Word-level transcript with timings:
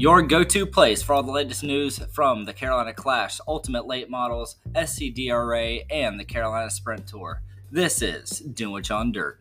Your 0.00 0.22
go 0.22 0.44
to 0.44 0.64
place 0.64 1.02
for 1.02 1.14
all 1.14 1.24
the 1.24 1.32
latest 1.32 1.64
news 1.64 1.98
from 2.12 2.44
the 2.44 2.52
Carolina 2.52 2.94
Clash, 2.94 3.40
Ultimate 3.48 3.84
Late 3.84 4.08
Models, 4.08 4.54
SCDRA, 4.72 5.86
and 5.90 6.20
the 6.20 6.24
Carolina 6.24 6.70
Sprint 6.70 7.08
Tour. 7.08 7.42
This 7.72 8.00
is 8.00 8.38
Dunwich 8.38 8.92
on 8.92 9.10
Dirt. 9.10 9.40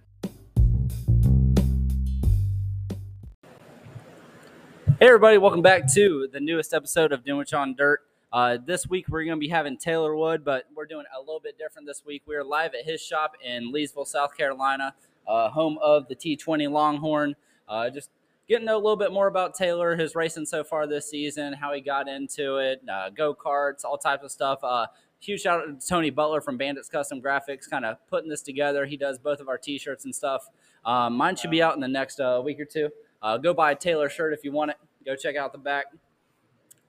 Hey, 4.99 5.05
everybody, 5.05 5.37
welcome 5.37 5.61
back 5.61 5.93
to 5.93 6.27
the 6.33 6.39
newest 6.39 6.73
episode 6.73 7.11
of 7.11 7.23
Dunwich 7.23 7.53
on 7.53 7.75
Dirt. 7.75 7.99
Uh, 8.33 8.57
this 8.65 8.87
week 8.87 9.09
we're 9.09 9.25
going 9.25 9.37
to 9.37 9.39
be 9.39 9.49
having 9.49 9.77
Taylor 9.77 10.15
Wood, 10.15 10.43
but 10.43 10.63
we're 10.75 10.87
doing 10.87 11.05
a 11.15 11.19
little 11.19 11.39
bit 11.39 11.59
different 11.59 11.87
this 11.87 12.01
week. 12.03 12.23
We're 12.25 12.43
live 12.43 12.73
at 12.73 12.83
his 12.83 12.99
shop 12.99 13.33
in 13.45 13.71
Leesville, 13.71 14.07
South 14.07 14.35
Carolina, 14.35 14.95
uh, 15.27 15.51
home 15.51 15.77
of 15.83 16.07
the 16.07 16.15
T20 16.15 16.67
Longhorn. 16.71 17.35
Uh, 17.67 17.91
just 17.91 18.09
getting 18.47 18.65
to 18.65 18.71
know 18.73 18.75
a 18.77 18.81
little 18.83 18.95
bit 18.95 19.11
more 19.11 19.27
about 19.27 19.53
Taylor, 19.55 19.95
his 19.95 20.15
racing 20.15 20.45
so 20.45 20.63
far 20.63 20.87
this 20.87 21.09
season, 21.09 21.53
how 21.53 21.73
he 21.73 21.81
got 21.81 22.07
into 22.07 22.57
it, 22.57 22.81
uh, 22.91 23.09
go 23.09 23.33
karts, 23.35 23.83
all 23.83 23.97
types 23.97 24.23
of 24.23 24.31
stuff. 24.31 24.59
Uh, 24.63 24.87
huge 25.19 25.41
shout 25.41 25.61
out 25.61 25.79
to 25.81 25.87
Tony 25.87 26.09
Butler 26.09 26.41
from 26.41 26.57
Bandits 26.57 26.89
Custom 26.89 27.21
Graphics, 27.21 27.69
kind 27.69 27.85
of 27.85 27.97
putting 28.07 28.29
this 28.29 28.41
together. 28.41 28.85
He 28.85 28.97
does 28.97 29.17
both 29.19 29.39
of 29.39 29.49
our 29.49 29.57
t-shirts 29.57 30.05
and 30.05 30.13
stuff. 30.15 30.47
Um, 30.85 31.15
mine 31.15 31.35
should 31.35 31.51
be 31.51 31.61
out 31.61 31.75
in 31.75 31.81
the 31.81 31.87
next 31.87 32.19
uh, 32.19 32.41
week 32.43 32.59
or 32.59 32.65
two. 32.65 32.89
Uh, 33.21 33.37
go 33.37 33.53
buy 33.53 33.71
a 33.71 33.75
Taylor 33.75 34.09
shirt 34.09 34.31
if 34.33 34.43
you 34.43 34.51
want 34.51 34.71
it. 34.71 34.77
Go 35.05 35.15
check 35.15 35.35
out 35.35 35.51
the 35.51 35.57
back. 35.57 35.85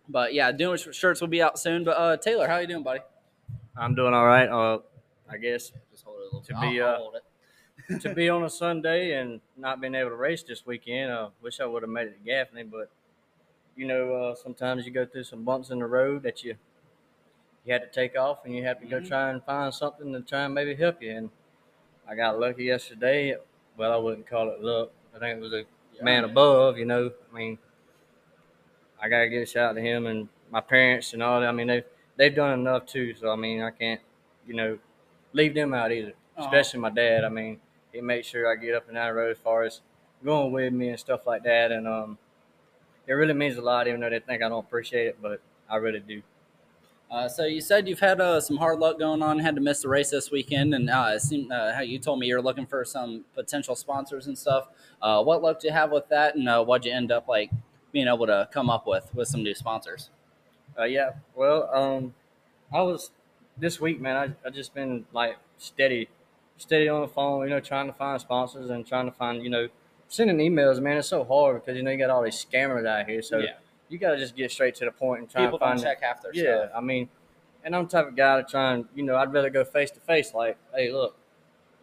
But 0.09 0.35
yeah, 0.35 0.53
doing 0.53 0.79
shirts 0.79 1.21
will 1.21 1.29
be 1.29 1.43
out 1.43 1.59
soon. 1.59 1.85
But 1.85 1.97
uh, 1.97 2.17
Taylor, 2.19 2.47
how 2.47 2.59
you 2.59 2.67
doing, 2.67 2.83
buddy? 2.83 3.01
I'm 3.77 3.95
doing 3.95 4.15
all 4.15 4.27
right. 4.27 4.49
Uh, 4.49 4.79
I 5.31 5.37
guess 5.37 5.73
Just 5.91 6.05
hold 6.05 6.19
it 6.21 6.23
a 6.23 6.25
little 6.25 6.41
To 6.43 6.53
bit. 6.55 6.61
be, 6.61 6.81
to 8.01 8.15
be 8.15 8.29
on 8.29 8.45
a 8.45 8.51
Sunday 8.51 9.13
and 9.21 9.41
not 9.57 9.81
being 9.81 9.95
able 9.95 10.11
to 10.11 10.17
race 10.17 10.43
this 10.43 10.67
weekend, 10.67 11.11
uh, 11.11 11.31
wish 11.41 11.61
I 11.61 11.67
would 11.67 11.83
have 11.83 11.91
made 11.91 12.09
it 12.09 12.19
to 12.19 12.25
Gaffney. 12.25 12.65
But 12.65 12.91
you 13.77 13.87
know, 13.87 14.15
uh, 14.15 14.35
sometimes 14.35 14.85
you 14.87 14.93
go 14.93 15.07
through 15.07 15.25
some 15.25 15.45
bumps 15.45 15.71
in 15.71 15.79
the 15.79 15.87
road 15.87 16.23
that 16.25 16.45
you 16.45 16.57
you 17.65 17.73
had 17.73 17.83
to 17.83 17.89
take 17.89 18.17
off, 18.19 18.45
and 18.45 18.55
you 18.55 18.65
have 18.65 18.81
to 18.81 18.87
go 18.87 19.01
Mhm. 19.01 19.09
try 19.09 19.31
and 19.31 19.45
find 19.45 19.75
something 19.75 20.13
to 20.13 20.21
try 20.23 20.45
and 20.45 20.55
maybe 20.55 20.75
help 20.75 21.03
you. 21.03 21.11
And 21.13 21.31
I 22.09 22.15
got 22.15 22.41
lucky 22.41 22.65
yesterday. 22.65 23.37
Well, 23.77 23.93
I 23.93 23.97
wouldn't 23.97 24.27
call 24.27 24.51
it 24.51 24.61
luck. 24.63 24.91
I 25.15 25.19
think 25.19 25.39
it 25.39 25.43
was 25.43 25.53
a 25.53 25.65
Yeah, 25.95 26.05
man 26.05 26.25
above. 26.25 26.79
You 26.79 26.87
know, 26.87 27.13
I 27.33 27.37
mean, 27.37 27.59
I 29.01 29.09
gotta 29.09 29.29
give 29.29 29.43
a 29.43 29.47
shout 29.47 29.71
out 29.71 29.73
to 29.75 29.81
him 29.81 30.07
and 30.07 30.29
my 30.51 30.61
parents 30.61 31.13
and 31.13 31.23
all 31.23 31.41
that. 31.41 31.49
I 31.49 31.53
mean, 31.53 31.69
they've 31.69 31.85
they've 32.17 32.35
done 32.35 32.59
enough 32.59 32.87
too. 32.87 33.15
So 33.15 33.31
I 33.31 33.37
mean, 33.37 33.63
I 33.63 33.71
can't, 33.71 34.01
you 34.47 34.55
know, 34.55 34.79
leave 35.33 35.55
them 35.55 35.75
out 35.75 35.93
either. 35.93 36.15
Especially 36.37 36.81
my 36.81 36.91
dad. 36.91 37.25
I 37.25 37.29
mean, 37.29 37.61
he 37.93 38.01
makes 38.01 38.29
sure 38.29 38.51
I 38.51 38.57
get 38.57 38.75
up 38.75 38.87
and 38.87 38.97
down 38.97 39.09
the 39.09 39.15
road 39.15 39.31
as 39.31 39.39
far 39.39 39.65
as 39.65 39.81
going 40.25 40.53
with 40.53 40.73
me 40.73 40.91
and 40.91 40.99
stuff 40.99 41.27
like 41.27 41.43
that. 41.45 41.73
And 41.73 41.87
um, 41.87 42.19
it 43.07 43.13
really 43.13 43.35
means 43.35 43.57
a 43.57 43.63
lot, 43.63 43.89
even 43.89 44.01
though 44.01 44.11
they 44.11 44.21
think 44.21 44.43
I 44.43 44.49
don't 44.49 44.65
appreciate 44.65 45.07
it, 45.07 45.19
but 45.21 45.41
I 45.69 45.77
really 45.77 46.01
do. 46.01 46.23
Uh, 47.11 47.27
so 47.27 47.47
you 47.47 47.61
said 47.61 47.89
you've 47.89 48.01
had 48.01 48.21
uh, 48.21 48.39
some 48.39 48.59
hard 48.59 48.79
luck 48.79 48.99
going 48.99 49.23
on, 49.23 49.39
had 49.39 49.55
to 49.55 49.63
miss 49.63 49.81
the 49.81 49.89
race 49.89 50.11
this 50.11 50.31
weekend, 50.31 50.75
and 50.75 50.91
uh, 50.91 51.13
it 51.15 51.21
seemed 51.21 51.51
uh, 51.51 51.73
how 51.73 51.81
you 51.81 51.99
told 51.99 52.19
me 52.19 52.27
you're 52.27 52.43
looking 52.43 52.67
for 52.67 52.85
some 52.85 53.25
potential 53.35 53.75
sponsors 53.75 54.27
and 54.27 54.37
stuff. 54.37 54.69
Uh, 55.01 55.23
what 55.23 55.43
luck 55.43 55.59
do 55.59 55.69
you 55.69 55.73
have 55.73 55.91
with 55.91 56.07
that, 56.11 56.35
and 56.35 56.47
uh, 56.49 56.63
what'd 56.63 56.85
you 56.85 56.93
end 56.93 57.11
up 57.11 57.27
like 57.27 57.51
being 57.93 58.09
able 58.09 58.27
to 58.27 58.47
come 58.53 58.69
up 58.69 58.87
with 58.87 59.11
with 59.15 59.27
some 59.27 59.43
new 59.43 59.55
sponsors? 59.55 60.11
Uh, 60.79 60.85
yeah. 60.85 61.13
Well, 61.35 61.71
um, 61.75 62.15
I 62.71 62.83
was 62.83 63.11
this 63.57 63.81
week, 63.81 64.03
man. 64.03 64.37
I 64.45 64.47
I 64.47 64.51
just 64.51 64.75
been 64.75 65.07
like 65.15 65.39
steady, 65.57 66.11
steady 66.59 66.89
on 66.89 67.01
the 67.01 67.09
phone. 67.09 67.45
You 67.45 67.51
know, 67.51 67.61
trying 67.61 67.87
to 67.87 67.93
find 67.93 68.21
sponsors 68.21 68.71
and 68.71 68.87
trying 68.87 69.07
to 69.07 69.13
find, 69.13 69.43
you 69.43 69.51
know, 69.51 69.69
sending 70.09 70.37
emails. 70.39 70.81
Man, 70.81 70.97
it's 70.99 71.09
so 71.09 71.25
hard 71.25 71.65
because 71.65 71.77
you 71.77 71.83
know 71.83 71.91
you 71.91 71.99
got 71.99 72.11
all 72.11 72.23
these 72.23 72.45
scammers 72.45 72.87
out 72.87 73.09
here. 73.09 73.23
So 73.23 73.39
Yeah. 73.39 73.53
you 73.89 73.99
got 73.99 74.13
to 74.13 74.19
just 74.19 74.37
get 74.37 74.51
straight 74.51 74.75
to 74.77 74.85
the 74.85 74.91
point 74.93 75.21
and 75.23 75.31
try 75.31 75.45
People 75.47 75.59
to 75.59 75.65
find. 75.65 75.79
don't 75.79 75.85
check 75.87 76.03
half 76.03 76.23
their 76.23 76.35
yeah, 76.35 76.67
stuff. 76.67 76.71
I 76.77 76.81
mean, 76.81 77.09
and 77.65 77.75
I'm 77.75 77.85
the 77.85 77.91
type 77.91 78.07
of 78.09 78.17
guy 78.17 78.41
to 78.41 78.47
try 78.49 78.75
and 78.75 78.87
you 78.95 79.03
know 79.03 79.17
I'd 79.17 79.33
rather 79.33 79.51
go 79.51 79.65
face 79.65 79.91
to 79.93 80.01
face. 80.01 80.35
Like, 80.35 80.57
hey, 80.75 80.93
look, 80.93 81.17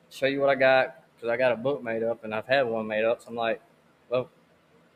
show 0.10 0.28
you 0.28 0.40
what 0.40 0.50
I 0.50 0.56
got 0.56 1.04
because 1.16 1.30
I 1.30 1.38
got 1.38 1.52
a 1.52 1.56
book 1.58 1.84
made 1.84 2.04
up 2.04 2.24
and 2.24 2.34
I've 2.34 2.48
had 2.48 2.64
one 2.68 2.88
made 2.88 3.06
up. 3.06 3.22
So 3.22 3.30
I'm 3.30 3.36
like, 3.36 3.62
well, 4.10 4.30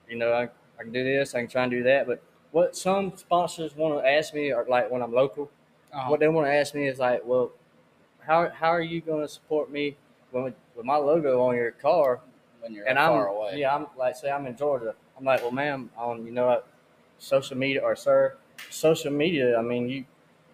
you 0.08 0.18
know, 0.18 0.32
I, 0.34 0.44
I 0.80 0.84
can 0.84 0.92
do 0.92 1.04
this, 1.04 1.36
I 1.36 1.40
can 1.42 1.50
try 1.50 1.64
and 1.64 1.72
do 1.72 1.84
that. 1.84 2.08
But 2.08 2.22
what 2.52 2.76
some 2.76 3.16
sponsors 3.16 3.76
want 3.76 4.04
to 4.04 4.10
ask 4.10 4.34
me, 4.34 4.52
or 4.52 4.66
like 4.68 4.90
when 4.92 5.02
I'm 5.02 5.14
local, 5.14 5.50
Uh-huh. 5.94 6.10
what 6.10 6.20
they 6.20 6.28
want 6.28 6.48
to 6.48 6.54
ask 6.54 6.74
me 6.76 6.88
is 6.88 7.00
like, 7.00 7.22
well, 7.26 7.52
how 8.30 8.50
how 8.50 8.70
are 8.70 8.82
you 8.82 9.02
going 9.02 9.22
to 9.22 9.28
support 9.28 9.72
me 9.72 9.98
when 10.32 10.44
with 10.76 10.86
my 10.86 10.96
logo 10.96 11.42
on 11.42 11.56
your 11.56 11.72
car? 11.72 12.22
when 12.62 12.74
you're 12.74 12.88
and 12.88 12.98
far 12.98 13.30
I'm 13.30 13.36
away. 13.36 13.60
yeah, 13.60 13.76
I'm 13.76 13.88
like 13.98 14.16
say 14.16 14.30
I'm 14.30 14.46
in 14.46 14.56
Georgia. 14.56 14.94
I'm 15.18 15.26
like, 15.26 15.42
well, 15.42 15.52
ma'am, 15.52 15.90
on 15.98 16.26
you 16.26 16.32
know 16.32 16.48
what, 16.48 16.68
social 17.18 17.58
media 17.58 17.82
or 17.82 17.96
sir, 17.96 18.36
social 18.70 19.12
media. 19.12 19.58
I 19.58 19.62
mean, 19.62 19.90
you 19.90 20.06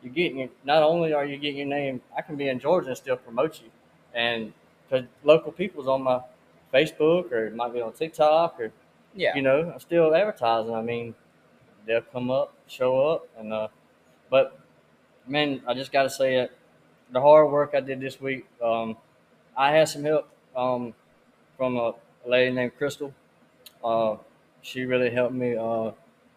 you're 0.03 0.13
getting 0.13 0.39
your, 0.39 0.49
not 0.63 0.83
only 0.83 1.13
are 1.13 1.25
you 1.25 1.37
getting 1.37 1.57
your 1.57 1.67
name, 1.67 2.01
I 2.17 2.21
can 2.21 2.35
be 2.35 2.47
in 2.47 2.59
Georgia 2.59 2.89
and 2.89 2.97
still 2.97 3.17
promote 3.17 3.61
you, 3.61 3.69
and 4.13 4.53
because 4.87 5.05
local 5.23 5.51
people's 5.51 5.87
on 5.87 6.03
my 6.03 6.21
Facebook 6.73 7.31
or 7.31 7.47
it 7.47 7.55
might 7.55 7.73
be 7.73 7.81
on 7.81 7.93
TikTok 7.93 8.59
or 8.59 8.71
yeah. 9.15 9.35
you 9.35 9.41
know, 9.41 9.71
I'm 9.73 9.79
still 9.79 10.13
advertising. 10.13 10.75
I 10.75 10.81
mean, 10.81 11.15
they'll 11.85 12.01
come 12.01 12.29
up, 12.29 12.53
show 12.67 13.07
up, 13.07 13.27
and 13.37 13.51
uh, 13.53 13.67
but 14.29 14.59
man, 15.27 15.61
I 15.67 15.73
just 15.73 15.91
got 15.91 16.03
to 16.03 16.09
say 16.09 16.35
it. 16.35 16.51
The 17.11 17.21
hard 17.21 17.51
work 17.51 17.71
I 17.75 17.79
did 17.79 17.99
this 17.99 18.19
week, 18.19 18.45
um, 18.63 18.97
I 19.55 19.71
had 19.71 19.87
some 19.87 20.03
help 20.03 20.29
um, 20.55 20.93
from 21.57 21.77
a, 21.77 21.93
lady 22.25 22.51
named 22.51 22.75
Crystal. 22.77 23.13
Uh, 23.83 24.15
she 24.63 24.83
really 24.83 25.11
helped 25.11 25.33
me 25.33 25.55
uh, 25.55 25.91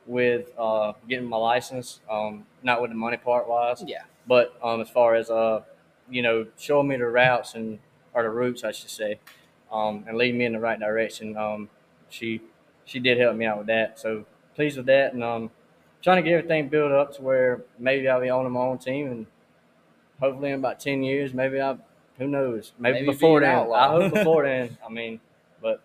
with 0.06 0.50
uh, 0.58 0.92
getting 1.08 1.26
my 1.26 1.38
license. 1.38 2.00
Um, 2.10 2.44
not 2.62 2.82
with 2.82 2.90
the 2.90 2.96
money 2.96 3.16
part 3.16 3.48
wise, 3.48 3.82
yeah. 3.86 4.02
but 4.26 4.54
um, 4.62 4.82
as 4.82 4.90
far 4.90 5.14
as 5.14 5.30
uh, 5.30 5.62
you 6.10 6.22
know, 6.22 6.46
showing 6.58 6.88
me 6.88 6.96
the 6.96 7.06
routes 7.06 7.54
and 7.54 7.78
or 8.14 8.22
the 8.22 8.30
routes, 8.30 8.64
I 8.64 8.72
should 8.72 8.90
say, 8.90 9.18
um, 9.70 10.04
and 10.06 10.16
leading 10.16 10.38
me 10.38 10.44
in 10.44 10.52
the 10.52 10.60
right 10.60 10.78
direction. 10.78 11.36
Um, 11.36 11.68
she 12.08 12.40
she 12.84 12.98
did 12.98 13.18
help 13.18 13.36
me 13.36 13.44
out 13.44 13.58
with 13.58 13.66
that. 13.68 13.98
So 13.98 14.24
pleased 14.54 14.76
with 14.76 14.86
that, 14.86 15.12
and 15.12 15.22
um, 15.22 15.50
trying 16.02 16.22
to 16.22 16.28
get 16.28 16.36
everything 16.36 16.68
built 16.68 16.92
up 16.92 17.14
to 17.16 17.22
where 17.22 17.62
maybe 17.78 18.08
I'll 18.08 18.20
be 18.20 18.30
owning 18.30 18.52
my 18.52 18.60
own 18.60 18.78
team, 18.78 19.06
and 19.06 19.26
hopefully 20.20 20.50
in 20.50 20.58
about 20.58 20.80
ten 20.80 21.02
years, 21.02 21.34
maybe 21.34 21.60
I, 21.60 21.76
who 22.18 22.26
knows, 22.28 22.72
maybe, 22.78 22.94
Maybe 23.00 23.06
before 23.12 23.40
then. 23.40 23.58
I 23.72 23.88
hope 23.88 24.12
before 24.12 24.44
then. 24.44 24.76
I 24.86 24.88
mean, 24.88 25.20
but 25.60 25.82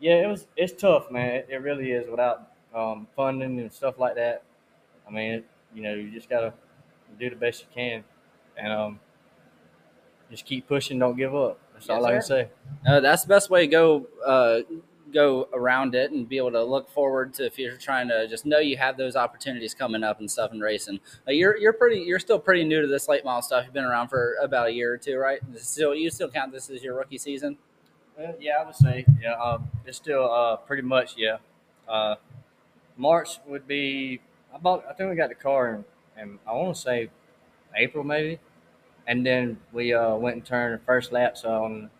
yeah, 0.00 0.24
it 0.24 0.26
was 0.28 0.46
it's 0.56 0.72
tough, 0.80 1.10
man. 1.10 1.36
It, 1.36 1.46
it 1.50 1.56
really 1.58 1.92
is 1.92 2.08
without 2.08 2.52
um, 2.74 3.06
funding 3.16 3.58
and 3.60 3.72
stuff 3.72 3.98
like 3.98 4.16
that. 4.16 4.42
I 5.06 5.10
mean, 5.10 5.32
it, 5.32 5.46
you 5.74 5.82
know, 5.82 5.94
you 5.94 6.10
just 6.10 6.28
gotta 6.28 6.54
do 7.18 7.30
the 7.30 7.36
best 7.36 7.62
you 7.62 7.68
can, 7.74 8.04
and 8.56 8.72
um, 8.72 9.00
just 10.30 10.44
keep 10.44 10.66
pushing. 10.68 10.98
Don't 10.98 11.16
give 11.16 11.34
up. 11.34 11.58
That's 11.72 11.88
Yes, 11.88 11.98
all 11.98 12.04
I 12.06 12.12
can 12.12 12.22
sir. 12.22 12.22
say. 12.22 12.48
Uh, 12.86 13.00
that's 13.00 13.22
the 13.22 13.28
best 13.28 13.50
way 13.50 13.62
to 13.62 13.66
go 13.66 14.06
uh, 14.24 14.60
go 15.12 15.48
around 15.52 15.94
it 15.94 16.10
and 16.10 16.28
be 16.28 16.36
able 16.36 16.50
to 16.52 16.62
look 16.62 16.90
forward 16.90 17.32
to 17.34 17.46
if 17.46 17.58
you're 17.58 17.76
trying 17.76 18.08
to 18.08 18.28
just 18.28 18.44
know 18.44 18.58
you 18.58 18.76
have 18.76 18.96
those 18.96 19.16
opportunities 19.16 19.74
coming 19.74 20.02
up 20.02 20.20
and 20.20 20.30
stuff 20.30 20.52
in 20.52 20.60
racing. 20.60 21.00
Uh, 21.26 21.32
you're 21.32 21.56
you're 21.56 21.72
pretty 21.72 22.00
you're 22.00 22.18
still 22.18 22.38
pretty 22.38 22.64
new 22.64 22.80
to 22.80 22.86
this 22.86 23.08
late 23.08 23.24
model 23.24 23.42
stuff. 23.42 23.64
You've 23.64 23.74
been 23.74 23.84
around 23.84 24.08
for 24.08 24.36
about 24.42 24.68
a 24.68 24.72
year 24.72 24.92
or 24.92 24.98
two, 24.98 25.16
right? 25.16 25.40
Still, 25.56 25.94
you 25.94 26.10
still 26.10 26.30
count 26.30 26.52
this 26.52 26.70
as 26.70 26.82
your 26.82 26.96
rookie 26.96 27.18
season? 27.18 27.58
Well, 28.16 28.34
yeah, 28.40 28.56
I 28.60 28.66
would 28.66 28.74
say 28.74 29.06
yeah. 29.20 29.34
Um, 29.34 29.68
it's 29.86 29.96
still 29.96 30.30
uh, 30.30 30.56
pretty 30.56 30.82
much 30.82 31.14
yeah. 31.16 31.36
Uh, 31.88 32.16
March 32.96 33.38
would 33.46 33.66
be 33.66 34.20
about. 34.52 34.84
I 34.88 34.92
think 34.92 35.10
we 35.10 35.16
got 35.16 35.28
the 35.28 35.34
car 35.34 35.84
in, 36.16 36.22
in 36.22 36.38
I 36.46 36.52
want 36.52 36.74
to 36.74 36.80
say 36.80 37.10
April 37.76 38.04
maybe, 38.04 38.38
and 39.06 39.24
then 39.24 39.58
we 39.72 39.92
uh, 39.94 40.16
went 40.16 40.36
and 40.36 40.44
turned 40.44 40.80
the 40.80 40.84
first 40.84 41.12
laps 41.12 41.44
on. 41.44 41.90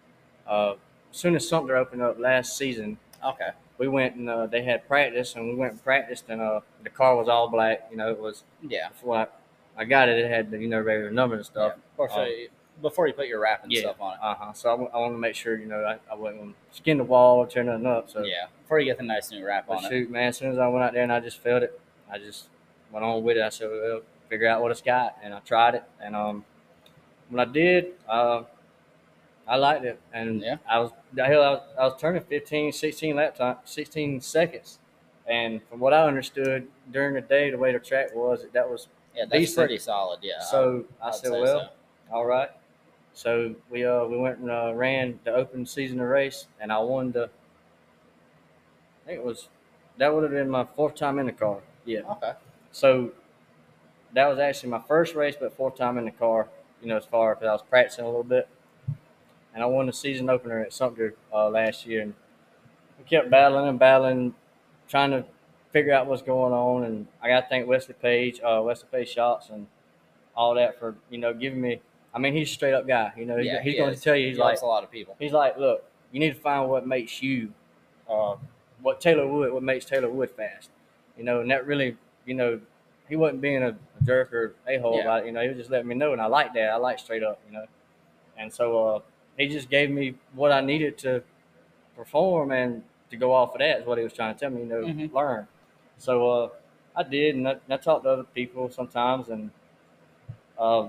As 1.10 1.16
soon 1.16 1.34
as 1.36 1.48
Sumter 1.48 1.76
opened 1.76 2.02
up 2.02 2.18
last 2.18 2.56
season, 2.56 2.98
Okay. 3.24 3.50
we 3.78 3.88
went 3.88 4.14
and 4.16 4.28
uh, 4.28 4.46
they 4.46 4.62
had 4.62 4.86
practice, 4.86 5.34
and 5.34 5.48
we 5.48 5.54
went 5.54 5.72
and 5.72 5.82
practiced, 5.84 6.24
and 6.28 6.40
uh, 6.40 6.60
the 6.82 6.90
car 6.90 7.16
was 7.16 7.28
all 7.28 7.48
black. 7.48 7.88
You 7.90 7.96
know, 7.96 8.10
it 8.10 8.18
was 8.18 8.44
Yeah. 8.62 8.88
before 8.90 9.16
I, 9.16 9.26
I 9.76 9.84
got 9.84 10.08
it. 10.08 10.18
It 10.18 10.30
had 10.30 10.50
the 10.50 10.58
you 10.58 10.68
know 10.68 10.80
regular 10.80 11.10
numbers 11.10 11.38
and 11.38 11.46
stuff. 11.46 11.72
Of 11.74 11.96
course, 11.96 12.12
Um, 12.14 12.20
uh, 12.20 12.26
before 12.80 13.08
you 13.08 13.12
put 13.14 13.26
your 13.26 13.40
wrap 13.40 13.64
and 13.64 13.72
yeah. 13.72 13.80
stuff 13.80 14.00
on 14.00 14.12
it. 14.14 14.18
Uh 14.22 14.34
huh. 14.34 14.52
So 14.52 14.68
I, 14.68 14.72
w- 14.72 14.90
I 14.94 14.98
want 14.98 15.14
to 15.14 15.18
make 15.18 15.34
sure 15.34 15.56
you 15.58 15.66
know 15.66 15.82
I, 15.84 15.98
I 16.12 16.14
wasn't 16.14 16.40
gonna 16.42 16.52
skin 16.70 16.98
the 16.98 17.04
wall 17.04 17.38
or 17.38 17.46
tear 17.46 17.64
nothing 17.64 17.86
up. 17.86 18.08
So 18.10 18.22
yeah. 18.22 18.46
Before 18.62 18.78
you 18.78 18.86
get 18.86 18.98
the 18.98 19.02
nice 19.04 19.30
new 19.32 19.44
wrap 19.44 19.66
But 19.66 19.78
on 19.78 19.84
it. 19.86 19.88
shoot, 19.88 20.10
man, 20.10 20.28
as 20.28 20.36
soon 20.36 20.52
as 20.52 20.58
I 20.58 20.68
went 20.68 20.84
out 20.84 20.92
there 20.92 21.02
and 21.02 21.12
I 21.12 21.18
just 21.20 21.38
felt 21.40 21.62
it, 21.62 21.80
I 22.12 22.18
just 22.18 22.48
went 22.92 23.04
on 23.04 23.22
with 23.24 23.36
it. 23.38 23.42
I 23.42 23.48
said, 23.48 23.68
well, 23.70 24.02
figure 24.28 24.46
out 24.46 24.60
what 24.62 24.70
it's 24.70 24.82
got. 24.82 25.16
And 25.22 25.32
I 25.34 25.40
tried 25.40 25.74
it. 25.74 25.84
And 26.00 26.14
um, 26.14 26.44
when 27.30 27.40
I 27.40 27.50
did, 27.50 27.86
uh, 28.08 28.42
I 29.48 29.56
liked 29.56 29.84
it. 29.84 29.98
And 30.12 30.40
Yeah. 30.42 30.56
I 30.68 30.78
was, 30.80 30.92
I 31.20 31.28
was, 31.36 31.60
I 31.78 31.84
was 31.84 32.00
turning 32.00 32.22
15, 32.22 32.72
16 32.72 33.16
lap 33.16 33.36
time, 33.36 33.56
16 33.64 34.20
seconds. 34.20 34.78
And 35.26 35.62
from 35.68 35.80
what 35.80 35.92
I 35.94 36.06
understood 36.06 36.68
during 36.90 37.14
the 37.14 37.20
day, 37.20 37.50
the 37.50 37.58
way 37.58 37.72
the 37.72 37.78
track 37.78 38.14
was, 38.14 38.46
that 38.52 38.68
was 38.70 38.88
Yeah, 39.14 39.24
that's 39.24 39.40
decent. 39.40 39.66
pretty 39.68 39.78
solid. 39.78 40.20
Yeah. 40.22 40.40
so. 40.40 40.84
I, 41.02 41.08
I'd 41.08 41.14
said, 41.14 41.30
well, 41.32 41.60
so. 41.60 42.14
all 42.14 42.26
right. 42.26 42.50
So 43.14 43.54
we 43.68 43.84
uh 43.84 44.04
we 44.04 44.16
went 44.16 44.38
and 44.38 44.48
uh, 44.50 44.72
ran 44.74 45.18
the 45.24 45.34
open 45.34 45.66
season 45.66 45.98
of 45.98 46.06
race, 46.06 46.46
and 46.60 46.70
I 46.72 46.78
won 46.78 47.10
the. 47.10 47.24
I 47.24 49.06
think 49.08 49.18
it 49.18 49.24
was 49.24 49.48
that 49.96 50.14
would 50.14 50.22
have 50.22 50.30
been 50.32 50.48
my 50.48 50.64
fourth 50.76 50.94
time 50.94 51.18
in 51.18 51.26
the 51.26 51.32
car. 51.32 51.58
Yeah. 51.84 52.00
Okay. 52.10 52.32
So 52.70 53.10
that 54.12 54.28
was 54.28 54.38
actually 54.38 54.70
my 54.70 54.80
first 54.86 55.14
race, 55.16 55.34
but 55.38 55.52
fourth 55.56 55.76
time 55.76 55.98
in 55.98 56.04
the 56.04 56.10
car. 56.12 56.48
You 56.80 56.88
know, 56.88 56.96
as 56.96 57.04
far 57.06 57.34
because 57.34 57.48
I 57.48 57.52
was 57.52 57.62
practicing 57.62 58.04
a 58.04 58.08
little 58.08 58.22
bit, 58.22 58.48
and 59.54 59.62
I 59.62 59.66
won 59.66 59.86
the 59.86 59.92
season 59.92 60.28
opener 60.30 60.60
at 60.60 60.72
Sumter 60.72 61.14
uh, 61.32 61.48
last 61.48 61.86
year, 61.86 62.02
and 62.02 62.14
we 62.98 63.04
kept 63.04 63.30
battling 63.30 63.68
and 63.68 63.78
battling, 63.78 64.34
trying 64.88 65.10
to 65.12 65.24
figure 65.70 65.92
out 65.92 66.06
what's 66.06 66.22
going 66.22 66.52
on. 66.52 66.84
And 66.84 67.06
I 67.22 67.28
got 67.28 67.42
to 67.42 67.48
thank 67.48 67.68
Wesley 67.68 67.94
Page, 67.94 68.40
uh, 68.40 68.62
Wesley 68.64 68.88
Page 68.90 69.08
shots, 69.08 69.50
and 69.50 69.66
all 70.36 70.54
that 70.54 70.78
for 70.78 70.96
you 71.10 71.18
know 71.18 71.34
giving 71.34 71.60
me. 71.60 71.80
I 72.14 72.18
mean, 72.18 72.34
he's 72.34 72.50
a 72.50 72.54
straight 72.54 72.74
up 72.74 72.86
guy. 72.88 73.12
You 73.16 73.26
know, 73.26 73.36
he's, 73.36 73.46
Yeah, 73.46 73.62
he's 73.62 73.72
he 73.74 73.78
going 73.78 73.92
is. 73.92 73.98
to 73.98 74.04
tell 74.04 74.16
you 74.16 74.24
He 74.24 74.28
he's 74.30 74.38
like 74.38 74.50
helps 74.52 74.62
a 74.62 74.66
lot 74.66 74.84
of 74.84 74.90
people. 74.90 75.16
he's 75.18 75.32
like, 75.32 75.58
look, 75.58 75.84
you 76.12 76.20
need 76.20 76.34
to 76.34 76.40
find 76.40 76.68
what 76.68 76.86
makes 76.86 77.22
you, 77.22 77.52
uh, 78.08 78.36
what 78.80 79.00
Taylor 79.00 79.26
Wood, 79.26 79.52
what 79.52 79.62
makes 79.62 79.84
Taylor 79.84 80.08
Wood 80.10 80.30
fast. 80.30 80.70
You 81.16 81.24
know, 81.24 81.40
and 81.40 81.50
that 81.50 81.66
really, 81.66 81.96
you 82.24 82.34
know, 82.34 82.60
he 83.08 83.16
wasn't 83.16 83.40
being 83.42 83.62
a 83.62 83.76
jerk 84.04 84.32
or 84.32 84.54
a 84.66 84.78
hole 84.78 84.96
Yeah. 84.96 85.02
about 85.02 85.22
it. 85.22 85.26
You 85.26 85.32
know, 85.32 85.42
he 85.42 85.48
was 85.48 85.56
just 85.58 85.70
letting 85.70 85.88
me 85.88 85.94
know, 85.94 86.12
and 86.12 86.20
I 86.20 86.26
like 86.26 86.54
that. 86.54 86.70
I 86.70 86.76
like 86.76 86.98
straight 86.98 87.22
up. 87.22 87.40
You 87.46 87.52
know, 87.54 87.66
and 88.36 88.52
so 88.52 88.86
uh, 88.96 89.00
he 89.38 89.48
just 89.48 89.70
gave 89.70 89.90
me 89.90 90.14
what 90.34 90.52
I 90.52 90.60
needed 90.60 90.98
to 90.98 91.22
perform 91.96 92.52
and 92.52 92.82
to 93.10 93.16
go 93.16 93.32
off 93.32 93.54
of 93.54 93.60
that 93.60 93.80
is 93.80 93.86
what 93.86 93.96
he 93.98 94.04
was 94.04 94.12
trying 94.12 94.34
to 94.34 94.40
tell 94.40 94.50
me. 94.50 94.60
You 94.62 94.66
know, 94.66 94.82
Mhm. 94.82 95.12
learn. 95.12 95.46
So 95.96 96.30
uh, 96.30 96.48
I 96.94 97.02
did, 97.04 97.36
and 97.36 97.48
I, 97.48 97.52
and 97.52 97.70
I 97.70 97.76
talked 97.76 98.04
to 98.04 98.10
other 98.10 98.24
people 98.24 98.68
sometimes, 98.70 99.28
and 99.30 99.50
uh, 100.58 100.88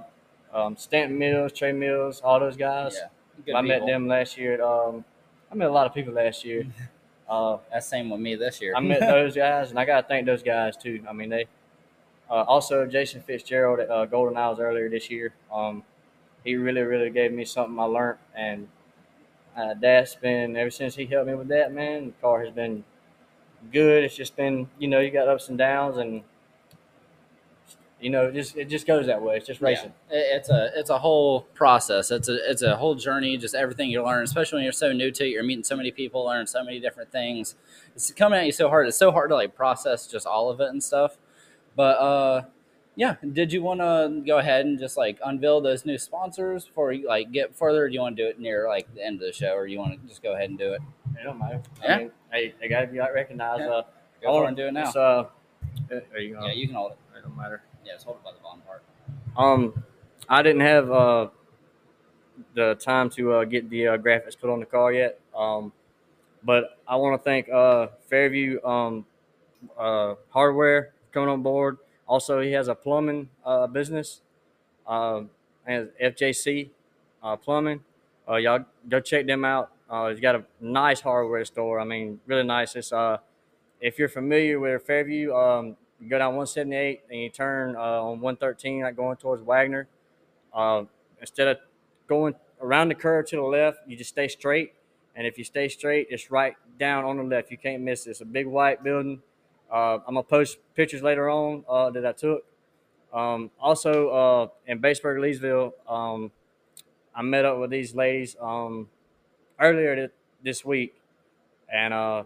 um, 0.54 0.76
Stanton 0.78 1.18
Mills, 1.18 1.52
Trey 1.54 1.72
Mills, 1.72 2.22
all 2.22 2.40
those 2.40 2.58
guys. 2.58 3.00
Yeah. 3.46 3.56
I 3.58 3.62
met 3.62 3.86
them 3.86 4.08
last 4.08 4.38
year. 4.38 4.56
At, 4.56 4.62
um, 4.62 5.06
I 5.52 5.56
met 5.56 5.70
a 5.70 5.72
lot 5.72 5.86
of 5.88 5.94
people 5.94 6.14
last 6.14 6.44
year. 6.46 6.66
Uh, 7.30 7.60
That's 7.72 7.86
same 7.86 8.10
with 8.10 8.20
me 8.20 8.34
this 8.34 8.60
year. 8.60 8.74
I 8.76 8.80
met 8.80 9.00
those 9.02 9.36
guys, 9.36 9.70
and 9.70 9.78
I 9.78 9.86
gotta 9.86 10.08
thank 10.08 10.26
those 10.26 10.42
guys 10.42 10.76
too. 10.76 11.04
I 11.08 11.14
mean, 11.14 11.30
they 11.30 11.46
uh, 12.28 12.42
also 12.48 12.88
Jason 12.88 13.22
Fitzgerald 13.22 13.80
at 13.80 13.88
uh, 13.92 14.06
Golden 14.06 14.36
Isles 14.36 14.60
earlier 14.60 14.90
this 14.90 15.12
year. 15.12 15.32
Um, 15.54 15.84
he 16.44 16.56
really, 16.56 16.82
really 16.82 17.10
gave 17.10 17.32
me 17.32 17.46
something 17.46 17.80
I 17.80 17.84
learned, 17.84 18.20
and 18.36 18.68
uh, 19.58 19.74
that's 19.80 20.16
been 20.16 20.56
ever 20.56 20.70
since 20.70 20.96
he 20.96 21.06
helped 21.06 21.28
me 21.28 21.36
with 21.36 21.50
that. 21.50 21.74
Man, 21.74 22.08
the 22.08 22.12
car 22.22 22.44
has 22.44 22.54
been 22.54 22.84
good. 23.72 24.04
It's 24.04 24.16
just 24.16 24.36
been, 24.36 24.70
you 24.78 24.88
know, 24.88 25.00
you 25.00 25.12
got 25.12 25.28
ups 25.28 25.50
and 25.50 25.58
downs, 25.58 25.98
and 25.98 26.24
you 28.00 28.10
know, 28.10 28.28
it 28.28 28.34
just 28.34 28.56
it 28.56 28.70
just 28.70 28.88
goes 28.88 29.08
that 29.08 29.22
way. 29.22 29.36
It's 29.36 29.48
just 29.48 29.62
racing. 29.62 29.92
Yeah. 30.10 30.38
It's 30.38 30.50
a 30.50 30.72
it's 30.76 30.90
a 30.90 30.98
whole 30.98 31.42
process. 31.54 32.12
It's 32.12 32.30
a 32.30 32.50
it's 32.50 32.62
a 32.62 32.78
whole 32.78 32.96
journey. 32.96 33.38
Just 33.38 33.56
everything 33.56 33.90
you 33.90 34.04
learn, 34.04 34.24
especially 34.24 34.58
when 34.58 34.64
you're 34.64 34.72
so 34.72 34.94
new 34.94 35.12
to 35.12 35.26
it. 35.26 35.30
You're 35.30 35.44
meeting 35.44 35.66
so 35.66 35.76
many 35.76 35.92
people, 35.92 36.26
learning 36.26 36.48
so 36.48 36.64
many 36.64 36.80
different 36.80 37.12
things. 37.12 37.56
It's 37.96 38.12
coming 38.12 38.40
at 38.40 38.46
you 38.46 38.54
so 38.54 38.70
hard. 38.70 38.88
It's 38.88 38.98
so 38.98 39.12
hard 39.12 39.30
to 39.32 39.36
like 39.36 39.54
process 39.56 40.08
just 40.08 40.26
all 40.26 40.50
of 40.50 40.62
it 40.62 40.70
and 40.70 40.82
stuff. 40.82 41.18
But 41.76 41.98
uh, 41.98 42.42
yeah. 43.00 43.16
Did 43.32 43.54
you 43.54 43.64
want 43.64 43.80
to 43.80 44.22
go 44.28 44.40
ahead 44.40 44.66
and 44.66 44.78
just 44.78 44.98
like 44.98 45.20
unveil 45.24 45.62
those 45.62 45.86
new 45.86 45.98
sponsors 45.98 46.66
before 46.66 46.92
you 46.92 47.08
like 47.08 47.32
get 47.32 47.56
further? 47.56 47.86
Or 47.86 47.88
do 47.88 47.94
you 47.94 48.02
want 48.02 48.18
to 48.18 48.24
do 48.24 48.28
it 48.28 48.42
near 48.42 48.68
like 48.68 48.94
the 48.94 49.02
end 49.02 49.22
of 49.22 49.26
the 49.26 49.32
show, 49.32 49.54
or 49.54 49.68
you 49.68 49.80
want 49.80 49.94
to 49.94 50.06
just 50.06 50.22
go 50.22 50.34
ahead 50.34 50.50
and 50.50 50.60
do 50.60 50.74
it? 50.74 50.82
It 51.18 51.24
don't 51.24 51.40
matter. 51.40 51.62
Yeah. 51.82 51.96
I 51.96 51.98
mean, 51.98 52.12
hey, 52.30 52.54
they 52.60 52.68
gotta 52.68 52.88
be 52.88 53.00
recognized. 53.00 53.62
Yeah. 53.62 53.70
Uh, 53.70 53.84
Go 54.22 54.44
it 54.44 54.48
and 54.50 54.58
do 54.58 54.68
it 54.68 54.74
now. 54.74 54.92
Uh, 54.92 55.28
there 55.88 56.20
you 56.20 56.36
go. 56.36 56.46
yeah, 56.46 56.52
you 56.52 56.68
can 56.68 56.76
hold 56.76 56.92
it. 56.92 56.98
It 57.18 57.22
don't 57.24 57.38
matter. 57.38 57.64
Yeah, 57.86 57.94
just 57.94 58.06
hold 58.06 58.18
it 58.18 58.24
by 58.26 58.34
the 58.34 58.40
bottom 58.40 58.62
part. 58.68 58.84
Um, 59.38 59.82
I 60.28 60.42
didn't 60.42 60.62
have 60.62 60.92
uh, 60.92 61.30
the 62.54 62.76
time 62.76 63.10
to 63.12 63.32
uh, 63.32 63.44
get 63.46 63.70
the 63.70 63.88
uh, 63.88 63.98
graphics 63.98 64.38
put 64.38 64.50
on 64.50 64.60
the 64.60 64.66
car 64.66 64.92
yet. 64.92 65.22
Um, 65.34 65.72
but 66.44 66.78
I 66.86 66.98
want 66.98 67.18
to 67.18 67.24
thank 67.24 67.48
uh, 67.48 67.88
Fairview 68.10 68.62
um, 68.66 69.06
uh, 69.78 70.16
Hardware 70.32 70.92
for 71.06 71.14
coming 71.14 71.30
on 71.30 71.42
board. 71.42 71.78
Also, 72.10 72.42
he 72.42 72.54
has 72.54 72.68
a 72.68 72.74
plumbing 72.74 73.30
uh, 73.46 73.68
business, 73.68 74.22
uh, 74.88 75.22
and 75.68 75.90
FJC 76.02 76.72
uh, 77.22 77.36
Plumbing. 77.36 77.82
Uh, 78.28 78.38
y'all 78.38 78.66
go 78.90 79.00
check 79.00 79.28
them 79.28 79.46
out. 79.46 79.72
Uh, 79.88 80.10
he's 80.10 80.20
got 80.20 80.36
a 80.36 80.44
nice 80.60 81.02
hardware 81.02 81.46
store. 81.46 81.80
I 81.80 81.84
mean, 81.84 82.20
really 82.26 82.44
nice. 82.44 82.76
It's 82.76 82.92
uh, 82.92 83.18
if 83.80 84.00
you're 84.00 84.10
familiar 84.10 84.60
with 84.60 84.84
Fairview, 84.88 85.34
um, 85.34 85.78
you 86.02 86.10
go 86.10 86.18
down 86.18 86.36
178 86.36 87.02
and 87.12 87.20
you 87.20 87.30
turn 87.30 87.76
on 87.76 88.20
113, 88.22 88.82
like 88.82 88.96
going 88.96 89.18
towards 89.18 89.44
Wagner. 89.44 89.88
Uh, 90.52 90.86
instead 91.22 91.48
of 91.48 91.58
going 92.08 92.34
around 92.60 92.90
the 92.90 92.96
curve 92.96 93.28
to 93.28 93.36
the 93.36 93.42
left, 93.44 93.80
you 93.88 93.96
just 93.96 94.10
stay 94.10 94.28
straight. 94.28 94.74
And 95.16 95.28
if 95.28 95.38
you 95.38 95.44
stay 95.44 95.68
straight, 95.70 96.08
it's 96.10 96.32
right 96.32 96.56
down 96.80 97.04
on 97.06 97.18
the 97.18 97.24
left. 97.24 97.52
You 97.52 97.58
can't 97.58 97.84
miss 97.84 98.08
it. 98.08 98.12
It's 98.12 98.22
a 98.22 98.26
big 98.26 98.48
white 98.48 98.84
building. 98.84 99.22
Uh, 99.72 100.00
I'm 100.08 100.16
gonna 100.16 100.24
post 100.24 100.58
pictures 100.76 101.04
later 101.04 101.30
on 101.30 101.64
uh, 101.70 101.90
that 101.92 102.06
I 102.06 102.12
took. 102.12 102.44
Um, 103.14 103.52
also, 103.60 104.10
uh, 104.10 104.48
in 104.68 104.80
Batesburg, 104.80 105.18
Leesville, 105.20 105.74
um, 105.88 106.32
I 107.16 107.22
met 107.22 107.46
up 107.46 107.60
with 107.60 107.70
these 107.70 107.96
ladies 107.96 108.36
um, 108.40 108.88
earlier 109.60 109.96
th- 109.96 110.12
this 110.44 110.64
week, 110.66 110.96
and 111.72 111.94
uh, 111.94 112.24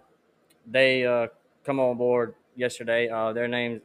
they 0.66 1.06
uh, 1.06 1.28
come 1.66 1.80
on 1.80 1.98
board 1.98 2.36
yesterday. 2.56 3.10
Uh, 3.10 3.34
their 3.34 3.48
names 3.48 3.82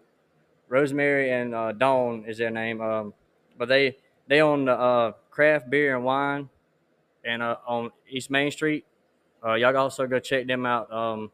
Rosemary 0.69 1.33
and 1.33 1.79
Dawn 1.79 2.25
is 2.27 2.39
their 2.39 2.51
name. 2.51 2.81
Um, 2.81 3.15
but 3.57 3.69
they 3.69 3.97
they 4.27 4.41
own 4.41 4.67
the 4.67 5.15
craft 5.31 5.71
beer 5.71 5.97
and 5.97 6.05
wine, 6.05 6.49
and 7.25 7.43
on 7.43 7.91
East 8.09 8.31
Main 8.31 8.51
Street. 8.51 8.85
Y'all 9.45 9.77
also 9.77 10.07
go 10.07 10.19
check 10.19 10.47
them 10.47 10.67
out. 10.67 10.93
Um, 10.93 11.31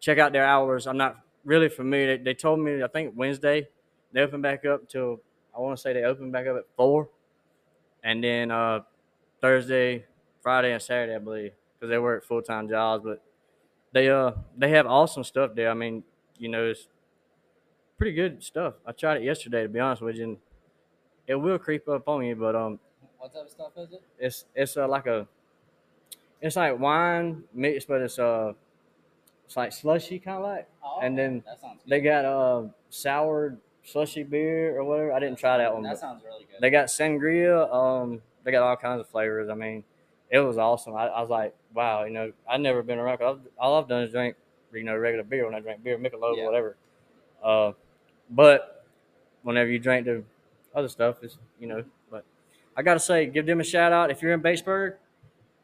check 0.00 0.18
out 0.18 0.32
their 0.32 0.44
hours. 0.44 0.86
I'm 0.86 0.96
not 0.96 1.25
really 1.46 1.70
familiar. 1.70 2.18
They, 2.18 2.24
they 2.24 2.34
told 2.34 2.60
me 2.60 2.82
I 2.84 2.88
think 2.88 3.14
Wednesday 3.16 3.68
they 4.12 4.20
open 4.22 4.42
back 4.42 4.66
up 4.66 4.88
till 4.88 5.22
I 5.56 5.60
want 5.60 5.78
to 5.78 5.82
say 5.82 5.94
they 5.94 6.04
open 6.04 6.32
back 6.32 6.46
up 6.48 6.58
at 6.58 6.66
four, 6.76 7.08
and 8.04 8.22
then 8.24 8.50
uh, 8.50 8.80
Thursday, 9.40 10.06
Friday, 10.42 10.72
and 10.72 10.82
Saturday 10.82 11.16
I 11.16 11.20
believe 11.20 11.52
because 11.74 11.90
they 11.90 11.98
work 11.98 12.24
full 12.26 12.42
time 12.42 12.68
jobs. 12.68 13.04
But 13.04 13.22
they 13.92 14.10
uh 14.10 14.32
they 14.58 14.70
have 14.70 14.86
awesome 14.86 15.24
stuff 15.24 15.52
there. 15.54 15.70
I 15.70 15.74
mean, 15.74 16.04
you 16.38 16.48
know, 16.50 16.66
it's 16.66 16.88
pretty 17.98 18.12
good 18.12 18.42
stuff. 18.42 18.74
I 18.86 18.92
tried 18.92 19.18
it 19.18 19.24
yesterday 19.24 19.62
to 19.64 19.68
be 19.68 19.80
honest 19.80 20.02
with 20.02 20.16
you. 20.16 20.24
And 20.24 20.38
it 21.26 21.36
will 21.36 21.58
creep 21.58 21.88
up 21.88 22.08
on 22.08 22.24
you, 22.24 22.36
but 22.36 22.54
um, 22.56 22.78
What 23.18 23.32
type 23.34 23.44
of 23.44 23.50
stuff 23.50 23.72
is 23.78 23.92
it? 23.92 24.02
it's 24.18 24.44
it's 24.54 24.76
uh, 24.76 24.88
like 24.88 25.06
a 25.06 25.26
it's 26.40 26.56
like 26.56 26.78
wine 26.78 27.44
mixed, 27.54 27.88
but 27.88 28.00
it's 28.02 28.18
uh 28.18 28.52
it's 29.46 29.56
like 29.56 29.72
slushy 29.72 30.18
kind 30.18 30.36
of 30.38 30.42
like. 30.44 30.68
Oh, 30.84 30.98
And 31.02 31.16
then. 31.16 31.42
They 31.88 32.00
got 32.00 32.24
uh 32.24 32.64
sour 32.90 33.56
slushy 33.84 34.22
beer 34.24 34.76
or 34.78 34.84
whatever. 34.84 35.12
I 35.12 35.20
didn't 35.20 35.38
try 35.38 35.56
that 35.58 35.72
one. 35.72 35.82
That 35.84 35.98
sounds 35.98 36.22
really 36.24 36.44
good. 36.44 36.60
they 36.60 36.70
got 36.70 36.86
sangria. 36.88 37.72
Um, 37.72 38.20
they 38.44 38.50
got 38.50 38.62
all 38.62 38.76
kinds 38.76 39.00
of 39.00 39.08
flavors. 39.08 39.48
I 39.48 39.54
mean, 39.54 39.84
it 40.30 40.40
was 40.40 40.58
awesome. 40.58 40.94
I, 40.96 41.06
I 41.06 41.20
was 41.20 41.30
like, 41.30 41.54
wow, 41.74 42.04
you 42.04 42.10
know, 42.10 42.32
I've 42.50 42.60
never 42.60 42.82
been 42.82 42.98
around. 42.98 43.18
Cause 43.18 43.38
I've, 43.38 43.48
all 43.58 43.80
I've 43.80 43.88
done 43.88 44.02
is 44.02 44.10
drink, 44.10 44.36
you 44.72 44.82
know, 44.82 44.96
regular 44.96 45.22
beer 45.24 45.44
when 45.46 45.54
I 45.54 45.60
drink 45.60 45.82
beer, 45.84 45.96
Michelob, 45.98 46.36
Yeah. 46.36 46.42
or 46.42 46.46
whatever. 46.46 46.76
Uh, 47.42 47.72
but 48.30 48.84
whenever 49.42 49.70
you 49.70 49.78
drink 49.78 50.06
the 50.06 50.24
other 50.74 50.88
stuff, 50.88 51.18
it's 51.22 51.38
you 51.60 51.68
know. 51.68 51.84
But 52.10 52.24
I 52.76 52.82
gotta 52.82 52.98
say, 53.00 53.26
give 53.26 53.46
them 53.46 53.60
a 53.60 53.64
shout 53.64 53.92
out 53.92 54.10
if 54.10 54.20
you're 54.22 54.32
in 54.32 54.42
Batesburg, 54.42 54.94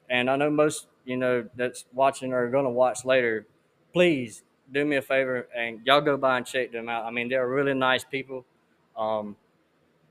and 0.08 0.30
I 0.30 0.36
know 0.36 0.50
most 0.50 0.86
you 1.04 1.16
know 1.16 1.48
that's 1.56 1.84
watching 1.92 2.32
or 2.32 2.48
gonna 2.50 2.70
watch 2.70 3.04
later. 3.04 3.46
Please 3.92 4.42
do 4.72 4.84
me 4.84 4.96
a 4.96 5.02
favor 5.02 5.48
and 5.54 5.80
y'all 5.84 6.00
go 6.00 6.16
by 6.16 6.38
and 6.38 6.46
check 6.46 6.72
them 6.72 6.88
out. 6.88 7.04
I 7.04 7.10
mean, 7.10 7.28
they're 7.28 7.48
really 7.48 7.74
nice 7.74 8.04
people. 8.04 8.44
Um, 8.96 9.36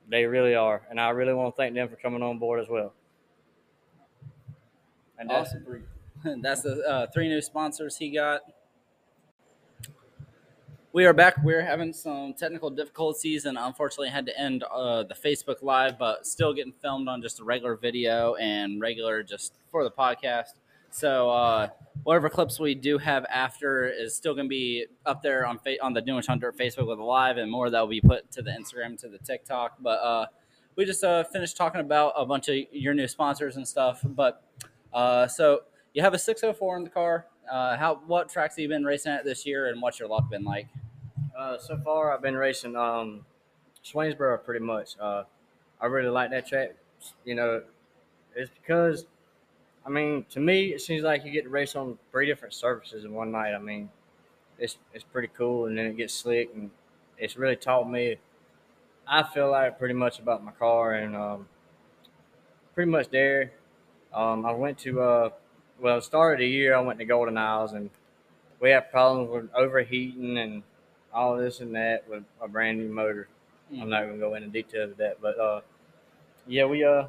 they 0.10 0.26
really 0.26 0.56
are, 0.56 0.82
and 0.90 1.00
I 1.00 1.10
really 1.10 1.34
want 1.34 1.56
to 1.56 1.62
thank 1.62 1.74
them 1.74 1.88
for 1.88 1.96
coming 1.96 2.22
on 2.22 2.38
board 2.38 2.60
as 2.60 2.68
well. 2.68 2.94
And 5.18 5.30
that's 5.30 5.50
awesome. 5.50 5.86
That's 6.42 6.62
the 6.62 6.84
uh, 6.88 7.08
three 7.12 7.30
new 7.30 7.42
sponsors 7.42 7.98
he 7.98 8.12
got. 8.12 8.42
We 10.94 11.06
are 11.06 11.14
back. 11.14 11.42
We're 11.44 11.64
having 11.64 11.94
some 11.94 12.34
technical 12.34 12.70
difficulties 12.70 13.46
and 13.46 13.58
unfortunately 13.58 14.10
had 14.10 14.26
to 14.28 14.38
end 14.38 14.64
uh, 14.64 15.04
the 15.04 15.16
Facebook 15.16 15.64
Live, 15.64 15.98
but 15.98 16.28
still 16.28 16.54
getting 16.54 16.74
filmed 16.74 17.08
on 17.08 17.22
just 17.22 17.40
a 17.40 17.44
regular 17.44 17.76
video 17.76 18.36
and 18.36 18.82
regular 18.82 19.24
just 19.24 19.54
for 19.72 19.84
the 19.84 19.90
podcast. 19.90 20.54
So 20.90 21.30
uh, 21.30 21.70
whatever 22.04 22.30
clips 22.30 22.60
we 22.60 22.76
do 22.76 22.98
have 22.98 23.26
after 23.30 23.88
is 23.88 24.16
still 24.16 24.34
going 24.34 24.46
to 24.46 24.50
be 24.50 24.86
up 25.06 25.22
there 25.22 25.46
on 25.46 25.60
fa- 25.60 25.82
on 25.82 25.94
the 25.94 26.02
Doing 26.02 26.24
Dirt 26.40 26.58
Facebook 26.58 26.88
with 26.88 27.00
live, 27.00 27.38
and 27.38 27.52
more 27.52 27.70
that 27.70 27.80
will 27.80 27.88
be 27.88 28.02
put 28.02 28.32
to 28.32 28.42
the 28.42 28.52
Instagram, 28.52 29.00
to 29.02 29.08
the 29.08 29.20
TikTok. 29.20 29.78
But 29.80 30.00
uh, 30.00 30.26
we 30.76 30.86
just 30.86 31.04
uh, 31.04 31.24
finished 31.26 31.58
talking 31.58 31.82
about 31.82 32.14
a 32.18 32.26
bunch 32.26 32.50
of 32.50 32.58
your 32.72 32.94
new 32.94 33.08
sponsors 33.08 33.58
and 33.58 33.68
stuff. 33.68 34.02
But 34.04 34.44
uh, 34.94 35.28
so 35.28 35.62
you 35.94 36.02
have 36.02 36.14
a 36.14 36.20
604 36.20 36.78
in 36.78 36.84
the 36.84 36.90
car. 36.90 37.28
Uh, 37.52 37.76
how 37.78 38.02
what 38.08 38.30
tracks 38.30 38.56
have 38.56 38.62
you 38.62 38.70
been 38.70 38.86
racing 38.86 39.12
at 39.12 39.26
this 39.26 39.46
year, 39.46 39.70
and 39.70 39.82
what's 39.82 40.00
your 40.00 40.08
luck 40.08 40.30
been 40.30 40.44
like? 40.44 40.68
Uh, 41.38 41.58
so 41.58 41.78
far, 41.84 42.14
I've 42.14 42.22
been 42.22 42.36
racing 42.36 42.76
um, 42.76 43.26
Swainsboro 43.84 44.44
pretty 44.44 44.64
much. 44.64 44.96
Uh, 45.00 45.24
I 45.80 45.88
really 45.88 46.10
like 46.10 46.30
that 46.32 46.48
track. 46.48 46.76
You 47.26 47.36
know, 47.36 47.64
it's 48.36 48.52
because, 48.52 49.06
I 49.86 49.90
mean, 49.90 50.26
to 50.30 50.40
me, 50.40 50.74
it 50.74 50.82
seems 50.82 51.04
like 51.04 51.26
you 51.26 51.32
get 51.32 51.44
to 51.44 51.50
race 51.50 51.76
on 51.76 51.98
three 52.12 52.28
different 52.28 52.54
surfaces 52.54 53.04
in 53.04 53.14
one 53.14 53.32
night. 53.32 53.54
I 53.54 53.60
mean, 53.60 53.90
it's 54.60 54.78
it's 54.94 55.04
pretty 55.04 55.30
cool, 55.36 55.66
and 55.66 55.78
then 55.78 55.88
it 55.88 55.98
gets 55.98 56.14
slick, 56.14 56.52
and 56.54 56.70
it's 57.18 57.38
really 57.38 57.56
taught 57.56 57.90
me. 57.90 58.18
I 59.08 59.24
feel 59.24 59.52
like 59.52 59.80
pretty 59.80 59.96
much 59.96 60.20
about 60.20 60.44
my 60.44 60.52
car, 60.52 60.94
and 60.94 61.16
um, 61.16 61.48
pretty 62.76 62.92
much 62.92 63.10
there. 63.10 63.54
Um, 64.14 64.46
I 64.46 64.52
went 64.52 64.78
to 64.80 65.02
uh, 65.02 65.30
well, 65.80 66.00
start 66.02 66.36
of 66.36 66.40
the 66.40 66.48
year, 66.48 66.76
I 66.76 66.82
went 66.82 67.00
to 67.00 67.06
Golden 67.06 67.38
Isles, 67.38 67.74
and 67.74 67.90
we 68.60 68.70
had 68.70 68.92
problems 68.92 69.30
with 69.32 69.50
overheating 69.56 70.38
and 70.38 70.64
all 71.14 71.36
this 71.38 71.60
and 71.60 71.76
that 71.76 72.08
with 72.08 72.24
a 72.40 72.48
brand 72.48 72.78
new 72.78 72.90
motor. 72.90 73.28
I'm 73.72 73.90
not 73.90 74.06
gonna 74.06 74.18
go 74.18 74.36
into 74.36 74.50
detail 74.50 74.84
of 74.84 74.98
that, 74.98 75.22
but 75.22 75.40
uh, 75.40 75.62
yeah, 76.48 76.66
we 76.66 76.84
uh 76.84 77.08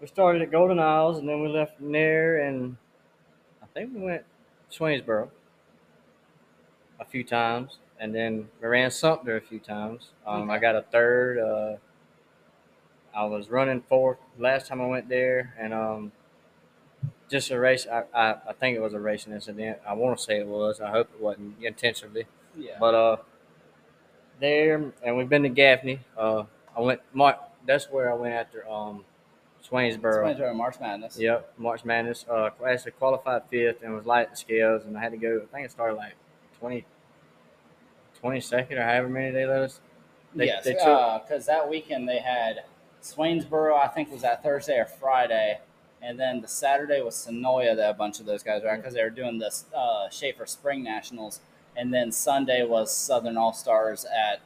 we 0.00 0.06
started 0.06 0.42
at 0.42 0.50
Golden 0.50 0.78
Isles 0.78 1.18
and 1.18 1.28
then 1.28 1.42
we 1.42 1.48
left 1.48 1.76
from 1.76 1.92
there 1.92 2.40
and 2.46 2.76
I 3.62 3.66
think 3.74 3.94
we 3.94 4.00
went 4.00 4.24
Swainsboro 4.70 5.28
a 6.98 7.04
few 7.04 7.22
times 7.22 7.78
and 7.98 8.14
then 8.14 8.48
we 8.60 8.68
ran 8.68 8.90
Sumter 8.90 9.36
a 9.36 9.40
few 9.40 9.58
times. 9.58 10.10
Um, 10.26 10.50
I 10.50 10.58
got 10.58 10.74
a 10.74 10.82
third. 10.82 11.38
Uh, 11.38 11.76
I 13.14 13.24
was 13.24 13.50
running 13.50 13.82
fourth 13.82 14.18
last 14.38 14.68
time 14.68 14.80
I 14.80 14.86
went 14.86 15.08
there 15.08 15.54
and 15.58 15.74
um, 15.74 16.12
just 17.28 17.50
a 17.50 17.58
race. 17.58 17.86
I, 17.86 18.04
I, 18.14 18.36
I 18.48 18.52
think 18.54 18.76
it 18.76 18.80
was 18.80 18.94
a 18.94 19.00
racing 19.00 19.34
incident. 19.34 19.78
I 19.86 19.92
want 19.92 20.18
to 20.18 20.24
say 20.24 20.38
it 20.38 20.46
was. 20.46 20.80
I 20.80 20.90
hope 20.90 21.10
it 21.14 21.20
wasn't 21.20 21.62
intentionally. 21.62 22.24
Yeah. 22.56 22.76
But 22.80 22.94
uh, 22.94 23.16
there 24.40 24.92
and 25.04 25.16
we've 25.16 25.28
been 25.28 25.42
to 25.42 25.50
Gaffney. 25.50 26.00
Uh, 26.16 26.44
I 26.76 26.80
went. 26.80 27.00
Mark. 27.12 27.38
That's 27.66 27.90
where 27.90 28.10
I 28.10 28.14
went 28.14 28.32
after 28.32 28.66
um, 28.68 29.04
Swainsboro. 29.70 30.24
Swainsboro 30.24 30.54
March 30.54 30.80
Madness. 30.80 31.18
Yep, 31.18 31.54
March 31.58 31.84
Madness. 31.84 32.24
Uh, 32.28 32.50
actually 32.66 32.92
qualified 32.92 33.42
fifth 33.50 33.82
and 33.82 33.94
was 33.94 34.06
light 34.06 34.22
at 34.22 34.30
the 34.30 34.36
scales, 34.36 34.84
and 34.84 34.96
I 34.96 35.00
had 35.00 35.12
to 35.12 35.18
go. 35.18 35.42
I 35.42 35.54
think 35.54 35.66
it 35.66 35.70
started 35.70 35.94
like 35.94 36.14
20, 36.58 36.84
22nd 38.22 38.72
or 38.72 38.82
however 38.82 39.08
many 39.08 39.30
they 39.30 39.46
let 39.46 39.62
us. 39.62 39.80
They, 40.34 40.46
yes, 40.46 40.64
they 40.64 40.74
took. 40.74 41.28
because 41.28 41.46
that 41.46 41.68
weekend 41.68 42.08
they 42.08 42.18
had 42.18 42.64
Swainsboro. 43.02 43.78
I 43.78 43.88
think 43.88 44.10
was 44.10 44.22
that 44.22 44.42
Thursday 44.42 44.78
or 44.78 44.86
Friday, 44.86 45.58
and 46.02 46.18
then 46.18 46.40
the 46.40 46.48
Saturday 46.48 47.00
was 47.00 47.14
Senoia. 47.14 47.76
That 47.76 47.90
a 47.90 47.94
bunch 47.94 48.20
of 48.20 48.26
those 48.26 48.42
guys 48.42 48.62
were 48.62 48.76
because 48.76 48.94
they 48.94 49.02
were 49.02 49.10
doing 49.10 49.38
this 49.38 49.66
uh, 49.76 50.08
Schaefer 50.10 50.46
Spring 50.46 50.82
Nationals, 50.84 51.40
and 51.76 51.92
then 51.92 52.12
Sunday 52.12 52.64
was 52.64 52.94
Southern 52.94 53.36
All 53.36 53.52
Stars 53.52 54.04
at 54.04 54.40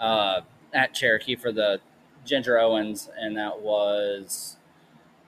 uh, 0.00 0.40
at 0.72 0.94
Cherokee 0.94 1.36
for 1.36 1.52
the 1.52 1.80
Ginger 2.24 2.58
Owens, 2.58 3.10
and 3.18 3.36
that 3.36 3.60
was 3.60 4.56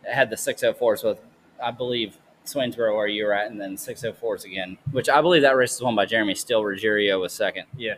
it 0.05 0.13
had 0.13 0.31
the 0.31 0.37
604s 0.37 1.05
with 1.05 1.21
I 1.63 1.71
believe 1.71 2.19
Swainsboro 2.45 2.95
where 2.95 3.07
you 3.07 3.25
were 3.25 3.33
at, 3.33 3.51
and 3.51 3.61
then 3.61 3.77
604s 3.77 4.45
again, 4.45 4.77
which 4.91 5.09
I 5.09 5.21
believe 5.21 5.43
that 5.43 5.57
race 5.57 5.73
was 5.73 5.83
won 5.83 5.97
by 5.97 6.07
Jeremy 6.07 6.35
Still. 6.35 6.63
Ruggiero 6.65 7.19
was 7.21 7.33
second. 7.33 7.65
Yeah, 7.77 7.95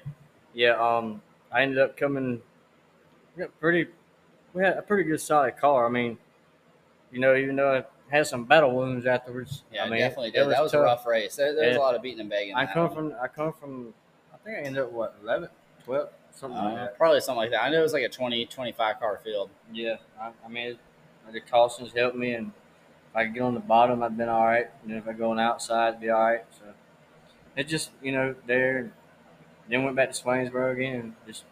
yeah. 0.54 0.72
Um, 0.72 1.22
I 1.52 1.62
ended 1.62 1.78
up 1.78 1.96
coming. 1.96 2.42
Pretty. 3.60 3.90
We 4.54 4.62
had 4.62 4.78
a 4.78 4.82
pretty 4.82 5.04
good 5.04 5.20
solid 5.20 5.58
car. 5.58 5.86
I 5.86 5.90
mean, 5.90 6.16
you 7.12 7.20
know, 7.20 7.34
even 7.34 7.56
though 7.56 7.84
I 8.10 8.14
had 8.14 8.26
some 8.26 8.44
battle 8.44 8.74
wounds 8.74 9.06
afterwards. 9.06 9.64
Yeah, 9.72 9.84
I 9.84 9.90
mean, 9.90 9.98
definitely 9.98 10.28
it 10.28 10.34
did. 10.34 10.48
that 10.48 10.62
was 10.62 10.74
a 10.74 10.80
rough 10.80 11.06
race. 11.06 11.36
There, 11.36 11.54
there 11.54 11.68
was 11.68 11.76
a 11.76 11.80
lot 11.80 11.94
of 11.94 12.02
beating 12.02 12.20
and 12.20 12.30
begging. 12.30 12.54
I 12.54 12.66
come 12.66 12.86
one. 12.86 12.94
from. 12.94 13.14
I 13.20 13.28
come 13.28 13.52
from. 13.52 13.94
I 14.32 14.36
think 14.38 14.58
I 14.58 14.60
ended 14.60 14.82
up 14.82 14.92
what 14.92 15.22
11th, 15.24 15.48
12th, 15.86 16.08
something 16.36 16.58
like 16.58 16.72
Uh, 16.72 16.76
that. 16.76 16.98
probably 16.98 17.20
something 17.20 17.38
like 17.42 17.50
that. 17.50 17.62
I 17.64 17.70
know 17.70 17.80
it 17.80 17.82
was 17.82 17.92
like 17.92 18.04
a 18.04 18.08
20, 18.08 18.46
25 18.46 18.98
car 19.00 19.20
field. 19.24 19.50
Yeah, 19.72 19.96
I, 20.20 20.30
I 20.44 20.48
mean, 20.48 20.66
it, 20.72 20.78
the 21.32 21.40
cautions 21.40 21.92
helped 21.92 22.16
me, 22.16 22.34
and 22.34 22.48
if 23.10 23.16
I 23.16 23.24
could 23.24 23.34
get 23.34 23.42
on 23.42 23.54
the 23.54 23.60
bottom, 23.60 24.02
I'd 24.02 24.16
been 24.16 24.28
all 24.28 24.44
right. 24.46 24.66
And 24.82 24.90
then 24.90 24.98
if 24.98 25.08
I 25.08 25.12
go 25.12 25.30
on 25.30 25.36
the 25.38 25.42
outside, 25.42 25.88
it'd 25.90 26.00
be 26.00 26.10
all 26.10 26.22
right. 26.22 26.44
So 26.58 26.64
it 27.56 27.66
just, 27.68 27.90
you 28.02 28.12
know, 28.12 28.34
there. 28.46 28.92
Then 29.68 29.82
went 29.82 29.96
back 29.96 30.12
to 30.12 30.22
Swainsboro 30.22 30.72
again. 30.74 30.94
And 31.00 31.14
just, 31.26 31.42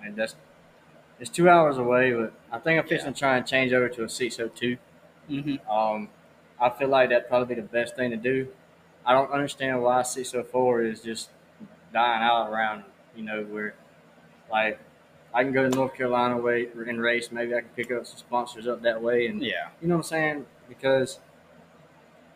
I 0.00 0.04
mean, 0.04 0.14
that's 0.14 0.36
it's 1.18 1.30
two 1.30 1.48
hours 1.48 1.78
away, 1.78 2.12
but 2.12 2.32
I 2.52 2.58
think 2.58 2.80
I'm 2.80 2.86
fixing 2.88 3.12
to 3.12 3.18
try 3.18 3.36
and 3.36 3.46
change 3.46 3.72
over 3.72 3.88
to 3.88 4.04
a 4.04 4.08
602. 4.08 4.76
Mm-hmm. 5.30 5.70
Um, 5.70 6.08
I 6.60 6.70
feel 6.70 6.88
like 6.88 7.08
that'd 7.08 7.28
probably 7.28 7.54
be 7.54 7.60
the 7.60 7.66
best 7.66 7.96
thing 7.96 8.10
to 8.10 8.16
do. 8.16 8.48
I 9.06 9.12
don't 9.12 9.30
understand 9.32 9.82
why 9.82 10.02
604 10.02 10.82
is 10.82 11.00
just 11.02 11.30
dying 11.92 12.22
out 12.22 12.50
around, 12.50 12.84
you 13.16 13.24
know, 13.24 13.42
where 13.44 13.74
like 14.50 14.78
I 15.32 15.42
can 15.42 15.52
go 15.52 15.68
to 15.68 15.74
North 15.76 15.94
Carolina 15.94 16.36
way 16.36 16.68
and 16.74 17.00
race. 17.00 17.30
Maybe 17.32 17.54
I 17.54 17.60
can 17.60 17.70
pick 17.70 17.90
up 17.90 18.06
some 18.06 18.18
sponsors 18.18 18.66
up 18.68 18.82
that 18.82 19.00
way, 19.02 19.26
and 19.26 19.42
Yeah. 19.42 19.68
you 19.82 19.88
know 19.88 19.96
what 19.96 20.04
I'm 20.04 20.08
saying? 20.08 20.46
Because 20.68 21.18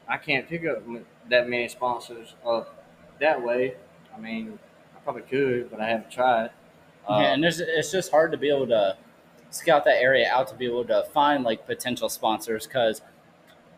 I 0.08 0.16
can't 0.16 0.48
pick 0.48 0.64
up 0.66 0.82
that 1.28 1.48
many 1.48 1.68
sponsors 1.68 2.34
up 2.46 2.84
that 3.20 3.42
way. 3.42 3.74
I 4.14 4.18
mean, 4.18 4.58
I 4.96 5.00
probably 5.00 5.22
could, 5.22 5.70
but 5.70 5.80
I 5.80 5.88
haven't 5.88 6.10
tried. 6.10 6.50
Uh, 7.08 7.20
yeah, 7.22 7.32
and 7.34 7.44
it's, 7.44 7.60
it's 7.60 7.92
just 7.92 8.10
hard 8.10 8.32
to 8.32 8.38
be 8.38 8.48
able 8.50 8.66
to 8.68 8.96
scout 9.50 9.84
that 9.84 10.00
area 10.02 10.28
out 10.30 10.48
to 10.48 10.54
be 10.54 10.66
able 10.66 10.84
to 10.84 11.04
find 11.14 11.44
like 11.44 11.66
potential 11.66 12.08
sponsors 12.08 12.66
because 12.66 13.00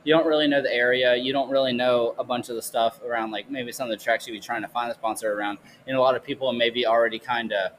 you 0.03 0.13
don't 0.15 0.27
really 0.27 0.49
know 0.49 0.63
the 0.63 0.73
area. 0.73 1.15
You 1.15 1.33
don't 1.33 1.51
really 1.51 1.73
know 1.73 2.15
a 2.19 2.25
bunch 2.25 2.49
of 2.49 2.57
the 2.57 2.63
stuff 2.63 3.01
around 3.03 3.31
like 3.33 3.51
maybe 3.51 3.71
some 3.71 3.91
of 3.91 3.97
the 3.97 4.03
tracks 4.03 4.27
you'd 4.27 4.33
be 4.35 4.41
trying 4.41 4.63
to 4.63 4.69
find 4.69 4.91
a 4.91 4.95
sponsor 4.95 5.33
around. 5.33 5.59
And 5.87 5.97
a 5.97 6.01
lot 6.01 6.17
of 6.17 6.25
people 6.25 6.53
maybe 6.53 6.87
already 6.87 7.19
kind 7.19 7.53
of 7.53 7.73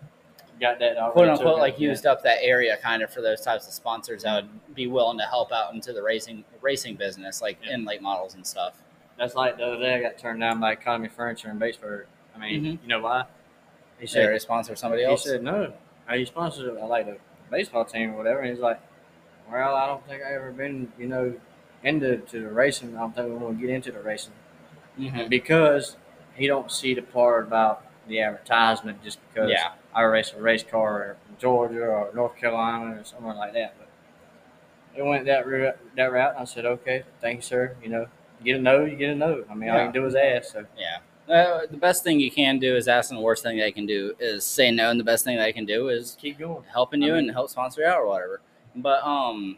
got 0.60 0.80
that 0.80 0.98
already 0.98 1.14
quote 1.14 1.30
unquote 1.30 1.60
like 1.60 1.80
yeah. 1.80 1.90
used 1.90 2.06
up 2.06 2.22
that 2.24 2.38
area 2.42 2.78
kind 2.78 3.02
of 3.02 3.12
for 3.12 3.22
those 3.22 3.42
types 3.42 3.68
of 3.68 3.74
sponsors 3.74 4.24
that 4.24 4.44
would 4.44 4.76
be 4.76 4.88
willing 4.88 5.18
to 5.18 5.24
help 5.26 5.52
out 5.52 5.74
into 5.74 5.92
the 5.94 6.02
racing 6.02 6.44
racing 6.62 6.96
business 6.96 7.42
like 7.42 7.58
Yeah. 7.64 7.74
in 7.76 7.86
late 7.86 8.02
models 8.02 8.36
and 8.36 8.46
stuff. 8.46 8.76
That's 9.18 9.36
like 9.36 9.58
the 9.58 9.66
other 9.66 9.78
day 9.80 9.96
I 9.96 10.02
got 10.02 10.18
turned 10.18 10.40
down 10.40 10.60
by 10.60 10.72
Economy 10.74 11.08
Furniture 11.10 11.50
in 11.50 11.60
Batesburg. 11.60 12.06
I 12.36 12.40
mean, 12.40 12.64
Mhm. 12.64 12.80
you 12.82 12.88
know 12.88 13.00
why? 13.02 13.26
He 14.00 14.08
said, 14.08 14.32
they 14.34 14.40
sponsor 14.40 14.76
somebody 14.76 15.04
else? 15.04 15.24
he 15.24 15.30
said, 15.30 15.44
no. 15.44 15.74
Are 16.08 16.16
you 16.16 16.26
sponsored 16.26 16.76
I 16.78 16.86
like 16.86 17.06
the 17.06 17.18
baseball 17.52 17.86
team 17.86 18.14
or 18.14 18.18
whatever? 18.18 18.40
And 18.40 18.50
he's 18.50 18.60
like, 18.60 18.80
well, 19.52 19.76
I 19.76 19.86
don't 19.86 20.06
think 20.08 20.24
I 20.24 20.34
ever 20.34 20.52
been, 20.52 20.92
you 20.98 21.08
know, 21.08 21.34
into 21.84 22.18
to 22.18 22.42
the 22.42 22.50
racing. 22.50 22.96
I 22.96 23.00
don't 23.02 23.16
think 23.16 23.28
we 23.28 23.36
want 23.36 23.60
to 23.60 23.66
get 23.66 23.74
into 23.74 23.92
the 23.92 24.00
racing 24.00 24.34
Mhm. 25.00 25.30
because 25.30 25.98
he 26.36 26.48
don't 26.48 26.72
see 26.72 26.94
the 26.94 27.02
part 27.02 27.46
about 27.48 27.84
the 28.08 28.22
advertisement 28.22 29.04
just 29.04 29.20
because 29.28 29.50
Yeah. 29.52 29.72
I 29.94 30.02
race 30.04 30.34
a 30.38 30.42
race 30.42 30.64
car 30.64 31.18
in 31.30 31.36
Georgia 31.38 31.82
or 31.82 32.12
North 32.14 32.36
Carolina 32.38 33.00
or 33.00 33.04
somewhere 33.04 33.36
like 33.36 33.54
that. 33.54 33.76
But 33.78 33.90
it 34.96 35.04
went 35.06 35.26
that 35.26 35.46
route. 35.48 35.78
That 35.96 36.12
route. 36.12 36.36
I 36.38 36.44
said, 36.46 36.66
okay, 36.66 37.04
thank 37.20 37.38
you, 37.38 37.42
sir. 37.42 37.76
You 37.84 37.90
know, 37.90 38.06
you 38.40 38.46
get 38.46 38.60
a 38.60 38.62
no, 38.62 38.86
you 38.86 38.96
get 38.96 39.10
a 39.10 39.16
no. 39.16 39.44
I 39.50 39.54
mean, 39.54 39.70
all 39.70 39.78
you 39.80 39.86
can 39.86 39.94
do 39.94 40.06
is 40.06 40.16
ask. 40.16 40.54
So 40.54 40.66
Yeah. 40.78 40.98
Uh, 41.34 41.66
the 41.70 41.78
best 41.78 42.04
thing 42.04 42.20
you 42.20 42.32
can 42.32 42.60
do 42.60 42.76
is 42.76 42.88
ask, 42.88 43.10
and 43.10 43.18
the 43.18 43.22
worst 43.24 43.44
thing 43.44 43.58
they 43.58 43.72
can 43.72 43.86
do 43.86 44.16
is 44.20 44.44
say 44.44 44.70
no. 44.72 44.90
And 44.90 45.00
the 45.00 45.04
best 45.04 45.24
thing 45.24 45.38
they 45.38 45.54
can 45.54 45.66
do 45.66 45.88
is 45.90 46.18
keep 46.20 46.40
going. 46.40 46.64
helping 46.74 47.02
you 47.02 47.14
I 47.14 47.18
mean- 47.18 47.26
and 47.26 47.32
help 47.32 47.50
sponsor 47.50 47.82
you 47.82 47.88
out 47.88 48.00
or 48.00 48.08
whatever. 48.08 48.42
But 48.76 49.04
um, 49.04 49.58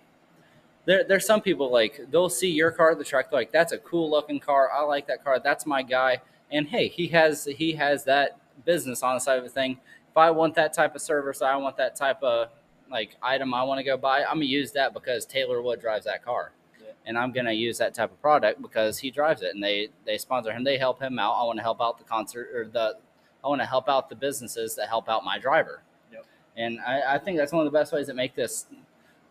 there 0.85 1.03
there's 1.03 1.25
some 1.25 1.41
people 1.41 1.71
like 1.71 2.01
they'll 2.11 2.29
see 2.29 2.49
your 2.49 2.71
car 2.71 2.91
at 2.91 2.97
the 2.97 3.03
track, 3.03 3.29
they're 3.31 3.39
like 3.39 3.51
that's 3.51 3.71
a 3.71 3.77
cool 3.77 4.09
looking 4.09 4.39
car. 4.39 4.69
I 4.71 4.81
like 4.83 5.07
that 5.07 5.23
car. 5.23 5.39
That's 5.39 5.65
my 5.65 5.81
guy. 5.83 6.21
And 6.51 6.67
hey, 6.67 6.87
he 6.87 7.07
has 7.07 7.45
he 7.45 7.73
has 7.73 8.03
that 8.03 8.37
business 8.65 9.01
on 9.01 9.15
the 9.15 9.19
side 9.19 9.37
of 9.37 9.43
the 9.43 9.49
thing. 9.49 9.79
If 10.13 10.17
I 10.17 10.29
want 10.29 10.53
that 10.55 10.73
type 10.73 10.93
of 10.93 11.01
service, 11.01 11.41
I 11.41 11.55
want 11.55 11.75
that 11.77 11.95
type 11.95 12.21
of 12.21 12.49
like 12.91 13.15
item 13.23 13.51
I 13.51 13.63
want 13.63 13.79
to 13.79 13.83
go 13.83 13.97
buy. 13.97 14.19
I'm 14.19 14.35
gonna 14.35 14.45
use 14.45 14.71
that 14.73 14.93
because 14.93 15.25
Taylor 15.25 15.59
Wood 15.59 15.81
drives 15.81 16.05
that 16.05 16.23
car. 16.23 16.51
Yeah. 16.79 16.91
And 17.07 17.17
I'm 17.17 17.31
gonna 17.31 17.51
use 17.51 17.79
that 17.79 17.95
type 17.95 18.11
of 18.11 18.21
product 18.21 18.61
because 18.61 18.99
he 18.99 19.09
drives 19.09 19.41
it, 19.41 19.55
and 19.55 19.63
they 19.63 19.89
they 20.05 20.19
sponsor 20.19 20.51
him. 20.51 20.63
They 20.63 20.77
help 20.77 21.01
him 21.01 21.17
out. 21.17 21.33
I 21.33 21.43
want 21.45 21.57
to 21.57 21.63
help 21.63 21.81
out 21.81 21.97
the 21.97 22.03
concert 22.03 22.51
or 22.53 22.65
the 22.65 22.97
I 23.43 23.47
want 23.47 23.59
to 23.61 23.65
help 23.65 23.89
out 23.89 24.07
the 24.07 24.15
businesses 24.15 24.75
that 24.75 24.87
help 24.87 25.09
out 25.09 25.23
my 25.25 25.39
driver. 25.39 25.81
Yep. 26.11 26.25
And 26.57 26.79
I, 26.81 27.15
I 27.15 27.17
think 27.17 27.39
that's 27.39 27.51
one 27.51 27.65
of 27.65 27.73
the 27.73 27.75
best 27.75 27.91
ways 27.91 28.05
that 28.05 28.15
make 28.15 28.35
this 28.35 28.67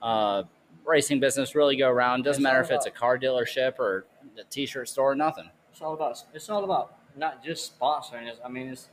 uh, 0.02 0.42
racing 0.84 1.20
business 1.20 1.54
really 1.54 1.76
go 1.76 1.88
around. 1.88 2.24
Doesn't 2.24 2.40
It's 2.40 2.42
matter 2.42 2.60
if 2.60 2.72
it's 2.72 2.86
a 2.86 2.90
car 2.90 3.16
dealership 3.18 3.78
or 3.78 4.04
a 4.36 4.42
t-shirt 4.50 4.88
store 4.88 5.12
or 5.12 5.14
nothing. 5.14 5.48
It's 5.70 5.80
all 5.80 5.94
about. 5.94 6.20
It's 6.34 6.50
all 6.50 6.64
about 6.64 6.96
not 7.16 7.44
just 7.44 7.78
sponsoring. 7.78 8.26
It's, 8.26 8.40
I 8.44 8.48
mean, 8.48 8.66
it's 8.66 8.88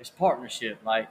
it's 0.00 0.08
partnership. 0.08 0.78
Like, 0.84 1.08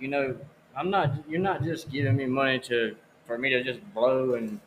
you 0.00 0.08
know, 0.08 0.36
I'm 0.76 0.90
not. 0.90 1.12
You're 1.28 1.40
not 1.40 1.62
just 1.62 1.90
giving 1.90 2.16
me 2.16 2.26
money 2.26 2.58
to 2.60 2.96
for 3.26 3.38
me 3.38 3.50
to 3.50 3.62
just 3.62 3.80
blow 3.94 4.34
and. 4.34 4.60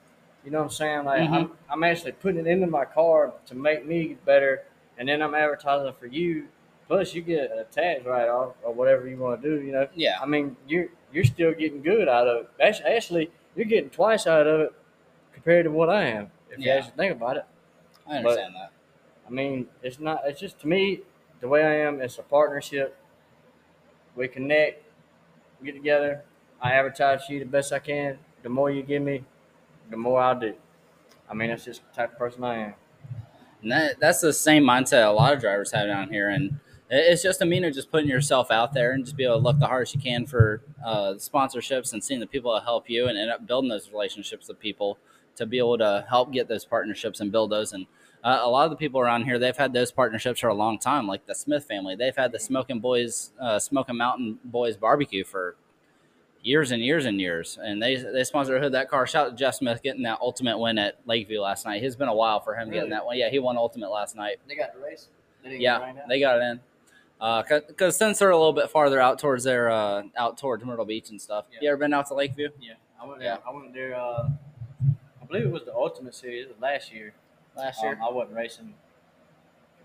You 0.44 0.50
know 0.50 0.58
what 0.58 0.64
I'm 0.64 0.72
saying? 0.72 1.06
Like 1.06 1.22
I'm, 1.22 1.46
mm-hmm. 1.46 1.54
I'm 1.70 1.84
actually 1.84 2.14
putting 2.14 2.40
it 2.40 2.48
into 2.48 2.66
my 2.66 2.84
car 2.84 3.32
to 3.46 3.54
make 3.54 3.86
me 3.86 4.18
better, 4.26 4.64
and 4.98 5.08
then 5.08 5.22
I'm 5.22 5.36
advertising 5.36 5.94
for 6.00 6.08
you. 6.08 6.48
Plus, 6.88 7.14
you 7.14 7.22
get 7.22 7.52
a 7.52 7.64
tax 7.72 8.04
write 8.06 8.28
off 8.28 8.56
or 8.64 8.74
whatever 8.74 9.08
you 9.08 9.18
want 9.18 9.40
to 9.40 9.48
do. 9.48 9.64
You 9.64 9.72
know, 9.72 9.88
Yeah. 9.94 10.18
I 10.20 10.26
mean, 10.26 10.58
you're 10.68 10.88
you're 11.14 11.26
still 11.26 11.54
getting 11.54 11.84
good 11.84 12.08
out 12.08 12.28
of 12.28 12.46
it. 12.46 12.50
Actually, 12.60 12.90
actually, 12.90 13.32
you're 13.56 13.66
getting 13.66 13.92
twice 13.92 14.26
out 14.26 14.48
of 14.48 14.62
it 14.62 14.74
compared 15.32 15.66
to 15.66 15.72
what 15.72 15.90
I 15.90 16.06
am. 16.06 16.32
If 16.50 16.60
you 16.60 16.72
actually 16.72 16.94
think 16.98 17.12
about 17.14 17.38
it. 17.38 17.46
I 18.08 18.18
understand 18.18 18.56
that. 18.56 18.72
I 19.28 19.30
mean, 19.30 19.68
it's 19.84 20.00
not. 20.00 20.24
It's 20.26 20.40
just 20.40 20.60
to 20.62 20.68
me, 20.68 21.02
the 21.40 21.48
way 21.48 21.64
I 21.64 21.76
am. 21.88 22.02
It's 22.02 22.18
a 22.18 22.24
partnership. 22.24 22.98
We 24.16 24.28
connect, 24.28 24.81
we 25.62 25.68
get 25.68 25.78
together. 25.78 26.24
I 26.62 26.74
advertise 26.74 27.22
you 27.30 27.40
the 27.40 27.46
best 27.46 27.72
I 27.72 27.80
can. 27.80 28.18
The 28.44 28.50
more 28.50 28.70
you 28.72 28.84
give 28.84 29.02
me, 29.02 29.24
the 29.90 29.98
more 29.98 30.22
I'll 30.22 30.40
do. 30.40 30.54
I 31.30 31.34
mean, 31.34 31.50
that's 31.50 31.66
just 31.66 31.82
the 31.90 31.96
type 31.96 32.14
of 32.14 32.18
person 32.18 32.44
I 32.44 32.58
am. 32.58 32.74
And 33.62 33.72
that, 33.72 34.00
that's 34.00 34.22
the 34.22 34.34
same 34.34 34.64
mindset 34.64 35.08
a 35.08 35.12
lot 35.12 35.34
of 35.34 35.40
drivers 35.40 35.72
have 35.72 35.88
down 35.88 36.10
here. 36.10 36.30
And 36.30 36.60
it's 36.90 37.24
just 37.24 37.42
a 37.42 37.46
mean 37.46 37.64
of 37.64 37.74
just 37.74 37.92
putting 37.92 38.10
yourself 38.10 38.52
out 38.52 38.74
there 38.74 38.92
and 38.92 39.06
just 39.06 39.16
be 39.16 39.24
able 39.24 39.38
to 39.38 39.44
look 39.44 39.60
the 39.60 39.68
hardest 39.68 39.96
you 39.96 40.02
can 40.02 40.26
for 40.26 40.62
uh, 40.86 41.14
sponsorships 41.14 41.94
and 41.94 42.04
seeing 42.04 42.20
the 42.20 42.28
people 42.28 42.54
that 42.54 42.64
help 42.64 42.90
you 42.90 43.08
and 43.08 43.18
end 43.18 43.32
up 43.32 43.48
building 43.48 43.70
those 43.70 43.90
relationships 43.92 44.48
with 44.48 44.60
people 44.60 44.98
to 45.36 45.46
be 45.46 45.58
able 45.58 45.78
to 45.78 46.06
help 46.10 46.34
get 46.34 46.48
those 46.48 46.66
partnerships 46.66 47.22
and 47.22 47.32
build 47.32 47.52
those. 47.52 47.72
And 47.72 47.86
uh, 48.24 48.40
a 48.44 48.50
lot 48.50 48.66
of 48.66 48.70
the 48.72 48.78
people 48.78 49.00
around 49.02 49.24
here, 49.24 49.40
they've 49.40 49.56
had 49.58 49.74
those 49.74 49.92
partnerships 49.92 50.40
for 50.40 50.48
a 50.48 50.54
long 50.54 50.78
time, 50.80 51.08
like 51.08 51.26
the 51.26 51.36
Smith 51.36 51.66
family. 51.66 51.96
They've 51.96 52.16
had 52.16 52.32
the 52.32 52.40
Smoking 52.40 52.80
Boys, 52.80 53.32
uh, 53.40 53.58
Smoking 53.60 53.98
Mountain 53.98 54.40
Boys 54.44 54.78
barbecue 54.78 55.24
for 55.24 55.56
years 56.44 56.72
and 56.72 56.82
years 56.82 57.06
and 57.06 57.20
years. 57.20 57.58
And 57.62 57.82
they 57.82 57.96
they 57.96 58.24
sponsored 58.24 58.62
Hood 58.62 58.74
that 58.74 58.90
car. 58.90 59.06
Shout 59.08 59.28
out 59.28 59.30
to 59.32 59.36
Jeff 59.36 59.56
Smith 59.56 59.82
getting 59.82 60.04
that 60.04 60.20
ultimate 60.22 60.58
win 60.58 60.78
at 60.78 60.98
Lakeview 61.06 61.40
last 61.42 61.66
night. 61.66 61.84
It's 61.84 61.96
been 61.96 62.10
a 62.10 62.16
while 62.16 62.40
for 62.40 62.54
him 62.56 62.68
Really? 62.70 62.80
getting 62.80 62.90
that 62.92 63.06
one. 63.06 63.18
Yeah, 63.18 63.30
he 63.30 63.40
won 63.40 63.58
ultimate 63.58 63.90
last 63.90 64.16
night. 64.16 64.38
They 64.48 64.56
got 64.56 64.74
the 64.74 64.80
race. 64.80 65.08
They 65.44 65.58
Yeah, 65.58 65.94
they 66.08 66.20
got 66.20 66.38
it 66.38 66.44
in. 66.44 66.60
Because 67.68 67.96
since 67.96 68.20
they're 68.20 68.32
a 68.32 68.38
little 68.38 68.54
bit 68.54 68.70
farther 68.72 69.00
out 69.00 69.20
towards 69.20 69.44
their 69.44 69.70
uh, 69.70 70.04
out 70.18 70.38
towards 70.38 70.64
Myrtle 70.64 70.86
Beach 70.86 71.10
and 71.10 71.22
stuff. 71.22 71.46
Yeah. 71.52 71.60
You 71.62 71.70
ever 71.70 71.78
been 71.78 71.94
out 71.94 72.08
to 72.08 72.16
Lakeview 72.16 72.50
Yeah, 72.60 72.74
I 73.02 73.06
went. 73.06 73.22
Yeah. 73.22 73.36
There, 73.38 73.48
I 73.48 73.52
went 73.56 73.74
there. 73.74 73.96
Uh, 73.96 74.30
I 75.22 75.26
believe 75.28 75.44
it 75.46 75.52
was 75.52 75.66
the 75.66 75.74
Ultimate 75.74 76.16
Series. 76.16 76.48
Last 76.60 76.92
year. 76.92 77.14
Last 77.56 77.82
year? 77.84 77.94
Um, 77.94 78.02
I 78.04 78.10
wasn't 78.12 78.36
racing. 78.38 78.74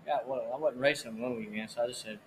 I 0.07 0.19
what 0.25 0.49
I 0.53 0.57
wasn't 0.57 0.81
racing 0.81 1.19
one 1.21 1.35
weekend, 1.35 1.69
so 1.69 1.83
I 1.83 1.87
just 1.87 2.01
said. 2.01 2.19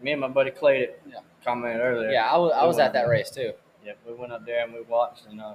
Me 0.00 0.12
and 0.12 0.20
my 0.20 0.28
buddy 0.28 0.52
Clay 0.52 0.86
that 0.86 1.00
Yeah. 1.10 1.18
commented 1.44 1.80
earlier. 1.80 2.10
yeah, 2.10 2.30
I 2.30 2.36
was, 2.36 2.52
I 2.54 2.64
was 2.64 2.78
at 2.78 2.92
that 2.92 3.02
there. 3.02 3.10
race 3.10 3.30
too. 3.30 3.52
Yeah, 3.84 3.94
we 4.06 4.14
went 4.14 4.32
up 4.32 4.46
there 4.46 4.62
and 4.64 4.72
we 4.72 4.80
watched, 4.82 5.26
and 5.26 5.40
uh, 5.40 5.54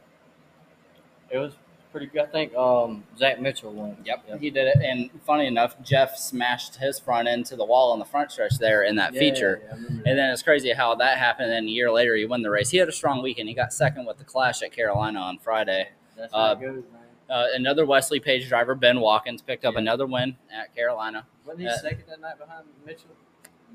it 1.29 1.37
was 1.37 1.53
pretty 1.93 2.07
good. 2.07 2.23
I 2.23 2.25
think 2.25 2.53
um, 2.55 3.05
Zach 3.17 3.39
Mitchell 3.39 3.71
won. 3.71 3.95
Yep, 4.03 4.39
he 4.41 4.49
did 4.49 4.67
it. 4.67 4.77
And 4.83 5.09
funny 5.25 5.47
enough, 5.47 5.81
Jeff 5.81 6.17
smashed 6.17 6.75
his 6.75 6.99
front 6.99 7.29
into 7.29 7.55
the 7.55 7.63
wall 7.63 7.93
on 7.93 7.99
the 7.99 8.05
front 8.05 8.33
stretch 8.33 8.57
there 8.59 8.83
in 8.83 8.97
that 8.97 9.13
Yeah, 9.13 9.19
feature. 9.21 9.61
yeah, 9.65 9.75
And 10.05 10.17
then 10.17 10.29
it's 10.31 10.41
crazy 10.43 10.73
how 10.73 10.93
that 10.95 11.17
happened. 11.17 11.45
And 11.45 11.53
then 11.53 11.63
a 11.65 11.71
year 11.71 11.89
later, 11.89 12.15
he 12.17 12.25
won 12.25 12.41
the 12.41 12.49
race. 12.49 12.69
He 12.69 12.77
had 12.77 12.89
a 12.89 12.93
strong 12.93 13.21
weekend. 13.23 13.47
He 13.47 13.55
got 13.55 13.71
second 13.71 14.05
with 14.05 14.17
the 14.17 14.25
Clash 14.25 14.61
at 14.61 14.73
Carolina 14.73 15.19
on 15.19 15.37
Friday. 15.37 15.87
That's 16.17 16.33
uh, 16.33 16.55
goes, 16.55 16.83
man. 16.91 17.02
Uh, 17.33 17.47
another 17.55 17.83
Wesley 17.83 18.19
Page 18.19 18.47
driver, 18.47 18.75
Ben 18.75 18.99
Watkins, 18.99 19.41
picked 19.41 19.65
up 19.65 19.73
Yeah. 19.73 19.79
another 19.81 20.05
win 20.05 20.35
at 20.53 20.73
Carolina. 20.75 21.25
Wasn't 21.45 21.61
he 21.61 21.67
uh, 21.67 21.75
second 21.77 22.03
that 22.07 22.21
night 22.21 22.37
behind 22.37 22.65
Mitchell? 22.85 23.09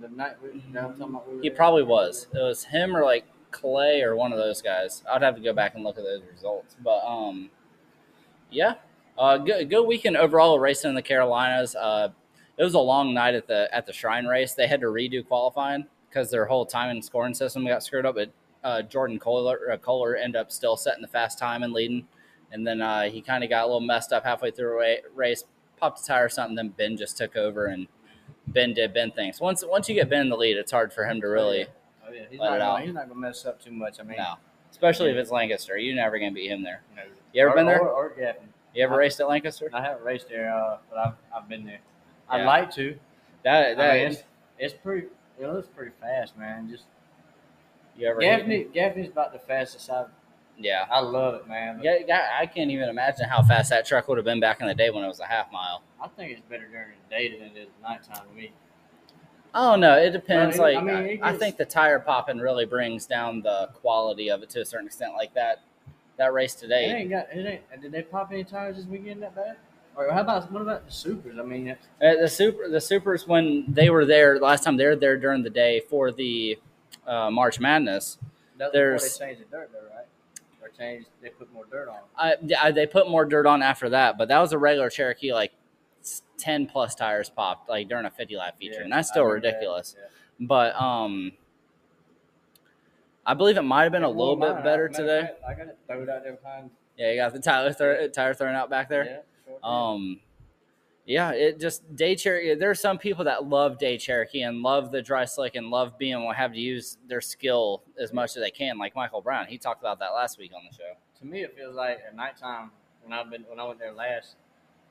The 0.01 0.09
night 0.09 0.37
we, 0.41 0.61
that 0.73 0.85
I'm 0.85 0.91
talking 0.97 1.03
about 1.15 1.29
we 1.29 1.37
were 1.37 1.43
He 1.43 1.49
there? 1.49 1.57
probably 1.57 1.83
was. 1.83 2.29
It 2.33 2.39
was 2.39 2.63
him 2.65 2.97
or 2.97 3.03
like 3.05 3.25
Clay 3.51 4.03
or 4.03 4.15
one 4.15 4.31
of 4.31 4.39
those 4.39 4.63
guys. 4.63 5.03
I'd 5.11 5.23
have 5.23 5.35
to 5.35 5.41
go 5.41 5.53
back 5.53 5.75
and 5.75 5.83
look 5.83 5.99
at 5.99 6.05
those 6.05 6.23
results. 6.33 6.77
But 6.85 7.03
um, 7.05 7.51
yeah, 8.53 8.75
uh, 9.19 9.39
good 9.39 9.69
good 9.69 9.83
weekend 9.89 10.17
overall 10.17 10.61
racing 10.61 10.91
in 10.91 10.95
the 10.95 11.03
Carolinas. 11.03 11.75
Uh, 11.75 12.11
it 12.59 12.63
was 12.63 12.75
a 12.75 12.79
long 12.79 13.13
night 13.13 13.35
at 13.35 13.49
the 13.49 13.69
at 13.75 13.87
the 13.87 13.93
Shrine 13.93 14.27
race. 14.27 14.55
They 14.55 14.69
had 14.69 14.81
to 14.83 14.87
redo 14.87 15.27
qualifying 15.27 15.87
because 16.09 16.31
their 16.31 16.45
whole 16.45 16.65
time 16.65 16.91
and 16.91 17.05
scoring 17.05 17.35
system 17.35 17.67
got 17.67 17.83
screwed 17.83 18.07
up. 18.07 18.15
But 18.15 18.31
uh, 18.63 18.83
Jordan 18.83 19.19
Kohler, 19.19 19.73
uh, 19.73 19.77
Kohler 19.79 20.15
ended 20.15 20.41
up 20.41 20.53
still 20.53 20.77
setting 20.77 21.03
the 21.03 21.09
fast 21.09 21.39
time 21.41 21.63
and 21.65 21.73
leading, 21.73 22.07
and 22.53 22.67
then 22.67 22.81
uh, 22.81 23.05
he 23.11 23.21
kind 23.21 23.45
of 23.45 23.51
got 23.51 23.65
a 23.65 23.67
little 23.67 23.81
messed 23.81 24.13
up 24.13 24.25
halfway 24.25 24.51
through 24.51 24.69
the 24.69 24.75
ra- 24.75 25.11
race, 25.15 25.45
popped 25.77 26.01
a 26.01 26.05
tire 26.05 26.27
or 26.27 26.29
something. 26.29 26.55
Then 26.57 26.69
Ben 26.71 26.97
just 26.97 27.17
took 27.17 27.37
over 27.37 27.67
and 27.67 27.87
Ben 28.47 28.73
did 28.75 28.95
Ben 28.95 29.11
things. 29.11 29.41
Once 29.41 29.65
once 29.67 29.89
you 29.89 29.95
get 29.95 30.09
Ben 30.09 30.23
in 30.23 30.29
the 30.31 30.37
lead, 30.37 30.57
it's 30.57 30.73
hard 30.73 30.93
for 30.93 31.05
him 31.05 31.21
to 31.21 31.27
really. 31.29 31.67
Oh 32.07 32.13
yeah, 32.13 32.23
he's 32.31 32.41
let 32.41 32.51
not, 32.51 32.57
it 32.57 32.63
out. 32.63 32.81
he's 32.83 32.95
not 32.95 33.09
gonna 33.09 33.21
mess 33.21 33.45
up 33.45 33.63
too 33.63 33.71
much. 33.73 34.01
I 34.01 34.03
mean, 34.03 34.17
No, 34.17 34.35
especially 34.71 35.11
if 35.11 35.17
it's 35.17 35.31
Lancaster, 35.31 35.77
you're 35.77 35.95
never 35.95 36.19
gonna 36.19 36.33
beat 36.33 36.51
him 36.51 36.63
there. 36.63 36.83
you, 36.91 36.97
know, 36.97 37.03
You 37.35 37.43
ever 37.43 37.51
or, 37.51 37.55
been 37.57 37.67
there? 37.67 37.81
Or, 37.83 37.89
or 37.91 38.09
Gaffney. 38.11 38.49
You 38.75 38.85
ever 38.85 38.95
I- 38.95 38.99
raced 38.99 39.21
at 39.21 39.29
Lancaster? 39.29 39.69
I 39.73 39.83
haven't 39.83 40.05
raced 40.05 40.29
there, 40.29 40.55
uh, 40.55 40.79
but 40.89 40.99
I've, 40.99 41.15
I've 41.37 41.49
been 41.49 41.65
there. 41.67 41.81
I'd 42.31 42.45
like 42.45 42.71
to. 42.75 42.97
That 43.45 43.77
that 43.77 43.91
I 43.91 43.99
mean, 43.99 44.07
it's, 44.13 44.23
it's 44.59 44.75
pretty. 44.75 45.09
It 45.39 45.47
looks 45.47 45.69
pretty 45.69 45.93
fast, 46.01 46.37
man. 46.39 46.69
Just 46.71 46.85
you 47.97 48.07
ever 48.09 48.21
Gaffney. 48.21 48.65
Gaffney's 48.73 49.09
about 49.09 49.33
the 49.33 49.39
fastest 49.39 49.91
I've. 49.91 50.07
Yeah. 50.59 50.87
I 50.91 51.01
love 51.01 51.35
it, 51.35 51.49
man. 51.49 51.81
Yeah, 51.83 52.29
I 52.39 52.47
can't 52.47 52.71
even 52.71 52.89
imagine 52.89 53.29
how 53.29 53.43
fast 53.43 53.71
that 53.71 53.87
truck 53.87 54.09
would 54.09 54.19
have 54.19 54.25
been 54.25 54.41
back 54.41 54.61
in 54.61 54.67
the 54.67 54.75
day 54.75 54.91
when 54.91 55.05
it 55.05 55.09
was 55.09 55.21
a 55.21 55.25
half 55.27 55.53
mile. 55.53 55.83
I 56.03 56.09
think 56.09 56.33
it's 56.33 56.41
better 56.49 56.67
during 56.67 56.89
the 57.09 57.15
day 57.15 57.39
than 57.39 57.49
it 57.49 57.57
is 57.57 57.69
nighttime 57.83 58.27
to 58.29 58.35
me. 58.37 58.53
Oh 59.55 59.77
no, 59.77 59.97
it 59.97 60.11
depends. 60.11 60.59
Well, 60.59 60.67
it- 60.69 60.75
like 60.75 60.83
I 60.83 60.87
mean, 60.87 60.97
I, 60.97 61.09
it 61.11 61.21
I 61.23 61.37
think 61.37 61.57
the 61.57 61.65
tire 61.65 61.99
popping 62.01 62.39
really 62.39 62.67
brings 62.67 63.07
down 63.07 63.41
the 63.43 63.69
quality 63.75 64.31
of 64.31 64.43
it 64.43 64.51
to 64.51 64.61
a 64.61 64.65
certain 64.65 64.87
extent. 64.87 65.15
Like 65.15 65.33
that 65.35 65.61
that 66.17 66.33
race 66.33 66.55
It 66.57 66.61
today. 66.63 66.85
ain't 66.93 67.11
got. 67.11 67.27
It 67.33 67.47
ain't. 67.47 67.81
Did 67.83 67.93
they 67.93 68.03
pop 68.03 68.31
any 68.33 68.45
tires 68.45 68.77
this 68.77 68.87
weekend 68.87 69.23
that 69.23 69.35
bad? 69.35 69.57
Or 69.97 70.13
how 70.13 70.21
about 70.21 70.51
what 70.53 70.63
about 70.63 70.87
the 70.87 70.93
supers? 70.93 71.39
I 71.39 71.43
mean, 71.43 71.69
it's, 71.69 71.87
Uh, 72.03 72.21
the 72.23 72.29
super 72.29 72.69
the 72.69 72.81
supers 72.81 73.27
when 73.27 73.65
they 73.69 73.91
were 73.91 74.05
there 74.05 74.39
last 74.39 74.65
time 74.65 74.77
they 74.77 74.87
were 74.87 74.97
there 74.97 75.17
during 75.17 75.43
the 75.43 75.51
day 75.51 75.81
for 75.89 76.13
the 76.13 76.59
uh, 77.07 77.31
March 77.31 77.59
Madness. 77.59 78.19
that's 78.59 78.73
There's- 78.73 79.03
before 79.05 79.27
they 79.29 79.33
changed 79.35 79.51
the 79.51 79.57
dirt, 79.57 79.71
though, 79.73 79.97
right? 79.97 80.07
They 80.79 81.03
put 81.39 81.53
more 81.53 81.65
dirt 81.71 81.89
on. 81.89 81.99
I, 82.17 82.37
yeah, 82.43 82.71
they 82.71 82.87
put 82.87 83.09
more 83.09 83.25
dirt 83.25 83.47
on 83.47 83.63
after 83.63 83.89
that, 83.91 84.17
but 84.17 84.29
that 84.29 84.39
was 84.39 84.53
a 84.53 84.59
regular 84.59 84.89
Cherokee 84.91 85.33
like 85.33 85.53
ten 86.37 86.67
plus 86.67 86.95
tires 86.95 87.29
popped 87.29 87.69
like 87.69 87.89
during 87.89 88.07
a 88.07 88.11
fifty 88.11 88.37
lap 88.37 88.55
feature, 88.59 88.77
Yeah, 88.79 88.85
and 88.85 88.93
that's 88.93 89.09
still 89.09 89.25
remember 89.25 89.43
that, 89.49 89.55
ridiculous. 89.55 89.97
yeah. 89.99 90.07
But 90.41 90.81
um, 90.81 91.33
I 93.27 93.35
believe 93.35 93.57
it 93.57 93.63
might 93.63 93.83
have 93.83 93.93
been 93.93 94.05
a 94.05 94.09
little 94.09 94.37
bit 94.37 94.63
better 94.63 94.87
of 94.87 94.93
today. 94.95 95.31
I 95.47 95.55
got 95.55 95.67
it 95.67 95.79
thrown 95.87 96.09
out 96.09 96.23
there 96.23 96.35
behind. 96.35 96.71
Yeah, 96.97 97.11
you 97.11 97.17
got 97.17 97.33
the 97.33 97.41
tire 97.41 97.73
thro- 97.73 98.09
tire 98.09 98.35
thrown 98.35 98.55
out 98.55 98.71
back 98.71 98.89
there. 98.89 99.05
Yeah, 99.05 99.19
sure. 99.47 99.59
Um, 99.71 100.21
yeah, 101.09 101.31
it 101.31 101.59
just 101.59 101.97
day 101.97 102.15
Cherokee. 102.15 102.55
There 102.55 102.69
are 102.69 102.75
some 102.75 102.99
people 102.99 103.25
that 103.25 103.49
love 103.49 103.79
day 103.79 103.97
Cherokee 103.97 104.43
and 104.43 104.63
love 104.63 104.93
the 104.93 105.01
dry 105.01 105.25
slick 105.25 105.57
and 105.57 105.71
love 105.71 105.97
being 105.97 106.21
to 106.21 106.37
have 106.37 106.53
to 106.53 106.61
use 106.61 106.99
their 107.09 107.23
skill 107.23 107.83
as 107.99 108.13
much 108.13 108.37
as 108.37 108.43
they 108.43 108.51
can. 108.51 108.77
Like 108.77 108.95
Michael 108.95 109.23
Brown, 109.23 109.47
he 109.47 109.57
talked 109.57 109.81
about 109.81 109.99
that 110.01 110.11
last 110.11 110.39
week 110.39 110.53
on 110.55 110.61
the 110.71 110.77
show. 110.77 110.93
to 111.21 111.27
me, 111.27 111.43
it 111.43 111.57
feels 111.57 111.75
like 111.75 112.01
at 112.07 112.15
nighttime 112.15 112.73
when 113.03 113.19
I've 113.19 113.31
been 113.31 113.45
when 113.49 113.59
I 113.59 113.65
went 113.65 113.79
there 113.79 113.95
last, 113.95 114.37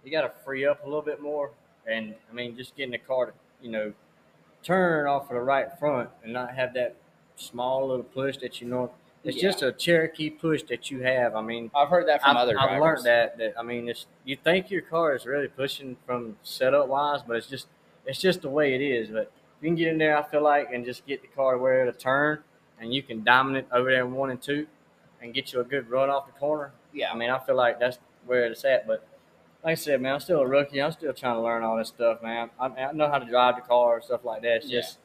you 0.03 0.11
got 0.11 0.21
to 0.21 0.31
free 0.43 0.65
up 0.65 0.83
a 0.83 0.85
little 0.85 1.03
bit 1.03 1.21
more, 1.21 1.51
and 1.85 2.15
I 2.31 2.33
mean, 2.33 2.57
just 2.57 2.75
getting 2.75 2.93
the 2.93 2.97
car 2.97 3.27
to 3.27 3.33
you 3.61 3.69
know 3.69 3.93
turn 4.63 5.05
off 5.05 5.29
of 5.29 5.35
the 5.35 5.39
right 5.39 5.67
front 5.77 6.09
and 6.23 6.33
not 6.33 6.55
have 6.55 6.73
that 6.73 6.95
small 7.35 7.89
little 7.89 8.03
push 8.03 8.37
that 8.37 8.59
you 8.59 8.67
know. 8.67 8.91
It's 9.23 9.37
Yeah. 9.37 9.43
just 9.49 9.63
a 9.63 9.71
Cherokee 9.71 10.29
push 10.29 10.63
that 10.63 10.89
you 10.89 11.01
have. 11.01 11.35
I 11.35 11.41
mean, 11.41 11.69
I've 11.75 11.89
heard 11.89 12.07
that 12.07 12.21
from 12.21 12.37
I've, 12.37 12.43
other 12.43 12.59
I've 12.59 12.81
learned 12.81 13.03
that 13.05 13.37
that 13.39 13.53
I 13.59 13.63
mean, 13.63 13.89
it's 13.89 14.05
you 14.23 14.35
think 14.35 14.71
your 14.71 14.81
car 14.83 15.15
is 15.15 15.25
really 15.25 15.47
pushing 15.47 15.97
from 16.05 16.37
setup 16.43 16.87
wise, 16.87 17.21
but 17.27 17.35
it's 17.35 17.47
just 17.47 17.67
it's 18.05 18.21
just 18.21 18.41
the 18.41 18.49
way 18.49 18.73
it 18.73 18.81
is. 18.81 19.09
But 19.09 19.31
you 19.61 19.67
can 19.69 19.75
get 19.75 19.87
in 19.89 19.97
there, 19.97 20.17
I 20.17 20.23
feel 20.23 20.41
like, 20.43 20.71
and 20.71 20.85
just 20.85 21.05
get 21.05 21.21
the 21.21 21.27
car 21.29 21.57
where 21.57 21.81
it'll 21.81 21.99
turn, 21.99 22.43
and 22.79 22.93
you 22.93 23.01
can 23.03 23.23
dominate 23.23 23.65
over 23.71 23.89
there 23.91 24.05
one 24.05 24.29
and 24.29 24.41
two, 24.41 24.65
and 25.21 25.33
get 25.33 25.51
you 25.51 25.59
a 25.59 25.63
good 25.63 25.89
run 25.89 26.09
off 26.09 26.25
the 26.27 26.39
corner. 26.39 26.71
Yeah. 26.93 27.11
I 27.11 27.15
mean, 27.15 27.29
I 27.29 27.39
feel 27.39 27.55
like 27.55 27.79
that's 27.79 27.97
where 28.25 28.45
it's 28.45 28.63
at. 28.63 28.87
But 28.87 29.05
like 29.63 29.71
I 29.71 29.75
said, 29.75 29.99
man, 29.99 30.13
I'm 30.13 30.19
still 30.21 30.39
a 30.39 30.47
rookie. 30.47 30.81
I'm 30.81 30.91
still 30.91 31.11
trying 31.13 31.35
to 31.35 31.41
learn 31.41 31.63
all 31.63 31.75
this 31.77 31.89
stuff, 31.89 32.21
man. 32.21 32.49
I, 32.59 32.67
I 32.67 32.91
know 32.93 33.09
how 33.09 33.17
to 33.19 33.25
drive 33.25 33.55
the 33.55 33.61
car 33.61 33.95
and 33.95 34.03
stuff 34.05 34.23
like 34.23 34.41
that. 34.43 34.57
It's 34.57 34.67
Yeah. 34.69 34.79
just 34.81 34.99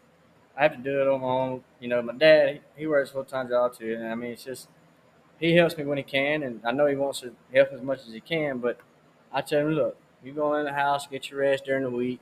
I 0.56 0.62
have 0.64 0.72
to 0.76 0.78
do 0.82 1.00
it 1.00 1.08
on 1.08 1.20
my 1.20 1.26
own. 1.28 1.64
You 1.80 1.88
know, 1.88 2.02
my 2.02 2.12
dad 2.14 2.60
he, 2.76 2.82
he 2.82 2.86
works 2.86 3.10
full 3.10 3.24
time 3.24 3.48
job 3.48 3.76
too, 3.76 3.94
and 3.94 4.06
I 4.08 4.14
mean, 4.14 4.32
it's 4.32 4.44
just 4.44 4.68
he 5.38 5.56
helps 5.56 5.76
me 5.76 5.84
when 5.84 5.98
he 5.98 6.04
can, 6.04 6.42
and 6.42 6.60
I 6.64 6.72
know 6.72 6.86
he 6.86 6.96
wants 6.96 7.20
to 7.20 7.34
help 7.54 7.72
as 7.72 7.82
much 7.82 8.00
as 8.06 8.12
he 8.14 8.20
can. 8.20 8.58
But 8.58 8.78
I 9.32 9.42
tell 9.42 9.60
him, 9.60 9.70
look, 9.72 9.96
you 10.24 10.32
go 10.32 10.54
in 10.56 10.64
the 10.64 10.72
house, 10.72 11.06
get 11.06 11.30
your 11.30 11.40
rest 11.40 11.64
during 11.64 11.84
the 11.84 11.90
week, 11.90 12.20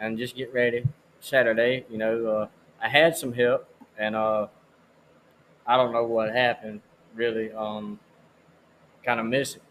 and 0.00 0.18
just 0.18 0.36
get 0.36 0.52
ready. 0.54 0.84
Saturday, 1.20 1.86
you 1.90 1.98
know, 1.98 2.26
uh, 2.26 2.48
I 2.82 2.88
had 2.88 3.16
some 3.16 3.32
help, 3.34 3.68
and 3.98 4.16
uh, 4.16 4.48
I 5.66 5.76
don't 5.76 5.92
know 5.92 6.04
what 6.04 6.32
happened. 6.34 6.80
Really, 7.14 7.52
um, 7.52 7.98
kind 9.04 9.20
of 9.20 9.26
miss 9.26 9.56
it 9.56 9.62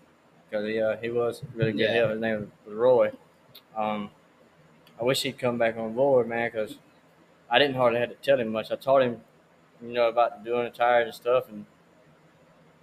because 0.49 0.67
he 0.67 0.79
uh, 0.81 0.97
he 0.97 1.09
was 1.09 1.41
really 1.55 1.71
good 1.71 1.81
Yeah. 1.81 1.93
help. 1.93 2.11
His 2.11 2.21
name 2.21 2.51
was 2.65 2.75
Roy. 2.75 3.11
Um, 3.75 4.09
I 4.99 5.03
wish 5.03 5.23
he'd 5.23 5.39
come 5.39 5.57
back 5.57 5.77
on 5.77 5.93
board, 5.93 6.27
man, 6.27 6.49
because 6.51 6.77
I 7.49 7.59
didn't 7.59 7.75
hardly 7.75 7.99
have 7.99 8.09
to 8.09 8.15
tell 8.15 8.39
him 8.39 8.49
much. 8.49 8.71
I 8.71 8.75
taught 8.75 9.01
him, 9.03 9.21
you 9.81 9.93
know, 9.93 10.07
about 10.09 10.43
doing 10.43 10.65
the 10.65 10.69
tires 10.71 11.05
and 11.07 11.15
stuff, 11.15 11.49
and 11.49 11.65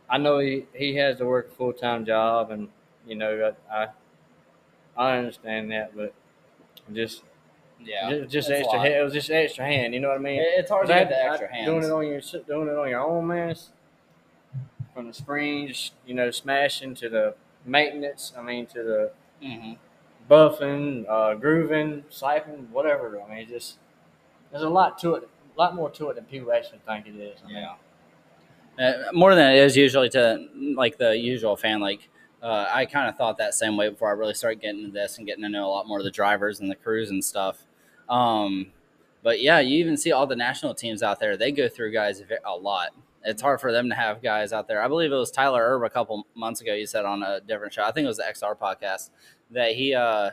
I 0.09 0.19
know 0.19 0.39
he, 0.39 0.67
he 0.75 0.97
has 0.97 1.19
to 1.19 1.25
work 1.27 1.49
a 1.51 1.55
full 1.55 1.73
time 1.73 2.05
job, 2.05 2.51
and 2.51 2.69
you 3.07 3.15
know, 3.17 3.55
I 3.71 3.89
I 4.97 5.17
understand 5.19 5.71
that, 5.73 5.97
but 5.97 6.15
just 6.93 7.23
Yeah, 7.81 8.11
just, 8.11 8.33
just 8.33 8.51
extra 8.51 8.81
hand, 8.81 8.95
it 8.95 9.03
was 9.03 9.13
just 9.13 9.31
extra 9.31 9.65
hand. 9.67 9.95
You 9.95 10.01
know 10.01 10.09
what 10.09 10.19
I 10.19 10.23
mean? 10.23 10.41
It's 10.43 10.71
hard 10.71 10.89
to 10.89 10.95
get 10.95 11.09
the 11.09 11.25
extra 11.25 11.49
hands. 11.53 11.67
Doing 11.67 11.85
it 11.85 11.91
on 11.91 12.07
your 12.07 12.21
doing 12.47 12.69
it 12.69 12.79
on 12.79 12.89
your 12.91 13.01
own, 13.01 13.27
man. 13.27 13.57
From 14.95 15.09
the 15.09 15.15
springs, 15.15 15.91
you 16.07 16.15
know, 16.15 16.31
smashing 16.31 16.95
to 16.97 17.09
the 17.09 17.35
maintenance. 17.65 18.33
I 18.37 18.43
mean, 18.43 18.67
to 18.67 18.83
the 18.83 19.13
Mhm. 19.43 19.79
buffing, 20.31 21.07
uh, 21.09 21.35
grooving, 21.35 22.05
siping, 22.11 22.69
whatever. 22.71 23.21
I 23.21 23.35
mean, 23.35 23.49
just 23.49 23.79
there's 24.55 24.65
a 24.65 24.69
lot 24.69 24.99
to 25.01 25.17
it. 25.17 25.29
A 25.57 25.61
lot 25.61 25.75
more 25.75 25.91
to 25.91 26.11
it 26.11 26.15
than 26.15 26.25
people 26.25 26.53
actually 26.53 26.79
think 26.87 27.07
it 27.09 27.17
is. 27.17 27.41
I 27.45 27.47
mean, 27.49 27.57
Yeah. 27.57 27.75
Uh, 28.77 29.13
more 29.13 29.35
than 29.35 29.53
it 29.53 29.59
is 29.59 29.77
usually 29.77 30.09
to 30.11 30.49
like 30.77 30.97
the 30.97 31.17
usual 31.19 31.57
fan. 31.57 31.81
Like 31.81 32.09
Uh, 32.41 32.67
I 32.71 32.85
kind 32.85 33.09
of 33.09 33.17
thought 33.17 33.39
that 33.39 33.55
same 33.55 33.77
way 33.77 33.89
before 33.89 34.09
I 34.09 34.13
really 34.13 34.35
started 34.35 34.61
getting 34.61 34.81
into 34.81 34.93
this 34.93 35.17
and 35.17 35.27
getting 35.27 35.43
to 35.43 35.49
know 35.49 35.67
a 35.67 35.73
lot 35.73 35.89
more 35.89 35.99
of 35.99 36.05
the 36.05 36.11
drivers 36.11 36.61
and 36.61 36.71
the 36.71 36.75
crews 36.75 37.11
and 37.11 37.25
stuff. 37.25 37.65
Um, 38.09 38.71
but 39.23 39.41
yeah, 39.41 39.61
you 39.61 39.79
even 39.79 39.97
see 39.97 40.13
all 40.13 40.27
the 40.27 40.37
national 40.37 40.75
teams 40.75 41.03
out 41.03 41.19
there. 41.19 41.37
They 41.39 41.51
go 41.53 41.69
through 41.69 41.93
guys 41.93 42.23
a 42.45 42.55
lot. 42.55 42.91
It's 43.25 43.41
hard 43.41 43.63
for 43.63 43.73
them 43.73 43.89
to 43.89 43.95
have 43.95 44.23
guys 44.23 44.53
out 44.53 44.69
there. 44.69 44.83
I 44.83 44.89
believe 44.89 45.11
it 45.11 45.17
was 45.17 45.31
Tyler 45.31 45.63
Erb 45.63 45.85
a 45.85 45.89
couple 45.89 46.27
months 46.35 46.61
ago. 46.61 46.75
You 46.75 46.87
said 46.87 47.07
on 47.07 47.23
a 47.23 47.41
different 47.41 47.73
show. 47.73 47.83
I 47.83 47.93
think 47.93 48.05
it 48.05 48.09
was 48.09 48.19
the 48.19 48.25
XR 48.25 48.55
podcast 48.59 49.09
that 49.51 49.73
he 49.73 49.95
uh, 49.95 50.33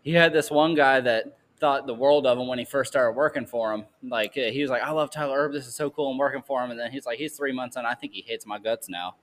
he 0.00 0.14
had 0.14 0.32
this 0.32 0.50
one 0.50 0.74
guy 0.74 1.00
that 1.00 1.36
thought 1.62 1.86
the 1.86 1.94
world 1.94 2.26
of 2.26 2.36
him 2.36 2.48
when 2.48 2.58
he 2.58 2.64
first 2.64 2.90
started 2.90 3.12
working 3.16 3.46
for 3.46 3.72
him. 3.72 3.84
Like 4.02 4.34
he 4.34 4.60
was 4.60 4.68
like, 4.68 4.82
"I 4.82 4.90
love 4.90 5.10
Tyler 5.10 5.38
Erb. 5.38 5.52
This 5.52 5.68
is 5.68 5.76
so 5.76 5.88
cool. 5.90 6.10
I'm 6.10 6.18
working 6.18 6.42
for 6.42 6.62
him." 6.62 6.72
And 6.72 6.78
then 6.78 6.90
he's 6.90 7.06
like, 7.06 7.18
"He's 7.18 7.36
three 7.36 7.52
months 7.52 7.76
in. 7.76 7.86
I 7.86 7.94
think 7.94 8.12
he 8.12 8.22
hates 8.26 8.44
my 8.44 8.58
guts 8.58 8.88
now." 8.88 9.14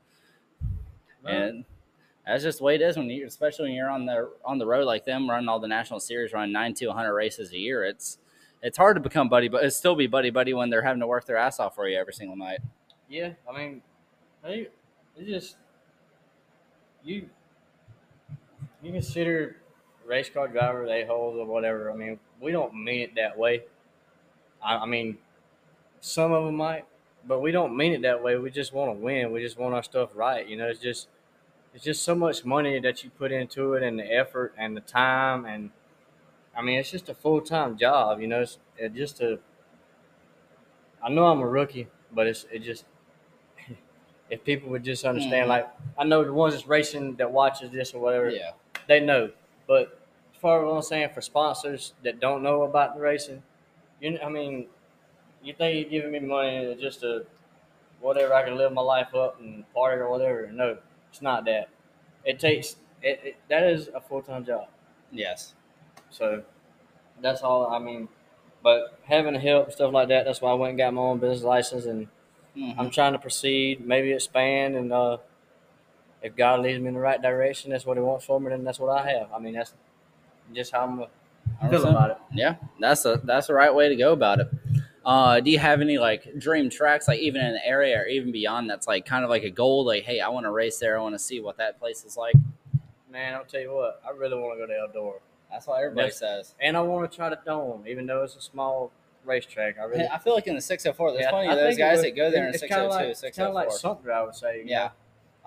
And 1.25 1.65
that's 2.25 2.43
just 2.43 2.59
the 2.59 2.63
way 2.63 2.75
it 2.75 2.81
is 2.81 2.95
when 2.95 3.09
you, 3.09 3.27
especially 3.27 3.65
when 3.65 3.73
you're 3.73 3.89
on 3.89 4.05
the 4.05 4.31
on 4.45 4.57
the 4.57 4.65
road 4.65 4.85
like 4.85 5.03
them, 5.03 5.29
running 5.29 5.49
all 5.49 5.59
the 5.59 5.67
national 5.67 5.99
series, 5.99 6.31
running 6.31 6.53
nine 6.53 6.73
to 6.75 6.87
100 6.87 7.13
races 7.13 7.51
a 7.51 7.57
year. 7.57 7.83
It's 7.83 8.17
it's 8.63 8.77
hard 8.77 8.95
to 8.95 9.01
become 9.01 9.27
buddy, 9.27 9.49
but 9.49 9.65
it's 9.65 9.75
still 9.75 9.95
be 9.95 10.07
buddy 10.07 10.29
buddy 10.29 10.53
when 10.53 10.69
they're 10.69 10.81
having 10.81 11.01
to 11.01 11.07
work 11.07 11.25
their 11.25 11.37
ass 11.37 11.59
off 11.59 11.75
for 11.75 11.89
you 11.89 11.97
every 11.97 12.13
single 12.13 12.37
night. 12.37 12.61
Yeah, 13.09 13.33
I 13.49 13.57
mean, 13.57 13.81
they 14.41 14.69
it's 15.17 15.29
just 15.29 15.57
you 17.03 17.29
you 18.81 18.93
consider 18.93 19.57
race 20.09 20.29
car 20.29 20.47
driver 20.47 20.85
they 20.87 21.05
hold 21.05 21.37
or 21.37 21.45
whatever. 21.45 21.91
I 21.91 21.95
mean, 21.95 22.19
we 22.41 22.51
don't 22.51 22.73
mean 22.73 23.01
it 23.01 23.15
that 23.15 23.37
way. 23.37 23.63
I, 24.63 24.77
I 24.77 24.85
mean, 24.85 25.17
some 26.01 26.31
of 26.31 26.45
them 26.45 26.55
might, 26.55 26.85
but 27.27 27.41
we 27.41 27.51
don't 27.51 27.77
mean 27.77 27.93
it 27.93 28.01
that 28.03 28.23
way. 28.23 28.37
We 28.37 28.51
just 28.51 28.73
want 28.73 28.89
to 28.97 28.99
win. 28.99 29.31
We 29.31 29.41
just 29.41 29.57
want 29.57 29.75
our 29.75 29.83
stuff 29.83 30.11
right. 30.15 30.47
You 30.47 30.57
know, 30.57 30.67
it's 30.67 30.79
just 30.79 31.09
it's 31.73 31.83
just 31.83 32.03
so 32.03 32.15
much 32.15 32.45
money 32.45 32.79
that 32.79 33.03
you 33.03 33.11
put 33.11 33.31
into 33.31 33.75
it 33.75 33.83
and 33.83 33.99
the 33.99 34.05
effort 34.05 34.53
and 34.57 34.77
the 34.77 34.81
time 34.81 35.45
and 35.45 35.71
I 36.55 36.61
mean, 36.61 36.79
it's 36.79 36.91
just 36.91 37.09
a 37.09 37.13
full 37.15 37.41
time 37.41 37.77
job. 37.77 38.21
You 38.21 38.27
know, 38.27 38.41
it's 38.41 38.59
it 38.77 38.93
just 38.95 39.21
a. 39.21 39.39
I 41.01 41.09
know 41.09 41.27
I'm 41.27 41.41
a 41.41 41.47
rookie, 41.47 41.87
but 42.11 42.27
it's 42.27 42.45
it 42.51 42.59
just 42.59 42.85
if 44.29 44.43
people 44.43 44.69
would 44.69 44.83
just 44.83 45.05
understand, 45.05 45.45
Mhm. 45.45 45.49
like 45.49 45.69
I 45.97 46.03
know 46.03 46.23
the 46.23 46.33
ones 46.33 46.53
that's 46.53 46.67
racing 46.67 47.15
that 47.17 47.31
watches 47.31 47.71
this 47.71 47.93
or 47.93 47.99
whatever, 48.01 48.29
Yeah, 48.29 48.51
they 48.87 48.99
know. 48.99 49.31
But 49.67 49.98
far 50.39 50.61
as 50.61 50.65
what 50.65 50.75
I'm 50.75 50.81
saying, 50.81 51.09
for 51.13 51.21
sponsors 51.21 51.93
that 52.03 52.19
don't 52.19 52.43
know 52.43 52.63
about 52.63 52.95
the 52.95 53.01
racing, 53.01 53.43
you 54.01 54.17
I 54.23 54.29
mean, 54.29 54.67
you 55.43 55.53
think 55.53 55.91
you're 55.91 56.01
giving 56.01 56.11
me 56.11 56.27
money 56.27 56.77
just 56.79 57.01
to 57.01 57.25
whatever 58.01 58.33
I 58.33 58.43
can 58.43 58.55
live 58.57 58.71
my 58.73 58.81
life 58.81 59.13
up 59.15 59.39
and 59.39 59.71
party 59.73 60.01
or 60.01 60.09
whatever? 60.09 60.49
No, 60.51 60.77
it's 61.11 61.21
not 61.21 61.45
that. 61.45 61.69
It 62.25 62.39
takes 62.39 62.77
it, 63.01 63.21
it 63.23 63.35
that 63.49 63.63
is 63.63 63.89
a 63.93 64.01
full 64.01 64.21
time 64.21 64.45
job. 64.45 64.67
yes, 65.11 65.53
So 66.09 66.43
that's 67.21 67.41
all 67.41 67.67
I 67.67 67.79
mean. 67.79 68.09
But 68.63 68.99
having 69.05 69.35
help 69.35 69.71
stuff 69.71 69.93
like 69.93 70.09
that, 70.09 70.25
that's 70.25 70.41
why 70.41 70.51
I 70.51 70.53
went 70.55 70.71
and 70.71 70.77
got 70.77 70.93
my 70.93 71.01
own 71.01 71.19
business 71.19 71.43
license, 71.43 71.85
and 71.85 72.07
Mhm. 72.57 72.75
I'm 72.77 72.89
trying 72.89 73.13
to 73.13 73.19
proceed, 73.19 73.85
maybe 73.85 74.11
expand, 74.11 74.75
and 74.75 74.91
uh, 74.91 75.17
if 76.21 76.35
God 76.35 76.61
leads 76.61 76.79
me 76.81 76.87
in 76.89 76.93
the 76.95 76.99
right 76.99 77.21
direction, 77.21 77.71
that's 77.71 77.85
what 77.85 77.97
He 77.97 78.03
wants 78.03 78.25
for 78.25 78.39
me, 78.39 78.49
then 78.49 78.63
that's 78.63 78.79
what 78.79 78.89
I 78.89 79.09
have. 79.11 79.31
I 79.31 79.39
mean, 79.39 79.53
that's 79.53 79.73
just 80.53 80.71
how 80.71 80.81
I'm 80.85 80.97
gonna 80.97 81.69
feel 81.69 81.87
about 81.87 82.11
it. 82.11 82.17
Yeah, 82.33 82.55
that's 82.79 83.05
a 83.05 83.19
that's 83.23 83.47
the 83.47 83.53
right 83.53 83.73
way 83.73 83.89
to 83.89 83.95
go 83.95 84.13
about 84.13 84.39
it. 84.39 84.47
Uh, 85.05 85.39
do 85.39 85.49
you 85.49 85.57
have 85.59 85.81
any 85.81 85.97
like 85.97 86.37
dream 86.37 86.69
tracks, 86.69 87.07
like 87.07 87.19
even 87.19 87.41
in 87.41 87.53
the 87.53 87.65
area 87.65 87.97
or 87.99 88.05
even 88.05 88.31
beyond? 88.31 88.69
That's 88.69 88.87
like 88.87 89.05
kind 89.05 89.23
of 89.23 89.29
like 89.29 89.43
a 89.43 89.49
goal. 89.49 89.85
Like, 89.85 90.03
hey, 90.03 90.19
I 90.19 90.29
want 90.29 90.45
to 90.45 90.51
race 90.51 90.77
there. 90.79 90.97
I 90.97 91.01
want 91.01 91.15
to 91.15 91.19
see 91.19 91.39
what 91.39 91.57
that 91.57 91.79
place 91.79 92.03
is 92.03 92.17
like. 92.17 92.35
Man, 93.11 93.33
I'll 93.33 93.43
tell 93.45 93.61
you 93.61 93.73
what, 93.73 94.01
I 94.05 94.11
really 94.11 94.35
want 94.37 94.59
to 94.59 94.67
go 94.67 94.67
to 94.67 94.99
Eldora, 94.99 95.19
That's 95.49 95.65
what 95.65 95.81
everybody 95.81 96.09
Yes. 96.09 96.19
says. 96.19 96.53
and 96.61 96.77
I 96.77 96.81
want 96.81 97.09
to 97.09 97.15
try 97.17 97.29
to 97.29 97.39
Dome, 97.43 97.85
even 97.87 98.05
though 98.05 98.21
it's 98.23 98.35
a 98.35 98.41
small 98.41 98.91
racetrack. 99.25 99.79
I 99.79 99.85
really. 99.85 100.05
I 100.07 100.19
feel 100.19 100.35
like 100.35 100.45
in 100.45 100.53
the 100.53 100.61
604, 100.61 101.11
there's 101.13 101.23
Yeah, 101.23 101.29
plenty 101.31 101.49
I 101.49 101.53
of 101.53 101.59
those 101.59 101.75
guys 101.77 101.97
would- 101.97 102.05
that 102.05 102.15
go 102.15 102.29
there 102.29 102.47
in 102.47 102.53
it's 102.53 102.59
kinda 102.61 102.75
602, 102.75 102.89
like, 102.89 103.09
It's 103.09 103.21
kind 103.21 103.25
of 103.25 103.35
604. 103.35 103.53
like 103.55 103.71
something 103.71 104.11
I 104.11 104.21
would 104.23 104.35
say. 104.35 104.61
Yeah. 104.63 104.83
know, 104.83 104.91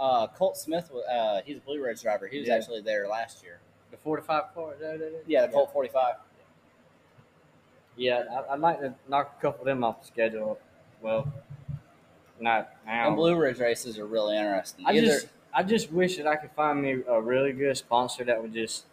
Uh, 0.04 0.26
Colt 0.26 0.56
Smith, 0.56 0.90
uh, 1.08 1.42
he's 1.44 1.58
a 1.58 1.60
Blue 1.60 1.80
Ridge 1.80 2.02
driver. 2.02 2.26
He 2.26 2.38
was 2.40 2.48
Yeah. 2.48 2.56
actually 2.56 2.80
there 2.80 3.06
last 3.06 3.44
year. 3.44 3.60
The 3.92 3.96
45 3.98 4.54
car. 4.54 4.74
is 4.74 4.80
that 4.80 4.98
what? 4.98 5.24
Yeah, 5.28 5.46
the 5.46 5.52
Colt 5.52 5.72
45. 5.72 6.14
Yeah, 7.96 8.24
I, 8.48 8.54
I'd 8.54 8.60
like 8.60 8.80
to 8.80 8.94
knock 9.08 9.36
a 9.38 9.42
couple 9.42 9.60
of 9.60 9.66
them 9.66 9.84
off 9.84 10.00
the 10.00 10.06
schedule. 10.06 10.58
Well, 11.00 11.30
not 12.40 12.70
now. 12.86 13.08
And 13.08 13.16
Blue 13.16 13.36
Ridge 13.36 13.58
races 13.58 13.98
are 13.98 14.06
really 14.06 14.36
interesting. 14.36 14.84
I 14.86 14.92
Either- 14.94 15.06
just, 15.06 15.28
I 15.54 15.62
just 15.62 15.92
wish 15.92 16.16
that 16.16 16.26
I 16.26 16.36
could 16.36 16.50
find 16.52 16.80
me 16.82 17.02
a 17.06 17.20
really 17.20 17.52
good 17.52 17.76
sponsor 17.76 18.24
that 18.24 18.40
would 18.40 18.54
just, 18.54 18.86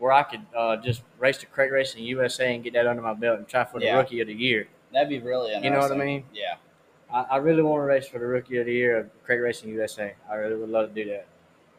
where 0.00 0.12
I 0.12 0.24
could 0.24 0.40
uh, 0.56 0.76
just 0.78 1.02
race 1.20 1.38
the 1.38 1.46
crate 1.46 1.70
racing 1.70 2.02
USA 2.04 2.52
and 2.54 2.64
get 2.64 2.72
that 2.72 2.86
under 2.88 3.00
my 3.00 3.14
belt 3.14 3.38
and 3.38 3.46
try 3.46 3.64
for 3.64 3.78
the 3.78 3.86
Yeah. 3.86 3.96
rookie 3.96 4.20
of 4.20 4.26
the 4.26 4.34
year. 4.34 4.66
that'd 4.92 5.08
be 5.08 5.20
really 5.20 5.52
interesting. 5.54 5.64
You 5.64 5.70
know 5.70 5.78
what 5.78 5.92
I 5.92 5.96
mean? 6.04 6.24
Yeah. 6.34 6.56
I, 7.12 7.22
I 7.22 7.36
really 7.36 7.62
want 7.62 7.80
to 7.80 7.84
race 7.84 8.08
for 8.08 8.18
the 8.18 8.26
rookie 8.26 8.56
of 8.58 8.66
the 8.66 8.72
year 8.72 8.98
of 8.98 9.10
crate 9.24 9.40
racing 9.40 9.70
USA. 9.70 10.14
I 10.28 10.34
really 10.34 10.56
would 10.56 10.70
love 10.70 10.92
to 10.92 11.04
do 11.04 11.08
that. 11.10 11.26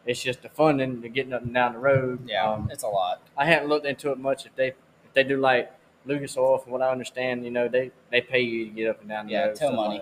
It's 0.05 0.21
just 0.21 0.41
the 0.43 0.49
funding 0.49 1.01
to 1.01 1.09
getting 1.09 1.33
up 1.33 1.41
and 1.43 1.53
down 1.53 1.73
the 1.73 1.79
road. 1.79 2.27
Yeah, 2.27 2.51
Um, 2.51 2.69
it's 2.71 2.83
a 2.83 2.87
lot. 2.87 3.21
I 3.37 3.45
haven't 3.45 3.69
looked 3.69 3.85
into 3.85 4.11
it 4.11 4.19
much. 4.19 4.45
If 4.45 4.55
they 4.55 4.67
if 4.69 5.13
they 5.13 5.23
do 5.23 5.37
like 5.37 5.71
Lucas 6.05 6.37
Oil, 6.37 6.57
from 6.59 6.71
what 6.73 6.81
I 6.83 6.91
understand, 6.91 7.43
you 7.43 7.51
know 7.51 7.67
they 7.67 7.91
they 8.11 8.21
pay 8.21 8.41
you 8.41 8.65
to 8.65 8.71
get 8.71 8.89
up 8.89 8.99
and 8.99 9.09
down 9.09 9.25
the 9.27 9.31
Yeah, 9.33 9.45
road. 9.45 9.55
tow 9.55 9.67
stuff 9.67 9.77
like 9.77 9.87
money. 9.87 10.01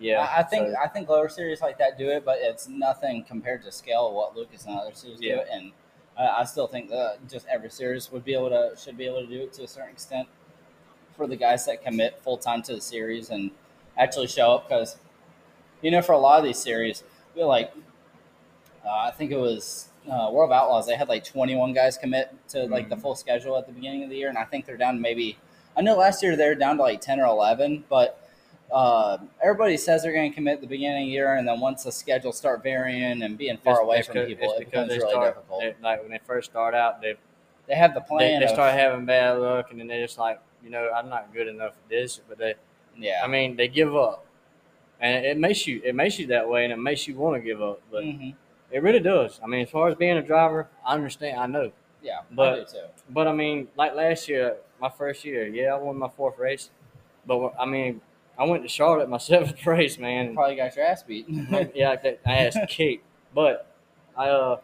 yeah, 0.00 0.20
I, 0.20 0.40
I 0.40 0.42
think 0.42 0.68
so- 0.68 0.76
I 0.82 0.88
think 0.88 1.08
lower 1.08 1.28
series 1.28 1.60
like 1.60 1.78
that 1.78 1.96
do 1.96 2.08
it, 2.10 2.24
but 2.24 2.38
it's 2.40 2.66
nothing 2.68 3.22
compared 3.24 3.62
to 3.62 3.70
scale 3.72 4.08
of 4.08 4.14
what 4.14 4.36
Lucas 4.36 4.66
and 4.66 4.76
other 4.78 4.92
series 4.94 5.18
Yeah. 5.20 5.36
do. 5.36 5.40
And 5.52 5.72
uh, 6.18 6.34
I 6.38 6.44
still 6.44 6.66
think 6.66 6.90
that 6.90 7.18
just 7.30 7.46
every 7.46 7.70
series 7.70 8.10
would 8.10 8.24
be 8.24 8.34
able 8.34 8.48
to 8.50 8.72
should 8.76 8.96
be 8.98 9.06
able 9.06 9.20
to 9.20 9.26
do 9.28 9.42
it 9.42 9.52
to 9.54 9.62
a 9.64 9.68
certain 9.68 9.90
extent 9.90 10.26
for 11.16 11.26
the 11.28 11.36
guys 11.36 11.64
that 11.66 11.82
commit 11.84 12.18
full 12.20 12.36
time 12.36 12.62
to 12.62 12.74
the 12.74 12.80
series 12.80 13.30
and 13.30 13.50
actually 13.96 14.26
show 14.26 14.52
up 14.56 14.68
because 14.68 14.96
you 15.82 15.90
know 15.90 16.02
for 16.02 16.12
a 16.12 16.18
lot 16.18 16.38
of 16.40 16.44
these 16.44 16.58
series, 16.58 17.04
we 17.36 17.44
like 17.44 17.72
uh, 18.86 18.90
I 18.90 19.10
think 19.10 19.32
it 19.32 19.38
was 19.38 19.88
uh, 20.10 20.30
World 20.32 20.52
of 20.52 20.56
Outlaws. 20.56 20.86
They 20.86 20.94
had 20.94 21.08
like 21.08 21.24
21 21.24 21.72
guys 21.72 21.98
commit 21.98 22.32
to 22.50 22.66
like 22.66 22.88
the 22.88 22.94
Mhm. 22.96 23.02
full 23.02 23.14
schedule 23.16 23.56
at 23.56 23.66
the 23.66 23.72
beginning 23.72 24.04
of 24.04 24.10
the 24.10 24.16
year, 24.16 24.28
and 24.28 24.38
I 24.38 24.44
think 24.44 24.64
they're 24.66 24.76
down 24.76 24.94
to 24.94 25.00
maybe. 25.00 25.36
I 25.76 25.82
know 25.82 25.96
last 25.96 26.22
year 26.22 26.36
they 26.36 26.46
were 26.48 26.54
down 26.54 26.76
to 26.76 26.82
like 26.82 27.00
10 27.00 27.18
or 27.20 27.26
11, 27.26 27.84
but 27.88 28.20
uh, 28.72 29.18
everybody 29.42 29.76
says 29.76 30.02
they're 30.02 30.12
going 30.12 30.30
to 30.30 30.34
commit 30.34 30.60
the 30.60 30.66
beginning 30.66 31.02
of 31.02 31.06
the 31.06 31.12
year, 31.12 31.34
and 31.34 31.46
then 31.46 31.60
once 31.60 31.84
the 31.84 31.92
schedules 31.92 32.36
start 32.36 32.62
varying 32.62 33.22
and 33.22 33.36
being 33.38 33.56
far 33.58 33.74
It's- 33.74 33.84
away 33.84 33.98
it's 33.98 34.06
from 34.08 34.26
people, 34.26 34.52
it 34.52 34.58
becomes 34.70 34.88
they 34.88 34.98
really 34.98 35.10
start, 35.10 35.34
difficult. 35.36 35.60
they- 35.60 35.74
like 35.82 36.02
when 36.02 36.10
they 36.10 36.18
first 36.24 36.50
start 36.50 36.74
out, 36.74 37.00
they 37.00 37.14
They 37.66 37.74
have 37.74 37.94
the 37.94 38.00
plan. 38.00 38.38
they 38.40 38.44
of- 38.46 38.50
start 38.52 38.72
having 38.74 39.04
bad 39.06 39.38
luck, 39.38 39.70
and 39.70 39.80
then 39.80 39.86
they 39.88 40.00
just 40.00 40.18
like 40.18 40.40
you 40.64 40.70
know 40.70 40.90
I'm 40.94 41.08
not 41.08 41.32
good 41.32 41.46
enough 41.48 41.74
for 41.74 41.88
this, 41.88 42.20
but 42.28 42.38
they 42.38 42.54
yeah. 42.96 43.20
I 43.22 43.26
mean 43.28 43.56
they 43.56 43.68
give 43.68 43.94
up, 43.96 44.24
and 45.00 45.24
it 45.26 45.36
makes 45.36 45.66
you 45.66 45.80
it 45.84 45.94
makes 45.94 46.18
you 46.18 46.26
that 46.28 46.48
way, 46.48 46.64
and 46.64 46.72
it 46.72 46.76
makes 46.78 47.06
you 47.08 47.14
want 47.16 47.34
to 47.36 47.40
give 47.40 47.60
up, 47.62 47.80
but 47.90 48.02
Mhm. 48.04 48.34
It 48.70 48.82
really 48.82 49.00
does. 49.00 49.40
I 49.42 49.46
mean, 49.46 49.62
as 49.62 49.70
far 49.70 49.88
as 49.88 49.94
being 49.94 50.16
a 50.16 50.22
driver, 50.22 50.68
I 50.84 50.94
understand, 50.94 51.38
I 51.40 51.46
know. 51.46 51.72
Yeah, 52.02 52.20
but- 52.30 52.52
I 52.52 52.56
do 52.60 52.64
too. 52.64 52.78
But 53.10 53.28
I 53.28 53.32
mean, 53.32 53.68
like 53.76 53.94
last 53.94 54.28
year, 54.28 54.56
my 54.80 54.90
first 54.90 55.24
year, 55.24 55.46
yeah, 55.46 55.74
I 55.74 55.78
won 55.78 55.96
my 55.96 56.08
fourth 56.08 56.38
race. 56.38 56.70
But 57.26 57.54
I 57.58 57.66
mean, 57.66 58.00
I 58.38 58.44
went 58.44 58.62
to 58.62 58.68
Charlotte 58.68 59.08
my 59.08 59.18
seventh 59.32 59.64
race, 59.66 59.98
man. 59.98 60.34
Probably 60.34 60.56
got 60.56 60.74
your 60.76 60.84
ass 60.84 61.02
beat. 61.02 61.26
yeah, 61.74 61.96
I, 62.26 62.32
asked 62.32 62.58
kicked, 62.68 63.04
but 63.34 63.66
I 64.16 64.28
uh, 64.28 64.60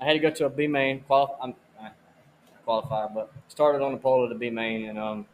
I 0.00 0.04
had 0.04 0.12
to 0.14 0.18
go 0.18 0.30
to 0.30 0.46
a 0.46 0.50
B 0.50 0.66
main 0.66 1.00
qualify. 1.00 1.34
I'm 1.42 1.54
qualified, 2.64 3.14
but 3.14 3.32
started 3.48 3.82
on 3.82 3.92
the 3.92 3.98
pole 3.98 4.24
of 4.24 4.28
the 4.28 4.34
B 4.34 4.50
main, 4.50 4.88
and 4.88 4.98
um, 4.98 5.26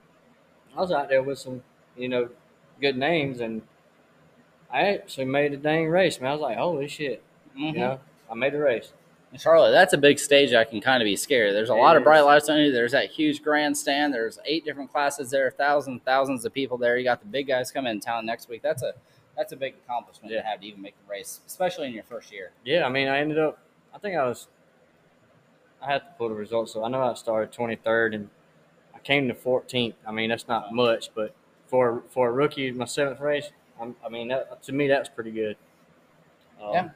I 0.77 0.81
was 0.81 0.93
out 0.93 1.09
there 1.09 1.23
with 1.23 1.39
some, 1.39 1.63
you 1.97 2.09
know, 2.09 2.29
good 2.81 2.97
names, 2.97 3.41
and 3.41 3.63
I 4.71 4.83
actually 4.83 5.25
made 5.25 5.53
a 5.53 5.57
dang 5.57 5.89
race, 5.89 6.21
man. 6.21 6.31
I 6.31 6.35
was 6.35 6.43
like, 6.43 6.59
holy 6.59 6.89
shit, 6.89 7.23
Mhm. 7.57 7.73
you 7.75 7.79
know, 7.81 8.01
I 8.31 8.35
made 8.35 8.53
the 8.53 8.59
race. 8.59 8.93
In 9.33 9.39
Charlotte, 9.39 9.71
that's 9.73 9.95
a 9.95 9.99
big 9.99 10.19
stage 10.19 10.53
I 10.53 10.65
can 10.65 10.81
kind 10.83 11.03
of 11.03 11.07
be 11.07 11.17
scared. 11.17 11.55
There's 11.55 11.71
a 11.71 11.75
It 11.75 11.79
lot 11.79 11.97
of 11.97 12.05
bright 12.05 12.21
lights 12.21 12.51
on 12.51 12.59
you. 12.59 12.71
There's 12.71 12.93
that 12.93 13.11
huge 13.11 13.43
grandstand. 13.43 14.13
There's 14.13 14.39
eight 14.45 14.65
different 14.65 14.93
classes 14.93 15.31
there, 15.31 15.51
thousands, 15.51 16.03
thousands 16.05 16.45
of 16.45 16.53
people 16.53 16.77
there. 16.77 16.99
You 16.99 17.05
got 17.05 17.21
the 17.21 17.27
big 17.27 17.47
guys 17.47 17.71
coming 17.71 17.93
in 17.93 18.01
town 18.01 18.27
next 18.27 18.49
week. 18.51 18.61
That's 18.63 18.83
a 18.83 18.93
that's 19.35 19.53
a 19.53 19.57
big 19.57 19.75
accomplishment 19.87 20.31
to 20.35 20.43
have 20.43 20.61
to 20.61 20.67
even 20.67 20.83
make 20.83 20.95
the 21.03 21.11
race, 21.11 21.41
especially 21.47 21.87
in 21.87 21.95
your 21.95 22.03
first 22.05 22.31
year. 22.31 22.51
Yeah, 22.67 22.85
I 22.85 22.91
mean, 22.91 23.09
I 23.09 23.21
ended 23.21 23.39
up. 23.39 23.59
I 23.95 23.99
think 23.99 24.17
I 24.17 24.27
was. 24.27 24.49
I 25.81 25.87
had 25.91 25.99
to 26.03 26.09
pull 26.19 26.29
the 26.29 26.35
results, 26.35 26.73
so 26.75 26.85
I 26.85 26.89
know 26.89 27.01
I 27.03 27.15
started 27.15 27.53
twenty 27.53 27.77
third, 27.77 28.13
and 28.15 28.29
I 28.95 28.99
came 28.99 29.29
to 29.29 29.35
fourteenth. 29.35 29.95
I 30.07 30.13
mean, 30.13 30.29
that's 30.29 30.47
not 30.47 30.75
much, 30.75 31.09
but 31.15 31.35
for 31.69 32.03
for 32.11 32.29
a 32.29 32.33
rookie, 32.33 32.71
my 32.73 32.85
seventh 32.85 33.21
race, 33.21 33.51
I'm, 33.81 33.97
I 34.05 34.11
mean, 34.11 34.29
that, 34.29 34.63
to 34.65 34.73
me, 34.73 34.87
that's 34.89 35.09
pretty 35.09 35.31
good. 35.31 35.57
Um, 36.63 36.73
Yeah. 36.75 36.89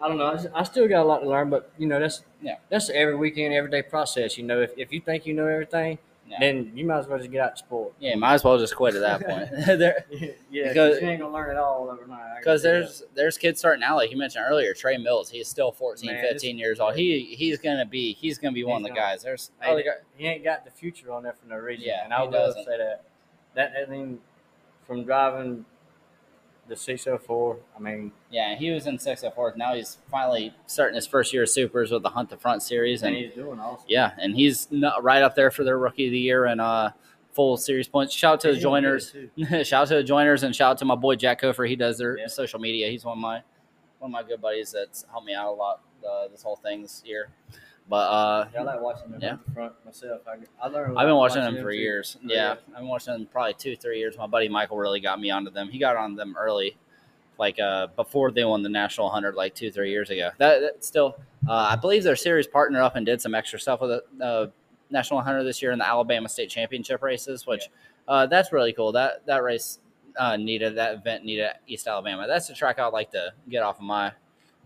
I 0.00 0.08
don't 0.08 0.18
know. 0.18 0.36
I 0.54 0.62
still 0.64 0.88
got 0.88 1.02
a 1.02 1.04
lot 1.08 1.20
to 1.20 1.28
learn, 1.28 1.50
but 1.50 1.70
you 1.78 1.86
know, 1.86 1.98
that's 2.00 2.22
Yeah. 2.42 2.56
that's 2.68 2.90
every 2.90 3.14
weekend, 3.16 3.54
everyday 3.54 3.82
process. 3.82 4.36
You 4.36 4.44
know, 4.44 4.60
if, 4.60 4.72
if 4.76 4.92
you 4.92 5.00
think 5.00 5.24
you 5.26 5.34
know 5.34 5.46
everything, 5.46 5.98
Yeah. 6.28 6.38
then 6.40 6.72
you 6.74 6.84
might 6.84 6.98
as 6.98 7.06
well 7.06 7.18
just 7.18 7.30
get 7.30 7.40
out 7.40 7.52
the 7.52 7.58
sport. 7.58 7.92
Yeah, 8.00 8.14
might 8.16 8.34
as 8.34 8.44
well 8.44 8.58
just 8.58 8.74
quit 8.74 8.94
at 8.96 9.00
that 9.02 9.24
point. 9.26 9.50
there, 9.78 10.04
yeah, 10.50 10.68
Because- 10.68 11.00
you 11.00 11.08
ain't 11.08 11.20
gonna 11.20 11.32
learn 11.32 11.50
it 11.50 11.58
all 11.58 11.88
overnight. 11.90 12.20
I 12.36 12.38
because 12.40 12.62
tell 12.62 12.74
you 12.74 12.80
there's 12.80 13.02
there's 13.14 13.38
kids 13.38 13.58
starting 13.60 13.82
out 13.84 13.96
like 13.96 14.10
you 14.10 14.18
mentioned 14.18 14.44
earlier. 14.48 14.74
Trey 14.74 14.96
Mills, 14.98 15.30
he's 15.30 15.48
still 15.48 15.70
14, 15.72 16.10
Man, 16.12 16.22
15 16.22 16.58
years 16.58 16.80
old. 16.80 16.96
He 16.96 17.34
he's 17.36 17.58
gonna 17.58 17.86
be 17.86 18.14
he's 18.14 18.36
gonna 18.38 18.52
be 18.52 18.64
one 18.64 18.82
of 18.82 18.86
He's 18.88 18.94
the 18.94 19.00
guys. 19.00 19.22
There's 19.22 19.52
oh, 19.62 19.76
Hey, 19.76 19.84
guy- 19.84 19.90
he 20.16 20.26
ain't 20.26 20.44
got 20.44 20.64
the 20.64 20.70
future 20.70 21.12
on 21.12 21.22
there 21.22 21.34
for 21.34 21.46
no 21.48 21.56
reason. 21.56 21.86
Yeah, 21.86 22.04
and 22.04 22.12
I 22.12 22.24
will 22.24 22.52
say 22.52 22.76
that. 22.78 23.02
That 23.54 23.72
I 23.86 23.88
mean, 23.88 24.18
from 24.86 25.04
driving 25.04 25.64
the 26.68 26.76
604, 26.76 27.56
I 27.76 27.80
mean, 27.80 28.12
yeah, 28.30 28.54
he 28.56 28.70
was 28.70 28.86
in 28.86 28.98
604. 28.98 29.54
Now 29.56 29.74
he's 29.74 29.98
finally 30.10 30.54
starting 30.66 30.94
his 30.96 31.06
first 31.06 31.32
year 31.32 31.42
of 31.44 31.50
supers 31.50 31.90
with 31.90 32.02
the 32.02 32.08
Hunt 32.10 32.30
the 32.30 32.36
Front 32.36 32.62
series, 32.62 33.02
and 33.02 33.14
and 33.14 33.24
he's 33.24 33.34
doing 33.34 33.58
awesome. 33.60 33.84
yeah, 33.88 34.12
and 34.18 34.34
he's 34.34 34.68
not, 34.70 35.02
right 35.02 35.22
up 35.22 35.34
there 35.34 35.50
for 35.50 35.64
their 35.64 35.78
rookie 35.78 36.06
of 36.06 36.12
the 36.12 36.18
year 36.18 36.46
and 36.46 36.60
uh 36.60 36.90
full 37.32 37.56
series 37.56 37.88
points. 37.88 38.14
Shout 38.14 38.34
out 38.34 38.40
to 38.42 38.48
the 38.48 38.54
He's 38.54 38.62
doing 38.62 38.82
good, 38.84 39.32
joiners. 39.36 39.66
shout 39.68 39.82
out 39.82 39.88
to 39.88 39.94
the 39.96 40.04
joiners 40.04 40.42
and 40.44 40.54
shout 40.54 40.70
out 40.72 40.78
to 40.78 40.84
my 40.84 40.94
boy 40.94 41.16
Jack 41.16 41.40
Kofer. 41.40 41.68
He 41.68 41.74
does 41.76 41.98
their 41.98 42.16
Yeah. 42.16 42.28
social 42.28 42.60
media. 42.60 42.88
He's 42.88 43.04
one 43.04 43.18
of 43.18 43.22
my 43.22 43.42
one 43.98 44.10
of 44.10 44.12
my 44.12 44.22
good 44.22 44.40
buddies 44.40 44.70
that's 44.72 45.04
helped 45.10 45.26
me 45.26 45.34
out 45.34 45.48
a 45.48 45.50
lot 45.56 45.80
uh, 46.08 46.28
this 46.28 46.42
whole 46.42 46.56
thing 46.56 46.82
this 46.82 47.02
year. 47.04 47.30
But 47.88 47.96
uh, 47.96 48.48
Yeah, 48.54 48.60
I 48.60 48.62
like 48.64 48.80
watching 48.80 49.10
them 49.10 49.20
Yeah. 49.20 49.36
front 49.52 49.72
myself. 49.84 50.22
I, 50.26 50.36
I 50.62 50.68
learned. 50.68 50.98
I've 50.98 51.04
been 51.06 51.14
lot 51.14 51.20
watching 51.20 51.42
them 51.42 51.62
for 51.62 51.70
years. 51.70 52.16
Oh, 52.22 52.26
Yeah, 52.28 52.52
I've 52.70 52.76
been 52.78 52.88
watching 52.88 53.12
them 53.12 53.26
probably 53.26 53.54
two, 53.54 53.76
three 53.76 53.98
years. 53.98 54.16
My 54.16 54.26
buddy 54.26 54.48
Michael 54.48 54.78
really 54.78 55.00
got 55.00 55.20
me 55.20 55.30
onto 55.30 55.50
them. 55.50 55.68
He 55.68 55.78
got 55.78 55.96
on 55.96 56.14
them 56.14 56.34
early, 56.38 56.76
like 57.38 57.60
uh, 57.60 57.88
before 57.88 58.30
they 58.30 58.44
won 58.44 58.62
the 58.62 58.68
national 58.70 59.10
hundred, 59.10 59.34
like 59.34 59.54
two, 59.54 59.70
three 59.70 59.90
years 59.90 60.08
ago. 60.10 60.30
That, 60.38 60.60
that 60.60 60.84
still, 60.84 61.16
uh, 61.46 61.68
I 61.72 61.76
believe 61.76 62.04
their 62.04 62.16
series 62.16 62.46
partnered 62.46 62.80
up 62.82 62.96
and 62.96 63.04
did 63.04 63.20
some 63.20 63.34
extra 63.34 63.58
stuff 63.60 63.82
with 63.82 64.00
the 64.18 64.24
uh, 64.24 64.46
national 64.90 65.20
hundred 65.20 65.44
this 65.44 65.60
year 65.60 65.72
in 65.72 65.78
the 65.78 65.86
Alabama 65.86 66.28
State 66.28 66.48
Championship 66.48 67.02
races, 67.02 67.46
which 67.46 67.68
uh, 68.08 68.24
that's 68.26 68.50
really 68.50 68.72
cool. 68.72 68.92
That 68.92 69.26
that 69.26 69.42
race 69.42 69.78
uh, 70.18 70.36
needed 70.38 70.76
that 70.76 70.94
event 70.94 71.24
needed 71.24 71.50
East 71.66 71.86
Alabama. 71.86 72.26
That's 72.26 72.48
the 72.48 72.54
track 72.54 72.78
I'd 72.78 72.86
like 72.94 73.10
to 73.10 73.34
get 73.50 73.62
off 73.62 73.76
of 73.76 73.82
my 73.84 74.12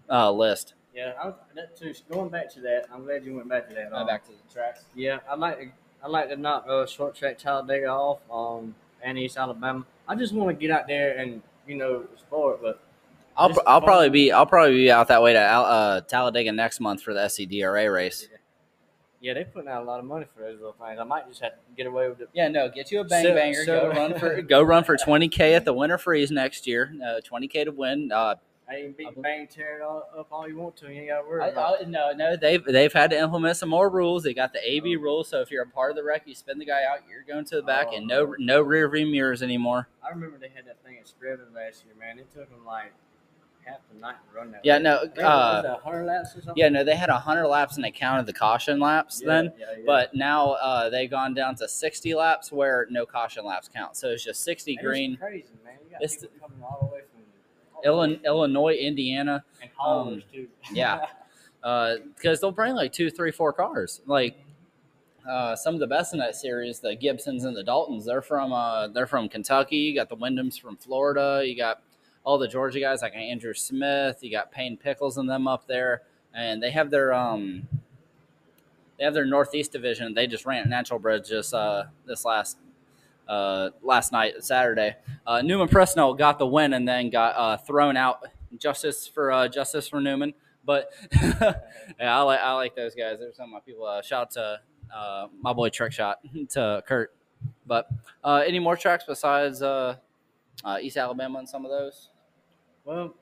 uh, 0.08 0.30
list. 0.30 0.74
Yeah, 0.98 1.12
I, 1.22 1.32
that 1.54 1.76
too. 1.76 1.94
Going 2.10 2.28
back 2.28 2.52
to 2.54 2.60
that, 2.62 2.86
I'm 2.92 3.04
glad 3.04 3.24
you 3.24 3.36
went 3.36 3.48
back 3.48 3.68
to 3.68 3.74
that. 3.74 3.92
Uh, 3.92 3.98
Um, 4.00 4.06
back 4.06 4.24
to 4.26 4.32
the 4.32 4.52
tracks. 4.52 4.84
Yeah, 4.96 5.18
I 5.30 5.34
like 5.36 5.58
to. 5.60 5.66
I 6.02 6.08
like 6.08 6.28
to 6.30 6.36
knock 6.36 6.66
uh, 6.68 6.86
short 6.86 7.14
track 7.14 7.38
Talladega 7.38 7.86
off. 7.88 8.20
Um, 8.30 8.74
and 9.02 9.16
East 9.18 9.36
Alabama. 9.36 9.84
I 10.08 10.14
just 10.16 10.32
want 10.34 10.48
to 10.48 10.60
get 10.60 10.72
out 10.76 10.86
there 10.88 11.16
and 11.18 11.40
you 11.68 11.76
know 11.76 12.04
sport, 12.16 12.60
but 12.60 12.80
I'll, 13.36 13.54
I'll 13.66 13.80
probably 13.80 14.10
be 14.10 14.32
I'll 14.32 14.46
probably 14.46 14.74
be 14.74 14.90
out 14.90 15.06
that 15.08 15.22
way 15.22 15.32
to 15.34 15.38
uh, 15.40 16.00
Talladega 16.00 16.50
next 16.52 16.80
month 16.80 17.02
for 17.02 17.14
the 17.14 17.20
SCDRA 17.20 17.92
race. 17.94 18.26
yeah, 19.20 19.34
they're 19.34 19.44
putting 19.44 19.68
out 19.68 19.82
a 19.82 19.84
lot 19.84 20.00
of 20.00 20.04
money 20.04 20.26
for 20.34 20.40
those 20.42 20.56
little 20.56 20.72
things. 20.84 20.98
I 21.00 21.04
might 21.04 21.28
just 21.28 21.40
have 21.42 21.52
to 21.52 21.58
get 21.76 21.86
away 21.86 22.08
with 22.08 22.20
it. 22.20 22.28
Yeah, 22.32 22.48
no, 22.48 22.68
get 22.68 22.90
you 22.90 23.00
a 23.00 23.04
bang 23.04 23.22
So- 23.24 23.34
banger. 23.34 23.64
so- 23.64 23.80
go 23.80 23.88
run 23.90 24.18
for 24.18 24.42
go 24.54 24.62
run 24.62 24.82
for 24.84 24.96
twenty 24.96 25.28
k 25.28 25.54
at 25.54 25.64
the 25.64 25.72
Winter 25.72 25.98
Freeze 25.98 26.30
next 26.32 26.66
year. 26.66 26.92
Uh, 27.06 27.20
twenty 27.24 27.46
k 27.46 27.62
to 27.64 27.70
win. 27.70 28.10
Uh, 28.12 28.34
I 28.70 28.74
ain't 28.76 28.88
I 29.00 29.10
beat 29.10 29.22
bang 29.22 29.46
tear 29.46 29.76
it 29.78 29.82
all 29.82 30.08
up 30.18 30.28
all 30.30 30.46
you 30.46 30.56
want 30.58 30.76
to. 30.78 30.86
You 30.92 31.00
ain't 31.00 31.08
got 31.08 31.22
to 31.22 31.28
worry 31.28 31.42
I, 31.42 31.48
about. 31.48 31.80
I, 31.80 31.84
no, 31.88 32.12
no, 32.12 32.36
they've 32.36 32.62
they've 32.64 32.92
had 32.92 33.10
to 33.10 33.18
implement 33.18 33.56
some 33.56 33.68
more 33.70 33.88
rules. 33.88 34.22
They 34.24 34.34
got 34.34 34.52
the 34.52 34.60
AB 34.62 34.96
Oh. 34.96 35.00
rule, 35.00 35.24
so 35.24 35.40
if 35.40 35.50
you're 35.50 35.62
a 35.62 35.66
part 35.66 35.90
of 35.90 35.96
the 35.96 36.04
wreck, 36.04 36.22
you 36.26 36.34
spin 36.34 36.58
the 36.58 36.66
guy 36.66 36.84
out, 36.84 36.98
you're 37.10 37.22
going 37.22 37.44
to 37.46 37.56
the 37.56 37.62
back, 37.62 37.88
Oh. 37.92 37.96
and 37.96 38.06
no 38.06 38.34
no 38.38 38.60
rear 38.60 38.88
view 38.90 39.06
mirrors 39.06 39.42
anymore. 39.42 39.88
I 40.06 40.10
remember 40.10 40.36
they 40.38 40.50
had 40.54 40.66
that 40.66 40.82
thing 40.84 40.98
at 40.98 41.06
Screven 41.06 41.54
last 41.54 41.84
year, 41.86 41.94
man. 41.98 42.18
It 42.18 42.30
took 42.34 42.50
them 42.50 42.64
like 42.66 42.92
half 43.64 43.78
the 43.92 43.98
night 44.00 44.16
to 44.30 44.36
run 44.38 44.50
that. 44.52 44.60
Yeah, 44.64 44.74
race. 44.74 44.82
no, 44.82 44.96
it 45.02 45.18
uh, 45.18 45.78
hundred 45.78 46.04
laps 46.04 46.30
or 46.36 46.40
something. 46.40 46.54
Yeah, 46.56 46.68
no, 46.68 46.84
they 46.84 46.94
had 46.96 47.08
hundred 47.10 47.48
laps 47.48 47.76
and 47.76 47.84
they 47.84 47.90
counted 47.90 48.26
the 48.26 48.32
caution 48.34 48.80
laps 48.80 49.20
Yeah, 49.22 49.28
then. 49.28 49.52
yeah, 49.58 49.66
yeah. 49.78 49.82
But 49.86 50.14
now 50.14 50.52
uh, 50.52 50.88
they've 50.90 51.10
gone 51.10 51.32
down 51.34 51.54
to 51.56 51.68
60 51.68 52.14
laps 52.14 52.50
where 52.52 52.86
no 52.90 53.04
caution 53.06 53.44
laps 53.46 53.68
count. 53.74 53.96
So 53.96 54.08
it's 54.10 54.24
just 54.24 54.42
60 54.44 54.72
And 54.72 54.78
it's 54.78 54.86
green. 54.86 55.16
crazy, 55.16 55.48
man. 55.64 55.74
You 55.84 55.90
got 55.90 56.02
It's 56.02 56.16
people 56.16 56.30
coming 56.40 56.62
all 56.62 56.78
the 56.88 56.94
way 56.94 56.97
Illinois, 57.84 58.20
Illinois, 58.24 58.74
Indiana, 58.74 59.44
and 59.60 59.70
haulers 59.76 60.22
too. 60.32 60.48
yeah. 60.72 61.06
because 61.60 62.40
they'll 62.40 62.52
bring 62.52 62.74
like 62.74 62.92
two, 62.92 63.10
three, 63.10 63.30
four 63.30 63.52
cars. 63.52 64.00
Like 64.06 64.36
uh, 65.28 65.56
some 65.56 65.74
of 65.74 65.80
the 65.80 65.86
best 65.86 66.12
in 66.12 66.18
that 66.20 66.34
series, 66.36 66.80
the 66.80 66.94
Gibsons 66.94 67.44
and 67.44 67.56
the 67.56 67.62
Daltons, 67.64 68.06
they're 68.06 68.22
from 68.22 68.52
uh, 68.52 68.88
they're 68.88 69.06
from 69.06 69.28
Kentucky. 69.28 69.76
You 69.76 69.94
got 69.94 70.08
the 70.08 70.16
Wyndhams 70.16 70.60
from 70.60 70.76
Florida. 70.76 71.42
You 71.44 71.56
got 71.56 71.82
all 72.24 72.38
the 72.38 72.48
Georgia 72.48 72.80
guys 72.80 73.02
like 73.02 73.14
Andrew 73.14 73.54
Smith. 73.54 74.18
You 74.22 74.30
got 74.30 74.50
Payne 74.50 74.76
Pickles 74.76 75.18
and 75.18 75.28
them 75.28 75.46
up 75.46 75.66
there, 75.66 76.02
and 76.34 76.62
they 76.62 76.70
have 76.70 76.90
their 76.90 77.12
um 77.12 77.66
they 78.98 79.04
have 79.04 79.14
their 79.14 79.26
Northeast 79.26 79.72
division. 79.72 80.14
They 80.14 80.26
just 80.26 80.46
ran 80.46 80.62
at 80.62 80.68
Natural 80.68 80.98
Bridge 80.98 81.28
just 81.28 81.54
uh, 81.54 81.84
this 82.06 82.24
last 82.24 82.56
uh, 83.28 83.70
last 83.82 84.12
night 84.12 84.42
Saturday. 84.42 84.96
Uh, 85.26 85.42
Newman 85.42 85.68
Presnell 85.68 86.16
got 86.16 86.38
the 86.38 86.46
win 86.46 86.72
and 86.72 86.88
then 86.88 87.10
got 87.10 87.36
uh, 87.36 87.56
thrown 87.58 87.96
out. 87.96 88.24
Justice 88.56 89.06
for 89.06 89.30
uh, 89.30 89.46
justice 89.46 89.88
for 89.88 90.00
Newman, 90.00 90.32
but 90.64 90.90
yeah, 91.22 91.52
I 92.00 92.22
like 92.22 92.40
I 92.40 92.52
like 92.54 92.74
those 92.74 92.94
guys. 92.94 93.18
They're 93.18 93.34
some 93.34 93.44
of 93.44 93.50
my 93.50 93.60
people. 93.60 93.84
Uh, 93.84 94.00
shout 94.00 94.22
out 94.22 94.30
to 94.30 94.60
uh, 94.96 95.26
my 95.42 95.52
boy 95.52 95.68
Trick 95.68 95.92
Shot 95.92 96.20
to 96.50 96.82
Kurt. 96.86 97.14
But 97.66 97.90
any 98.24 98.58
more 98.58 98.74
tracks 98.74 99.04
besides 99.06 99.62
East 100.80 100.96
Alabama 100.96 101.40
and 101.40 101.48
some 101.48 101.66
of 101.66 101.70
those? 101.70 102.08
Well, 102.86 103.14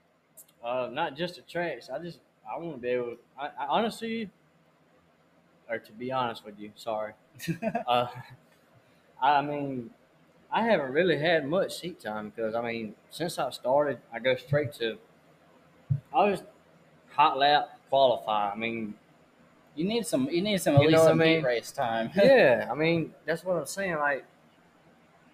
not 0.63 1.17
just 1.17 1.35
the 1.35 1.43
tracks. 1.43 1.91
I 1.91 1.99
just 1.99 2.21
I 2.49 2.57
want 2.57 2.77
to 2.77 2.81
be 2.81 2.91
able. 2.91 3.17
I, 3.37 3.47
I 3.47 3.67
honestly, 3.69 4.31
or 5.69 5.79
to 5.79 5.93
be 5.93 6.13
honest 6.13 6.45
with 6.45 6.57
you, 6.61 6.71
sorry. 6.77 7.15
I 9.23 9.43
mean, 9.43 9.91
I 10.57 10.63
haven't 10.63 10.93
really 10.93 11.19
had 11.19 11.47
much 11.47 11.75
seat 11.81 12.01
time 12.01 12.31
because 12.31 12.55
I 12.55 12.63
mean, 12.63 12.95
since 13.11 13.39
I 13.39 13.51
started, 13.51 13.99
I 14.13 14.19
go 14.21 14.37
straight 14.37 14.73
to. 14.75 14.99
I 16.15 16.31
was 16.31 16.43
hot 17.13 17.39
lap 17.39 17.79
qualify. 17.91 18.53
I 18.53 18.57
mean, 18.57 18.95
You 19.75 19.85
need 19.85 20.07
some. 20.07 20.29
You 20.31 20.43
need 20.43 20.61
some 20.61 20.77
at 20.77 20.83
You 20.83 20.89
least 20.89 21.05
some 21.05 21.21
I 21.21 21.27
heat 21.27 21.35
mean? 21.37 21.45
race 21.45 21.73
time. 21.73 22.11
yeah, 22.17 22.69
I 22.71 22.75
mean 22.75 23.15
that's 23.27 23.45
what 23.45 23.57
I'm 23.57 23.67
saying. 23.67 23.97
Like, 23.97 24.25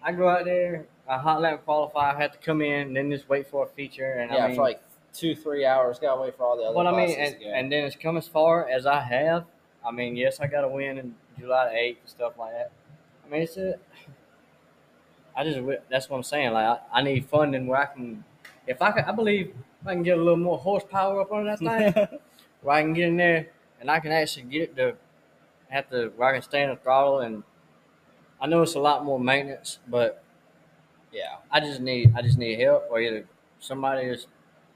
I 0.01 0.11
go 0.11 0.27
out 0.27 0.45
there, 0.45 0.87
I 1.07 1.17
hot 1.17 1.41
lap 1.41 1.63
qualify, 1.63 2.13
I 2.13 2.17
have 2.21 2.33
to 2.33 2.37
come 2.39 2.61
in, 2.61 2.93
then 2.93 3.09
just 3.09 3.29
wait 3.29 3.47
for 3.47 3.63
a 3.65 3.67
feature, 3.69 4.13
and 4.13 4.31
yeah, 4.31 4.43
I 4.43 4.47
mean, 4.47 4.55
for 4.57 4.63
like 4.63 4.81
two, 5.13 5.35
three 5.35 5.65
hours. 5.65 5.99
Got 5.99 6.15
to 6.15 6.21
wait 6.21 6.35
for 6.35 6.43
all 6.43 6.57
the 6.57 6.63
other. 6.63 6.75
But 6.75 6.87
I 6.87 6.91
mean, 6.91 7.17
and, 7.17 7.35
and 7.41 7.71
then 7.71 7.85
it's 7.85 7.95
come 7.95 8.17
as 8.17 8.27
far 8.27 8.67
as 8.67 8.85
I 8.85 8.99
have. 9.01 9.45
I 9.85 9.91
mean, 9.91 10.15
yes, 10.17 10.39
I 10.41 10.47
got 10.47 10.65
a 10.65 10.67
win 10.67 10.97
in 10.97 11.15
July 11.39 11.69
the 11.69 11.75
eighth 11.77 11.99
and 12.01 12.09
stuff 12.09 12.33
like 12.37 12.53
that. 12.53 12.71
I 13.25 13.29
mean, 13.29 13.41
it's 13.43 13.57
a. 13.57 13.79
I 15.35 15.43
just 15.43 15.59
that's 15.89 16.09
what 16.09 16.17
I'm 16.17 16.23
saying. 16.23 16.53
Like, 16.53 16.65
I, 16.65 16.99
I 16.99 17.01
need 17.03 17.25
funding 17.25 17.67
where 17.67 17.79
I 17.79 17.85
can, 17.85 18.23
if 18.67 18.81
I 18.81 18.91
can, 18.91 19.05
I 19.05 19.11
believe 19.11 19.55
if 19.81 19.87
I 19.87 19.93
can 19.93 20.03
get 20.03 20.17
a 20.17 20.21
little 20.21 20.37
more 20.37 20.57
horsepower 20.57 21.21
up 21.21 21.31
on 21.31 21.45
that 21.45 21.59
thing, 21.63 21.93
where 22.61 22.75
I 22.75 22.81
can 22.81 22.93
get 22.93 23.09
in 23.09 23.17
there 23.17 23.49
and 23.79 23.89
I 23.91 23.99
can 23.99 24.11
actually 24.11 24.43
get 24.43 24.61
it 24.63 24.75
to 24.77 24.95
have 25.69 25.89
to 25.91 26.09
where 26.15 26.29
I 26.29 26.33
can 26.33 26.41
stay 26.41 26.63
in 26.63 26.69
the 26.69 26.75
throttle 26.77 27.19
and. 27.19 27.43
I 28.41 28.47
know 28.47 28.61
it's 28.61 28.75
a 28.75 28.79
lot 28.79 29.05
more 29.05 29.19
maintenance, 29.19 29.79
but 29.87 30.23
yeah. 31.11 31.37
I 31.51 31.59
just 31.59 31.79
need 31.81 32.13
I 32.15 32.21
just 32.21 32.37
need 32.37 32.59
help 32.59 32.87
or 32.89 32.99
either 32.99 33.27
somebody 33.59 34.09
just 34.09 34.27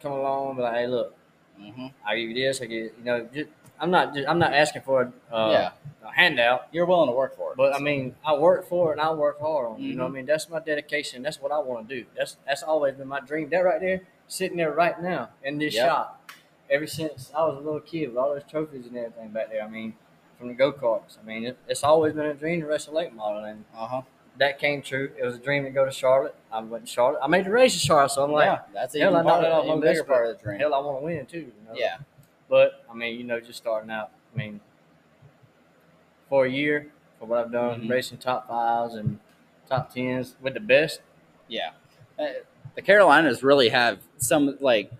come 0.01 0.13
along 0.13 0.49
and 0.49 0.57
be 0.57 0.63
like, 0.63 0.73
hey, 0.75 0.87
look, 0.87 1.15
hmm 1.57 1.87
I 2.05 2.15
give 2.17 2.29
you 2.29 2.35
this, 2.35 2.61
I 2.61 2.65
give 2.65 2.71
you, 2.71 2.91
you 2.99 3.03
know, 3.03 3.29
just, 3.33 3.49
I'm 3.79 3.91
not 3.91 4.13
just, 4.13 4.27
I'm 4.27 4.39
not 4.39 4.53
asking 4.53 4.81
for 4.83 5.01
a, 5.31 5.35
uh, 5.35 5.51
yeah. 5.51 5.71
a 6.07 6.11
handout, 6.11 6.67
You're 6.71 6.85
willing 6.85 7.09
to 7.09 7.15
work 7.15 7.35
for 7.35 7.51
it. 7.51 7.57
but 7.57 7.75
I 7.75 7.79
mean, 7.79 8.15
I 8.25 8.33
work 8.35 8.67
for 8.67 8.89
it 8.89 8.93
and 8.93 9.01
I 9.01 9.11
work 9.13 9.39
hard 9.39 9.67
on 9.67 9.75
it. 9.79 9.81
You 9.83 9.95
know 9.95 10.03
what 10.03 10.09
I 10.09 10.11
Mhm. 10.11 10.15
mean? 10.15 10.25
That's 10.25 10.49
my 10.49 10.59
dedication. 10.59 11.21
That's 11.23 11.39
what 11.41 11.51
I 11.51 11.59
want 11.59 11.87
to 11.89 11.95
do. 12.01 12.05
That's 12.15 12.37
that's 12.45 12.63
always 12.63 12.95
been 12.95 13.07
my 13.07 13.19
dream. 13.19 13.49
That 13.49 13.59
right 13.59 13.79
there, 13.79 14.01
sitting 14.27 14.57
there 14.57 14.71
right 14.71 14.99
now 15.01 15.29
in 15.43 15.57
this 15.59 15.75
Yep. 15.75 15.85
shop, 15.87 16.31
ever 16.69 16.87
since 16.87 17.31
I 17.35 17.45
was 17.45 17.55
a 17.57 17.59
little 17.61 17.79
kid 17.79 18.07
with 18.09 18.17
all 18.17 18.33
those 18.33 18.43
trophies 18.49 18.87
and 18.87 18.97
everything 18.97 19.29
back 19.29 19.49
there. 19.51 19.61
I 19.61 19.67
mean, 19.69 19.93
from 20.37 20.47
the 20.49 20.53
go 20.53 20.71
karts. 20.71 21.17
I 21.21 21.25
mean, 21.25 21.45
it, 21.45 21.57
it's 21.67 21.83
always 21.83 22.13
been 22.13 22.25
a 22.25 22.33
dream 22.33 22.61
to 22.61 22.67
race 22.67 22.87
a 22.87 22.91
late 22.91 23.13
model, 23.13 23.43
and 23.43 23.65
uh 23.75 23.87
huh. 23.87 24.01
that 24.37 24.59
came 24.59 24.81
true. 24.81 25.11
It 25.17 25.23
was 25.25 25.35
a 25.35 25.39
dream 25.39 25.63
to 25.65 25.69
go 25.71 25.85
to 25.85 25.91
Charlotte. 25.91 26.35
I 26.51 26.59
went 26.61 26.85
to 26.85 26.91
Charlotte. 26.91 27.19
I 27.23 27.27
made 27.27 27.45
the 27.45 27.51
race 27.51 27.73
in 27.73 27.79
Charlotte, 27.79 28.09
so 28.11 28.23
I'm 28.23 28.31
like, 28.31 28.45
yeah, 28.45 28.59
that's 28.73 28.95
hell, 28.97 29.11
even, 29.13 29.25
I 29.27 29.29
part 29.31 29.43
it 29.43 29.51
of, 29.51 29.65
even 29.65 29.79
bigger 29.79 30.03
part 30.03 30.27
of 30.29 30.37
the 30.37 30.43
dream. 30.43 30.59
hell, 30.59 30.73
I 30.75 30.79
want 30.79 30.99
to 30.99 31.05
win 31.05 31.25
too. 31.25 31.39
You 31.39 31.53
know? 31.67 31.73
Yeah. 31.75 31.97
But 32.49 32.85
I 32.89 32.93
mean, 32.93 33.17
you 33.17 33.23
know, 33.23 33.39
just 33.39 33.57
starting 33.59 33.91
out. 33.91 34.11
I 34.33 34.37
mean, 34.37 34.59
for 36.29 36.45
a 36.45 36.49
year, 36.49 36.87
for 37.19 37.25
what 37.25 37.39
I've 37.39 37.51
done, 37.51 37.81
Mhm. 37.81 37.89
racing 37.89 38.17
top 38.19 38.47
fives 38.47 38.95
and 38.95 39.19
top 39.67 39.93
tens 39.93 40.35
with 40.41 40.53
the 40.53 40.59
best. 40.59 41.01
Yeah, 41.47 41.71
Uh, 42.19 42.27
the 42.75 42.81
Carolinas 42.81 43.43
really 43.43 43.69
have 43.69 43.99
some 44.17 44.57
like 44.59 44.91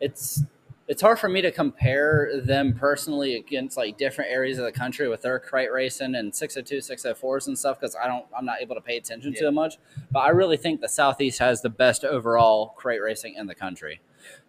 it's 0.00 0.42
it's 0.86 1.00
hard 1.00 1.18
for 1.18 1.28
me 1.30 1.40
to 1.40 1.50
compare 1.50 2.40
them 2.42 2.74
personally 2.74 3.36
against 3.36 3.76
like 3.78 3.96
different 3.96 4.30
areas 4.30 4.58
of 4.58 4.64
the 4.64 4.72
country 4.72 5.08
with 5.08 5.22
their 5.22 5.38
crate 5.38 5.72
racing 5.72 6.14
and 6.14 6.34
602 6.34 6.78
604s 6.82 7.46
and 7.46 7.58
stuff 7.58 7.80
because 7.80 7.96
i 7.96 8.06
don't 8.06 8.26
i'm 8.36 8.44
not 8.44 8.60
able 8.60 8.74
to 8.74 8.80
pay 8.82 8.96
attention 8.98 9.32
to 9.32 9.40
Yeah. 9.42 9.48
it 9.48 9.52
much 9.52 9.78
but 10.12 10.20
i 10.20 10.28
really 10.28 10.58
think 10.58 10.80
the 10.82 10.88
southeast 10.88 11.38
has 11.38 11.62
the 11.62 11.70
best 11.70 12.04
overall 12.04 12.74
crate 12.76 13.00
racing 13.00 13.34
in 13.34 13.46
the 13.46 13.54
country 13.54 14.00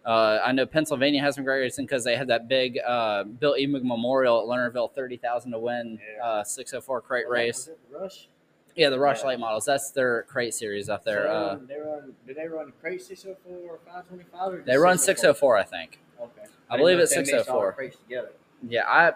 Uh, 0.04 0.38
I 0.44 0.52
know 0.52 0.66
Pennsylvania 0.66 1.20
has 1.22 1.34
some 1.34 1.44
great 1.44 1.60
racing 1.60 1.86
because 1.86 2.04
they 2.04 2.16
had 2.16 2.28
that 2.28 2.48
big 2.48 2.78
uh, 2.86 3.24
Bill 3.24 3.54
Emig 3.58 3.82
Memorial 3.82 4.40
at 4.40 4.46
Lernerville, 4.46 4.92
thirty 4.92 5.16
thousand 5.16 5.52
to 5.52 5.58
win, 5.58 5.98
Yeah. 6.16 6.24
uh, 6.24 6.44
six 6.44 6.70
hundred 6.70 6.82
four 6.82 7.00
crate 7.00 7.28
race. 7.28 7.68
Rush. 7.90 8.28
Yeah, 8.76 8.90
the 8.90 8.98
Rush 8.98 9.22
Yeah. 9.22 9.28
Late 9.28 9.40
Models. 9.40 9.64
That's 9.64 9.90
their 9.90 10.24
crate 10.24 10.52
series 10.54 10.88
up 10.88 11.02
there. 11.04 11.24
So 11.26 11.28
they 11.28 11.34
Uh, 11.34 11.46
run, 11.46 11.66
they 11.66 11.76
run. 11.78 12.14
Do 12.26 12.34
they 12.34 12.46
run 12.46 12.72
crate 12.80 13.02
six 13.02 13.22
hundred 13.22 13.38
four 13.44 13.56
or 13.74 13.78
five 13.90 14.06
twenty 14.06 14.24
five? 14.24 14.64
They 14.64 14.76
run 14.76 14.98
six 14.98 15.22
hundred 15.22 15.34
four, 15.34 15.56
I 15.56 15.62
think. 15.64 15.98
Okay. 16.20 16.42
I 16.68 16.74
didn't 16.76 16.80
believe 16.80 16.98
it's 16.98 17.12
if 17.12 17.26
they 17.26 17.32
mixed 17.32 17.48
all 17.48 17.60
the 17.60 17.66
604. 17.68 17.72
crates 17.72 17.96
together. 17.96 18.32
Yeah, 18.68 18.82
I 18.86 19.12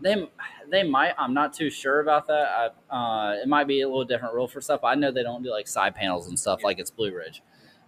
they 0.00 0.28
they 0.68 0.82
might. 0.82 1.14
I'm 1.18 1.32
not 1.34 1.52
too 1.52 1.70
sure 1.70 2.00
about 2.00 2.26
that. 2.28 2.72
I, 2.90 2.94
uh, 2.94 3.32
it 3.42 3.48
might 3.48 3.66
be 3.66 3.82
a 3.82 3.88
little 3.88 4.04
different 4.04 4.34
rule 4.34 4.48
for 4.48 4.60
stuff. 4.60 4.82
I 4.84 4.94
know 4.94 5.10
they 5.10 5.22
don't 5.22 5.42
do 5.42 5.50
like 5.50 5.68
side 5.68 5.94
panels 5.94 6.28
and 6.28 6.38
stuff 6.38 6.60
Yeah. 6.60 6.66
like 6.66 6.78
it's 6.78 6.90
Blue 6.90 7.14
Ridge. 7.14 7.42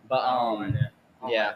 But 0.08 0.20
Oh, 0.24 0.58
um, 0.62 0.72
yeah. 0.74 0.80
On 1.22 1.30
yeah. 1.30 1.54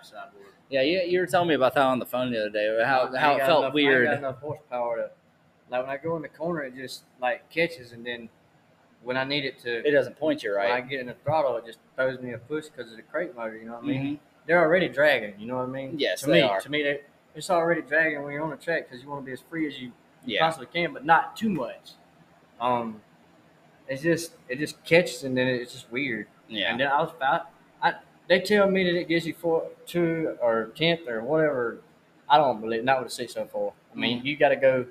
Yeah, 0.70 0.82
you, 0.82 1.00
you 1.00 1.20
were 1.20 1.26
telling 1.26 1.48
me 1.48 1.54
about 1.54 1.74
that 1.74 1.82
on 1.84 1.98
the 1.98 2.06
phone 2.06 2.30
the 2.32 2.40
other 2.40 2.50
day. 2.50 2.66
How 2.84 3.10
I 3.12 3.18
how 3.18 3.34
it 3.34 3.38
felt 3.40 3.64
enough- 3.64 3.72
I 3.72 3.74
weird. 3.74 4.06
got 4.06 4.18
enough 4.18 4.38
horsepower 4.40 4.96
to 4.96 5.10
like 5.70 5.82
when 5.86 5.90
I 5.90 5.96
go 5.98 6.16
in 6.16 6.22
the 6.22 6.28
corner, 6.28 6.62
it 6.62 6.74
just 6.76 7.02
like 7.20 7.48
catches, 7.50 7.92
and 7.92 8.04
then 8.04 8.28
when 9.02 9.16
I 9.16 9.24
need 9.24 9.44
it 9.44 9.58
to, 9.60 9.86
It 9.86 9.92
doesn't 9.92 10.18
point 10.18 10.42
you 10.42 10.54
right. 10.54 10.70
when 10.70 10.82
I 10.84 10.86
get 10.86 11.00
in 11.00 11.06
the 11.06 11.14
throttle, 11.24 11.56
it 11.56 11.64
just 11.66 11.78
throws 11.96 12.20
me 12.20 12.32
a 12.32 12.38
push 12.38 12.66
because 12.66 12.90
of 12.90 12.96
the 12.96 13.02
crate 13.02 13.34
motor. 13.36 13.56
You 13.56 13.66
know 13.66 13.74
what 13.74 13.84
I 13.84 13.86
mean? 13.86 14.02
Mhm. 14.16 14.18
They're 14.46 14.60
already 14.60 14.88
dragging. 14.88 15.34
You 15.38 15.46
know 15.46 15.56
what 15.58 15.64
I 15.68 15.72
mean? 15.72 15.94
Yes, 15.98 16.20
to 16.20 16.26
they 16.26 16.32
me, 16.34 16.40
are. 16.42 16.60
to 16.60 16.70
me, 16.70 16.82
they, 16.82 17.00
it's 17.34 17.50
already 17.50 17.82
dragging 17.82 18.22
when 18.22 18.32
you're 18.32 18.42
on 18.42 18.50
the 18.50 18.56
track 18.56 18.88
because 18.88 19.02
you 19.02 19.08
want 19.08 19.22
to 19.22 19.26
be 19.26 19.32
as 19.32 19.40
free 19.48 19.66
as 19.68 19.78
you 19.80 19.92
Yeah, 20.24 20.40
possibly 20.44 20.66
can, 20.66 20.92
but 20.92 21.04
not 21.04 21.36
too 21.36 21.48
much. 21.50 21.92
Um, 22.60 23.00
it's 23.88 24.02
just 24.02 24.32
it 24.48 24.58
just 24.58 24.82
catches 24.84 25.24
and 25.24 25.36
then 25.36 25.46
it's 25.46 25.72
just 25.72 25.90
weird. 25.90 26.26
yeah. 26.48 26.70
And 26.70 26.80
then 26.80 26.88
I 26.88 27.00
was 27.00 27.12
I, 27.22 27.40
I 27.82 27.94
they 28.30 28.40
tell 28.40 28.70
me 28.70 28.84
that 28.84 28.94
it 28.96 29.08
gives 29.08 29.26
you 29.26 29.34
four 29.34 29.66
two 29.86 30.36
or 30.40 30.70
tenth 30.76 31.06
or 31.08 31.20
whatever. 31.22 31.78
I 32.28 32.38
don't 32.38 32.60
believe 32.60 32.84
not 32.84 33.00
with 33.02 33.08
a 33.08 33.14
six 33.14 33.36
oh 33.36 33.44
four. 33.44 33.72
I 33.92 33.96
mean, 33.96 34.20
Mhm. 34.20 34.24
you 34.24 34.36
got 34.36 34.50
to 34.50 34.56
go 34.56 34.86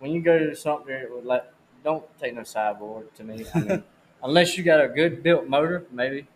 when 0.00 0.10
you 0.10 0.20
go 0.20 0.36
to 0.38 0.54
something 0.56 1.06
with 1.14 1.24
like 1.24 1.44
don't 1.84 2.04
take 2.18 2.34
no 2.34 2.42
sideboard 2.42 3.14
to 3.14 3.22
me. 3.24 3.46
I 3.54 3.58
mean, 3.60 3.84
unless 4.24 4.58
you 4.58 4.64
got 4.64 4.80
a 4.84 4.88
good 4.88 5.22
built 5.22 5.46
motor, 5.46 5.86
maybe. 5.92 6.26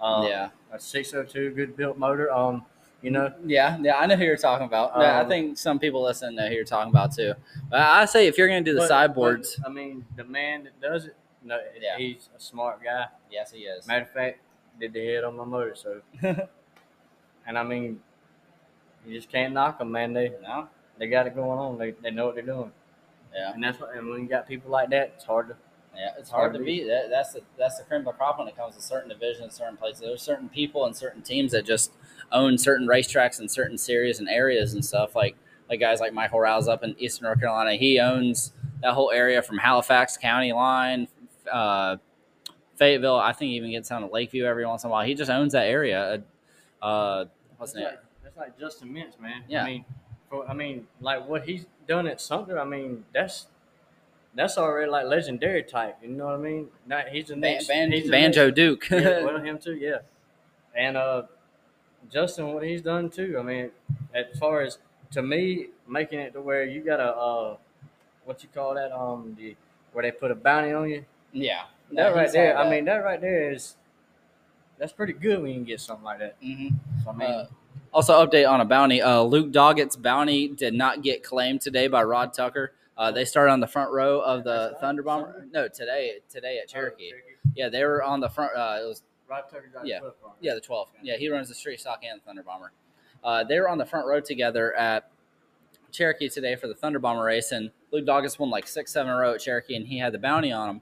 Um, 0.00 0.26
yeah, 0.26 0.50
a 0.72 0.78
six 0.78 1.12
oh 1.12 1.24
two 1.24 1.50
good 1.50 1.76
built 1.76 1.98
motor. 1.98 2.30
Um, 2.32 2.64
you 3.02 3.10
know, 3.10 3.32
yeah, 3.44 3.76
yeah. 3.80 3.96
I 3.96 4.06
know 4.06 4.14
who 4.14 4.24
you're 4.24 4.36
talking 4.36 4.66
about. 4.66 4.92
Yeah, 4.96 5.18
I 5.18 5.22
Um, 5.22 5.28
think 5.28 5.58
some 5.58 5.78
people 5.80 6.02
listening 6.02 6.36
know 6.36 6.46
who 6.48 6.54
you're 6.54 6.64
talking 6.64 6.92
about 6.92 7.12
too. 7.16 7.34
But 7.68 7.80
I 7.80 8.04
say 8.04 8.28
if 8.28 8.38
you're 8.38 8.46
gonna 8.48 8.60
do 8.60 8.74
the 8.74 8.80
But- 8.80 8.88
sideboards, 8.88 9.56
but, 9.56 9.68
I 9.68 9.72
mean, 9.72 10.04
the 10.16 10.24
man 10.24 10.64
that 10.64 10.80
does 10.80 11.06
it, 11.06 11.16
no, 11.42 11.58
Yeah. 11.80 11.96
he's 11.98 12.28
a 12.36 12.40
smart 12.40 12.80
guy. 12.84 13.06
yes, 13.30 13.50
he 13.52 13.60
is. 13.64 13.86
Matter 13.88 14.02
of 14.02 14.10
fact, 14.10 14.38
did 14.80 14.92
the 14.92 15.06
head 15.06 15.24
on 15.24 15.36
my 15.36 15.44
motor. 15.44 15.74
So, 15.76 16.00
and 17.46 17.58
I 17.58 17.62
mean, 17.62 18.00
you 19.06 19.14
just 19.16 19.30
can't 19.30 19.54
knock 19.54 19.78
them, 19.78 19.92
man. 19.92 20.12
They 20.12 20.32
no, 20.42 20.68
they 20.98 21.06
got 21.08 21.26
it 21.26 21.34
going 21.34 21.58
on. 21.58 21.78
They, 21.78 21.92
they 22.02 22.10
know 22.10 22.26
what 22.26 22.34
they're 22.34 22.44
doing. 22.44 22.72
yeah. 23.34 23.52
And 23.52 23.62
that's 23.62 23.80
what. 23.80 23.94
And 23.96 24.08
when 24.08 24.22
you 24.22 24.28
got 24.28 24.48
people 24.48 24.70
like 24.70 24.90
that, 24.90 25.12
it's 25.16 25.24
hard 25.24 25.48
to. 25.48 25.56
Yeah, 25.96 26.10
it's 26.18 26.30
Hard 26.30 26.42
hard 26.42 26.52
to 26.54 26.58
to 26.60 26.64
beat. 26.64 26.86
That, 26.86 27.10
that's 27.10 27.32
the 27.32 27.42
that's 27.58 27.78
the 27.78 27.84
cream 27.84 28.00
of 28.00 28.04
the 28.06 28.12
crop 28.12 28.38
when 28.38 28.46
it 28.46 28.56
comes 28.56 28.76
to 28.76 28.82
certain 28.82 29.08
divisions, 29.08 29.54
certain 29.54 29.76
places. 29.76 30.00
There's 30.00 30.22
certain 30.22 30.48
people 30.48 30.86
and 30.86 30.94
certain 30.96 31.20
teams 31.20 31.50
that 31.52 31.66
just 31.66 31.90
own 32.30 32.58
certain 32.58 32.86
racetracks 32.86 33.40
and 33.40 33.50
certain 33.50 33.76
series 33.76 34.20
and 34.20 34.28
areas 34.28 34.72
and 34.72 34.84
stuff. 34.84 35.16
Like 35.16 35.36
like 35.68 35.80
guys 35.80 35.98
like 36.00 36.12
Michael 36.12 36.40
Rouse 36.40 36.68
up 36.68 36.84
in 36.84 36.94
Eastern 36.98 37.24
North 37.24 37.40
Carolina. 37.40 37.74
He 37.74 37.98
owns 37.98 38.52
that 38.82 38.94
whole 38.94 39.10
area 39.10 39.42
from 39.42 39.58
Halifax 39.58 40.16
County 40.16 40.52
line, 40.52 41.08
uh, 41.50 41.96
Fayetteville. 42.80 43.16
I 43.16 43.32
think 43.32 43.50
he 43.50 43.56
even 43.58 43.70
gets 43.70 43.88
down 43.90 44.00
to 44.00 44.08
Lakeview 44.08 44.44
every 44.46 44.66
once 44.66 44.82
in 44.84 44.88
a 44.88 44.90
while. 44.90 45.04
He 45.06 45.14
just 45.14 45.30
owns 45.30 45.52
that 45.52 45.66
area. 45.66 46.22
Uh, 46.82 47.26
what's 47.58 47.72
That's 47.72 47.74
name? 47.74 47.84
like, 47.84 48.00
that's 48.24 48.36
like 48.38 48.58
Justin 48.58 48.88
Mintz, 48.88 49.20
man. 49.20 49.42
Yeah. 49.48 49.62
I 49.62 49.66
mean, 49.66 49.84
for, 50.30 50.48
I 50.48 50.54
mean, 50.54 50.86
like 51.00 51.28
what 51.28 51.44
he's 51.44 51.66
done 51.86 52.06
at 52.06 52.20
Sumter. 52.20 52.58
I 52.58 52.64
mean, 52.64 53.04
that's 53.12 53.46
that's 54.34 54.56
already 54.56 54.90
like 54.90 55.04
legendary 55.06 55.62
type. 55.62 55.98
You 56.02 56.08
know 56.08 56.24
what 56.26 56.34
I 56.34 56.38
mean? 56.38 56.68
Not, 56.86 57.08
he's 57.08 57.26
the 57.28 57.36
next 57.36 57.68
Ban- 57.68 57.92
he's 57.92 58.10
Banjo 58.10 58.46
next- 58.46 58.56
Duke. 58.56 58.88
yeah, 58.90 59.24
well, 59.24 59.38
him 59.40 59.58
too, 59.58 59.74
yeah. 59.74 59.98
And 60.74 60.96
uh, 60.96 61.24
Justin, 62.10 62.54
what 62.54 62.62
he's 62.64 62.80
done 62.80 63.10
too. 63.10 63.36
I 63.38 63.42
mean, 63.42 63.70
as 64.14 64.38
far 64.38 64.62
as 64.62 64.78
to 65.12 65.20
me, 65.22 65.66
making 65.86 66.20
it 66.20 66.32
to 66.32 66.40
where 66.40 66.64
you 66.64 66.80
got 66.80 67.00
a 67.00 67.10
uh, 67.14 67.56
what 68.24 68.42
you 68.42 68.48
call 68.54 68.74
that? 68.74 68.90
Um, 68.90 69.36
the 69.38 69.54
where 69.92 70.02
they 70.02 70.12
put 70.12 70.30
a 70.30 70.34
bounty 70.34 70.72
on 70.72 70.88
you. 70.88 71.04
yeah, 71.32 71.64
That 71.92 72.14
right 72.14 72.30
there. 72.32 72.56
I 72.56 72.68
mean, 72.70 72.84
that 72.86 72.98
right 73.04 73.20
there 73.20 73.52
is 73.52 73.76
that's 74.78 74.92
pretty 74.92 75.12
good 75.12 75.40
when 75.40 75.48
you 75.50 75.56
can 75.56 75.64
get 75.64 75.80
something 75.80 76.04
like 76.04 76.18
that. 76.20 76.40
Mm-hmm. 76.42 76.76
So 77.04 77.10
I 77.10 77.14
mean, 77.14 77.30
Uh, 77.30 77.46
also, 77.92 78.24
update 78.24 78.48
on 78.48 78.60
a 78.60 78.64
bounty. 78.64 79.02
Uh, 79.02 79.22
Luke 79.22 79.50
Doggett's 79.50 79.96
bounty 79.96 80.48
did 80.48 80.74
not 80.74 81.02
get 81.02 81.24
claimed 81.24 81.60
today 81.60 81.88
by 81.88 82.02
Rod 82.04 82.32
Tucker. 82.32 82.72
Uh, 82.96 83.10
they 83.10 83.24
started 83.24 83.50
on 83.50 83.60
the 83.60 83.66
front 83.66 83.90
row 83.90 84.20
of 84.20 84.44
the 84.44 84.76
Thunder 84.80 85.02
Bomber. 85.02 85.46
No, 85.52 85.66
today, 85.68 86.18
today 86.28 86.58
at 86.62 86.68
Cherokee. 86.68 87.10
Yeah, 87.56 87.68
they 87.68 87.82
were 87.84 88.02
on 88.02 88.20
the 88.20 88.28
front. 88.28 88.52
Uh, 88.54 88.78
it 88.82 88.86
was 88.86 89.02
Rod 89.28 89.44
Tucker 89.50 89.70
got 89.72 89.86
Yeah. 89.86 90.00
yeah. 90.02 90.10
yeah, 90.40 90.54
the 90.54 90.60
12. 90.60 90.88
Yeah, 91.02 91.16
he 91.16 91.28
runs 91.30 91.48
the 91.48 91.54
street 91.54 91.80
stock 91.80 92.00
and 92.08 92.20
the 92.20 92.24
Thunder 92.24 92.42
Bomber. 92.42 92.72
Uh, 93.24 93.42
they 93.44 93.58
were 93.58 93.68
on 93.68 93.78
the 93.78 93.86
front 93.86 94.06
row 94.06 94.20
together 94.20 94.74
at 94.76 95.10
Cherokee 95.90 96.28
today 96.28 96.54
for 96.56 96.68
the 96.68 96.74
Thunder 96.74 96.98
Bomber 96.98 97.24
race, 97.24 97.50
and 97.52 97.70
Luke 97.90 98.06
Doggett 98.06 98.38
won 98.38 98.50
like 98.50 98.68
six, 98.68 98.92
seven 98.92 99.10
in 99.10 99.16
a 99.16 99.18
row 99.20 99.34
at 99.34 99.40
Cherokee, 99.40 99.74
and 99.74 99.86
he 99.88 99.98
had 99.98 100.12
the 100.12 100.18
bounty 100.18 100.52
on 100.52 100.68
him. 100.68 100.80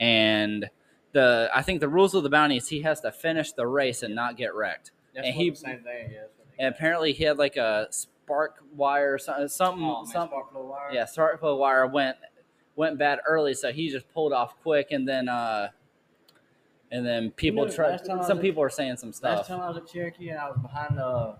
And 0.00 0.68
the 1.12 1.50
I 1.54 1.62
think 1.62 1.80
the 1.80 1.88
rules 1.88 2.14
of 2.14 2.22
the 2.22 2.28
bounty 2.30 2.56
is 2.56 2.68
he 2.68 2.82
has 2.82 3.00
to 3.02 3.12
finish 3.12 3.52
the 3.52 3.66
race 3.66 4.02
and 4.02 4.14
not 4.14 4.36
get 4.36 4.54
wrecked. 4.54 4.90
That's 5.14 5.26
and 5.28 5.36
he- 5.36 5.50
the 5.50 5.56
same 5.56 5.80
thing. 5.80 6.10
Yeah. 6.12 6.18
that's 6.20 6.32
what 6.38 6.46
they 6.58 6.64
And 6.64 6.74
apparently 6.74 7.12
he 7.12 7.24
had 7.24 7.38
like 7.38 7.56
a 7.56 7.86
spark 7.90 8.56
wire 8.74 9.16
something. 9.18 9.48
Something, 9.48 9.84
Oh, 9.84 10.02
man, 10.02 10.06
something 10.06 10.30
spark 10.38 10.52
plug 10.52 10.68
wire. 10.68 10.90
yeah, 10.92 11.04
spark 11.06 11.40
plug 11.40 11.58
wire 11.58 11.86
went 11.86 12.16
went 12.74 12.98
bad 12.98 13.20
early, 13.26 13.54
so 13.54 13.72
he 13.72 13.88
just 13.88 14.06
pulled 14.12 14.34
off 14.34 14.54
quick, 14.62 14.88
and 14.90 15.08
then 15.08 15.28
uh, 15.30 15.68
and 16.92 17.06
then 17.06 17.30
people 17.30 17.64
know, 17.64 17.72
tried. 17.72 18.04
Some 18.04 18.20
at- 18.20 18.40
people 18.42 18.60
were 18.60 18.68
saying 18.70 18.96
some 18.98 19.12
stuff. 19.14 19.38
Last 19.38 19.48
time 19.48 19.60
I 19.60 19.68
was 19.68 19.78
at 19.78 19.88
Cherokee 19.90 20.28
and 20.28 20.38
I 20.38 20.50
was 20.50 20.58
behind 20.58 20.98
uh, 21.00 21.32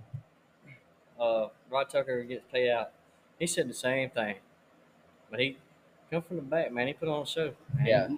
uh, 1.21 1.49
Rod 1.71 1.89
Tucker 1.91 2.23
gets 2.23 2.45
paid 2.51 2.71
out. 2.71 2.93
He 3.39 3.47
said 3.47 3.69
the 3.69 3.75
same 3.75 4.09
thing, 4.11 4.37
but 5.31 5.41
he 5.41 5.59
come 6.11 6.23
from 6.23 6.37
the 6.37 6.43
back, 6.43 6.73
man. 6.73 6.87
He 6.87 6.93
put 6.93 7.09
on 7.09 7.23
a 7.23 7.27
show. 7.27 7.53
Man. 7.75 7.87
Yeah, 7.87 8.09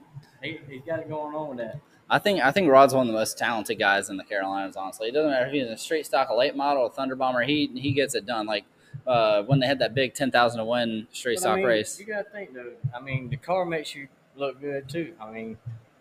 he 0.42 0.59
he 0.68 0.77
has 0.77 0.87
got 0.87 0.98
it 1.01 1.09
going 1.09 1.35
on 1.35 1.48
with 1.51 1.59
that. 1.59 1.81
I 2.11 2.18
think 2.18 2.40
I 2.40 2.53
think 2.53 2.70
Rod's 2.70 2.94
one 2.94 3.07
of 3.07 3.12
the 3.12 3.18
most 3.18 3.37
talented 3.38 3.79
guys 3.79 4.09
in 4.09 4.16
the 4.16 4.24
Carolinas. 4.24 4.77
Honestly, 4.77 5.09
it 5.09 5.12
doesn't 5.12 5.31
matter 5.31 5.46
if 5.46 5.53
he's 5.53 5.66
in 5.66 5.72
a 5.72 5.79
straight 5.79 6.07
stock, 6.07 6.29
a 6.31 6.35
late 6.35 6.57
model, 6.57 6.87
a 6.87 6.90
Thunder 6.90 7.16
Bomber. 7.16 7.42
He 7.42 7.66
he 7.74 7.92
gets 7.92 8.14
it 8.14 8.24
done. 8.24 8.46
Like 8.46 8.64
uh, 9.07 9.42
when 9.42 9.59
they 9.61 9.66
had 9.66 9.79
that 9.81 9.94
big 9.94 10.14
ten 10.14 10.31
thousand 10.31 10.59
to 10.59 10.64
win 10.64 11.07
straight 11.12 11.37
But, 11.37 11.40
stock 11.40 11.53
I 11.55 11.57
mean, 11.57 11.66
race. 11.66 11.98
You 12.01 12.07
gotta 12.07 12.29
think 12.31 12.55
though. 12.55 12.72
I 12.94 13.01
mean, 13.01 13.29
the 13.29 13.37
car 13.37 13.64
makes 13.64 13.94
you 13.94 14.09
look 14.37 14.61
good 14.61 14.88
too. 14.88 15.14
I 15.20 15.31
mean, 15.31 15.59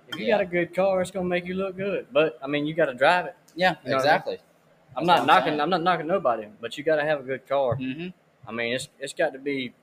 if 0.08 0.18
you 0.18 0.26
Yeah. 0.28 0.36
got 0.38 0.42
a 0.42 0.46
good 0.46 0.74
car, 0.74 1.02
it's 1.02 1.12
gonna 1.12 1.26
make 1.28 1.46
you 1.46 1.56
look 1.56 1.76
good. 1.76 2.08
But 2.12 2.40
I 2.42 2.48
mean, 2.48 2.66
you 2.66 2.74
got 2.74 2.86
to 2.86 2.94
drive 2.94 3.26
it. 3.26 3.36
Yeah, 3.56 3.76
You 3.84 3.90
know 3.92 3.98
what 3.98 4.02
I 4.02 4.04
mean? 4.04 4.04
exactly. 4.06 4.38
I'm 4.96 5.06
That's 5.06 5.08
not 5.08 5.14
what 5.14 5.22
I'm 5.22 5.28
knocking. 5.28 5.62
I'm 5.62 5.70
not 5.70 5.82
knocking 5.84 6.08
nobody, 6.08 6.48
but 6.62 6.78
you 6.78 6.84
got 6.84 6.96
to 6.98 7.04
have 7.04 7.20
a 7.20 7.24
good 7.24 7.48
car. 7.48 7.76
hmm 7.76 8.08
I 8.48 8.52
mean, 8.54 8.74
it's 8.74 8.88
it's 9.00 9.14
got 9.14 9.34
to 9.34 9.40
be. 9.40 9.74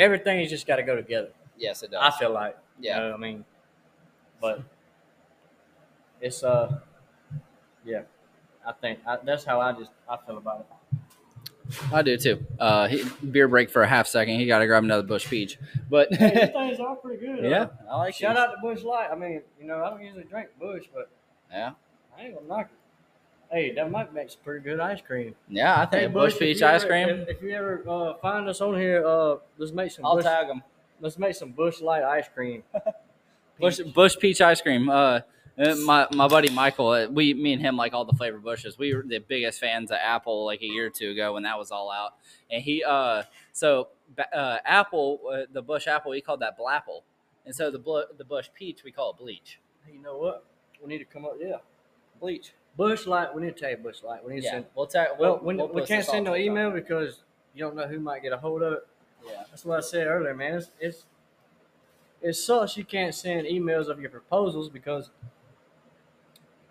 Everything's 0.00 0.50
just 0.50 0.66
got 0.66 0.76
to 0.76 0.82
go 0.82 0.96
together. 0.96 1.28
Yes, 1.56 1.82
it 1.82 1.90
does. 1.90 2.00
I 2.02 2.18
feel 2.18 2.32
like. 2.32 2.56
Yeah. 2.80 2.96
You 2.96 3.08
know, 3.08 3.14
I 3.14 3.16
mean, 3.18 3.44
but 4.40 4.62
it's 6.20 6.42
uh, 6.42 6.78
yeah. 7.84 8.02
I 8.66 8.72
think 8.72 9.00
I, 9.06 9.18
that's 9.24 9.44
how 9.44 9.60
I 9.60 9.72
just 9.72 9.90
I 10.08 10.16
feel 10.26 10.38
about 10.38 10.60
it. 10.60 10.66
I 11.92 12.02
do 12.02 12.16
too. 12.16 12.44
Uh, 12.58 12.88
he, 12.88 13.04
beer 13.30 13.46
break 13.46 13.70
for 13.70 13.82
a 13.82 13.86
half 13.86 14.06
second. 14.08 14.40
He 14.40 14.46
got 14.46 14.58
to 14.58 14.66
grab 14.66 14.82
another 14.82 15.04
Busch 15.04 15.28
Peach, 15.28 15.56
but 15.88 16.12
Hey, 16.12 16.30
these 16.46 16.50
things 16.52 16.80
are 16.80 16.96
pretty 16.96 17.24
good. 17.24 17.44
yeah, 17.48 17.62
uh, 17.62 17.68
I 17.92 17.96
like 17.98 18.14
Shout 18.14 18.34
these. 18.34 18.42
out 18.44 18.50
to 18.52 18.56
Busch 18.60 18.82
Light. 18.82 19.08
I 19.12 19.14
mean, 19.14 19.42
you 19.60 19.66
know, 19.66 19.84
I 19.84 19.90
don't 19.90 20.02
usually 20.02 20.24
drink 20.24 20.48
Busch, 20.58 20.86
but 20.92 21.10
Yeah, 21.50 21.72
I 22.18 22.22
ain't 22.22 22.34
gonna 22.34 22.48
knock 22.48 22.70
it. 22.72 22.78
Hey, 23.50 23.74
that 23.74 23.90
might 23.90 24.14
make 24.14 24.30
some 24.30 24.40
pretty 24.44 24.62
good 24.62 24.78
ice 24.78 25.00
cream. 25.00 25.34
yeah. 25.48 25.80
I 25.80 25.86
think 25.86 26.02
Hey, 26.02 26.06
Busch 26.08 26.34
if 26.34 26.38
Peach 26.38 26.60
you 26.60 26.66
ice 26.66 26.82
ever- 26.82 26.88
cream. 26.88 27.08
If, 27.08 27.28
if 27.28 27.42
you 27.42 27.50
ever 27.50 27.82
uh, 27.88 28.14
find 28.18 28.48
us 28.48 28.60
on 28.60 28.78
here, 28.78 29.04
uh, 29.04 29.36
let's 29.58 29.72
make 29.72 29.90
some. 29.90 30.04
I'll 30.06 30.16
Busch, 30.16 30.24
tag 30.24 30.46
him. 30.46 30.62
let's 31.00 31.18
make 31.18 31.34
some 31.34 31.50
Busch 31.52 31.80
Light 31.80 32.04
ice 32.04 32.28
cream. 32.32 32.62
Busch 33.60 33.78
Peach. 33.78 33.94
Busch 33.94 34.18
Peach 34.18 34.40
ice 34.40 34.60
cream. 34.60 34.88
Uh, 34.88 35.20
uh, 35.58 35.74
my 35.84 36.06
my 36.14 36.28
buddy 36.28 36.48
Michael, 36.50 36.88
uh, 36.90 37.06
we 37.08 37.34
me 37.34 37.52
and 37.52 37.60
him 37.60 37.76
like 37.76 37.92
all 37.92 38.04
the 38.04 38.14
flavor 38.16 38.38
bushes. 38.38 38.78
We 38.78 38.94
were 38.94 39.02
the 39.06 39.18
biggest 39.18 39.58
fans 39.60 39.90
of 39.90 39.98
Apple 40.00 40.46
like 40.46 40.62
a 40.62 40.66
year 40.66 40.86
or 40.86 40.90
two 40.90 41.10
ago 41.10 41.34
when 41.34 41.42
that 41.42 41.58
was 41.58 41.70
all 41.70 41.90
out. 41.90 42.14
And 42.50 42.62
he 42.62 42.82
uh 42.84 43.24
so 43.52 43.88
ba- 44.16 44.34
uh, 44.34 44.58
Apple 44.64 45.20
uh, 45.30 45.36
the 45.52 45.60
Busch 45.60 45.86
Apple 45.88 46.12
he 46.12 46.20
called 46.22 46.40
that 46.40 46.56
Blapple, 46.56 47.02
and 47.44 47.54
so 47.54 47.70
the 47.70 47.78
bl- 47.80 48.08
the 48.16 48.24
Busch 48.24 48.48
Peach 48.54 48.84
we 48.84 48.92
call 48.92 49.10
it 49.10 49.18
Bleach. 49.18 49.58
Hey, 49.84 49.94
you 49.94 50.00
know 50.02 50.16
what? 50.16 50.44
We 50.80 50.88
need 50.88 50.98
to 50.98 51.04
come 51.04 51.24
up. 51.26 51.34
Yeah, 51.38 51.56
Bleach. 52.20 52.52
Busch 52.76 53.06
Light. 53.06 53.34
We 53.34 53.42
need 53.42 53.54
to 53.56 53.60
tell 53.60 53.70
you 53.70 53.76
Busch 53.76 54.02
Light. 54.02 54.24
We 54.24 54.34
need 54.34 54.40
to 54.40 54.46
Yeah, 54.46 54.50
send. 54.52 54.66
we'll 54.74 54.86
tag. 54.86 55.08
Well, 55.18 55.40
We'll, 55.42 55.56
we, 55.56 55.62
we'll 55.62 55.68
we 55.72 55.86
can't 55.86 56.04
send 56.04 56.24
no 56.24 56.30
all 56.32 56.36
time. 56.36 56.44
email 56.46 56.70
because 56.70 57.22
you 57.54 57.64
don't 57.64 57.76
know 57.76 57.86
who 57.86 58.00
might 58.00 58.22
get 58.22 58.32
a 58.32 58.38
hold 58.38 58.62
of 58.62 58.72
it. 58.74 58.86
Yeah. 59.26 59.44
That's 59.50 59.64
what 59.64 59.78
I 59.78 59.80
said 59.80 60.06
earlier, 60.06 60.34
man. 60.34 60.54
It's, 60.54 60.70
it's 60.80 61.04
it 62.22 62.34
sucks 62.34 62.76
you 62.76 62.84
can't 62.84 63.14
send 63.14 63.46
emails 63.46 63.88
of 63.88 64.00
your 64.00 64.10
proposals 64.10 64.68
because 64.68 65.10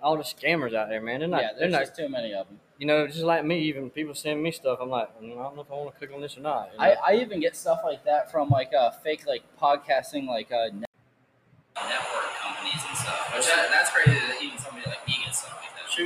all 0.02 0.16
the 0.16 0.24
scammers 0.24 0.74
out 0.74 0.90
there, 0.90 1.02
man. 1.02 1.20
They're 1.20 1.28
not. 1.30 1.42
yeah, 1.42 1.50
they're 1.58 1.70
there's 1.70 1.90
not. 1.90 1.96
too 1.98 2.10
many 2.10 2.34
of 2.34 2.48
them. 2.48 2.60
You 2.78 2.88
know, 2.88 3.06
just 3.08 3.20
like 3.24 3.44
me. 3.46 3.60
Even 3.64 3.90
people 3.90 4.16
send 4.16 4.42
me 4.42 4.52
stuff. 4.52 4.80
I'm 4.82 4.90
like, 4.90 5.10
mm, 5.22 5.34
I 5.38 5.44
don't 5.44 5.56
know 5.56 5.62
if 5.64 5.72
I 5.72 5.76
want 5.76 5.92
to 5.92 5.98
click 5.98 6.12
on 6.16 6.22
this 6.22 6.38
or 6.38 6.42
not. 6.42 6.70
you 6.72 6.78
know? 6.80 6.84
I, 6.86 6.96
I 7.14 7.16
even 7.18 7.40
get 7.42 7.56
stuff 7.56 7.82
like 7.84 8.06
that 8.06 8.32
from 8.32 8.50
like 8.50 8.74
uh, 8.74 8.92
fake 8.92 9.26
like 9.28 9.44
podcasting 9.62 10.28
like 10.28 10.52
uh, 10.52 10.68
network 10.70 12.32
companies 12.42 12.82
and 12.88 12.98
stuff. 12.98 13.34
Which 13.36 13.46
that, 13.48 13.68
that's 13.70 13.90
crazy 13.90 14.19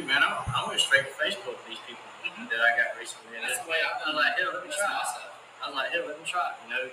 stuff 0.01 0.09
like 0.09 0.09
that. 0.09 0.09
Shoot, 0.09 0.09
man, 0.09 0.23
I, 0.25 0.29
I 0.49 0.59
went 0.67 0.79
straight 0.81 1.05
to 1.05 1.13
Facebook 1.21 1.53
with 1.61 1.67
these 1.69 1.81
people 1.85 2.01
Mhm. 2.25 2.49
that 2.49 2.61
I 2.61 2.71
got 2.77 2.97
recently. 2.97 3.37
And 3.37 3.45
That's 3.45 3.59
the 3.61 3.69
way 3.69 3.77
I've 3.85 4.01
I 4.01 4.05
done 4.05 4.15
was 4.15 4.25
like, 4.25 4.33
hell, 4.39 4.51
let 4.53 4.63
me 4.63 4.69
That's 4.73 4.81
try. 4.81 5.03
stuff. 5.05 5.29
I 5.61 5.67
was 5.69 5.75
like, 5.75 5.89
hell, 5.93 6.05
let 6.07 6.17
me 6.19 6.25
try. 6.25 6.49
You 6.65 6.69
know, 6.73 6.85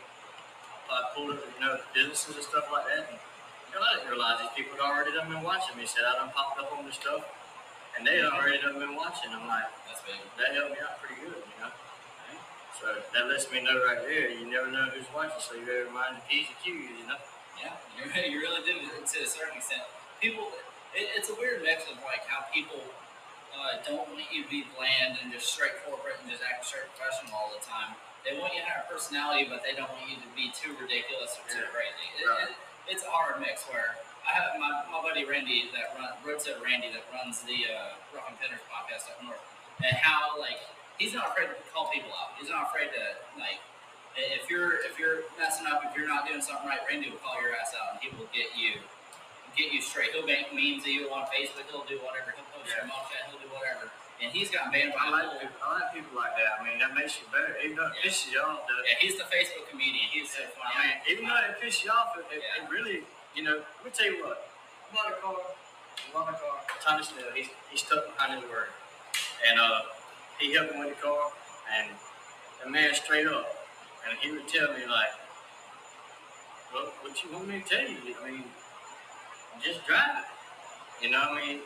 I 0.91 0.97
pulled 1.15 1.31
up, 1.33 1.41
you 1.47 1.61
know, 1.65 1.81
businesses 1.95 2.35
and 2.37 2.45
stuff 2.45 2.67
like 2.73 2.87
that. 2.93 3.09
And, 3.09 3.19
you 3.19 3.73
know, 3.79 3.81
I 3.81 3.95
didn't 3.97 4.11
realize 4.11 4.37
these 4.43 4.53
people 4.59 4.77
had 4.77 4.85
already 4.85 5.13
done 5.15 5.31
been 5.31 5.43
watching 5.47 5.79
me. 5.79 5.87
Said 5.87 6.05
I 6.05 6.19
done 6.19 6.31
popped 6.35 6.59
up 6.59 6.75
on 6.77 6.85
this 6.85 6.99
stuff, 6.99 7.23
and 7.97 8.03
they 8.05 8.19
had 8.21 8.27
already 8.29 8.59
done 8.61 8.77
been 8.79 8.95
watching. 8.99 9.31
I'm 9.33 9.47
like, 9.47 9.71
That's 9.87 10.03
big. 10.03 10.19
that 10.37 10.53
helped 10.53 10.75
me 10.75 10.83
out 10.83 10.99
pretty 11.01 11.23
good, 11.23 11.39
you 11.41 11.57
know. 11.63 11.71
So 12.81 12.87
that 13.15 13.29
lets 13.29 13.47
me 13.53 13.61
know 13.63 13.81
right 13.87 14.03
there. 14.03 14.29
You 14.35 14.45
never 14.51 14.67
know 14.69 14.91
who's 14.91 15.07
watching, 15.15 15.39
so 15.41 15.55
you 15.55 15.65
better 15.65 15.89
mind 15.95 16.17
the 16.19 16.25
p's 16.27 16.49
and 16.51 16.59
q's, 16.61 16.91
you 17.01 17.07
know. 17.07 17.21
Yeah, 17.61 17.77
you 18.27 18.41
really 18.41 18.65
do 18.65 18.73
to 18.83 19.19
a 19.21 19.27
certain 19.29 19.57
extent. 19.61 19.83
People, 20.21 20.49
it, 20.95 21.07
it's 21.17 21.31
a 21.31 21.37
weird 21.37 21.63
mix 21.63 21.85
of 21.91 21.99
like 22.07 22.25
how 22.27 22.45
people 22.51 22.81
uh, 23.55 23.79
don't 23.87 24.07
want 24.11 24.25
you 24.31 24.43
to 24.47 24.51
be 24.51 24.65
bland 24.79 25.19
and 25.23 25.31
just 25.33 25.51
straight 25.53 25.75
corporate 25.87 26.17
and 26.23 26.31
just 26.31 26.43
act 26.47 26.65
straight 26.67 26.87
professional 26.95 27.35
all 27.35 27.51
the 27.55 27.63
time. 27.63 27.95
They 28.23 28.37
want 28.37 28.53
you 28.53 28.61
to 28.63 28.69
have 28.69 28.85
a 28.85 28.89
personality, 28.93 29.49
but 29.49 29.65
they 29.65 29.73
don't 29.75 29.89
want 29.91 30.07
you 30.13 30.21
to 30.21 30.31
be 30.37 30.53
too 30.53 30.77
ridiculous 30.77 31.35
or 31.41 31.45
too 31.49 31.65
Yeah. 31.65 31.73
crazy. 31.73 32.07
It, 32.21 32.27
Right. 32.29 32.53
it, 32.53 32.55
it's 32.91 33.05
a 33.05 33.11
hard 33.11 33.41
mix 33.41 33.65
where 33.71 33.97
I 34.29 34.37
have 34.37 34.55
my, 34.61 34.85
my 34.93 35.01
buddy 35.01 35.25
Randy 35.25 35.71
that 35.73 35.97
run 35.97 36.13
Road 36.23 36.39
to 36.47 36.55
Randy 36.63 36.93
that 36.93 37.03
runs 37.11 37.41
the 37.49 37.65
uh, 37.67 37.97
Rock 38.15 38.31
and 38.37 38.53
podcast 38.69 39.09
up 39.11 39.19
north, 39.25 39.41
and 39.83 39.97
how 39.97 40.39
like 40.39 40.61
he's 41.01 41.15
not 41.17 41.33
afraid 41.33 41.49
to 41.49 41.57
call 41.73 41.89
people 41.91 42.13
out. 42.13 42.37
He's 42.39 42.51
not 42.53 42.69
afraid 42.69 42.93
to 42.93 43.03
like 43.41 43.59
if 44.17 44.51
you're 44.51 44.85
if 44.85 44.99
you're 45.01 45.25
messing 45.41 45.67
up, 45.67 45.81
if 45.89 45.97
you're 45.97 46.07
not 46.07 46.29
doing 46.29 46.43
something 46.43 46.69
right, 46.69 46.81
Randy 46.87 47.09
will 47.11 47.19
call 47.25 47.41
your 47.41 47.57
ass 47.57 47.73
out 47.79 47.97
and 47.97 47.99
he 48.05 48.13
will 48.19 48.29
get 48.37 48.53
you 48.59 48.77
get 49.57 49.73
you 49.73 49.81
straight. 49.83 50.13
He'll 50.13 50.27
make 50.27 50.53
memes 50.55 50.83
of 50.85 50.93
you 50.93 51.11
on 51.11 51.27
Facebook. 51.31 51.67
He'll 51.71 51.85
do 51.85 51.99
whatever. 52.05 52.35
He'll 52.37 52.47
post 52.55 52.71
your 52.75 52.85
Yeah. 52.85 52.93
mug 52.93 53.05
shot. 53.11 53.31
He'll 53.31 53.41
do 53.41 53.49
whatever. 53.55 53.91
And 54.21 54.31
he's 54.33 54.51
got 54.51 54.71
banned 54.71 54.93
by 54.93 55.09
I 55.09 55.11
like 55.11 55.41
people, 55.41 55.57
I 55.65 55.81
like 55.81 55.95
people 55.95 56.13
like 56.17 56.37
that. 56.37 56.61
I 56.61 56.65
mean, 56.65 56.79
that 56.79 56.93
makes 56.95 57.17
you 57.21 57.27
better. 57.33 57.57
Even 57.65 57.77
though 57.77 57.87
it 57.89 57.97
Yeah. 58.05 58.11
pisses 58.11 58.33
you 58.33 58.41
off, 58.41 58.69
though. 58.69 58.83
Yeah, 58.85 58.97
he's 59.01 59.17
the 59.17 59.25
Facebook 59.25 59.69
comedian. 59.71 60.09
He's 60.13 60.31
so 60.31 60.45
funny. 60.61 60.75
I 60.77 60.83
mean, 60.87 60.97
even 61.09 61.25
though 61.29 61.37
it 61.37 61.61
pisses 61.61 61.85
you 61.85 61.91
off, 61.91 62.17
it, 62.19 62.27
it, 62.31 62.43
Yeah. 62.45 62.63
it 62.65 62.69
really, 62.71 63.07
you 63.35 63.43
know, 63.43 63.57
let 63.65 63.85
me 63.85 63.91
tell 63.91 64.07
you 64.07 64.25
what. 64.25 64.47
I'm 64.91 64.97
on 65.07 65.13
a 65.13 65.17
car, 65.17 65.37
I'm 66.11 66.17
on 66.23 66.35
a 66.35 66.37
car, 66.37 66.61
Tommy 66.83 67.05
Snell, 67.05 67.31
he's, 67.33 67.49
he's 67.71 67.81
stuck 67.83 68.05
behind 68.17 68.43
his 68.43 68.51
word. 68.51 68.69
And 69.47 69.61
uh, 69.61 69.83
he 70.39 70.53
helped 70.53 70.75
me 70.75 70.81
with 70.85 70.97
the 70.97 71.03
car, 71.03 71.31
and 71.73 71.91
the 72.63 72.69
man 72.71 72.93
straight 72.95 73.27
up, 73.29 73.67
and 74.09 74.19
he 74.19 74.33
would 74.33 74.49
tell 74.49 74.73
me, 74.75 74.85
like, 74.87 75.13
well, 76.75 76.93
what 77.03 77.23
you 77.25 77.31
want 77.33 77.47
me 77.49 77.61
to 77.63 77.69
tell 77.69 77.89
you? 77.89 77.99
I 78.23 78.31
mean, 78.31 78.45
just 79.59 79.85
drive 79.87 80.23
it. 80.23 81.05
You 81.05 81.11
know 81.11 81.21
what 81.35 81.43
I 81.43 81.47
mean? 81.47 81.61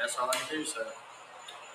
That's 0.00 0.16
all 0.18 0.30
I 0.30 0.36
can 0.36 0.58
do, 0.58 0.64
so. 0.64 0.82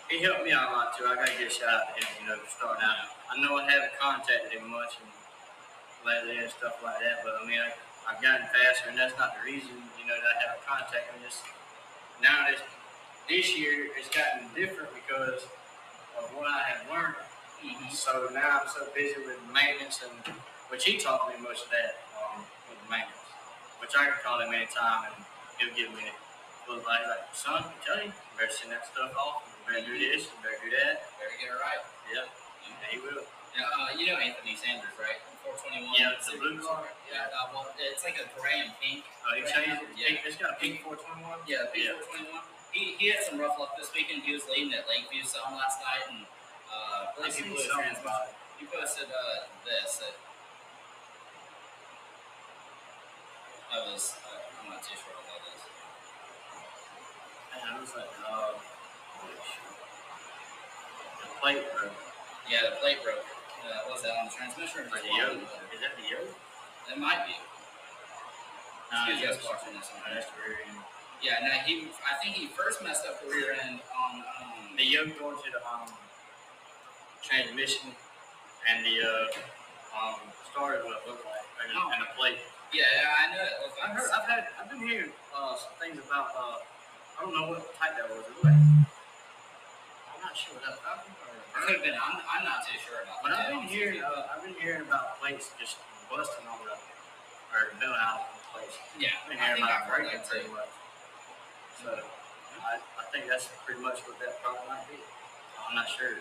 He 0.09 0.19
helped 0.21 0.43
me 0.43 0.51
out 0.51 0.69
a 0.69 0.71
lot 0.75 0.97
too. 0.97 1.05
I 1.07 1.15
gotta 1.15 1.31
give 1.39 1.47
a 1.47 1.51
shout 1.51 1.69
out 1.69 1.95
to 1.95 2.05
him, 2.05 2.11
you 2.21 2.27
know, 2.27 2.37
starting 2.47 2.83
out. 2.83 3.07
I 3.31 3.39
know 3.41 3.57
I 3.57 3.69
haven't 3.69 3.95
contacted 3.99 4.51
him 4.51 4.69
much 4.69 4.99
and 5.01 5.09
lately 6.05 6.37
and 6.43 6.51
stuff 6.51 6.79
like 6.83 6.99
that, 6.99 7.23
but 7.23 7.33
I 7.41 7.47
mean, 7.47 7.59
I, 7.59 7.71
I've 8.07 8.21
gotten 8.21 8.45
faster, 8.51 8.89
and 8.91 8.97
that's 8.99 9.15
not 9.17 9.33
the 9.39 9.43
reason, 9.47 9.71
you 9.97 10.05
know, 10.05 10.15
that 10.19 10.31
I 10.35 10.37
haven't 10.43 10.63
contacted 10.67 11.15
him. 11.15 11.23
Just 11.23 11.41
now, 12.21 12.47
this 12.51 12.59
this 13.29 13.57
year, 13.57 13.87
it's 13.95 14.11
gotten 14.11 14.47
different 14.53 14.91
because 14.93 15.47
of 16.19 16.27
what 16.35 16.47
I 16.47 16.61
have 16.75 16.83
learned. 16.91 17.15
Mhm. 17.63 17.91
So 17.91 18.27
now 18.33 18.59
I'm 18.63 18.67
so 18.67 18.87
busy 18.93 19.15
with 19.23 19.39
maintenance, 19.53 20.03
and 20.03 20.35
which 20.69 20.83
he 20.85 20.97
taught 20.99 21.29
me 21.31 21.39
much 21.41 21.63
of 21.63 21.69
that 21.71 22.03
um, 22.19 22.43
with 22.69 22.79
maintenance, 22.91 23.22
which 23.83 23.99
I 23.99 24.07
can 24.07 24.23
call 24.23 24.39
him 24.39 24.55
anytime, 24.55 25.11
and 25.11 25.19
he'll 25.59 25.75
give 25.75 25.91
me 25.91 26.07
a 26.07 26.15
little 26.71 26.87
like, 26.87 27.03
son, 27.35 27.67
I 27.67 27.75
tell 27.83 27.99
you, 27.99 28.15
you 28.15 28.33
better 28.39 28.47
send 28.47 28.71
that 28.71 28.87
stuff 28.87 29.11
off. 29.19 29.43
You 29.43 29.59
better 29.67 29.83
do 29.83 29.99
this. 29.99 30.31
You 30.31 30.39
better 30.39 30.63
do 30.63 30.71
that. 30.71 31.03
Better 31.19 31.35
get 31.35 31.51
it 31.51 31.59
right. 31.59 31.83
Yep. 32.15 32.25
And 32.63 32.87
he 32.87 32.97
will. 33.03 33.27
Yeah, 33.51 33.67
uh, 33.67 33.91
you 33.99 34.07
know 34.07 34.17
Anthony 34.23 34.55
Sanders, 34.55 34.95
right? 34.95 35.19
421. 35.43 35.99
Yeah, 35.99 36.15
the 36.15 36.39
blue 36.39 36.57
car. 36.63 36.87
Yeah, 37.11 37.27
uh, 37.35 37.51
well, 37.51 37.67
it's 37.75 38.07
like 38.07 38.15
a 38.17 38.25
gray 38.39 38.63
and 38.63 38.71
pink. 38.79 39.03
Oh, 39.27 39.35
he 39.35 39.43
changed 39.43 39.83
it. 39.83 39.91
Yeah. 39.99 40.23
It's 40.23 40.39
got 40.39 40.55
a 40.55 40.57
pink 40.57 40.81
421. 40.87 41.43
Yeah, 41.45 41.67
the 41.69 41.99
Yeah. 41.99 41.99
421. 42.23 42.39
He, 42.71 42.95
he 42.97 43.11
had 43.13 43.21
some 43.21 43.37
rough 43.37 43.59
luck 43.59 43.75
this 43.75 43.91
weekend. 43.93 44.23
He 44.23 44.33
was 44.33 44.47
leading 44.49 44.73
at 44.73 44.87
Lakeview 44.89 45.21
some 45.27 45.53
last 45.53 45.83
night, 45.83 46.07
and 46.09 46.25
uh, 46.71 47.13
I 47.13 47.27
I 47.27 47.29
believe 47.29 47.35
he 47.35 47.43
blew 47.51 47.61
a. 47.61 48.31
He 48.57 48.65
posted 48.65 49.11
uh, 49.11 49.45
this. 49.67 50.01
That 50.01 50.15
I 53.73 53.77
was. 53.89 54.13
Uh, 54.21 54.61
I'm 54.61 54.69
not 54.69 54.81
too 54.85 54.93
sure 54.93 55.13
what 55.17 55.25
that 55.25 55.41
is. 55.49 55.61
And 57.57 57.61
I 57.65 57.73
was 57.81 57.89
like, 57.97 58.11
oh, 58.29 58.53
holy 59.17 59.37
shit. 59.41 59.65
The 61.25 61.29
plate 61.41 61.63
broke. 61.73 61.97
Yeah, 62.49 62.69
the 62.69 62.77
plate 62.77 63.01
broke. 63.01 63.25
Uh, 63.65 63.89
was 63.89 64.03
that 64.05 64.13
on 64.19 64.29
the 64.29 64.33
transmission 64.35 64.85
or 64.85 64.89
just 64.93 65.01
the 65.01 65.09
one? 65.09 65.41
Is 65.73 65.81
that 65.81 65.95
the 65.97 66.05
yoke? 66.05 66.29
It 66.91 66.99
might 66.99 67.25
be. 67.25 67.33
Excuse 68.93 69.25
us 69.25 69.41
that's 69.41 69.47
watching 69.49 69.73
this 69.73 69.89
one. 69.89 70.05
That's 70.13 70.29
rear 70.37 70.61
end. 70.69 70.77
Yeah, 71.23 71.41
no, 71.41 71.49
he. 71.65 71.89
I 72.05 72.13
think 72.21 72.35
he 72.37 72.45
first 72.53 72.83
messed 72.83 73.07
up 73.09 73.23
the 73.25 73.31
rear 73.31 73.55
end 73.57 73.79
on. 73.89 74.21
Um, 74.21 74.77
The 74.77 74.85
yoke 74.85 75.17
going 75.17 75.37
to 75.37 75.49
the 75.49 75.61
um, 75.65 75.87
transmission 77.23 77.89
and 78.69 78.85
the 78.85 79.01
uh, 79.01 79.25
um, 79.97 80.19
starter 80.51 80.83
what 80.85 80.97
it 81.01 81.03
looked 81.09 81.25
like, 81.25 81.45
and, 81.63 81.69
the- 81.73 81.89
and 81.95 82.01
the 82.03 82.11
plate. 82.17 82.37
Yeah, 82.73 82.85
I 83.21 83.29
know 83.33 83.45
I've 83.85 83.93
heard, 83.95 84.09
I've 84.09 84.27
had, 84.27 84.43
I've 84.57 84.69
been 84.69 84.81
hearing 84.81 85.13
uh, 85.29 85.53
some 85.55 85.73
things 85.77 86.01
about. 86.01 86.33
Uh, 86.33 86.57
I 87.13 87.21
don't 87.21 87.33
know 87.37 87.53
what 87.53 87.61
type 87.77 87.93
that 88.01 88.09
was. 88.09 88.25
It 88.25 88.33
like, 88.41 88.57
I'm 88.57 90.19
not 90.25 90.33
sure. 90.33 90.57
Was 90.57 90.65
that 90.65 90.81
It 91.05 91.53
could 91.53 91.77
have 91.77 91.85
been. 91.85 91.93
I'm, 91.93 92.17
I'm 92.25 92.41
not 92.41 92.65
too 92.65 92.73
sure 92.81 93.05
about 93.05 93.21
But 93.21 93.37
that. 93.37 93.53
I've 93.53 93.53
been 93.53 93.69
hearing, 93.69 94.01
uh, 94.01 94.33
I've 94.33 94.41
been 94.41 94.57
hearing 94.57 94.81
about 94.81 95.21
plates 95.21 95.53
just 95.61 95.77
busting 96.09 96.49
on 96.49 96.57
the, 96.65 96.73
or 97.53 97.69
milling 97.77 98.01
out 98.01 98.33
the 98.33 98.41
plates. 98.49 98.81
Yeah, 98.97 99.13
I've 99.21 99.29
been 99.29 99.37
I 99.37 99.53
hearing 99.53 99.61
about 99.61 99.85
breaking 99.85 100.25
pretty 100.25 100.49
much. 100.49 100.73
So 101.85 101.93
I, 102.65 102.81
I 102.81 103.03
think 103.13 103.29
that's 103.29 103.45
pretty 103.61 103.85
much 103.85 104.01
what 104.09 104.17
that 104.25 104.41
problem 104.41 104.65
might 104.73 104.89
be. 104.89 104.97
I'm 104.97 105.77
not 105.77 105.85
sure. 105.85 106.17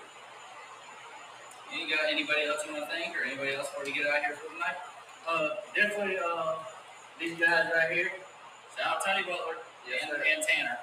You 1.72 1.88
got 1.88 2.04
anybody 2.12 2.44
else 2.44 2.68
you 2.68 2.76
want 2.76 2.84
to 2.84 2.92
thank, 2.92 3.16
or 3.16 3.24
anybody 3.24 3.56
else 3.56 3.72
before 3.72 3.88
we 3.88 3.96
get 3.96 4.04
out 4.04 4.20
here 4.20 4.36
for 4.36 4.52
tonight? 4.52 4.76
Uh, 5.28 5.48
definitely, 5.74 6.18
uh, 6.18 6.56
these 7.18 7.38
guys 7.38 7.70
right 7.74 7.90
here, 7.92 8.10
out 8.84 9.04
Tony 9.04 9.22
Butler 9.22 9.62
Yes, 9.88 10.02
and, 10.06 10.14
and 10.14 10.42
Tanner. 10.46 10.78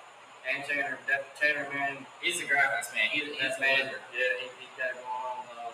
and 0.47 0.63
Tanner, 0.67 0.97
that 1.07 1.35
Tanner 1.39 1.67
man, 1.71 2.05
He's 2.21 2.39
the 2.39 2.47
graphics 2.47 2.91
man. 2.93 3.07
He, 3.11 3.19
he's 3.23 3.39
that 3.39 3.55
the 3.55 3.61
man, 3.63 3.79
wizard. 3.87 4.01
yeah, 4.11 4.31
he, 4.43 4.45
he's 4.59 4.73
got 4.75 4.91
it 4.91 4.99
going 4.99 5.23
on. 5.23 5.39
Uh, 5.55 5.71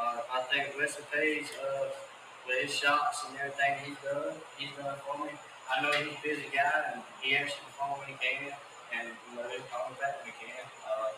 uh, 0.00 0.18
I 0.36 0.40
think 0.48 0.72
Lester 0.80 1.04
Page, 1.12 1.48
uh, 1.60 1.88
with 2.48 2.60
his 2.64 2.72
shots 2.74 3.24
and 3.28 3.36
everything 3.40 3.72
he's 3.84 4.00
done, 4.04 4.36
he's 4.56 4.72
done 4.76 4.96
for 5.04 5.16
me. 5.24 5.32
I 5.68 5.80
know 5.80 5.92
he's 5.92 6.12
a 6.12 6.20
busy 6.20 6.48
guy 6.52 6.92
and 6.92 7.00
he 7.20 7.32
the 7.36 7.48
phone 7.72 7.96
when 8.00 8.08
he 8.12 8.16
can, 8.20 8.52
and 8.92 9.08
you 9.08 9.32
know 9.36 9.48
he'll 9.48 9.64
call 9.72 9.88
me 9.88 9.96
back 9.96 10.20
when 10.20 10.28
he 10.28 10.36
can. 10.44 10.64
Uh, 10.84 11.12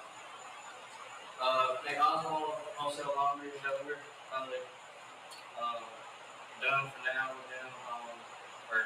uh, 1.43 1.67
they 1.83 1.99
also 1.99 2.55
wholesale 2.79 3.11
laundry 3.19 3.51
is 3.51 3.63
over, 3.67 3.99
uh, 4.35 4.47
done 6.63 6.89
for 6.93 7.03
now 7.05 7.33
with 7.37 7.49
them, 7.53 7.69
um, 7.93 8.07
or 8.73 8.81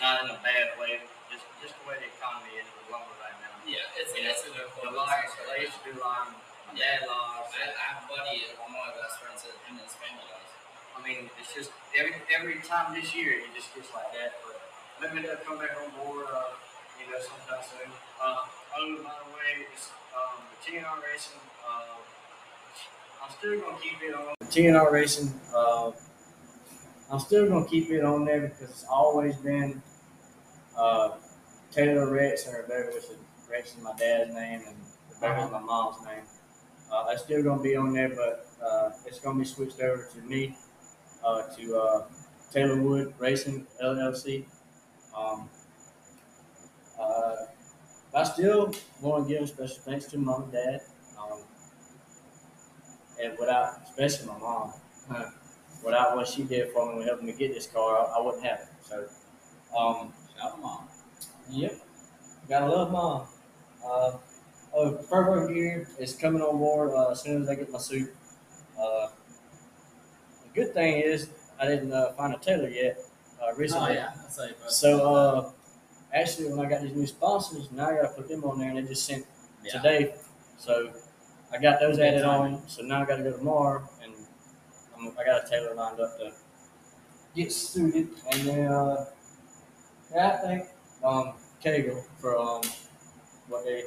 not 0.00 0.24
in 0.24 0.30
a 0.34 0.38
bad 0.44 0.76
way, 0.80 1.00
just 1.32 1.44
just 1.62 1.74
the 1.80 1.84
way 1.88 1.96
the 2.00 2.08
economy 2.12 2.52
is 2.60 2.68
with 2.76 2.92
lumber 2.92 3.12
right 3.22 3.36
now. 3.42 3.52
Yeah, 3.66 3.84
it's 4.00 4.12
Yeah. 4.14 4.30
it's 4.32 4.44
a 4.46 4.52
good 4.52 4.68
The 4.82 4.92
quote. 4.92 4.94
logs, 4.96 5.32
they 5.36 5.64
used 5.66 5.76
to 5.80 5.82
do 5.90 5.92
lime, 6.00 6.36
my 6.68 6.74
dad 6.78 7.06
logs. 7.08 7.50
I, 7.56 7.72
I 7.72 7.84
have 7.96 8.04
a 8.04 8.08
buddy, 8.10 8.44
one 8.60 8.70
of 8.70 8.76
my 8.76 8.92
best 9.00 9.18
friends, 9.22 9.42
that 9.48 9.56
him 9.66 9.80
and 9.80 9.84
his 9.86 9.96
family 9.98 10.24
does. 10.28 10.50
I 10.96 10.98
mean, 11.04 11.30
it's 11.40 11.52
just 11.54 11.70
every 11.96 12.16
every 12.32 12.58
time 12.62 12.92
this 12.94 13.14
year 13.14 13.40
it 13.44 13.50
just 13.56 13.72
gets 13.74 13.90
like 13.96 14.12
that. 14.16 14.38
But 14.44 14.56
maybe 15.00 15.26
they'll 15.26 15.40
come 15.44 15.58
back 15.58 15.76
on 15.80 15.90
board, 15.98 16.26
uh, 16.30 16.54
you 17.00 17.08
know, 17.10 17.18
sometime 17.20 17.62
soon. 17.64 17.90
Uh, 18.20 18.44
oh, 18.80 18.96
by 19.04 19.14
the 19.24 19.28
way, 19.36 19.66
it's 19.72 19.90
um, 20.16 20.40
the 20.52 20.56
TNR 20.64 20.96
Racing. 21.04 21.40
Uh, 21.64 22.00
I'm 23.22 23.30
still 23.36 23.60
gonna 23.60 23.76
keep 23.82 24.00
it 24.02 24.14
on. 24.14 24.34
TNR 24.48 24.90
Racing. 24.92 25.32
Uh, 25.54 25.90
I'm 27.10 27.20
still 27.20 27.48
gonna 27.48 27.66
keep 27.66 27.90
it 27.90 28.04
on 28.04 28.24
there 28.24 28.40
because 28.42 28.70
it's 28.70 28.84
always 28.90 29.36
been 29.36 29.82
uh, 30.76 31.12
Taylor 31.70 32.10
Rex 32.12 32.48
or 32.48 32.62
Rebecca, 32.62 32.90
which 32.94 33.04
is 33.04 33.18
Rex 33.50 33.76
is 33.76 33.82
my 33.82 33.94
dad's 33.98 34.32
name 34.34 34.62
and 34.66 34.76
Rebecca 35.14 35.46
is 35.46 35.50
my 35.52 35.60
mom's 35.60 36.04
name. 36.04 36.24
Uh, 36.92 37.06
it's 37.10 37.22
still 37.24 37.42
gonna 37.42 37.62
be 37.62 37.76
on 37.76 37.92
there, 37.92 38.10
but 38.10 38.48
uh, 38.64 38.90
it's 39.06 39.20
gonna 39.20 39.38
be 39.38 39.44
switched 39.44 39.80
over 39.80 40.08
to 40.14 40.20
me 40.22 40.56
uh, 41.24 41.42
to 41.56 41.76
uh, 41.78 42.04
Taylor 42.52 42.80
Wood 42.80 43.14
Racing 43.18 43.66
LLC. 43.82 44.44
Um, 45.16 45.48
uh, 46.98 47.36
I 48.14 48.24
still 48.24 48.72
want 49.00 49.28
to 49.28 49.34
give 49.34 49.42
a 49.42 49.46
special 49.46 49.78
thanks 49.84 50.06
to 50.06 50.18
mom 50.18 50.44
and 50.44 50.52
dad. 50.52 50.80
Um, 51.18 51.40
and 53.22 53.36
without, 53.38 53.80
especially 53.84 54.26
my 54.28 54.38
mom, 54.38 54.72
huh, 55.10 55.30
without 55.86 56.16
what 56.16 56.26
she 56.28 56.42
did 56.42 56.72
for 56.72 56.94
me, 56.94 57.04
helping 57.04 57.26
me 57.26 57.32
get 57.32 57.54
this 57.54 57.66
car, 57.66 57.96
I, 57.98 58.18
I 58.18 58.20
wouldn't 58.20 58.44
have 58.44 58.58
it. 58.58 58.68
So, 58.82 59.06
um, 59.78 60.12
Shout 60.36 60.52
out 60.52 60.60
mom. 60.60 60.88
Yep. 61.50 61.80
Gotta 62.48 62.66
love 62.66 62.92
mom. 62.92 63.26
Uh, 63.84 64.12
oh, 64.74 64.98
Fervo 65.10 65.52
gear 65.52 65.88
is 65.98 66.14
coming 66.14 66.42
on 66.42 66.58
board 66.58 66.90
uh, 66.90 67.10
as 67.10 67.22
soon 67.22 67.42
as 67.42 67.48
I 67.48 67.54
get 67.54 67.70
my 67.70 67.78
suit. 67.78 68.14
Uh, 68.78 69.08
the 70.42 70.48
good 70.54 70.74
thing 70.74 71.00
is 71.00 71.28
I 71.58 71.66
didn't 71.66 71.92
uh, 71.92 72.12
find 72.12 72.34
a 72.34 72.38
tailor 72.38 72.68
yet 72.68 72.98
uh, 73.42 73.54
recently. 73.54 73.90
Oh 73.90 73.94
yeah, 73.94 74.12
that's. 74.14 74.76
So 74.76 75.14
uh, 75.14 75.50
actually, 76.12 76.50
when 76.50 76.64
I 76.64 76.68
got 76.68 76.82
these 76.82 76.94
new 76.94 77.06
sponsors, 77.06 77.70
now 77.72 77.90
I 77.90 77.94
gotta 77.94 78.08
put 78.08 78.28
them 78.28 78.44
on 78.44 78.58
there, 78.58 78.68
and 78.68 78.78
they 78.78 78.82
just 78.82 79.06
sent 79.06 79.24
yeah. 79.64 79.72
today. 79.72 80.14
So 80.58 80.90
I 81.52 81.58
got 81.58 81.80
those 81.80 81.98
added 81.98 82.24
on. 82.24 82.60
So 82.68 82.82
now 82.82 83.02
I 83.02 83.06
gotta 83.06 83.22
go 83.22 83.32
tomorrow, 83.32 83.88
I'm, 85.08 85.18
I 85.18 85.24
got 85.24 85.46
a 85.46 85.48
tailor 85.48 85.74
lined 85.74 86.00
up 86.00 86.18
to 86.18 86.32
get 87.34 87.52
suited, 87.52 88.08
and 88.30 88.40
then 88.42 88.72
uh, 88.72 89.06
yeah, 90.14 90.40
I 90.42 90.46
think 90.46 90.68
um, 91.04 91.32
Kegel 91.60 92.04
for 92.18 92.38
um, 92.38 92.62
what 93.48 93.64
they 93.64 93.84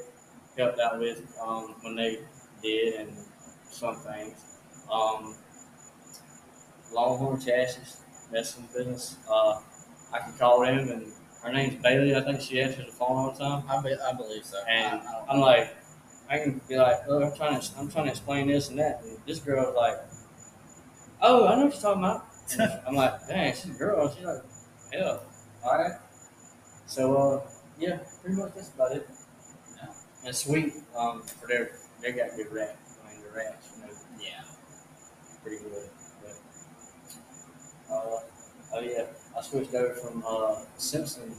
helped 0.57 0.79
out 0.79 0.99
with 0.99 1.21
um, 1.41 1.75
when 1.81 1.95
they 1.95 2.19
did 2.61 2.95
and 2.95 3.13
some 3.69 3.95
things. 3.95 4.35
Um, 4.91 5.35
Longhorn 6.91 7.39
chassis, 7.39 7.99
that's 8.31 8.55
some 8.55 8.67
business. 8.75 9.17
Uh, 9.29 9.59
I 10.11 10.19
can 10.19 10.33
call 10.33 10.61
them, 10.61 10.89
and 10.89 11.11
her 11.43 11.53
name's 11.53 11.81
Bailey. 11.81 12.15
I 12.15 12.21
think 12.21 12.41
she 12.41 12.61
answers 12.61 12.87
the 12.87 12.91
phone 12.91 13.15
all 13.15 13.31
the 13.31 13.37
time. 13.39 13.63
I, 13.69 13.81
be, 13.81 13.93
I 13.95 14.13
believe 14.13 14.43
so. 14.43 14.57
And 14.67 14.99
I, 15.01 15.23
I'm 15.29 15.39
like, 15.39 15.75
I 16.29 16.39
can 16.39 16.59
be 16.67 16.77
like, 16.77 17.01
oh, 17.07 17.21
I'm 17.23 17.35
trying 17.35 17.59
to, 17.59 17.67
I'm 17.77 17.91
trying 17.91 18.05
to 18.05 18.11
explain 18.11 18.47
this 18.47 18.69
and 18.69 18.79
that. 18.79 19.01
And 19.03 19.17
this 19.27 19.39
girl's 19.39 19.75
like, 19.75 19.99
oh, 21.21 21.47
I 21.47 21.55
know 21.55 21.65
what 21.65 21.73
you're 21.73 21.81
talking 21.81 22.03
about. 22.03 22.25
And 22.57 22.61
I'm 22.87 22.95
like, 22.95 23.27
dang, 23.27 23.53
she's 23.53 23.65
a 23.75 23.77
girl. 23.77 24.11
She's 24.13 24.25
like, 24.25 24.41
hell, 24.91 25.23
all 25.63 25.77
right. 25.77 25.99
So, 26.87 27.15
uh, 27.15 27.41
yeah, 27.79 27.99
pretty 28.21 28.37
much 28.37 28.53
that's 28.55 28.69
about 28.69 28.93
it. 28.93 29.07
Yeah. 29.77 29.89
And 30.25 30.35
sweet, 30.35 30.73
um, 30.97 31.21
for 31.21 31.47
their, 31.47 31.71
they 32.01 32.11
got 32.11 32.35
good 32.35 32.51
rat. 32.51 32.77
I 33.05 33.11
mean, 33.13 33.21
the 33.23 33.37
rats, 33.37 33.69
you 33.77 33.83
know, 33.85 33.93
yeah. 34.19 34.41
pretty 35.43 35.57
good. 35.63 35.89
But, 36.23 37.93
uh, 37.93 38.19
oh 38.73 38.79
yeah, 38.81 39.05
I 39.37 39.41
switched 39.41 39.73
over 39.73 39.93
from 39.95 40.23
uh, 40.27 40.55
Simpson 40.77 41.33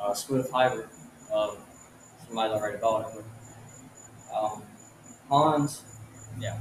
uh, 0.00 0.14
Swift 0.14 0.50
Hybrid. 0.52 0.88
Um, 1.32 1.56
somebody's 2.26 2.56
already 2.60 2.78
bought 2.78 3.14
it. 3.14 3.24
But, 4.30 4.36
um, 4.36 4.62
Hans, 5.28 5.82
Yeah. 6.38 6.58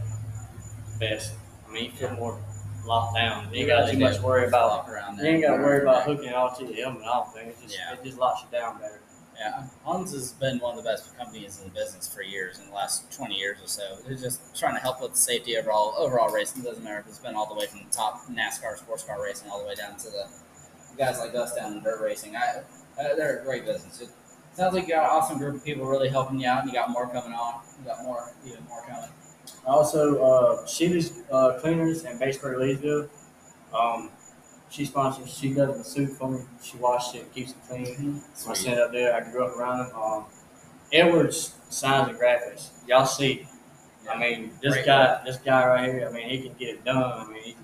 best. 1.00 1.34
I 1.74 1.76
mean, 1.76 1.86
you 1.86 1.92
feel 1.92 2.12
more 2.12 2.40
locked 2.86 3.16
down. 3.16 3.46
You 3.52 3.52
You 3.52 3.60
ain't 3.62 3.70
got 3.70 3.80
really 3.80 3.92
too 3.94 4.00
much 4.00 4.20
worry 4.22 4.48
about. 4.48 4.70
Walk 4.86 4.90
around 4.90 5.18
You 5.18 5.26
ain't 5.26 5.42
got 5.42 5.58
to 5.58 5.64
worry 5.64 5.82
about 5.82 6.04
hooking 6.04 6.26
it 6.30 6.36
all 6.36 6.56
to 6.56 6.66
your 6.66 6.76
helmet 6.76 7.02
and 7.02 7.10
all 7.10 7.26
thing. 7.26 7.48
It 7.48 7.58
just 7.64 7.76
Yeah. 7.76 7.94
it 7.94 8.04
just 8.04 8.20
locks 8.20 8.44
you 8.44 8.48
down 8.56 8.80
better. 8.80 9.00
Yeah, 9.40 9.64
Hans 9.84 10.14
has 10.14 10.34
been 10.34 10.60
one 10.60 10.78
of 10.78 10.84
the 10.84 10.88
best 10.88 11.18
companies 11.18 11.60
in 11.60 11.64
the 11.68 11.74
business 11.74 12.08
for 12.08 12.22
years, 12.22 12.60
in 12.60 12.68
the 12.68 12.76
last 12.76 13.12
twenty 13.12 13.34
years 13.34 13.58
or 13.64 13.68
so. 13.68 13.98
They're 14.06 14.16
just 14.16 14.40
trying 14.56 14.76
to 14.76 14.80
help 14.80 15.02
with 15.02 15.16
safety 15.16 15.58
overall. 15.58 15.96
Overall 15.98 16.30
racing 16.32 16.62
doesn't 16.62 16.84
matter 16.84 17.00
if 17.00 17.08
it's 17.08 17.18
been 17.18 17.34
all 17.34 17.48
the 17.48 17.56
way 17.60 17.66
from 17.66 17.80
the 17.80 17.90
top 17.90 18.28
NASCAR 18.28 18.78
sports 18.78 19.04
car 19.04 19.20
racing 19.24 19.50
all 19.50 19.60
the 19.60 19.68
way 19.68 19.74
down 19.74 19.98
to 19.98 20.10
the 20.12 20.28
guys 20.96 21.18
like 21.18 21.34
us 21.34 21.56
down 21.56 21.74
in 21.74 21.84
dirt 21.84 22.00
racing. 22.00 22.36
I, 22.36 22.60
uh, 23.02 23.16
they're 23.16 23.40
a 23.40 23.44
great 23.44 23.66
business. 23.66 24.02
It 24.02 24.10
sounds 24.56 24.76
like 24.76 24.84
you 24.88 24.94
got 24.94 25.06
an 25.06 25.10
awesome 25.10 25.40
group 25.40 25.56
of 25.56 25.66
people 25.66 25.86
really 25.88 26.10
helping 26.10 26.40
you 26.40 26.48
out, 26.48 26.62
and 26.62 26.68
you 26.72 26.74
got 26.78 26.92
more 26.92 27.08
coming 27.08 27.34
on. 27.34 27.62
You 27.80 27.86
got 27.88 28.04
more, 28.04 28.32
even 28.46 28.64
more 28.70 28.84
coming. 28.88 29.10
Also, 29.66 30.22
uh, 30.22 30.66
Sheila's 30.66 31.20
uh, 31.32 31.58
Cleaners 31.62 32.04
in 32.04 32.20
Batesburg, 32.20 32.58
Leesville. 32.58 33.10
Um, 33.74 34.10
she 34.70 34.86
sponsors. 34.86 35.30
She 35.34 35.54
does 35.54 35.78
the 35.78 35.84
suit 35.84 36.10
for 36.18 36.30
me. 36.32 36.42
She 36.62 36.78
washes 36.78 37.22
it, 37.22 37.34
keeps 37.34 37.52
it 37.52 37.58
clean. 37.68 38.22
I 38.48 38.54
sent 38.54 38.80
up 38.80 38.92
there. 38.92 39.16
I 39.16 39.22
grew 39.32 39.46
up 39.46 39.56
around 39.58 39.88
them. 39.88 39.96
Um, 39.96 40.26
Edwards 40.92 41.56
Signs 41.70 42.10
and 42.10 42.20
Graphics. 42.20 42.70
Y'all 42.88 43.06
see. 43.06 43.48
I 44.12 44.20
mean, 44.20 44.52
this 44.62 44.86
guy, 44.86 45.22
this 45.26 45.38
guy 45.38 45.66
right 45.66 45.90
here. 45.90 46.08
I 46.10 46.12
mean, 46.12 46.30
he 46.30 46.42
can 46.42 46.54
get 46.58 46.70
it 46.70 46.86
done. 46.86 46.98
I 47.02 47.32
mean, 47.32 47.44
he, 47.44 47.56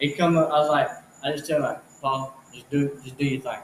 he 0.00 0.12
come 0.14 0.36
up. 0.36 0.48
I 0.50 0.58
was 0.60 0.70
like, 0.70 0.88
I 1.22 1.32
just 1.32 1.46
tell 1.46 1.58
him 1.58 1.62
like, 1.64 2.00
Paul, 2.00 2.36
just 2.52 2.68
do, 2.68 2.98
just 3.04 3.16
do 3.16 3.24
your 3.24 3.40
thing. 3.40 3.58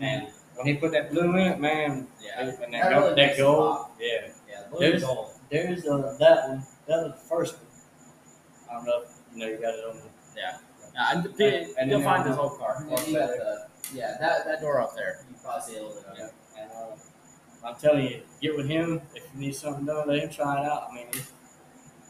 And 0.00 0.28
when 0.56 0.66
he 0.66 0.74
put 0.74 0.92
that 0.92 1.10
blue 1.10 1.36
in 1.36 1.46
it, 1.52 1.60
man, 1.60 2.06
Yeah, 2.20 2.40
and 2.40 2.48
that, 2.48 2.70
That 2.70 2.90
gold, 2.90 3.18
that 3.18 3.30
it 3.32 3.36
gold, 3.38 3.86
yeah. 4.00 4.28
yeah, 4.48 4.62
blue 4.70 4.98
gold. 5.00 5.30
There's 5.52 5.86
uh, 5.86 6.16
that 6.18 6.48
one. 6.48 6.62
That 6.88 7.02
was 7.04 7.12
the 7.12 7.28
first 7.28 7.56
one. 7.56 7.66
I 8.70 8.74
don't 8.74 8.86
know 8.86 9.02
if 9.02 9.08
you 9.34 9.38
know 9.38 9.46
you 9.46 9.58
got 9.60 9.74
it 9.74 9.84
on 9.84 9.96
the 9.98 10.02
Yeah, 10.34 10.56
yeah 10.94 11.12
and, 11.12 11.26
And 11.78 11.90
you'll 11.90 12.00
then 12.00 12.08
find 12.08 12.26
this 12.28 12.36
whole 12.36 12.50
car. 12.56 12.82
You 12.88 12.96
got 13.18 13.28
the, 13.28 13.66
yeah, 13.94 14.16
that, 14.18 14.46
that 14.46 14.60
door 14.62 14.80
up 14.80 14.96
there. 14.96 15.24
You 15.28 15.36
probably 15.44 15.60
see 15.74 15.78
a 15.78 15.82
little 15.82 16.00
bit 16.00 16.06
of 16.06 16.18
it. 16.18 16.32
Yeah. 16.56 16.62
And 16.62 16.70
uh, 16.72 17.68
I'm 17.68 17.74
telling 17.76 18.06
you, 18.06 18.22
get 18.40 18.56
with 18.56 18.66
him 18.66 19.02
if 19.14 19.24
you 19.34 19.40
need 19.40 19.54
something 19.54 19.84
done. 19.84 20.08
Let 20.08 20.20
him 20.20 20.30
try 20.30 20.58
it 20.62 20.64
out. 20.66 20.88
I 20.90 20.94
mean, 20.94 21.06
he's, 21.12 21.30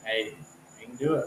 hey, 0.05 0.35
he 0.79 0.87
can 0.87 0.95
do 0.97 1.15
it. 1.15 1.27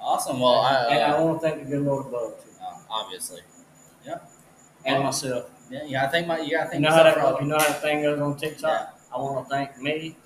Awesome. 0.00 0.40
Well, 0.40 0.60
I, 0.60 0.86
and 0.94 1.12
I 1.12 1.16
uh, 1.16 1.24
want 1.24 1.40
to 1.40 1.48
thank 1.48 1.62
the 1.64 1.70
good 1.70 1.82
Lord 1.84 2.06
above 2.06 2.42
too, 2.42 2.50
uh, 2.60 2.78
obviously, 2.90 3.40
Yeah. 4.04 4.18
and 4.84 4.96
Um, 4.98 5.02
myself. 5.04 5.46
yeah, 5.70 5.84
you 5.84 5.92
gotta 5.92 6.10
think. 6.10 6.26
My, 6.26 6.38
you 6.38 6.52
gotta 6.52 6.64
You 6.66 6.70
think. 6.70 6.82
know 6.82 6.90
how 6.92 7.02
that 7.02 7.40
you 7.40 7.46
know 7.46 7.58
how 7.58 7.66
that 7.66 7.82
thing 7.82 8.02
goes 8.02 8.20
on 8.20 8.36
TikTok. 8.36 8.97
I 9.14 9.18
want 9.18 9.46
to 9.46 9.50
thank 9.54 9.78
me 9.78 10.16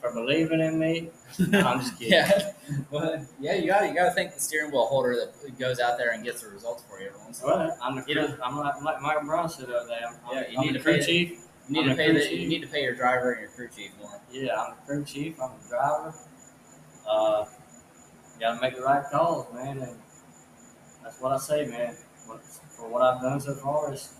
for 0.00 0.12
believing 0.12 0.60
in 0.60 0.78
me. 0.78 1.10
I'm 1.54 1.80
just 1.80 1.98
kidding. 1.98 2.12
yeah, 2.12 2.52
but 2.90 3.22
yeah, 3.40 3.54
you 3.56 3.66
got 3.66 3.80
to 3.80 3.88
you 3.88 3.94
got 3.94 4.04
to 4.06 4.10
thank 4.12 4.34
the 4.34 4.40
steering 4.40 4.70
wheel 4.70 4.86
holder 4.86 5.14
that 5.16 5.58
goes 5.58 5.80
out 5.80 5.98
there 5.98 6.10
and 6.12 6.24
gets 6.24 6.42
the 6.42 6.48
results 6.48 6.84
for 6.88 7.00
you 7.00 7.08
every 7.08 7.18
once 7.20 7.42
in 7.42 7.48
a 7.48 7.52
while. 7.52 7.78
I'm 7.82 7.96
the 7.96 8.04
You 8.06 8.34
I'm 8.42 8.56
like, 8.56 8.80
like 8.82 9.02
Mike 9.02 9.22
Brown 9.26 9.48
said 9.48 9.66
the 9.66 9.76
other 9.76 9.88
day. 9.88 10.00
I'm, 10.06 10.14
Yeah, 10.32 10.38
I'm, 10.46 10.52
you 10.52 10.58
I'm 10.58 10.64
need 10.66 10.74
the 10.74 10.78
to 10.78 10.84
crew 10.84 11.02
chief. 11.02 11.30
You 11.68 11.74
need 11.74 11.82
I'm 11.82 11.88
to 11.90 11.94
pay 11.96 12.12
the, 12.12 12.34
you 12.36 12.48
need 12.48 12.62
to 12.62 12.68
pay 12.68 12.82
your 12.82 12.94
driver 12.94 13.32
and 13.32 13.40
your 13.42 13.50
crew 13.50 13.68
chief 13.74 13.90
more. 14.00 14.20
Yeah, 14.30 14.54
I'm 14.60 14.74
the 14.76 14.86
crew 14.86 15.04
chief. 15.04 15.40
I'm 15.40 15.50
the 15.62 15.68
driver. 15.68 16.14
Uh, 17.08 17.44
gotta 18.40 18.60
make 18.60 18.76
the 18.76 18.82
right 18.82 19.04
calls, 19.10 19.52
man, 19.54 19.78
and 19.78 19.96
that's 21.02 21.20
what 21.20 21.32
I 21.32 21.38
say, 21.38 21.66
man. 21.66 21.96
What, 22.26 22.42
for 22.44 22.88
what 22.88 23.02
I've 23.02 23.20
done 23.22 23.40
so 23.40 23.54
far 23.54 23.92
is, 23.92 24.12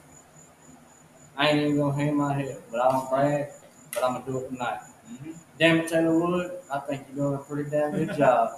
I 1.36 1.48
ain't 1.48 1.60
even 1.60 1.76
gonna 1.78 1.94
hang 1.94 2.16
my 2.16 2.34
head, 2.34 2.62
but 2.70 2.80
I 2.80 2.90
don't 2.92 3.10
brag. 3.10 3.48
But 3.94 4.04
I'm 4.04 4.12
gonna 4.14 4.24
do 4.26 4.38
it 4.38 4.48
tonight. 4.50 4.80
Mm-hmm. 5.10 5.30
Damn 5.58 5.76
it, 5.78 5.88
Taylor 5.88 6.18
Wood, 6.18 6.52
I 6.72 6.78
think 6.80 7.06
you're 7.08 7.30
doing 7.30 7.34
a 7.34 7.38
pretty 7.44 7.70
damn 7.70 7.90
good 7.92 8.14
job. 8.16 8.50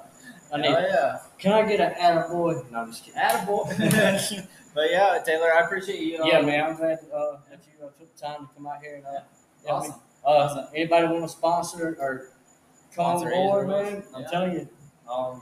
I 0.53 0.57
need, 0.57 0.66
Oh 0.68 0.81
yeah, 0.81 1.18
can 1.39 1.53
I 1.53 1.62
get 1.68 1.81
an 1.81 1.93
attaboy? 1.95 2.70
No, 2.72 2.81
I'm 2.81 2.91
just 2.91 3.05
kidding. 3.05 3.20
attaboy. 3.20 4.47
but 4.74 4.91
yeah, 4.91 5.18
Taylor, 5.24 5.53
I 5.53 5.61
appreciate 5.64 6.01
you. 6.01 6.18
uh, 6.22 6.26
Yeah, 6.26 6.41
man, 6.41 6.64
I'm 6.64 6.76
glad 6.76 6.99
uh, 7.14 7.37
that 7.49 7.61
you 7.66 7.87
uh, 7.87 7.91
took 7.99 8.14
the 8.16 8.20
time 8.20 8.49
to 8.49 8.55
come 8.55 8.66
out 8.66 8.83
here 8.83 8.97
and 8.97 9.07
uh, 9.07 9.81
me 9.81 9.91
Awesome. 10.24 10.59
Uh, 10.59 10.66
anybody 10.74 11.07
want 11.07 11.22
to 11.22 11.28
sponsor 11.28 11.97
or 12.01 12.31
come 12.95 13.07
on 13.07 13.31
board, 13.31 13.68
man? 13.68 14.03
I'm 14.14 14.22
Yeah. 14.22 14.28
telling 14.28 14.53
you, 14.53 14.68
um, 15.11 15.41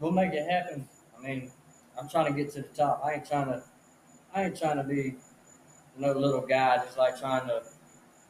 we'll 0.00 0.10
make 0.10 0.32
it 0.32 0.50
happen. 0.50 0.86
I 1.16 1.22
mean, 1.22 1.50
I'm 1.98 2.08
trying 2.08 2.26
to 2.26 2.32
get 2.32 2.52
to 2.54 2.62
the 2.62 2.68
top. 2.68 3.02
I 3.04 3.12
ain't 3.14 3.26
trying 3.26 3.46
to, 3.46 3.62
I 4.34 4.44
ain't 4.44 4.58
trying 4.58 4.76
to 4.78 4.82
be 4.82 5.14
no 5.96 6.12
little 6.12 6.40
guy 6.40 6.78
just 6.84 6.98
like 6.98 7.18
trying 7.20 7.46
to 7.46 7.62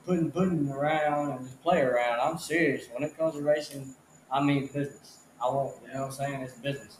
putting 0.07 0.31
putting 0.31 0.69
around 0.71 1.33
and 1.33 1.47
just 1.47 1.63
play 1.63 1.81
around. 1.81 2.21
I'm 2.21 2.39
serious. 2.39 2.87
When 2.93 3.03
it 3.03 3.17
comes 3.17 3.35
to 3.35 3.43
racing, 3.43 3.95
I 4.31 4.43
mean 4.43 4.67
business. 4.67 5.19
I 5.43 5.47
want, 5.47 5.75
you 5.87 5.93
know 5.93 6.01
what 6.03 6.07
I'm 6.07 6.13
saying? 6.13 6.41
It's 6.43 6.55
business. 6.55 6.99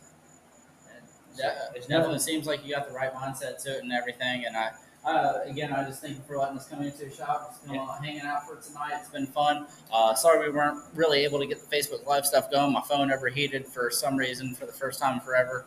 Yeah, 1.39 1.55
It's 1.75 1.87
it 1.87 1.89
definitely 1.89 2.19
seems 2.19 2.47
like 2.47 2.65
you 2.67 2.75
got 2.75 2.89
the 2.89 2.95
right 2.95 3.13
mindset 3.15 3.63
to 3.65 3.77
it 3.77 3.83
and 3.83 3.93
everything. 3.93 4.45
And 4.45 4.57
I, 4.57 4.71
uh, 5.05 5.41
again, 5.47 5.73
I 5.73 5.85
just 5.85 6.03
thank 6.03 6.17
you 6.17 6.23
for 6.27 6.37
letting 6.37 6.59
us 6.59 6.69
come 6.69 6.83
into 6.83 7.07
the 7.07 7.11
shop. 7.11 7.57
Been 7.67 7.79
uh, 7.79 8.01
hanging 8.01 8.23
out 8.23 8.47
for 8.47 8.57
tonight. 8.57 8.99
It's 9.01 9.09
been 9.09 9.27
fun. 9.27 9.67
Uh, 9.93 10.15
sorry 10.15 10.47
we 10.47 10.55
weren't 10.55 10.83
really 10.95 11.25
able 11.25 11.39
to 11.39 11.47
get 11.47 11.59
the 11.59 11.75
Facebook 11.77 12.07
Live 12.07 12.27
stuff 12.27 12.51
going. 12.51 12.73
My 12.73 12.83
phone 12.83 13.11
overheated 13.11 13.67
for 13.67 13.91
some 13.91 14.17
reason 14.17 14.55
for 14.55 14.67
the 14.67 14.73
first 14.73 15.01
time 15.01 15.21
forever. 15.21 15.65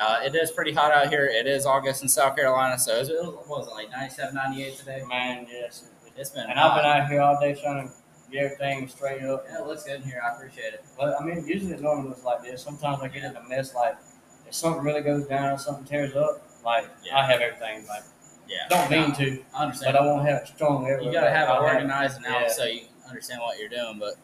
Uh, 0.00 0.20
it 0.24 0.34
is 0.34 0.50
pretty 0.50 0.72
hot 0.72 0.92
out 0.92 1.08
here. 1.08 1.24
It 1.26 1.46
is 1.46 1.64
August 1.64 2.02
in 2.02 2.08
South 2.08 2.36
Carolina, 2.36 2.78
so 2.78 2.96
it 2.96 3.08
was, 3.08 3.08
what 3.46 3.48
was 3.48 3.68
it 3.68 3.74
like 3.74 3.90
97, 3.90 4.34
98 4.34 4.76
today? 4.76 5.02
Man, 5.08 5.46
yes. 5.50 5.88
It's 6.16 6.30
been. 6.30 6.48
And 6.48 6.58
I've 6.58 6.76
been 6.76 6.84
out 6.86 7.08
here 7.08 7.20
all 7.20 7.38
day 7.40 7.54
trying 7.54 7.88
to 7.88 7.94
get 8.30 8.44
everything 8.44 8.88
straight 8.88 9.22
up. 9.22 9.44
Yeah, 9.48 9.60
it 9.60 9.66
looks 9.66 9.84
good 9.84 9.96
in 10.00 10.02
here. 10.02 10.20
I 10.24 10.34
appreciate 10.34 10.74
it. 10.74 10.84
But 10.98 11.20
I 11.20 11.24
mean, 11.24 11.46
usually 11.46 11.72
it 11.72 11.80
normally 11.80 12.08
looks 12.10 12.24
like 12.24 12.42
this. 12.42 12.62
Sometimes 12.62 13.00
I 13.02 13.08
get 13.08 13.24
in 13.24 13.36
a 13.36 13.48
mess, 13.48 13.74
like 13.74 13.96
if 14.46 14.54
something 14.54 14.82
really 14.82 15.02
goes 15.02 15.26
down 15.26 15.52
or 15.52 15.58
something 15.58 15.84
tears 15.84 16.14
up, 16.16 16.42
like 16.64 16.86
Yeah. 17.04 17.18
I 17.18 17.26
have 17.26 17.40
everything. 17.40 17.86
Like 17.86 18.02
Yeah, 18.48 18.66
don't 18.68 18.90
mean 18.90 19.12
to, 19.14 19.42
I 19.54 19.64
understand. 19.64 19.92
but 19.94 20.02
I 20.02 20.06
won't 20.06 20.26
have 20.26 20.42
it 20.42 20.48
strong 20.48 20.84
everywhere. 20.86 21.02
You 21.02 21.12
gotta 21.12 21.30
have 21.30 21.48
it 21.48 21.60
organized 21.60 22.16
and 22.16 22.26
out 22.26 22.42
yeah. 22.42 22.48
so 22.48 22.64
you 22.64 22.82
understand 23.08 23.40
what 23.40 23.58
you're 23.58 23.68
doing. 23.68 23.98
But 23.98 24.14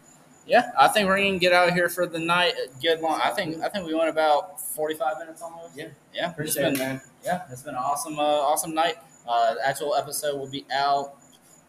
yeah, 0.46 0.72
I 0.78 0.88
think 0.88 1.06
we're 1.08 1.18
gonna 1.18 1.38
get 1.38 1.52
out 1.52 1.68
of 1.68 1.74
here 1.74 1.88
for 1.88 2.06
the 2.06 2.18
night. 2.18 2.54
Good 2.80 3.00
long. 3.00 3.20
I 3.22 3.30
think 3.30 3.62
I 3.62 3.68
think 3.68 3.86
we 3.86 3.94
went 3.94 4.08
about 4.08 4.60
45 4.60 5.18
minutes 5.18 5.42
almost. 5.42 5.76
Yeah. 5.76 5.88
yeah. 6.14 6.24
It's 6.30 6.32
Appreciate 6.32 6.62
been 6.62 6.74
it, 6.74 6.78
man. 6.78 7.00
yeah, 7.24 7.42
it's 7.50 7.62
been 7.62 7.74
an 7.74 7.80
awesome 7.80 8.18
uh, 8.18 8.22
awesome 8.22 8.74
night. 8.74 8.96
Uh, 9.28 9.54
the 9.54 9.68
actual 9.68 9.94
episode 9.94 10.36
will 10.38 10.50
be 10.50 10.64
out 10.72 11.14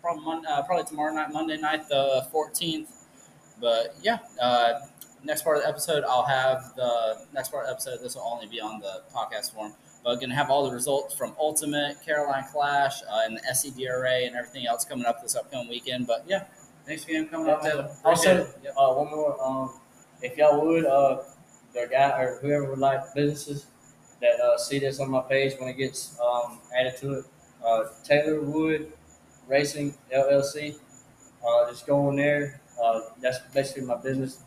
probably 0.04 0.46
uh, 0.48 0.62
probably 0.64 0.84
tomorrow 0.84 1.14
night, 1.14 1.32
Monday 1.32 1.58
night, 1.58 1.88
the 1.88 2.28
fourteenth. 2.32 3.08
But 3.60 3.96
yeah, 4.04 4.20
uh, 4.40 4.82
next 5.24 5.44
part 5.44 5.58
of 5.58 5.64
the 5.64 5.70
episode, 5.70 6.04
I'll 6.04 6.26
have 6.26 6.76
the 6.76 7.26
next 7.34 7.50
part 7.50 7.66
of 7.66 7.70
the 7.70 7.74
episode. 7.74 8.04
This 8.04 8.16
will 8.16 8.24
only 8.24 8.48
be 8.48 8.60
on 8.60 8.82
the 8.82 9.04
podcast 9.16 9.54
form, 9.54 9.74
but 10.04 10.18
gonna 10.18 10.36
have 10.36 10.52
all 10.52 10.66
the 10.68 10.76
results 10.76 11.16
from 11.16 11.34
Ultimate, 11.40 12.04
Carolina 12.06 12.46
Clash, 12.52 13.02
uh, 13.04 13.22
and 13.26 13.38
the 13.38 13.42
SCDRA, 13.50 14.28
and 14.28 14.36
everything 14.36 14.68
else 14.68 14.86
coming 14.86 15.06
up 15.06 15.22
this 15.22 15.36
upcoming 15.36 15.70
weekend. 15.70 16.06
But 16.06 16.26
yeah, 16.28 16.44
thanks 16.86 17.06
again 17.06 17.26
for 17.26 17.32
coming 17.32 17.50
up, 17.50 17.62
Taylor. 17.64 17.90
Also. 18.04 18.48
Yep. 18.64 18.74
uh, 18.78 18.94
one 18.94 19.10
more. 19.10 19.42
Um, 19.42 19.80
if 20.22 20.38
y'all 20.38 20.66
would, 20.66 20.86
uh, 20.86 21.24
the 21.74 21.88
guy 21.90 22.22
or 22.22 22.40
whoever 22.42 22.70
would 22.70 22.80
like 22.80 23.02
businesses 23.16 23.68
that 24.22 24.40
uh, 24.40 24.58
see 24.58 24.80
this 24.80 25.00
on 25.00 25.10
my 25.10 25.22
page 25.22 25.54
when 25.60 25.70
it 25.70 25.78
gets 25.78 26.18
um, 26.22 26.60
added 26.78 26.96
to 26.98 27.14
it, 27.14 27.26
uh, 27.66 27.84
Taylor 28.04 28.42
Wood 28.42 28.92
Racing 29.48 29.94
LLC. 30.14 30.76
Uh, 31.46 31.70
just 31.70 31.86
go 31.86 32.08
on 32.08 32.16
there. 32.16 32.62
Uh, 32.82 33.02
that's 33.22 33.40
basically 33.54 33.84
my 33.84 33.96
business 33.98 34.40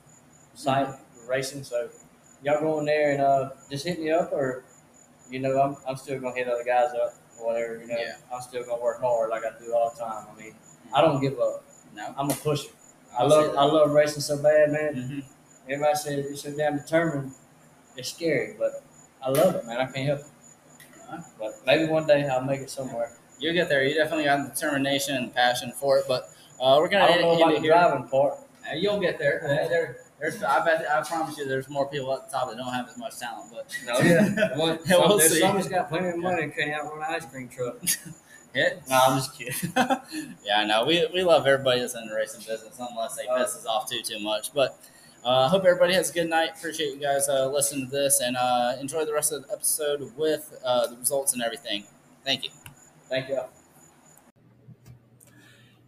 site 0.55 0.89
for 0.89 1.31
racing. 1.31 1.63
So 1.65 1.89
y'all 2.43 2.61
go 2.61 2.79
on 2.79 2.87
there 2.87 3.13
and 3.13 3.21
uh, 3.21 3.51
just 3.71 3.87
hit 3.87 4.01
me 4.01 4.11
up, 4.11 4.33
or 4.33 4.65
you 5.31 5.39
know, 5.41 5.61
I'm, 5.61 5.77
I'm 5.89 5.97
still 5.97 6.19
gonna 6.21 6.35
hit 6.35 6.49
other 6.49 6.65
guys 6.65 6.91
up 6.95 7.15
or 7.39 7.47
whatever. 7.53 7.79
You 7.79 7.87
know, 7.89 7.97
Yeah. 7.99 8.17
I'm 8.33 8.41
still 8.41 8.65
gonna 8.65 8.83
work 8.83 9.01
hard 9.01 9.31
like 9.31 9.43
I 9.45 9.51
do 9.63 9.75
all 9.75 9.91
the 9.91 10.01
time. 10.01 10.27
I 10.35 10.41
mean, 10.41 10.55
I 10.95 11.01
don't 11.01 11.21
give 11.21 11.39
up. 11.39 11.63
No, 11.95 12.15
I'm 12.17 12.31
a 12.31 12.35
pusher. 12.35 12.69
I 13.17 13.23
I'll 13.23 13.29
love 13.29 13.57
I 13.57 13.65
love 13.65 13.91
racing 13.93 14.23
so 14.23 14.37
bad, 14.43 14.71
man. 14.73 14.95
Mhm. 14.95 15.25
Everybody 15.69 15.97
says 15.97 16.25
you're 16.27 16.37
so 16.37 16.57
damn 16.57 16.79
determined. 16.79 17.33
It's 17.97 18.11
scary, 18.13 18.55
but 18.59 18.83
I 19.23 19.31
love 19.31 19.55
it, 19.57 19.65
man. 19.67 19.79
I 19.79 19.87
can't 19.87 20.07
help 20.07 20.21
it. 20.21 20.27
But 21.39 21.55
maybe 21.67 21.91
one 21.91 22.07
day 22.07 22.27
I'll 22.29 22.43
make 22.43 22.61
it 22.61 22.71
somewhere. 22.71 23.13
You'll 23.39 23.55
get 23.55 23.69
there. 23.69 23.85
You 23.85 23.95
definitely 23.95 24.25
got 24.25 24.43
the 24.49 24.55
determination 24.55 25.17
and 25.17 25.35
passion 25.35 25.73
for 25.73 25.99
it. 25.99 26.05
But 26.09 26.31
uh, 26.61 26.77
we're 26.79 26.89
gonna 26.89 27.05
I 27.05 27.19
don't 27.19 27.21
know 27.23 27.37
about 27.45 27.55
the 27.55 27.61
here. 27.61 27.73
driving 27.73 28.09
part. 28.09 28.35
Uh, 28.69 28.75
you'll 28.75 29.01
get 29.01 29.19
there. 29.19 29.43
Uh, 29.45 29.69
there. 29.69 29.97
There's, 30.19 30.43
I 30.43 30.65
bet. 30.65 30.87
I 30.91 31.03
promise 31.03 31.37
you, 31.37 31.47
there's 31.47 31.69
more 31.69 31.87
people 31.89 32.11
at 32.15 32.31
the 32.31 32.37
top 32.37 32.49
that 32.49 32.57
don't 32.57 32.73
have 32.73 32.89
as 32.89 32.97
much 32.97 33.19
talent. 33.19 33.53
But 33.53 33.71
No, 33.87 33.99
yeah. 33.99 34.57
One, 34.59 34.79
Yeah, 34.87 34.97
we'll 35.07 35.21
see. 35.21 35.41
some 35.41 35.57
that's 35.57 35.69
got 35.69 35.91
plenty 35.91 36.09
of 36.09 36.17
money 36.17 36.45
and 36.45 36.55
can't 36.55 36.73
outrun 36.73 36.99
an 36.99 37.05
ice 37.15 37.27
cream 37.27 37.49
truck. 37.49 37.77
Hit. 38.55 38.83
No, 38.89 38.99
I'm 39.03 39.19
just 39.19 39.37
kidding. 39.39 39.73
yeah, 40.43 40.61
I 40.61 40.65
know. 40.65 40.87
We, 40.87 41.07
we 41.13 41.23
love 41.23 41.47
everybody 41.47 41.81
that's 41.81 41.95
in 41.95 42.09
the 42.09 42.15
racing 42.15 42.41
business, 42.41 42.79
unless 42.79 43.15
they 43.17 43.27
Uh, 43.27 43.37
piss 43.45 43.55
us 43.55 43.67
off 43.67 43.91
too 43.91 44.01
too 44.01 44.19
much. 44.19 44.55
But 44.55 44.79
I 45.23 45.29
uh, 45.45 45.49
hope 45.51 45.65
everybody 45.67 45.93
has 45.93 46.09
a 46.09 46.15
good 46.15 46.31
night. 46.31 46.53
Appreciate 46.57 46.95
you 46.95 47.01
guys 47.01 47.29
uh, 47.29 47.49
listening 47.51 47.85
to 47.85 47.91
this, 47.93 48.21
and 48.21 48.35
uh, 48.39 48.77
enjoy 48.81 49.05
the 49.05 49.13
rest 49.13 49.33
of 49.33 49.47
the 49.47 49.53
episode 49.53 50.11
with 50.17 50.59
uh, 50.65 50.87
the 50.87 50.97
results 50.97 51.35
and 51.35 51.43
everything. 51.43 51.85
Thank 52.25 52.45
you. 52.45 52.51
Thank 53.09 53.29
you. 53.29 53.41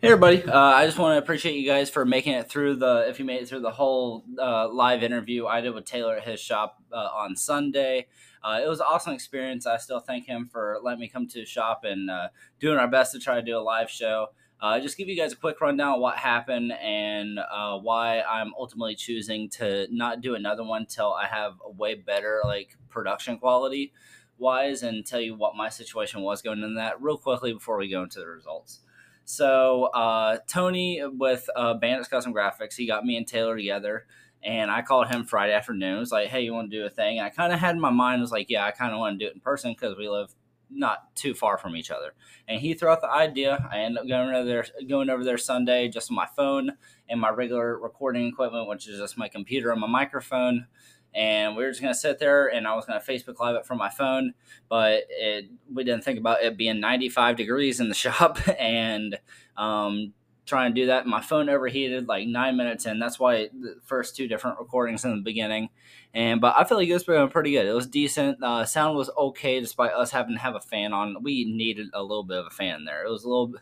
Hey 0.01 0.13
everybody! 0.13 0.45
Uh, 0.45 0.57
I 0.57 0.87
just 0.87 0.97
want 0.97 1.15
to 1.15 1.19
appreciate 1.19 1.57
you 1.57 1.67
guys 1.67 1.91
for 1.91 2.05
making 2.05 2.35
it 2.35 2.49
through 2.49 2.77
the. 2.77 3.07
If 3.09 3.19
you 3.19 3.25
made 3.25 3.43
it 3.43 3.49
through 3.49 3.63
the 3.63 3.73
whole 3.73 4.25
uh, 4.41 4.69
live 4.69 5.03
interview 5.03 5.47
I 5.47 5.61
did 5.61 5.75
with 5.75 5.85
Taylor 5.85 6.17
at 6.17 6.23
his 6.23 6.39
shop 6.39 6.81
uh, 6.93 7.09
on 7.13 7.35
Sunday, 7.35 8.07
uh, 8.45 8.61
it 8.65 8.69
was 8.69 8.79
an 8.79 8.87
awesome 8.89 9.15
experience. 9.15 9.67
I 9.67 9.79
still 9.79 9.99
thank 9.99 10.27
him 10.27 10.47
for 10.47 10.79
letting 10.85 11.01
me 11.01 11.09
come 11.09 11.27
to 11.27 11.41
his 11.41 11.49
shop 11.49 11.81
and 11.83 12.09
uh, 12.09 12.29
doing 12.61 12.79
our 12.79 12.87
best 12.87 13.11
to 13.15 13.19
try 13.19 13.35
to 13.35 13.43
do 13.43 13.59
a 13.59 13.61
live 13.61 13.91
show. 13.91 14.29
Uh, 14.61 14.79
just 14.79 14.97
give 14.97 15.09
you 15.09 15.17
guys 15.17 15.33
a 15.33 15.37
quick 15.37 15.61
rundown 15.61 15.95
of 15.95 16.01
what 16.01 16.17
happened 16.17 16.73
and 16.73 17.41
why 17.83 18.21
I'm 18.21 18.53
ultimately 18.57 18.95
choosing 18.95 19.49
to 19.51 19.89
not 19.91 20.21
do 20.21 20.37
another 20.37 20.63
one 20.63 20.87
till 20.87 21.13
I 21.13 21.27
have 21.27 21.55
a 21.65 21.73
way 21.73 21.97
better 21.97 22.41
like 22.45 22.77
production 22.89 23.39
quality 23.39 23.93
wise, 24.39 24.83
and 24.83 25.05
tell 25.05 25.21
you 25.21 25.35
what 25.35 25.57
my 25.57 25.69
situation 25.69 26.23
was 26.23 26.43
going 26.43 26.63
into 26.63 26.77
that 26.77 27.01
real 27.03 27.19
quickly 27.19 27.53
before 27.53 27.79
we 27.79 27.89
go 27.89 28.03
into 28.03 28.21
the 28.21 28.27
results. 28.27 28.81
So 29.25 29.85
uh, 29.87 30.39
Tony 30.47 31.03
with 31.05 31.51
uh, 31.55 31.75
Bandits 31.75 32.09
Custom 32.09 32.33
Graphics, 32.33 32.77
he 32.77 32.87
got 32.87 33.05
me 33.05 33.19
and 33.19 33.27
Taylor 33.27 33.57
together, 33.57 34.07
and 34.43 34.71
I 34.71 34.81
called 34.81 35.09
him 35.09 35.25
Friday 35.25 35.53
afternoon. 35.53 35.97
It 35.97 36.01
was 36.01 36.13
like, 36.13 36.29
"Hey, 36.29 36.41
you 36.41 36.55
want 36.55 36.71
to 36.71 36.77
do 36.79 36.87
a 36.87 36.91
thing?" 36.91 37.19
And 37.19 37.27
I 37.27 37.29
kind 37.29 37.53
of 37.53 37.59
had 37.59 37.75
in 37.75 37.81
my 37.81 37.91
mind 37.91 38.23
was 38.23 38.33
like, 38.33 38.49
"Yeah, 38.49 38.65
I 38.65 38.71
kind 38.71 38.95
of 38.95 38.99
want 38.99 39.19
to 39.19 39.25
do 39.25 39.29
it 39.29 39.35
in 39.35 39.41
person 39.41 39.73
because 39.73 39.99
we 39.99 40.09
live 40.09 40.35
not 40.71 41.15
too 41.15 41.35
far 41.35 41.59
from 41.59 41.77
each 41.77 41.91
other." 41.91 42.15
And 42.49 42.59
he 42.59 42.73
threw 42.73 42.89
out 42.89 43.03
the 43.03 43.11
idea. 43.11 43.69
I 43.71 43.81
ended 43.81 44.01
up 44.01 44.09
going 44.09 44.35
over 44.35 44.49
there, 44.49 44.65
going 44.89 45.11
over 45.11 45.23
there 45.25 45.37
Sunday 45.37 45.89
just 45.89 46.11
on 46.11 46.17
my 46.17 46.27
phone 46.35 46.73
and 47.07 47.21
my 47.21 47.29
regular 47.29 47.79
recording 47.79 48.27
equipment, 48.29 48.67
which 48.67 48.89
is 48.89 48.99
just 48.99 49.19
my 49.19 49.29
computer 49.29 49.71
and 49.73 49.81
my 49.81 49.89
microphone. 49.89 50.69
And 51.15 51.57
we 51.57 51.65
were 51.65 51.71
just 51.71 51.81
gonna 51.81 51.95
sit 51.95 52.19
there, 52.19 52.49
and 52.49 52.67
I 52.67 52.75
was 52.75 52.85
gonna 52.85 53.01
Facebook 53.01 53.41
Live 53.41 53.57
it 53.57 53.67
from 53.67 53.79
my 53.79 53.91
phone 53.91 54.35
but 54.69 55.05
it, 55.09 55.47
we 55.73 55.85
didn't 55.85 56.05
think 56.05 56.19
about 56.19 56.43
it 56.43 56.57
being 56.57 56.81
95 56.81 57.37
degrees 57.37 57.81
in 57.81 57.89
the 57.89 57.95
shop 57.95 58.39
and 58.59 59.19
um, 59.57 60.13
trying 60.47 60.75
to 60.75 60.81
do 60.81 60.87
that. 60.89 61.07
My 61.07 61.21
phone 61.21 61.49
overheated 61.49 62.09
like 62.09 62.29
nine 62.29 62.57
minutes 62.57 62.87
in. 62.87 62.99
That's 62.99 63.19
why 63.19 63.49
the 63.49 63.77
first 63.85 64.17
two 64.17 64.29
different 64.29 64.59
recordings 64.59 65.05
in 65.05 65.11
the 65.17 65.23
beginning. 65.23 65.71
And 66.15 66.41
but 66.41 66.55
I 66.57 66.65
feel 66.65 66.79
like 66.79 66.89
it 66.89 66.95
was 66.95 67.03
going 67.05 67.29
pretty 67.31 67.53
good. 67.53 67.67
It 67.67 67.75
was 67.75 67.87
decent. 67.87 68.43
Uh, 68.43 68.65
sound 68.65 68.97
was 68.97 69.11
okay 69.17 69.61
despite 69.61 69.93
us 69.93 70.11
having 70.11 70.35
to 70.35 70.41
have 70.41 70.55
a 70.55 70.61
fan 70.61 70.93
on. 70.93 71.23
We 71.23 71.45
needed 71.45 71.89
a 71.93 72.03
little 72.03 72.25
bit 72.25 72.39
of 72.39 72.47
a 72.47 72.51
fan 72.51 72.85
there. 72.85 73.05
It 73.05 73.11
was 73.11 73.25
a 73.25 73.29
little. 73.29 73.53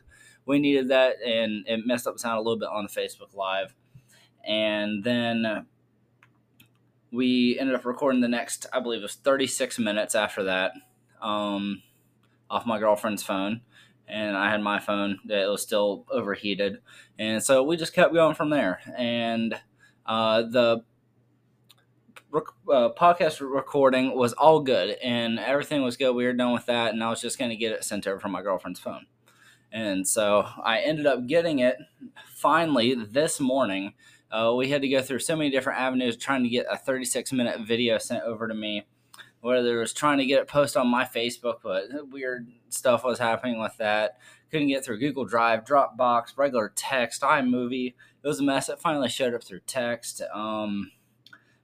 We 0.45 0.61
needed 0.61 0.89
that, 0.89 1.17
and 1.27 1.67
it 1.67 1.85
messed 1.87 2.07
up 2.07 2.21
sound 2.21 2.39
a 2.39 2.41
little 2.41 2.59
bit 2.59 2.69
on 2.69 2.87
the 2.87 3.01
Facebook 3.01 3.35
Live. 3.35 3.75
And 4.47 5.03
then 5.03 5.67
we 7.17 7.59
ended 7.59 7.75
up 7.75 7.85
recording 7.87 8.21
the 8.21 8.29
next, 8.29 8.67
I 8.73 8.81
believe 8.81 9.01
it 9.01 9.03
was 9.03 9.15
36 9.15 9.79
minutes 9.79 10.15
after 10.15 10.45
that 10.45 10.73
um, 11.21 11.83
off 12.51 12.67
my 12.67 12.79
girlfriend's 12.79 13.23
phone, 13.23 13.63
and 14.07 14.37
I 14.37 14.51
had 14.51 14.61
my 14.61 14.79
phone 14.79 15.19
that 15.25 15.49
was 15.49 15.63
still 15.63 16.05
overheated, 16.11 16.79
and 17.19 17.43
so 17.43 17.63
we 17.63 17.77
just 17.77 17.95
kept 17.95 18.13
going 18.13 18.35
from 18.35 18.51
there. 18.51 18.81
And 18.97 19.59
uh, 20.05 20.43
the 20.43 20.85
rec- 22.31 22.45
uh, 22.71 22.91
podcast 22.91 23.41
recording 23.41 24.17
was 24.17 24.35
all 24.35 24.61
good, 24.61 24.91
and 25.03 25.39
everything 25.39 25.83
was 25.83 25.97
good. 25.97 26.13
We 26.13 26.25
were 26.25 26.33
done 26.35 26.53
with 26.53 26.67
that, 26.67 26.93
and 26.93 27.03
I 27.03 27.11
was 27.11 27.21
just 27.21 27.39
going 27.39 27.51
to 27.51 27.57
get 27.57 27.73
it 27.73 27.85
sent 27.85 28.07
over 28.07 28.21
from 28.21 28.33
my 28.33 28.43
girlfriend's 28.43 28.81
phone. 28.81 29.07
And 29.73 30.07
so 30.07 30.47
I 30.63 30.81
ended 30.81 31.07
up 31.07 31.27
getting 31.27 31.59
it 31.59 31.77
finally 32.35 32.95
this 32.95 33.41
morning. 33.41 33.95
Uh, 34.31 34.53
we 34.57 34.69
had 34.69 34.83
to 34.83 34.89
go 34.89 35.01
through 35.01 35.21
so 35.21 35.37
many 35.37 35.51
different 35.51 35.79
avenues 35.79 36.17
trying 36.17 36.43
to 36.43 36.49
get 36.49 36.67
a 36.71 36.77
36 36.77 37.33
minute 37.33 37.61
video 37.61 37.99
sent 37.99 38.25
over 38.25 38.49
to 38.49 38.55
me 38.55 38.85
whether 39.47 39.77
it 39.77 39.81
was 39.81 39.93
trying 39.93 40.19
to 40.19 40.27
get 40.27 40.41
it 40.41 40.49
posted 40.49 40.81
on 40.81 40.89
my 40.89 41.05
Facebook, 41.05 41.59
but 41.63 41.85
weird 42.11 42.49
stuff 42.69 43.05
was 43.05 43.21
happening 43.21 43.61
with 43.61 43.77
that. 43.77 44.19
Couldn't 44.51 44.69
get 44.69 44.85
through 44.85 44.99
Google 44.99 45.25
Drive, 45.25 45.65
Dropbox, 45.65 46.37
regular 46.37 46.73
text, 46.75 47.23
iMovie. 47.23 47.95
It 48.25 48.27
was 48.27 48.41
a 48.41 48.43
mess. 48.43 48.69
It 48.69 48.81
finally 48.81 49.09
showed 49.09 49.35
up 49.35 49.45
through 49.45 49.61
text. 49.67 50.21
Um, 50.35 50.91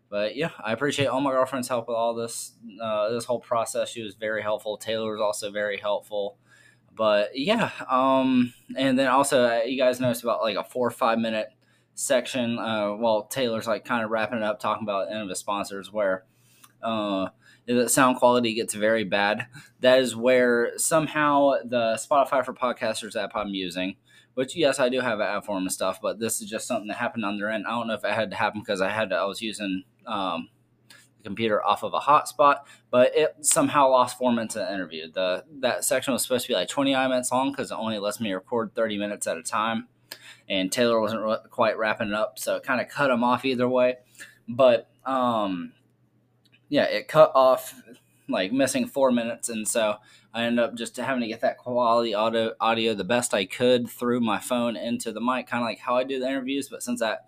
but 0.08 0.36
yeah, 0.36 0.50
I 0.62 0.72
appreciate 0.72 1.06
all 1.06 1.20
my 1.20 1.32
girlfriend's 1.32 1.68
help 1.68 1.88
with 1.88 1.96
all 1.96 2.14
this 2.14 2.52
uh, 2.80 3.10
this 3.10 3.24
whole 3.24 3.40
process. 3.40 3.88
She 3.88 4.02
was 4.02 4.14
very 4.14 4.42
helpful. 4.42 4.76
Taylor 4.76 5.12
was 5.12 5.20
also 5.20 5.50
very 5.50 5.78
helpful. 5.78 6.36
But 6.94 7.30
yeah, 7.34 7.70
um, 7.90 8.52
and 8.76 8.96
then 8.96 9.08
also 9.08 9.44
uh, 9.44 9.60
you 9.64 9.78
guys 9.78 9.98
noticed 9.98 10.22
about 10.22 10.42
like 10.42 10.56
a 10.56 10.64
four 10.64 10.86
or 10.86 10.90
five 10.92 11.18
minute 11.18 11.48
section 11.95 12.59
uh, 12.59 12.90
while 12.90 13.24
Taylor's 13.24 13.66
like 13.66 13.84
kind 13.84 14.05
of 14.05 14.11
wrapping 14.11 14.38
it 14.38 14.45
up, 14.45 14.61
talking 14.61 14.84
about 14.84 15.11
any 15.11 15.20
of 15.20 15.28
his 15.28 15.38
sponsors 15.38 15.93
where. 15.93 16.24
Uh, 16.82 17.28
the 17.66 17.88
sound 17.88 18.16
quality 18.16 18.55
gets 18.55 18.74
very 18.74 19.05
bad. 19.05 19.47
That 19.80 20.01
is 20.01 20.16
where 20.16 20.76
somehow 20.78 21.53
the 21.64 21.95
Spotify 21.95 22.45
for 22.45 22.53
podcasters 22.53 23.14
app 23.14 23.36
I'm 23.36 23.49
using, 23.49 23.97
which 24.34 24.57
yes, 24.57 24.80
I 24.80 24.88
do 24.88 25.01
have 25.01 25.20
an 25.20 25.26
app 25.26 25.45
for 25.45 25.57
them 25.57 25.64
and 25.64 25.72
stuff, 25.72 26.01
but 26.01 26.18
this 26.18 26.40
is 26.40 26.51
just 26.51 26.66
something 26.66 26.88
that 26.88 26.97
happened 26.97 27.24
on 27.24 27.38
their 27.38 27.51
end. 27.51 27.66
I 27.66 27.70
don't 27.70 27.86
know 27.86 27.95
if 27.95 28.05
it 28.05 28.12
had 28.12 28.30
to 28.30 28.36
happen 28.36 28.61
because 28.61 28.80
I 28.80 28.90
had 28.90 29.11
to, 29.11 29.16
I 29.16 29.24
was 29.24 29.40
using 29.43 29.84
um, 30.07 30.49
the 30.88 31.22
computer 31.24 31.64
off 31.64 31.82
of 31.82 31.95
a 31.95 32.01
hotspot, 32.01 32.61
but 32.90 33.14
it 33.14 33.36
somehow 33.43 33.88
lost 33.90 34.18
four 34.18 34.32
minutes 34.32 34.57
of 34.57 34.66
the 34.66 34.74
interview. 34.74 35.11
The 35.11 35.45
that 35.61 35.84
section 35.84 36.12
was 36.12 36.22
supposed 36.22 36.47
to 36.47 36.49
be 36.49 36.55
like 36.55 36.68
29 36.68 37.09
minutes 37.11 37.30
long 37.30 37.53
because 37.53 37.70
it 37.70 37.76
only 37.78 37.99
lets 37.99 38.20
me 38.20 38.32
record 38.32 38.74
30 38.74 38.99
minutes 38.99 39.26
at 39.26 39.36
a 39.36 39.43
time, 39.43 39.88
and 40.49 40.70
Taylor 40.70 41.01
wasn't 41.01 41.22
re- 41.22 41.36
quite 41.51 41.78
wrapping 41.78 42.09
it 42.09 42.14
up, 42.14 42.38
so 42.38 42.57
it 42.57 42.62
kind 42.62 42.80
of 42.80 42.88
cut 42.88 43.11
him 43.11 43.24
off 43.24 43.45
either 43.45 43.68
way. 43.68 43.97
But 44.49 44.88
um, 45.05 45.72
yeah, 46.68 46.84
it 46.84 47.09
cut 47.09 47.32
off 47.34 47.74
like 48.28 48.53
missing 48.53 48.86
four 48.86 49.11
minutes, 49.11 49.49
and 49.49 49.66
so 49.66 49.97
I 50.34 50.45
ended 50.45 50.64
up 50.64 50.74
just 50.74 50.97
having 50.97 51.22
to 51.22 51.28
get 51.28 51.40
that 51.40 51.59
quality 51.59 52.14
audio 52.14 52.53
audio 52.61 52.95
the 52.95 53.05
best 53.05 53.34
I 53.34 53.45
could 53.45 53.88
through 53.88 54.20
my 54.20 54.38
phone 54.38 54.76
into 54.76 55.12
the 55.12 55.20
mic, 55.20 55.47
kind 55.47 55.62
of 55.62 55.68
like 55.68 55.78
how 55.78 55.97
I 55.97 56.05
do 56.05 56.18
the 56.18 56.28
interviews. 56.28 56.68
But 56.68 56.82
since 56.82 57.01
that 57.01 57.26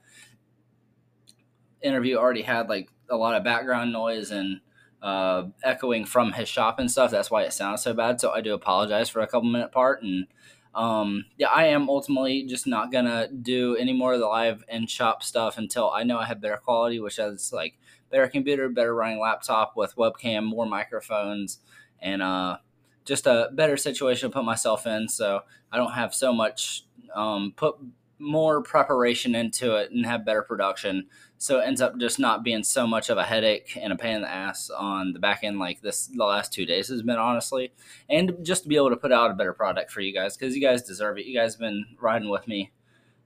interview 1.82 2.16
already 2.16 2.42
had 2.42 2.68
like 2.68 2.88
a 3.10 3.16
lot 3.16 3.36
of 3.36 3.44
background 3.44 3.92
noise 3.92 4.30
and 4.30 4.60
uh, 5.02 5.44
echoing 5.62 6.04
from 6.04 6.32
his 6.32 6.48
shop 6.48 6.78
and 6.78 6.90
stuff, 6.90 7.10
that's 7.10 7.30
why 7.30 7.42
it 7.42 7.52
sounds 7.52 7.82
so 7.82 7.92
bad. 7.92 8.20
So 8.20 8.30
I 8.30 8.40
do 8.40 8.54
apologize 8.54 9.08
for 9.08 9.20
a 9.20 9.26
couple 9.26 9.48
minute 9.48 9.72
part 9.72 10.02
and. 10.02 10.26
Um, 10.74 11.26
yeah, 11.38 11.48
I 11.48 11.66
am 11.66 11.88
ultimately 11.88 12.44
just 12.44 12.66
not 12.66 12.90
gonna 12.90 13.28
do 13.28 13.76
any 13.76 13.92
more 13.92 14.14
of 14.14 14.20
the 14.20 14.26
live 14.26 14.64
and 14.68 14.90
shop 14.90 15.22
stuff 15.22 15.56
until 15.58 15.90
I 15.90 16.02
know 16.02 16.18
I 16.18 16.24
have 16.26 16.40
better 16.40 16.56
quality, 16.56 16.98
which 16.98 17.18
is 17.18 17.52
like 17.52 17.78
better 18.10 18.26
computer, 18.28 18.68
better 18.68 18.94
running 18.94 19.20
laptop 19.20 19.76
with 19.76 19.96
webcam, 19.96 20.44
more 20.44 20.66
microphones, 20.66 21.60
and 22.00 22.22
uh, 22.22 22.58
just 23.04 23.26
a 23.26 23.50
better 23.52 23.76
situation 23.76 24.30
to 24.30 24.34
put 24.34 24.44
myself 24.44 24.86
in. 24.86 25.08
So 25.08 25.42
I 25.70 25.76
don't 25.76 25.92
have 25.92 26.14
so 26.14 26.32
much 26.32 26.84
um, 27.14 27.52
put 27.56 27.76
more 28.18 28.62
preparation 28.62 29.34
into 29.34 29.76
it 29.76 29.90
and 29.90 30.06
have 30.06 30.24
better 30.24 30.42
production. 30.42 31.06
So 31.38 31.60
it 31.60 31.64
ends 31.64 31.80
up 31.80 31.98
just 31.98 32.18
not 32.18 32.42
being 32.42 32.62
so 32.62 32.86
much 32.86 33.10
of 33.10 33.18
a 33.18 33.24
headache 33.24 33.76
and 33.80 33.92
a 33.92 33.96
pain 33.96 34.16
in 34.16 34.22
the 34.22 34.30
ass 34.30 34.70
on 34.70 35.12
the 35.12 35.18
back 35.18 35.40
end 35.42 35.58
like 35.58 35.80
this 35.80 36.06
the 36.06 36.24
last 36.24 36.52
two 36.52 36.64
days 36.64 36.88
has 36.88 37.02
been 37.02 37.18
honestly. 37.18 37.72
And 38.08 38.36
just 38.42 38.62
to 38.62 38.68
be 38.68 38.76
able 38.76 38.90
to 38.90 38.96
put 38.96 39.12
out 39.12 39.30
a 39.30 39.34
better 39.34 39.52
product 39.52 39.90
for 39.90 40.00
you 40.00 40.14
guys 40.14 40.36
because 40.36 40.54
you 40.54 40.62
guys 40.62 40.82
deserve 40.82 41.18
it. 41.18 41.26
You 41.26 41.38
guys 41.38 41.54
have 41.54 41.60
been 41.60 41.84
riding 42.00 42.30
with 42.30 42.46
me 42.48 42.72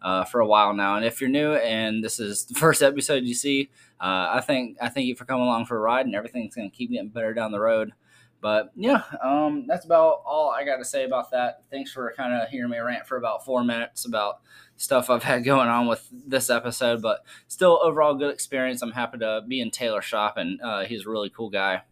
uh, 0.02 0.24
for 0.24 0.40
a 0.40 0.46
while 0.46 0.72
now. 0.72 0.96
And 0.96 1.04
if 1.04 1.20
you're 1.20 1.30
new 1.30 1.54
and 1.54 2.02
this 2.02 2.18
is 2.18 2.44
the 2.46 2.54
first 2.58 2.82
episode 2.82 3.24
you 3.24 3.34
see, 3.34 3.70
uh, 4.00 4.30
I 4.32 4.40
think 4.40 4.76
I 4.80 4.88
thank 4.88 5.06
you 5.06 5.16
for 5.16 5.24
coming 5.24 5.44
along 5.44 5.66
for 5.66 5.76
a 5.76 5.80
ride 5.80 6.06
and 6.06 6.14
everything's 6.14 6.54
gonna 6.54 6.70
keep 6.70 6.90
getting 6.90 7.08
better 7.08 7.34
down 7.34 7.52
the 7.52 7.60
road. 7.60 7.92
But 8.40 8.70
yeah, 8.76 9.02
um, 9.22 9.64
that's 9.66 9.84
about 9.84 10.22
all 10.24 10.50
I 10.50 10.64
got 10.64 10.76
to 10.76 10.84
say 10.84 11.04
about 11.04 11.30
that. 11.32 11.62
Thanks 11.70 11.90
for 11.90 12.14
kind 12.16 12.32
of 12.32 12.48
hearing 12.48 12.70
me 12.70 12.78
rant 12.78 13.06
for 13.06 13.16
about 13.16 13.44
four 13.44 13.64
minutes 13.64 14.04
about 14.04 14.40
stuff 14.76 15.10
I've 15.10 15.24
had 15.24 15.44
going 15.44 15.68
on 15.68 15.88
with 15.88 16.08
this 16.12 16.48
episode. 16.48 17.02
But 17.02 17.24
still, 17.48 17.80
overall, 17.82 18.14
good 18.14 18.32
experience. 18.32 18.80
I'm 18.80 18.92
happy 18.92 19.18
to 19.18 19.42
be 19.46 19.60
in 19.60 19.70
Taylor's 19.70 20.04
shop, 20.04 20.36
and 20.36 20.60
uh, 20.62 20.84
he's 20.84 21.06
a 21.06 21.10
really 21.10 21.30
cool 21.30 21.50
guy. 21.50 21.82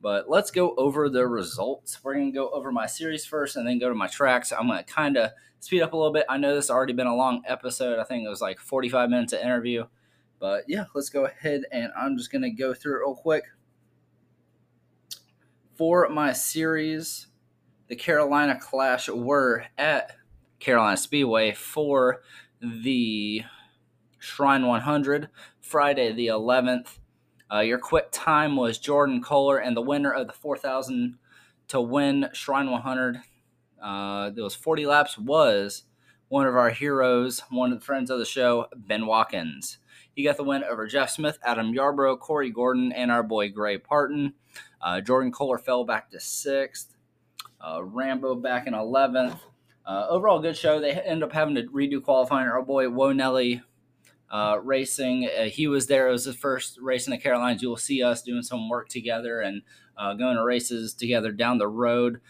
But 0.00 0.28
let's 0.28 0.50
go 0.50 0.74
over 0.76 1.08
the 1.08 1.26
results. 1.26 1.98
We're 2.04 2.14
going 2.14 2.30
to 2.30 2.38
go 2.38 2.50
over 2.50 2.70
my 2.70 2.86
series 2.86 3.24
first 3.24 3.56
and 3.56 3.66
then 3.66 3.78
go 3.78 3.88
to 3.88 3.94
my 3.94 4.06
tracks. 4.06 4.52
I'm 4.52 4.68
going 4.68 4.84
to 4.84 4.84
kind 4.84 5.16
of 5.16 5.30
speed 5.60 5.80
up 5.80 5.92
a 5.92 5.96
little 5.96 6.12
bit. 6.12 6.26
I 6.28 6.36
know 6.36 6.54
this 6.54 6.66
has 6.66 6.70
already 6.70 6.92
been 6.92 7.06
a 7.06 7.16
long 7.16 7.42
episode. 7.46 7.98
I 7.98 8.04
think 8.04 8.24
it 8.24 8.28
was 8.28 8.42
like 8.42 8.60
45 8.60 9.08
minutes 9.08 9.32
of 9.32 9.40
interview. 9.40 9.86
But 10.38 10.64
yeah, 10.68 10.84
let's 10.94 11.08
go 11.08 11.24
ahead 11.24 11.62
and 11.72 11.90
I'm 11.98 12.18
just 12.18 12.30
going 12.30 12.42
to 12.42 12.50
go 12.50 12.74
through 12.74 12.96
it 12.96 13.00
real 13.00 13.14
quick 13.14 13.44
for 15.76 16.08
my 16.08 16.32
series, 16.32 17.26
the 17.88 17.96
Carolina 17.96 18.58
Clash 18.60 19.08
were 19.08 19.64
at 19.76 20.16
Carolina 20.60 20.96
Speedway 20.96 21.52
for 21.52 22.22
the 22.60 23.42
Shrine 24.18 24.66
100, 24.66 25.28
Friday 25.60 26.12
the 26.12 26.28
11th. 26.28 26.98
Uh, 27.52 27.60
your 27.60 27.78
quick 27.78 28.08
time 28.12 28.56
was 28.56 28.78
Jordan 28.78 29.22
Kohler, 29.22 29.58
and 29.58 29.76
the 29.76 29.82
winner 29.82 30.12
of 30.12 30.28
the 30.28 30.32
4,000 30.32 31.18
to 31.68 31.80
win 31.80 32.28
Shrine 32.32 32.70
100, 32.70 33.18
uh, 33.82 34.30
those 34.30 34.54
40 34.54 34.86
laps, 34.86 35.18
was 35.18 35.84
one 36.28 36.46
of 36.46 36.56
our 36.56 36.70
heroes, 36.70 37.42
one 37.50 37.72
of 37.72 37.80
the 37.80 37.84
friends 37.84 38.10
of 38.10 38.18
the 38.18 38.24
show, 38.24 38.66
Ben 38.76 39.06
Watkins. 39.06 39.78
He 40.14 40.22
got 40.22 40.36
the 40.36 40.44
win 40.44 40.62
over 40.64 40.86
Jeff 40.86 41.10
Smith, 41.10 41.38
Adam 41.44 41.74
Yarbrough, 41.74 42.20
Corey 42.20 42.50
Gordon, 42.50 42.92
and 42.92 43.10
our 43.10 43.22
boy 43.22 43.50
Gray 43.50 43.78
Parton. 43.78 44.34
Uh, 44.84 45.00
Jordan 45.00 45.32
Kohler 45.32 45.56
fell 45.56 45.84
back 45.84 46.10
to 46.10 46.20
sixth. 46.20 46.94
Uh, 47.58 47.82
Rambo 47.82 48.34
back 48.34 48.66
in 48.66 48.74
11th. 48.74 49.38
Uh, 49.86 50.06
overall, 50.10 50.40
good 50.40 50.56
show. 50.56 50.78
They 50.78 50.92
end 50.92 51.24
up 51.24 51.32
having 51.32 51.54
to 51.54 51.62
redo 51.62 52.02
qualifying. 52.02 52.46
Our 52.46 52.62
boy 52.62 52.86
Wonelli 52.86 53.62
uh, 54.30 54.58
Racing, 54.62 55.26
uh, 55.26 55.44
he 55.44 55.66
was 55.66 55.86
there. 55.86 56.08
It 56.08 56.12
was 56.12 56.26
his 56.26 56.36
first 56.36 56.78
race 56.82 57.06
in 57.06 57.12
the 57.12 57.18
Carolinas. 57.18 57.62
You'll 57.62 57.78
see 57.78 58.02
us 58.02 58.20
doing 58.20 58.42
some 58.42 58.68
work 58.68 58.90
together 58.90 59.40
and 59.40 59.62
uh, 59.96 60.12
going 60.12 60.36
to 60.36 60.44
races 60.44 60.92
together 60.92 61.32
down 61.32 61.56
the 61.56 61.68
road 61.68 62.20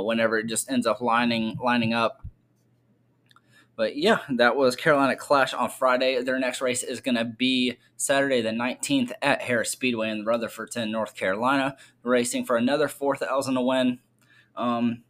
whenever 0.00 0.38
it 0.38 0.46
just 0.46 0.70
ends 0.70 0.86
up 0.86 1.00
lining 1.00 1.56
lining 1.60 1.94
up. 1.94 2.24
But 3.78 3.96
yeah, 3.96 4.18
that 4.30 4.56
was 4.56 4.74
Carolina 4.74 5.14
Clash 5.14 5.54
on 5.54 5.70
Friday. 5.70 6.20
Their 6.20 6.40
next 6.40 6.60
race 6.60 6.82
is 6.82 7.00
going 7.00 7.14
to 7.14 7.24
be 7.24 7.78
Saturday 7.96 8.42
the 8.42 8.48
19th 8.48 9.12
at 9.22 9.42
Harris 9.42 9.70
Speedway 9.70 10.10
in 10.10 10.24
Rutherfordton, 10.24 10.90
North 10.90 11.14
Carolina, 11.14 11.76
racing 12.02 12.44
for 12.44 12.56
another 12.56 12.88
4000 12.88 13.54
to 13.54 13.60
win. 13.60 14.00
Um, 14.56 15.04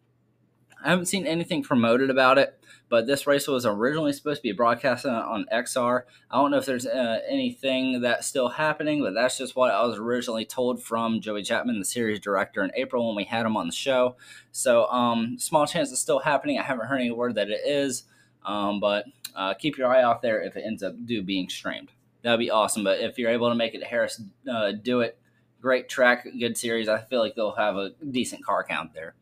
I 0.85 0.91
haven't 0.91 1.07
seen 1.07 1.27
anything 1.27 1.63
promoted 1.63 2.11
about 2.11 2.37
it, 2.37 2.63
but 2.91 3.07
this 3.07 3.27
race 3.27 3.49
was 3.49 3.65
originally 3.65 4.13
supposed 4.13 4.41
to 4.41 4.49
be 4.49 4.53
broadcasted 4.53 5.13
on 5.13 5.47
XR. 5.51 6.03
I 6.31 6.37
don't 6.37 6.51
know 6.51 6.59
if 6.59 6.67
there's 6.67 6.85
uh, 6.85 7.21
anything 7.27 8.03
that's 8.03 8.27
still 8.27 8.51
happening, 8.51 9.03
but 9.03 9.15
that's 9.15 9.39
just 9.39 9.57
what 9.57 9.71
I 9.71 9.83
was 9.87 9.97
originally 9.97 10.45
told 10.45 10.83
from 10.83 11.23
Joey 11.23 11.43
Chapman, 11.43 11.79
the 11.79 11.87
series 11.87 12.21
director, 12.21 12.63
in 12.63 12.71
April 12.77 13.07
when 13.07 13.17
we 13.17 13.25
had 13.25 13.47
him 13.47 13.57
on 13.57 13.67
the 13.67 13.73
show. 13.73 14.17
So, 14.53 14.87
um, 14.89 15.39
small 15.39 15.67
chance 15.67 15.91
it's 15.91 16.03
still 16.03 16.19
happening. 16.19 16.59
I 16.59 16.65
haven't 16.65 16.89
heard 16.89 17.01
any 17.01 17.11
word 17.11 17.35
that 17.37 17.49
it 17.49 17.63
is. 17.65 18.05
Um, 18.45 18.81
but 18.81 19.07
uh, 19.35 19.55
keep 19.55 19.77
your 19.77 19.89
eye 19.89 20.03
out 20.03 20.23
there 20.23 20.41
if 20.43 20.57
it 20.57 20.65
ends 20.67 20.83
up 20.83 20.95
do 21.05 21.23
being 21.23 21.49
streamed. 21.49 21.91
That'd 22.23 22.41
be 22.41 22.51
awesome. 22.51 22.85
But 22.85 23.01
if 23.01 23.19
you're 23.19 23.31
able 23.31 23.49
to 23.49 23.55
make 23.55 23.75
it 23.75 23.81
to 23.81 23.87
Harris, 23.87 24.21
uh, 24.51 24.73
do 24.73 25.01
it. 25.01 25.19
Great 25.61 25.89
track, 25.89 26.27
good 26.39 26.57
series. 26.57 26.89
I 26.89 26.99
feel 26.99 27.21
like 27.21 27.35
they'll 27.35 27.57
have 27.57 27.77
a 27.77 27.91
decent 28.11 28.45
car 28.45 28.65
count 28.65 28.95
there. 28.95 29.15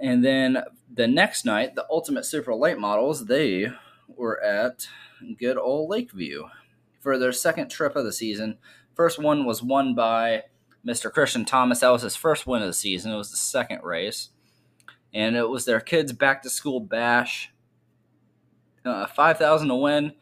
And 0.00 0.24
then 0.24 0.62
the 0.92 1.06
next 1.06 1.44
night, 1.44 1.74
the 1.74 1.86
Ultimate 1.90 2.24
Super 2.24 2.54
Late 2.54 2.78
Models, 2.78 3.26
they 3.26 3.68
were 4.08 4.42
at 4.42 4.88
good 5.38 5.56
old 5.56 5.90
Lakeview 5.90 6.48
for 7.00 7.18
their 7.18 7.32
second 7.32 7.70
trip 7.70 7.96
of 7.96 8.04
the 8.04 8.12
season. 8.12 8.58
First 8.94 9.18
one 9.18 9.44
was 9.44 9.62
won 9.62 9.94
by 9.94 10.44
Mr. 10.86 11.12
Christian 11.12 11.44
Thomas. 11.44 11.80
That 11.80 11.90
was 11.90 12.02
his 12.02 12.16
first 12.16 12.46
win 12.46 12.62
of 12.62 12.68
the 12.68 12.74
season. 12.74 13.12
It 13.12 13.16
was 13.16 13.30
the 13.30 13.36
second 13.36 13.82
race. 13.82 14.30
And 15.14 15.36
it 15.36 15.48
was 15.48 15.64
their 15.64 15.80
kids' 15.80 16.12
back 16.12 16.42
to 16.42 16.50
school 16.50 16.80
bash 16.80 17.52
uh, 18.84 19.06
5000 19.06 19.68
to 19.68 19.74
win. 19.74 20.12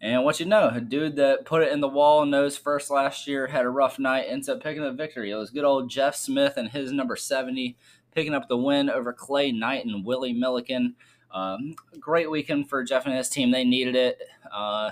And 0.00 0.24
what 0.24 0.40
you 0.40 0.46
know, 0.46 0.68
a 0.68 0.80
dude 0.80 1.16
that 1.16 1.44
put 1.44 1.62
it 1.62 1.72
in 1.72 1.80
the 1.80 1.88
wall 1.88 2.26
nose 2.26 2.56
first 2.56 2.90
last 2.90 3.28
year 3.28 3.46
had 3.46 3.64
a 3.64 3.70
rough 3.70 3.98
night, 3.98 4.26
ends 4.28 4.48
up 4.48 4.62
picking 4.62 4.82
up 4.82 4.96
victory. 4.96 5.30
It 5.30 5.36
was 5.36 5.50
good 5.50 5.64
old 5.64 5.88
Jeff 5.88 6.16
Smith 6.16 6.54
and 6.56 6.68
his 6.68 6.92
number 6.92 7.14
70 7.14 7.76
picking 8.12 8.34
up 8.34 8.48
the 8.48 8.56
win 8.56 8.90
over 8.90 9.12
Clay 9.12 9.52
Knight 9.52 9.84
and 9.84 10.04
Willie 10.04 10.32
Milliken. 10.32 10.96
Um, 11.30 11.76
great 11.98 12.30
weekend 12.30 12.68
for 12.68 12.82
Jeff 12.82 13.06
and 13.06 13.16
his 13.16 13.28
team. 13.28 13.52
They 13.52 13.64
needed 13.64 13.94
it. 13.94 14.18
Uh, 14.52 14.90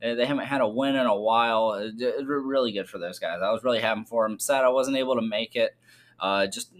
they 0.00 0.26
haven't 0.26 0.46
had 0.46 0.60
a 0.60 0.68
win 0.68 0.96
in 0.96 1.06
a 1.06 1.14
while. 1.14 1.74
It, 1.74 2.24
really 2.26 2.72
good 2.72 2.88
for 2.88 2.98
those 2.98 3.18
guys. 3.18 3.40
I 3.42 3.50
was 3.50 3.62
really 3.62 3.80
happy 3.80 4.04
for 4.04 4.26
them. 4.26 4.38
Sad 4.38 4.64
I 4.64 4.68
wasn't 4.68 4.96
able 4.96 5.16
to 5.16 5.22
make 5.22 5.54
it. 5.54 5.76
Uh, 6.18 6.46
just 6.46 6.72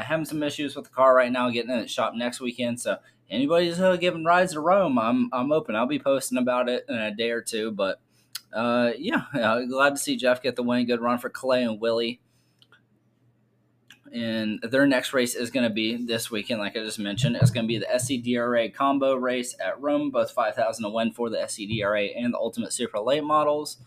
having 0.00 0.24
some 0.24 0.42
issues 0.42 0.76
with 0.76 0.86
the 0.86 0.90
car 0.90 1.14
right 1.14 1.30
now, 1.30 1.50
getting 1.50 1.70
in 1.70 1.80
the 1.80 1.88
shop 1.88 2.14
next 2.14 2.40
weekend. 2.40 2.80
So 2.80 2.96
anybody's 3.30 3.80
uh, 3.80 3.96
giving 3.96 4.24
rides 4.24 4.52
to 4.52 4.60
Rome, 4.60 4.98
I'm 4.98 5.28
I'm 5.32 5.52
open. 5.52 5.76
I'll 5.76 5.86
be 5.86 5.98
posting 5.98 6.38
about 6.38 6.68
it 6.68 6.84
in 6.88 6.96
a 6.96 7.14
day 7.14 7.30
or 7.30 7.42
two. 7.42 7.70
But 7.72 8.00
uh, 8.52 8.92
yeah, 8.98 9.24
uh, 9.34 9.62
glad 9.62 9.90
to 9.90 9.96
see 9.96 10.16
Jeff 10.16 10.42
get 10.42 10.56
the 10.56 10.62
win. 10.62 10.86
Good 10.86 11.00
run 11.00 11.18
for 11.18 11.30
Clay 11.30 11.64
and 11.64 11.80
Willie. 11.80 12.20
And 14.12 14.60
their 14.60 14.86
next 14.86 15.14
race 15.14 15.34
is 15.34 15.50
going 15.50 15.64
to 15.64 15.72
be 15.72 15.96
this 15.96 16.30
weekend, 16.30 16.60
like 16.60 16.76
I 16.76 16.80
just 16.80 16.98
mentioned. 16.98 17.36
It's 17.36 17.50
going 17.50 17.64
to 17.64 17.68
be 17.68 17.78
the 17.78 17.86
SCDRA 17.86 18.74
combo 18.74 19.14
race 19.14 19.54
at 19.58 19.80
Rome, 19.80 20.10
both 20.10 20.32
5,000 20.32 20.84
to 20.84 20.90
win 20.90 21.12
for 21.12 21.30
the 21.30 21.38
SCDRA 21.38 22.12
and 22.14 22.34
the 22.34 22.38
Ultimate 22.38 22.74
Super 22.74 23.00
Late 23.00 23.24
models. 23.24 23.78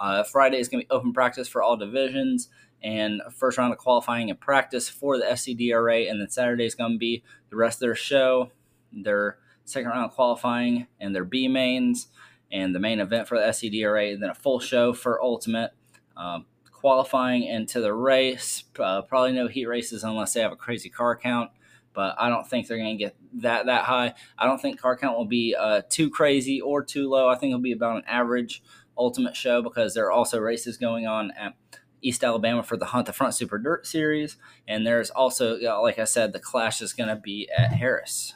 Uh, 0.00 0.24
Friday 0.24 0.58
is 0.58 0.68
going 0.68 0.82
to 0.82 0.86
be 0.88 0.90
open 0.90 1.12
practice 1.12 1.46
for 1.46 1.62
all 1.62 1.76
divisions 1.76 2.48
and 2.82 3.20
first 3.30 3.58
round 3.58 3.72
of 3.72 3.78
qualifying 3.78 4.30
and 4.30 4.40
practice 4.40 4.88
for 4.88 5.18
the 5.18 5.24
SCDRA. 5.24 6.10
And 6.10 6.20
then 6.20 6.30
Saturday 6.30 6.64
is 6.64 6.74
going 6.74 6.92
to 6.92 6.98
be 6.98 7.22
the 7.50 7.56
rest 7.56 7.76
of 7.76 7.80
their 7.80 7.94
show 7.94 8.50
their 8.92 9.38
second 9.64 9.90
round 9.90 10.06
of 10.06 10.12
qualifying 10.12 10.86
and 10.98 11.14
their 11.14 11.24
B 11.24 11.48
mains 11.48 12.08
and 12.52 12.74
the 12.74 12.80
main 12.80 13.00
event 13.00 13.28
for 13.28 13.38
the 13.38 13.44
SCDRA, 13.44 14.14
and 14.14 14.22
then 14.22 14.30
a 14.30 14.34
full 14.34 14.58
show 14.58 14.92
for 14.92 15.22
Ultimate. 15.22 15.70
Um, 16.16 16.46
qualifying 16.72 17.44
into 17.44 17.80
the 17.80 17.92
race, 17.92 18.64
uh, 18.78 19.02
probably 19.02 19.32
no 19.32 19.46
heat 19.46 19.66
races 19.66 20.02
unless 20.02 20.32
they 20.32 20.40
have 20.40 20.52
a 20.52 20.56
crazy 20.56 20.88
car 20.88 21.16
count. 21.16 21.50
But 21.92 22.16
I 22.18 22.28
don't 22.28 22.48
think 22.48 22.66
they're 22.66 22.78
going 22.78 22.96
to 22.96 23.04
get 23.04 23.16
that 23.42 23.66
that 23.66 23.84
high. 23.84 24.14
I 24.38 24.46
don't 24.46 24.60
think 24.60 24.80
car 24.80 24.96
count 24.96 25.16
will 25.16 25.26
be 25.26 25.54
uh, 25.58 25.82
too 25.88 26.10
crazy 26.10 26.60
or 26.60 26.84
too 26.84 27.08
low. 27.08 27.28
I 27.28 27.36
think 27.36 27.50
it'll 27.50 27.60
be 27.60 27.72
about 27.72 27.96
an 27.96 28.04
average 28.06 28.62
ultimate 29.00 29.34
show 29.34 29.62
because 29.62 29.94
there 29.94 30.06
are 30.06 30.12
also 30.12 30.38
races 30.38 30.76
going 30.76 31.06
on 31.06 31.32
at 31.32 31.54
East 32.02 32.22
Alabama 32.22 32.62
for 32.62 32.76
the 32.76 32.86
Hunt 32.86 33.06
the 33.06 33.12
Front 33.12 33.34
Super 33.34 33.58
Dirt 33.58 33.86
Series, 33.86 34.36
and 34.66 34.86
there's 34.86 35.10
also, 35.10 35.58
like 35.82 35.98
I 35.98 36.04
said, 36.04 36.32
the 36.32 36.38
Clash 36.38 36.80
is 36.80 36.92
going 36.92 37.08
to 37.08 37.16
be 37.16 37.48
at 37.56 37.72
Harris. 37.72 38.34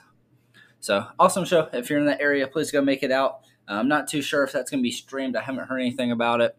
So 0.81 1.07
awesome 1.19 1.45
show. 1.45 1.69
If 1.73 1.89
you're 1.89 1.99
in 1.99 2.07
that 2.07 2.21
area, 2.21 2.47
please 2.47 2.71
go 2.71 2.83
make 2.83 3.03
it 3.03 3.11
out. 3.11 3.41
I'm 3.67 3.89
not 3.89 4.09
too 4.09 4.21
sure 4.21 4.45
if 4.45 4.53
that's 4.53 4.71
going 4.71 4.81
to 4.81 4.87
be 4.87 4.91
streamed. 4.91 5.37
I 5.37 5.43
haven't 5.43 5.69
heard 5.69 5.81
anything 5.81 6.13
about 6.13 6.43
it. 6.43 6.57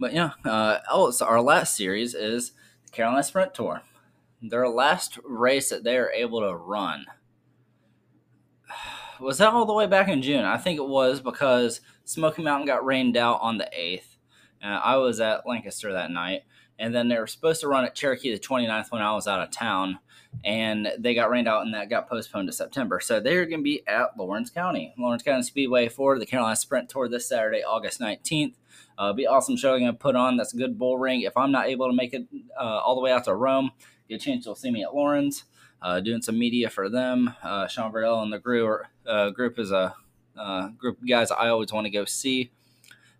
But 0.00 0.12
yeah, 0.12 0.30
uh, 0.44 0.78
oh, 0.90 1.12
our 1.20 1.40
last 1.40 1.76
series 1.76 2.14
is 2.14 2.52
the 2.86 2.90
Carolina 2.90 3.22
Sprint 3.22 3.54
Tour. 3.54 3.82
Their 4.42 4.68
last 4.68 5.18
race 5.22 5.68
that 5.68 5.84
they 5.84 5.98
are 5.98 6.10
able 6.10 6.40
to 6.40 6.56
run 6.56 7.04
was 9.20 9.38
that 9.38 9.52
all 9.52 9.66
the 9.66 9.72
way 9.72 9.86
back 9.86 10.08
in 10.08 10.22
June? 10.22 10.44
I 10.44 10.56
think 10.56 10.78
it 10.78 10.86
was 10.86 11.20
because 11.20 11.80
Smoky 12.04 12.42
Mountain 12.42 12.66
got 12.66 12.84
rained 12.84 13.16
out 13.16 13.40
on 13.40 13.58
the 13.58 13.68
8th. 13.76 14.16
Uh, 14.62 14.66
I 14.66 14.96
was 14.96 15.20
at 15.20 15.46
Lancaster 15.46 15.92
that 15.92 16.10
night. 16.10 16.42
And 16.78 16.94
then 16.94 17.08
they 17.08 17.18
were 17.18 17.26
supposed 17.26 17.60
to 17.60 17.68
run 17.68 17.84
at 17.84 17.94
Cherokee 17.94 18.32
the 18.32 18.38
29th 18.38 18.90
when 18.90 19.02
I 19.02 19.12
was 19.12 19.28
out 19.28 19.42
of 19.42 19.50
town 19.50 19.98
and 20.44 20.88
they 20.98 21.14
got 21.14 21.30
rained 21.30 21.46
out 21.46 21.62
and 21.62 21.74
that 21.74 21.90
got 21.90 22.08
postponed 22.08 22.48
to 22.48 22.52
September. 22.52 23.00
So 23.00 23.20
they're 23.20 23.44
going 23.44 23.60
to 23.60 23.64
be 23.64 23.86
at 23.86 24.16
Lawrence 24.16 24.48
County, 24.48 24.94
Lawrence 24.96 25.22
County 25.22 25.42
Speedway 25.42 25.88
for 25.88 26.18
the 26.18 26.24
Carolina 26.24 26.56
Sprint 26.56 26.88
Tour 26.88 27.08
this 27.08 27.28
Saturday, 27.28 27.62
August 27.62 28.00
19th. 28.00 28.54
Uh, 28.96 29.12
be 29.12 29.26
awesome 29.26 29.56
show 29.56 29.74
I'm 29.74 29.80
going 29.80 29.92
to 29.92 29.98
put 29.98 30.16
on. 30.16 30.36
That's 30.36 30.54
a 30.54 30.56
good 30.56 30.78
bull 30.78 30.98
ring. 30.98 31.20
If 31.22 31.36
I'm 31.36 31.52
not 31.52 31.68
able 31.68 31.88
to 31.88 31.94
make 31.94 32.14
it 32.14 32.26
uh, 32.58 32.62
all 32.62 32.94
the 32.94 33.00
way 33.02 33.12
out 33.12 33.24
to 33.24 33.34
Rome, 33.34 33.72
a 34.10 34.18
chance 34.18 34.44
you'll 34.44 34.54
see 34.54 34.70
me 34.70 34.82
at 34.82 34.94
Lawrence. 34.94 35.44
Uh, 35.82 36.00
doing 36.00 36.22
some 36.22 36.38
media 36.38 36.70
for 36.70 36.88
them. 36.88 37.34
Uh, 37.42 37.66
Sean 37.66 37.92
Verdell 37.92 38.22
and 38.22 38.32
the 38.32 38.38
group, 38.38 38.82
uh, 39.06 39.30
group 39.30 39.58
is 39.58 39.72
a 39.72 39.94
uh, 40.36 40.68
group 40.68 41.00
of 41.00 41.08
guys 41.08 41.30
I 41.30 41.48
always 41.48 41.72
want 41.72 41.86
to 41.86 41.90
go 41.90 42.04
see. 42.04 42.50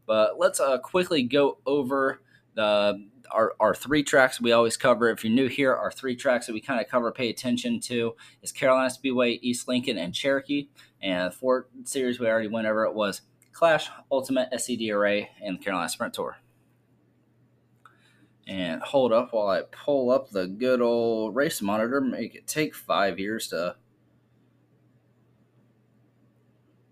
But 0.07 0.39
let's 0.39 0.61
uh, 0.61 0.79
quickly 0.79 1.23
go 1.23 1.59
over 1.67 2.21
the 2.55 3.07
our, 3.31 3.55
our 3.61 3.75
three 3.75 4.03
tracks 4.03 4.41
we 4.41 4.53
always 4.53 4.77
cover. 4.77 5.09
If 5.09 5.25
you're 5.25 5.33
new 5.33 5.47
here, 5.47 5.75
our 5.75 5.93
three 5.93 6.17
tracks 6.17 6.47
that 6.47 6.53
we 6.53 6.61
kind 6.61 6.81
of 6.81 6.89
cover, 6.89 7.13
pay 7.13 7.31
attention 7.31 7.81
to 7.83 8.17
is 8.43 8.51
Carolina 8.51 8.91
Speedway, 8.91 9.35
East 9.35 9.69
Lincoln, 9.69 9.99
and 9.99 10.15
Cherokee. 10.15 10.69
And 11.01 11.31
the 11.31 11.37
four 11.37 11.69
series 11.85 12.19
we 12.19 12.27
already 12.27 12.49
went 12.49 12.67
over 12.67 12.85
it 12.85 12.95
was 12.95 13.23
Clash, 13.53 13.89
Ultimate, 14.11 14.49
SCDRA, 14.53 15.29
and 15.43 15.59
the 15.59 15.63
Carolina 15.63 15.89
Sprint 15.89 16.15
Tour. 16.15 16.39
And 18.47 18.83
hold 18.83 19.13
up 19.13 19.33
while 19.33 19.49
I 19.49 19.63
pull 19.71 20.11
up 20.11 20.31
the 20.31 20.47
good 20.47 20.81
old 20.81 21.37
race 21.37 21.63
monitor. 21.63 22.01
Make 22.01 22.35
it 22.35 22.47
take 22.47 22.75
five 22.75 23.19
years 23.19 23.49
to. 23.49 23.77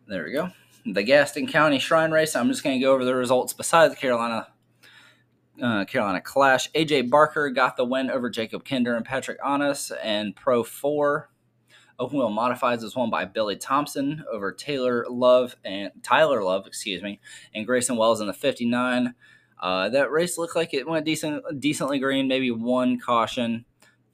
There 0.07 0.25
we 0.25 0.33
go. 0.33 0.51
The 0.87 1.03
Gaston 1.03 1.47
County 1.47 1.79
Shrine 1.79 2.13
Race. 2.13 2.37
I'm 2.37 2.49
just 2.49 2.63
going 2.63 2.79
to 2.79 2.85
go 2.85 2.93
over 2.93 3.05
the 3.05 3.15
results 3.15 3.53
besides 3.53 3.95
Carolina 3.95 4.49
uh, 5.63 5.85
Carolina 5.85 6.21
Clash. 6.21 6.71
AJ 6.73 7.11
Barker 7.11 7.51
got 7.51 7.77
the 7.77 7.85
win 7.85 8.11
over 8.11 8.31
Jacob 8.31 8.65
Kinder 8.65 8.95
and 8.95 9.05
Patrick 9.05 9.39
Honest. 9.43 9.93
And 10.03 10.37
Pro 10.37 10.63
4 10.63 11.29
Open 11.99 12.19
Wheel 12.19 12.31
Modifieds 12.31 12.83
was 12.83 12.95
won 12.95 13.11
by 13.11 13.25
Billy 13.25 13.57
Thompson 13.57 14.25
over 14.31 14.53
Taylor 14.53 15.05
Love 15.11 15.57
and 15.65 15.91
Tyler 16.03 16.45
Love, 16.45 16.67
excuse 16.67 17.03
me, 17.03 17.21
and 17.55 17.67
Grayson 17.67 17.97
Wells 17.97 18.21
in 18.21 18.29
the 18.29 18.33
59. 18.33 19.15
Uh, 19.61 19.89
that 19.89 20.11
race 20.11 20.39
looked 20.39 20.57
like 20.57 20.73
it 20.73 20.89
went 20.89 21.05
decent, 21.05 21.43
decently 21.61 21.99
green, 21.99 22.29
maybe 22.29 22.51
one 22.51 22.99
caution. 22.99 23.65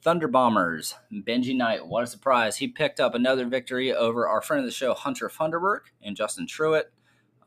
Thunder 0.01 0.27
Bombers, 0.27 0.93
Benji 1.11 1.55
Knight, 1.55 1.87
what 1.87 2.03
a 2.03 2.07
surprise. 2.07 2.57
He 2.57 2.67
picked 2.67 2.99
up 2.99 3.15
another 3.15 3.47
victory 3.47 3.91
over 3.91 4.27
our 4.27 4.39
friend 4.39 4.59
of 4.59 4.65
the 4.65 4.71
show, 4.71 4.93
Hunter 4.93 5.29
Funderburg, 5.29 5.79
and 6.03 6.15
Justin 6.15 6.45
Truitt. 6.45 6.83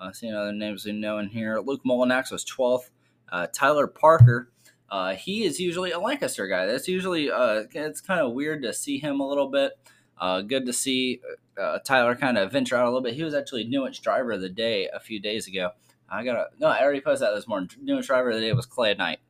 Uh, 0.00 0.12
seeing 0.12 0.34
other 0.34 0.52
names 0.52 0.84
we 0.84 0.92
know 0.92 1.18
in 1.18 1.28
here. 1.28 1.60
Luke 1.60 1.82
Molinax 1.84 2.32
was 2.32 2.44
12th. 2.44 2.90
Uh, 3.30 3.46
Tyler 3.52 3.86
Parker, 3.86 4.50
uh, 4.90 5.14
he 5.14 5.44
is 5.44 5.60
usually 5.60 5.90
a 5.90 6.00
Lancaster 6.00 6.48
guy. 6.48 6.66
That's 6.66 6.88
usually, 6.88 7.30
uh, 7.30 7.64
it's 7.72 8.00
kind 8.00 8.20
of 8.20 8.32
weird 8.32 8.62
to 8.62 8.72
see 8.72 8.98
him 8.98 9.20
a 9.20 9.28
little 9.28 9.48
bit. 9.48 9.72
Uh, 10.20 10.40
good 10.40 10.66
to 10.66 10.72
see 10.72 11.20
uh, 11.60 11.78
Tyler 11.84 12.16
kind 12.16 12.38
of 12.38 12.50
venture 12.50 12.76
out 12.76 12.84
a 12.84 12.88
little 12.88 13.02
bit. 13.02 13.14
He 13.14 13.22
was 13.22 13.34
actually 13.34 13.64
Newent's 13.64 13.98
driver 13.98 14.32
of 14.32 14.40
the 14.40 14.48
day 14.48 14.88
a 14.92 14.98
few 14.98 15.20
days 15.20 15.46
ago. 15.46 15.70
I 16.10 16.24
gotta 16.24 16.48
no, 16.58 16.68
I 16.68 16.82
already 16.82 17.00
posted 17.00 17.28
that 17.28 17.34
this 17.34 17.46
morning. 17.46 17.70
Newent's 17.80 18.08
driver 18.08 18.30
of 18.30 18.36
the 18.36 18.40
day 18.40 18.52
was 18.52 18.66
Clay 18.66 18.94
Knight, 18.94 19.20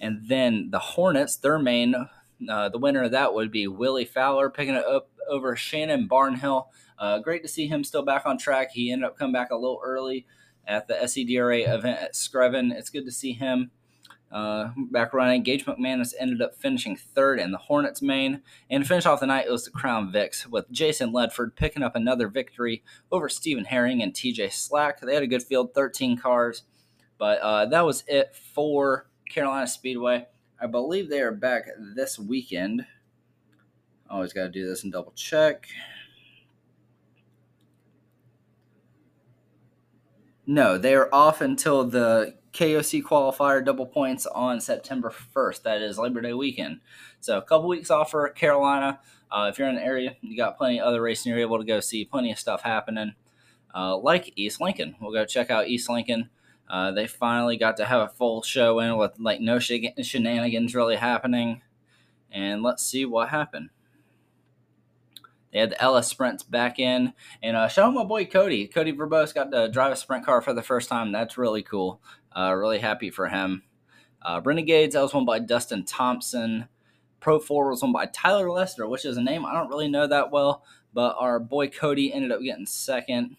and 0.00 0.28
then 0.28 0.68
the 0.70 0.78
Hornets, 0.78 1.36
their 1.36 1.58
main, 1.58 1.94
uh, 2.48 2.68
the 2.68 2.78
winner 2.78 3.04
of 3.04 3.12
that 3.12 3.34
would 3.34 3.50
be 3.50 3.66
Willie 3.66 4.04
Fowler 4.04 4.50
picking 4.50 4.74
it 4.74 4.84
up 4.84 5.10
over 5.28 5.56
Shannon 5.56 6.08
Barnhill. 6.08 6.66
Uh, 6.98 7.18
great 7.18 7.42
to 7.42 7.48
see 7.48 7.68
him 7.68 7.84
still 7.84 8.04
back 8.04 8.26
on 8.26 8.38
track. 8.38 8.72
He 8.72 8.90
ended 8.90 9.08
up 9.08 9.16
coming 9.16 9.32
back 9.32 9.50
a 9.50 9.56
little 9.56 9.80
early 9.84 10.26
at 10.66 10.88
the 10.88 10.94
SCDRA 10.94 11.72
event 11.72 12.00
at 12.00 12.14
Screven. 12.14 12.72
It's 12.72 12.90
good 12.90 13.06
to 13.06 13.12
see 13.12 13.32
him 13.32 13.70
uh, 14.30 14.68
back 14.90 15.14
running. 15.14 15.42
Gage 15.42 15.64
McManus 15.64 16.14
ended 16.18 16.42
up 16.42 16.56
finishing 16.56 16.96
third 16.96 17.40
in 17.40 17.50
the 17.50 17.58
Hornets 17.58 18.02
main. 18.02 18.42
And 18.70 18.82
to 18.82 18.88
finish 18.88 19.06
off 19.06 19.20
the 19.20 19.26
night, 19.26 19.46
it 19.46 19.52
was 19.52 19.64
the 19.64 19.70
Crown 19.70 20.12
Vics 20.12 20.46
with 20.46 20.70
Jason 20.70 21.12
Ledford 21.12 21.54
picking 21.56 21.82
up 21.82 21.96
another 21.96 22.28
victory 22.28 22.82
over 23.10 23.28
Stephen 23.28 23.64
Herring 23.64 24.02
and 24.02 24.12
TJ 24.12 24.52
Slack. 24.52 25.00
They 25.00 25.14
had 25.14 25.22
a 25.22 25.28
good 25.28 25.42
field, 25.42 25.74
13 25.74 26.18
cars. 26.18 26.62
But 27.16 27.38
uh, 27.40 27.66
that 27.66 27.84
was 27.84 28.04
it 28.06 28.34
for 28.34 29.08
Carolina 29.28 29.66
Speedway. 29.66 30.26
I 30.60 30.66
believe 30.66 31.08
they 31.08 31.20
are 31.20 31.32
back 31.32 31.66
this 31.94 32.18
weekend. 32.18 32.86
Always 34.10 34.32
got 34.32 34.42
to 34.44 34.48
do 34.48 34.66
this 34.66 34.84
and 34.84 34.92
double 34.92 35.12
check. 35.12 35.68
No, 40.46 40.78
they 40.78 40.94
are 40.94 41.12
off 41.12 41.42
until 41.42 41.84
the 41.84 42.34
KOC 42.58 43.04
qualifier 43.04 43.64
double 43.64 43.86
points 43.86 44.26
on 44.26 44.60
September 44.60 45.14
1st. 45.32 45.62
That 45.62 45.80
is 45.80 45.96
Labor 45.96 46.20
Day 46.20 46.32
weekend. 46.32 46.80
So 47.20 47.38
a 47.38 47.42
couple 47.42 47.68
weeks 47.68 47.88
off 47.88 48.10
for 48.10 48.28
Carolina. 48.30 48.98
Uh, 49.30 49.48
if 49.48 49.60
you're 49.60 49.68
in 49.68 49.76
the 49.76 49.84
area, 49.84 50.16
you 50.22 50.36
got 50.36 50.58
plenty 50.58 50.80
of 50.80 50.86
other 50.88 51.00
racing 51.00 51.30
you're 51.30 51.40
able 51.40 51.58
to 51.58 51.64
go 51.64 51.78
see. 51.78 52.04
Plenty 52.04 52.32
of 52.32 52.38
stuff 52.38 52.62
happening, 52.62 53.14
uh, 53.72 53.96
like 53.96 54.32
East 54.34 54.60
Lincoln. 54.60 54.96
We'll 55.00 55.12
go 55.12 55.24
check 55.24 55.52
out 55.52 55.68
East 55.68 55.88
Lincoln. 55.88 56.30
Uh, 56.68 56.90
they 56.90 57.06
finally 57.06 57.56
got 57.56 57.76
to 57.76 57.84
have 57.84 58.00
a 58.00 58.08
full 58.08 58.42
show 58.42 58.80
in 58.80 58.96
with 58.96 59.12
like 59.20 59.40
no 59.40 59.60
shenanigans 59.60 60.74
really 60.74 60.96
happening. 60.96 61.62
And 62.32 62.64
let's 62.64 62.84
see 62.84 63.04
what 63.04 63.28
happened. 63.28 63.70
They 65.52 65.60
had 65.60 65.70
the 65.70 65.82
LS 65.82 66.08
Sprints 66.08 66.42
back 66.42 66.78
in, 66.78 67.14
and 67.42 67.56
uh, 67.56 67.68
shout 67.68 67.86
out 67.88 67.94
my 67.94 68.04
boy 68.04 68.26
Cody. 68.26 68.66
Cody 68.66 68.92
Verbose 68.92 69.34
got 69.34 69.50
to 69.50 69.70
drive 69.70 69.92
a 69.92 69.96
sprint 69.96 70.24
car 70.24 70.42
for 70.42 70.52
the 70.52 70.62
first 70.62 70.88
time. 70.88 71.10
That's 71.10 71.38
really 71.38 71.62
cool. 71.62 72.02
Uh, 72.36 72.54
really 72.54 72.78
happy 72.78 73.10
for 73.10 73.28
him. 73.28 73.62
Uh, 74.20 74.40
Renegades, 74.44 74.94
that 74.94 75.02
was 75.02 75.14
won 75.14 75.24
by 75.24 75.38
Dustin 75.38 75.84
Thompson. 75.84 76.66
Pro 77.20 77.38
4 77.38 77.70
was 77.70 77.82
won 77.82 77.92
by 77.92 78.06
Tyler 78.06 78.50
Lester, 78.50 78.86
which 78.86 79.04
is 79.04 79.16
a 79.16 79.22
name 79.22 79.46
I 79.46 79.54
don't 79.54 79.70
really 79.70 79.88
know 79.88 80.06
that 80.06 80.30
well, 80.30 80.64
but 80.92 81.16
our 81.18 81.40
boy 81.40 81.68
Cody 81.68 82.12
ended 82.12 82.30
up 82.30 82.40
getting 82.40 82.66
second. 82.66 83.36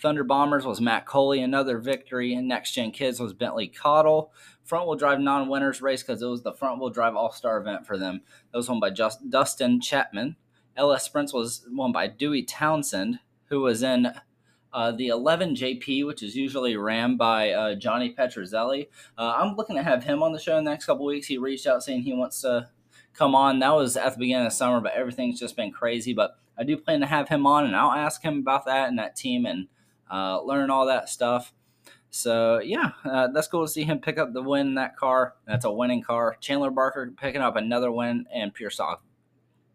Thunder 0.00 0.22
Bombers 0.22 0.64
was 0.64 0.80
Matt 0.80 1.06
Coley, 1.06 1.42
another 1.42 1.78
victory. 1.78 2.34
And 2.34 2.46
Next 2.46 2.72
Gen 2.72 2.92
Kids 2.92 3.18
was 3.18 3.32
Bentley 3.32 3.66
Cottle. 3.66 4.32
Front 4.64 4.86
wheel 4.86 4.96
drive 4.96 5.20
non 5.20 5.48
winners 5.48 5.82
race 5.82 6.02
because 6.02 6.22
it 6.22 6.26
was 6.26 6.42
the 6.42 6.52
front 6.52 6.78
wheel 6.78 6.90
drive 6.90 7.16
all 7.16 7.32
star 7.32 7.58
event 7.58 7.86
for 7.86 7.98
them. 7.98 8.20
That 8.52 8.58
was 8.58 8.68
won 8.68 8.80
by 8.80 8.90
Just, 8.90 9.28
Dustin 9.28 9.80
Chapman. 9.80 10.36
LS 10.78 11.04
Sprints 11.04 11.32
was 11.32 11.66
won 11.70 11.92
by 11.92 12.06
Dewey 12.06 12.44
Townsend, 12.44 13.18
who 13.46 13.60
was 13.60 13.82
in 13.82 14.12
uh, 14.72 14.92
the 14.92 15.08
11 15.08 15.56
JP, 15.56 16.06
which 16.06 16.22
is 16.22 16.36
usually 16.36 16.76
ran 16.76 17.16
by 17.16 17.50
uh, 17.50 17.74
Johnny 17.74 18.14
Petrozelli. 18.14 18.88
Uh, 19.16 19.34
I'm 19.36 19.56
looking 19.56 19.76
to 19.76 19.82
have 19.82 20.04
him 20.04 20.22
on 20.22 20.32
the 20.32 20.38
show 20.38 20.56
in 20.56 20.64
the 20.64 20.70
next 20.70 20.86
couple 20.86 21.04
weeks. 21.04 21.26
He 21.26 21.36
reached 21.36 21.66
out 21.66 21.82
saying 21.82 22.02
he 22.02 22.14
wants 22.14 22.42
to 22.42 22.68
come 23.12 23.34
on. 23.34 23.58
That 23.58 23.74
was 23.74 23.96
at 23.96 24.12
the 24.12 24.18
beginning 24.18 24.46
of 24.46 24.52
summer, 24.52 24.80
but 24.80 24.92
everything's 24.92 25.40
just 25.40 25.56
been 25.56 25.72
crazy. 25.72 26.12
But 26.14 26.38
I 26.56 26.64
do 26.64 26.76
plan 26.76 27.00
to 27.00 27.06
have 27.06 27.28
him 27.28 27.46
on, 27.46 27.64
and 27.64 27.74
I'll 27.74 27.92
ask 27.92 28.22
him 28.22 28.38
about 28.38 28.66
that 28.66 28.88
and 28.88 28.98
that 28.98 29.16
team 29.16 29.46
and 29.46 29.66
uh, 30.10 30.40
learn 30.42 30.70
all 30.70 30.86
that 30.86 31.08
stuff. 31.08 31.52
So 32.10 32.60
yeah, 32.60 32.92
uh, 33.04 33.28
that's 33.28 33.48
cool 33.48 33.66
to 33.66 33.70
see 33.70 33.84
him 33.84 33.98
pick 33.98 34.18
up 34.18 34.32
the 34.32 34.42
win 34.42 34.68
in 34.68 34.74
that 34.76 34.96
car. 34.96 35.34
That's 35.46 35.64
a 35.64 35.72
winning 35.72 36.02
car. 36.02 36.36
Chandler 36.40 36.70
Barker 36.70 37.12
picking 37.16 37.42
up 37.42 37.56
another 37.56 37.90
win 37.90 38.26
and 38.32 38.54
Pure 38.54 38.70
Stock 38.70 39.02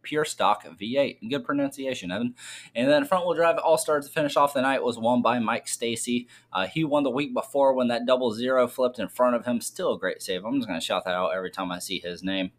pure 0.04 0.26
stock 0.26 0.66
V8. 0.66 1.30
Good 1.30 1.43
pronunciation, 1.43 2.12
Evan. 2.12 2.36
And 2.76 2.89
then 2.89 3.06
front 3.06 3.26
wheel 3.26 3.34
drive 3.34 3.58
all 3.58 3.78
stars 3.78 4.06
to 4.06 4.12
finish 4.12 4.36
off 4.36 4.54
the 4.54 4.62
night 4.62 4.84
was 4.84 4.99
won 4.99 5.22
by 5.22 5.39
Mike 5.39 5.68
Stacy. 5.68 6.28
Uh, 6.51 6.68
he 6.68 6.84
won 6.84 7.04
the 7.04 7.10
week 7.10 7.34
before 7.34 7.74
when 7.74 7.88
that 7.88 8.06
double 8.06 8.32
zero 8.32 8.68
flipped 8.68 8.99
in 8.99 9.08
front 9.08 9.36
of 9.36 9.45
him. 9.45 9.62
Still 9.62 9.93
a 9.93 9.99
great 9.99 10.22
save. 10.22 10.45
I'm 10.45 10.56
just 10.56 10.68
going 10.68 10.80
to 10.80 10.86
shout 10.86 11.06
that 11.06 11.16
out 11.16 11.34
every 11.34 11.49
time 11.49 11.72
I 11.72 11.80
see 11.80 11.99
his 11.99 12.24
name. 12.24 12.51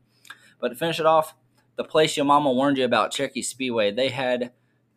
But 0.58 0.70
to 0.70 0.74
finish 0.74 0.98
it 0.98 1.06
off, 1.06 1.34
the 1.76 1.84
place 1.84 2.16
your 2.16 2.26
mama 2.26 2.52
warned 2.52 2.78
you 2.78 2.84
about, 2.84 3.10
Cherokee 3.10 3.42
Speedway, 3.42 3.90
they 3.90 4.08
had 4.08 4.52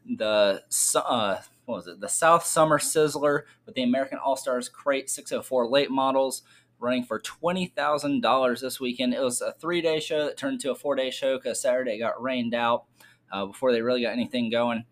the 0.06 0.64
uh, 0.96 1.38
what 1.66 1.76
was 1.76 1.88
it? 1.88 2.00
The 2.00 2.08
South 2.08 2.46
Summer 2.46 2.80
Sizzler 2.80 3.42
with 3.66 3.76
the 3.76 3.84
American 3.84 4.20
All 4.20 4.38
Stars 4.38 4.70
Crate 4.70 5.10
604 5.10 5.68
late 5.68 5.92
models 5.92 6.44
running 6.80 7.04
for 7.04 7.20
$20,000 7.20 8.62
this 8.62 8.80
weekend. 8.80 9.14
It 9.14 9.22
was 9.22 9.42
a 9.42 9.54
three 9.54 9.82
day 9.82 10.00
show 10.00 10.26
that 10.26 10.38
turned 10.38 10.54
into 10.54 10.72
a 10.72 10.76
four 10.76 10.96
day 10.96 11.12
show 11.12 11.38
because 11.38 11.62
Saturday 11.62 12.00
got 12.00 12.22
rained 12.22 12.54
out 12.54 12.86
uh, 13.32 13.46
before 13.46 13.72
they 13.72 13.82
really 13.82 14.02
got 14.02 14.14
anything 14.14 14.50
going. 14.50 14.86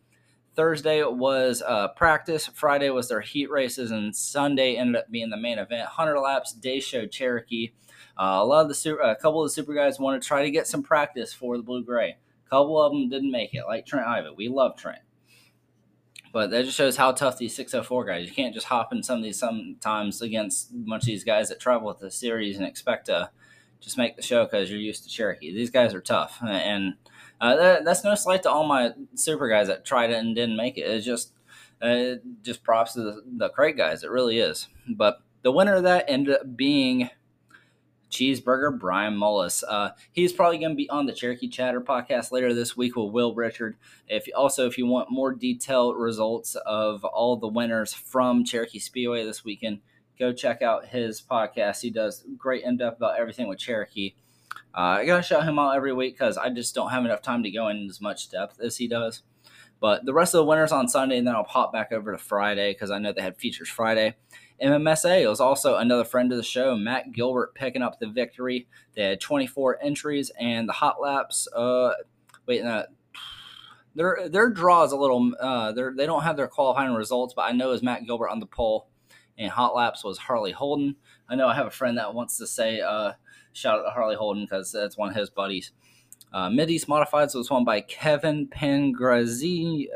Thursday 0.56 1.04
was 1.04 1.62
uh, 1.62 1.90
practice. 1.90 2.48
Friday 2.48 2.90
was 2.90 3.10
their 3.10 3.22
heat 3.22 3.52
races, 3.52 3.92
and 3.92 4.16
Sunday 4.16 4.78
ended 4.78 4.96
up 4.96 5.12
being 5.12 5.30
the 5.30 5.38
main 5.38 5.60
event. 5.60 5.90
Hunter 5.90 6.18
laps, 6.18 6.54
day 6.54 6.80
show 6.80 7.06
Cherokee. 7.06 7.74
Uh, 8.18 8.40
a 8.42 8.46
lot 8.46 8.62
of 8.62 8.70
the 8.70 8.76
super, 8.76 9.02
a 9.02 9.16
couple 9.16 9.44
of 9.44 9.50
the 9.50 9.54
super 9.54 9.74
guys 9.74 10.00
wanted 10.00 10.22
to 10.22 10.28
try 10.28 10.44
to 10.44 10.52
get 10.52 10.68
some 10.68 10.82
practice 10.82 11.34
for 11.34 11.58
the 11.58 11.64
blue 11.64 11.84
gray. 11.84 12.18
A 12.46 12.50
couple 12.50 12.82
of 12.82 12.94
them 12.94 13.10
didn't 13.10 13.32
make 13.32 13.54
it, 13.54 13.66
like 13.68 13.86
Trent 13.86 14.08
Ivan. 14.08 14.36
We 14.38 14.48
love 14.48 14.78
Trent. 14.78 15.00
But 16.36 16.50
that 16.50 16.66
just 16.66 16.76
shows 16.76 16.98
how 16.98 17.14
tough 17.14 17.38
these 17.38 17.56
604 17.56 18.04
guys. 18.04 18.28
You 18.28 18.34
can't 18.34 18.54
just 18.54 18.68
hop 18.68 18.92
in 18.92 19.04
some 19.04 19.20
of 19.20 19.24
these 19.24 19.40
sometimes 19.40 20.22
against 20.22 20.70
a 20.70 20.74
bunch 20.76 21.04
of 21.04 21.08
these 21.08 21.24
guys 21.24 21.48
that 21.48 21.62
travel 21.62 21.88
with 21.88 22.00
the 22.00 22.12
series 22.12 22.58
and 22.58 22.68
expect 22.68 23.06
to 23.06 23.30
just 23.80 23.98
make 23.98 24.18
the 24.18 24.22
show 24.22 24.44
because 24.44 24.70
you're 24.70 24.78
used 24.78 25.04
to 25.04 25.10
Cherokee. 25.10 25.54
These 25.54 25.70
guys 25.70 25.94
are 25.94 26.02
tough, 26.02 26.40
and 26.42 26.96
uh, 27.40 27.56
that, 27.56 27.86
that's 27.86 28.04
no 28.04 28.16
slight 28.16 28.44
to 28.44 28.52
all 28.52 28.68
my 28.68 28.92
super 29.14 29.48
guys 29.48 29.68
that 29.68 29.86
tried 29.86 30.10
it 30.10 30.18
and 30.18 30.36
didn't 30.36 30.58
make 30.58 30.78
it. 30.78 30.82
It's 30.82 31.06
just 31.06 31.32
uh, 31.82 32.16
just 32.42 32.66
props 32.66 32.96
to 32.96 33.00
the, 33.00 33.24
the 33.26 33.48
crate 33.48 33.78
guys. 33.78 34.04
It 34.04 34.12
really 34.12 34.40
is. 34.40 34.68
But 34.90 35.20
the 35.42 35.54
winner 35.54 35.76
of 35.76 35.84
that 35.84 36.04
ended 36.10 36.36
up 36.36 36.58
being 36.58 37.12
Cheeseburger 38.16 38.80
Brian 38.80 39.18
Mullis. 39.18 39.62
Uh, 39.68 39.90
he's 40.14 40.32
probably 40.32 40.58
going 40.58 40.72
to 40.72 40.76
be 40.76 40.90
on 40.90 41.06
the 41.06 41.12
Cherokee 41.12 41.50
Chatter 41.50 41.82
podcast 41.82 42.32
later 42.32 42.54
this 42.54 42.78
week 42.78 42.96
with 42.96 43.12
Will 43.12 43.36
Richard. 43.36 43.76
If 44.08 44.26
also 44.34 44.68
if 44.68 44.78
you 44.78 44.86
want 44.86 45.12
more 45.12 45.34
detailed 45.34 45.98
results 45.98 46.56
of 46.66 47.04
all 47.04 47.36
the 47.36 47.50
winners 47.50 47.94
from 47.94 48.46
Cherokee 48.46 48.80
Speedway 48.80 49.26
this 49.26 49.44
weekend, 49.44 49.82
go 50.18 50.32
check 50.32 50.62
out 50.62 50.88
his 50.88 51.22
podcast. 51.22 51.82
He 51.82 51.90
does 51.90 52.24
great 52.38 52.64
in 52.64 52.78
depth 52.78 52.98
about 52.98 53.20
everything 53.20 53.50
with 53.50 53.60
Cherokee. 53.60 54.16
Uh, 54.74 55.00
I 55.00 55.06
gotta 55.06 55.22
shout 55.22 55.44
him 55.44 55.60
out 55.60 55.76
every 55.76 55.92
week 55.92 56.14
because 56.14 56.38
I 56.38 56.50
just 56.52 56.74
don't 56.74 56.92
have 56.92 57.04
enough 57.04 57.22
time 57.22 57.44
to 57.44 57.52
go 57.52 57.68
in 57.68 57.86
as 57.90 58.00
much 58.00 58.30
depth 58.30 58.62
as 58.62 58.78
he 58.78 58.88
does. 58.88 59.24
But 59.82 60.06
the 60.06 60.14
rest 60.14 60.34
of 60.34 60.40
the 60.40 60.46
winners 60.46 60.72
on 60.72 60.88
Sunday, 60.88 61.18
and 61.18 61.28
then 61.28 61.36
I'll 61.36 61.44
pop 61.44 61.74
back 61.74 61.92
over 61.92 62.14
to 62.14 62.18
Friday 62.18 62.72
because 62.72 62.92
I 62.92 63.00
know 63.00 63.12
they 63.12 63.22
had 63.22 63.36
features 63.36 63.68
Friday. 63.68 64.16
MMSA 64.62 65.28
was 65.28 65.40
also 65.40 65.76
another 65.76 66.06
friend 66.06 66.32
of 66.32 66.38
the 66.38 66.44
show, 66.44 66.76
Matt 66.76 67.12
Gilbert, 67.12 67.54
picking 67.56 67.82
up 67.82 68.00
the 68.00 68.08
victory. 68.08 68.68
They 68.96 69.04
had 69.04 69.20
24 69.20 69.80
entries, 69.82 70.32
and 70.40 70.68
the 70.68 70.74
hot 70.74 71.02
laps. 71.02 71.48
Uh, 71.54 71.92
wait, 72.46 72.64
no, 72.64 72.86
their 73.96 74.30
their 74.30 74.50
draw 74.50 74.84
is 74.84 74.92
a 74.92 74.98
little. 74.98 75.34
Uh, 75.40 75.72
they 75.72 75.84
they 75.96 76.06
don't 76.06 76.24
have 76.24 76.38
their 76.38 76.48
qualifying 76.48 76.94
results, 76.94 77.34
but 77.34 77.44
I 77.44 77.52
know 77.52 77.72
is 77.72 77.84
Matt 77.84 78.06
Gilbert 78.06 78.30
on 78.30 78.40
the 78.40 78.46
pole, 78.46 78.88
and 79.38 79.52
hot 79.52 79.76
laps 79.76 80.04
was 80.04 80.18
Harley 80.18 80.52
Holden. 80.52 80.96
I 81.28 81.36
know 81.36 81.48
I 81.48 81.56
have 81.56 81.68
a 81.68 81.72
friend 81.72 81.98
that 81.98 82.14
wants 82.14 82.38
to 82.38 82.48
say 82.48 82.82
uh, 82.82 83.14
shout 83.54 83.80
out 83.80 83.84
to 83.84 83.90
Harley 83.90 84.16
Holden 84.16 84.44
because 84.44 84.72
that's 84.72 84.98
one 84.98 85.10
of 85.10 85.16
his 85.16 85.30
buddies. 85.30 85.72
Uh, 86.34 86.50
Mid-East 86.50 86.88
Modifieds 86.88 87.34
was 87.34 87.50
won 87.50 87.64
by 87.64 87.82
Kevin 87.82 88.48
Pangrazio. 88.48 89.92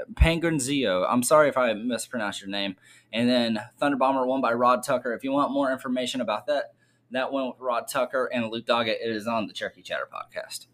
I'm 1.10 1.24
sorry 1.24 1.50
if 1.50 1.58
I 1.58 1.74
mispronounced 1.74 2.42
your 2.42 2.50
name. 2.50 2.76
And 3.12 3.30
then 3.30 3.60
Thunder 3.78 3.98
Bomber 3.98 4.26
won 4.26 4.40
by 4.42 4.54
Rod 4.54 4.84
Tucker. 4.84 5.14
If 5.14 5.24
you 5.24 5.32
want 5.32 5.52
more 5.52 5.72
information 5.72 6.22
about 6.22 6.48
that, 6.48 6.74
that 7.12 7.34
went 7.34 7.48
with 7.48 7.60
Rod 7.60 7.88
Tucker 7.88 8.30
and 8.32 8.50
Luke 8.50 8.66
Doggett. 8.66 9.02
It 9.04 9.12
is 9.12 9.28
on 9.28 9.48
the 9.48 9.54
Cherokee 9.54 9.82
Chatter 9.82 10.08
podcast. 10.14 10.68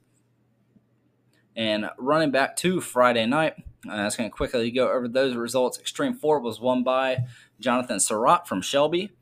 And 1.56 1.90
running 1.98 2.32
back 2.32 2.58
to 2.58 2.82
Friday 2.82 3.26
night, 3.26 3.56
I 3.90 4.04
was 4.04 4.16
going 4.16 4.30
to 4.30 4.36
quickly 4.36 4.70
go 4.72 4.92
over 4.92 5.08
those 5.08 5.36
results. 5.36 5.80
Extreme 5.80 6.16
4 6.16 6.40
was 6.40 6.60
won 6.60 6.84
by 6.84 7.20
Jonathan 7.60 8.00
Surratt 8.00 8.48
from 8.48 8.62
Shelby. 8.62 9.14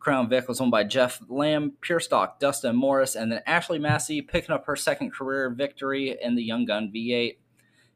Crown 0.00 0.30
Vic 0.30 0.48
was 0.48 0.60
won 0.60 0.70
by 0.70 0.82
Jeff 0.82 1.20
Lamb, 1.28 1.74
Pure 1.82 2.00
Stock, 2.00 2.40
Dustin 2.40 2.74
Morris, 2.74 3.14
and 3.14 3.30
then 3.30 3.42
Ashley 3.46 3.78
Massey 3.78 4.22
picking 4.22 4.50
up 4.50 4.64
her 4.64 4.74
second 4.74 5.12
career 5.12 5.50
victory 5.50 6.16
in 6.20 6.34
the 6.34 6.42
Young 6.42 6.64
Gun 6.64 6.90
V8. 6.92 7.36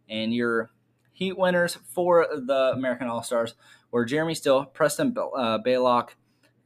And 0.09 0.35
your 0.35 0.71
heat 1.13 1.39
winners 1.39 1.79
for 1.95 2.29
the 2.31 2.73
American 2.75 3.09
All 3.09 3.23
Stars 3.23 3.55
were 3.91 4.05
Jeremy 4.05 4.35
Still, 4.35 4.67
Preston 4.67 5.17
uh, 5.17 5.59
Baylock, 5.65 6.11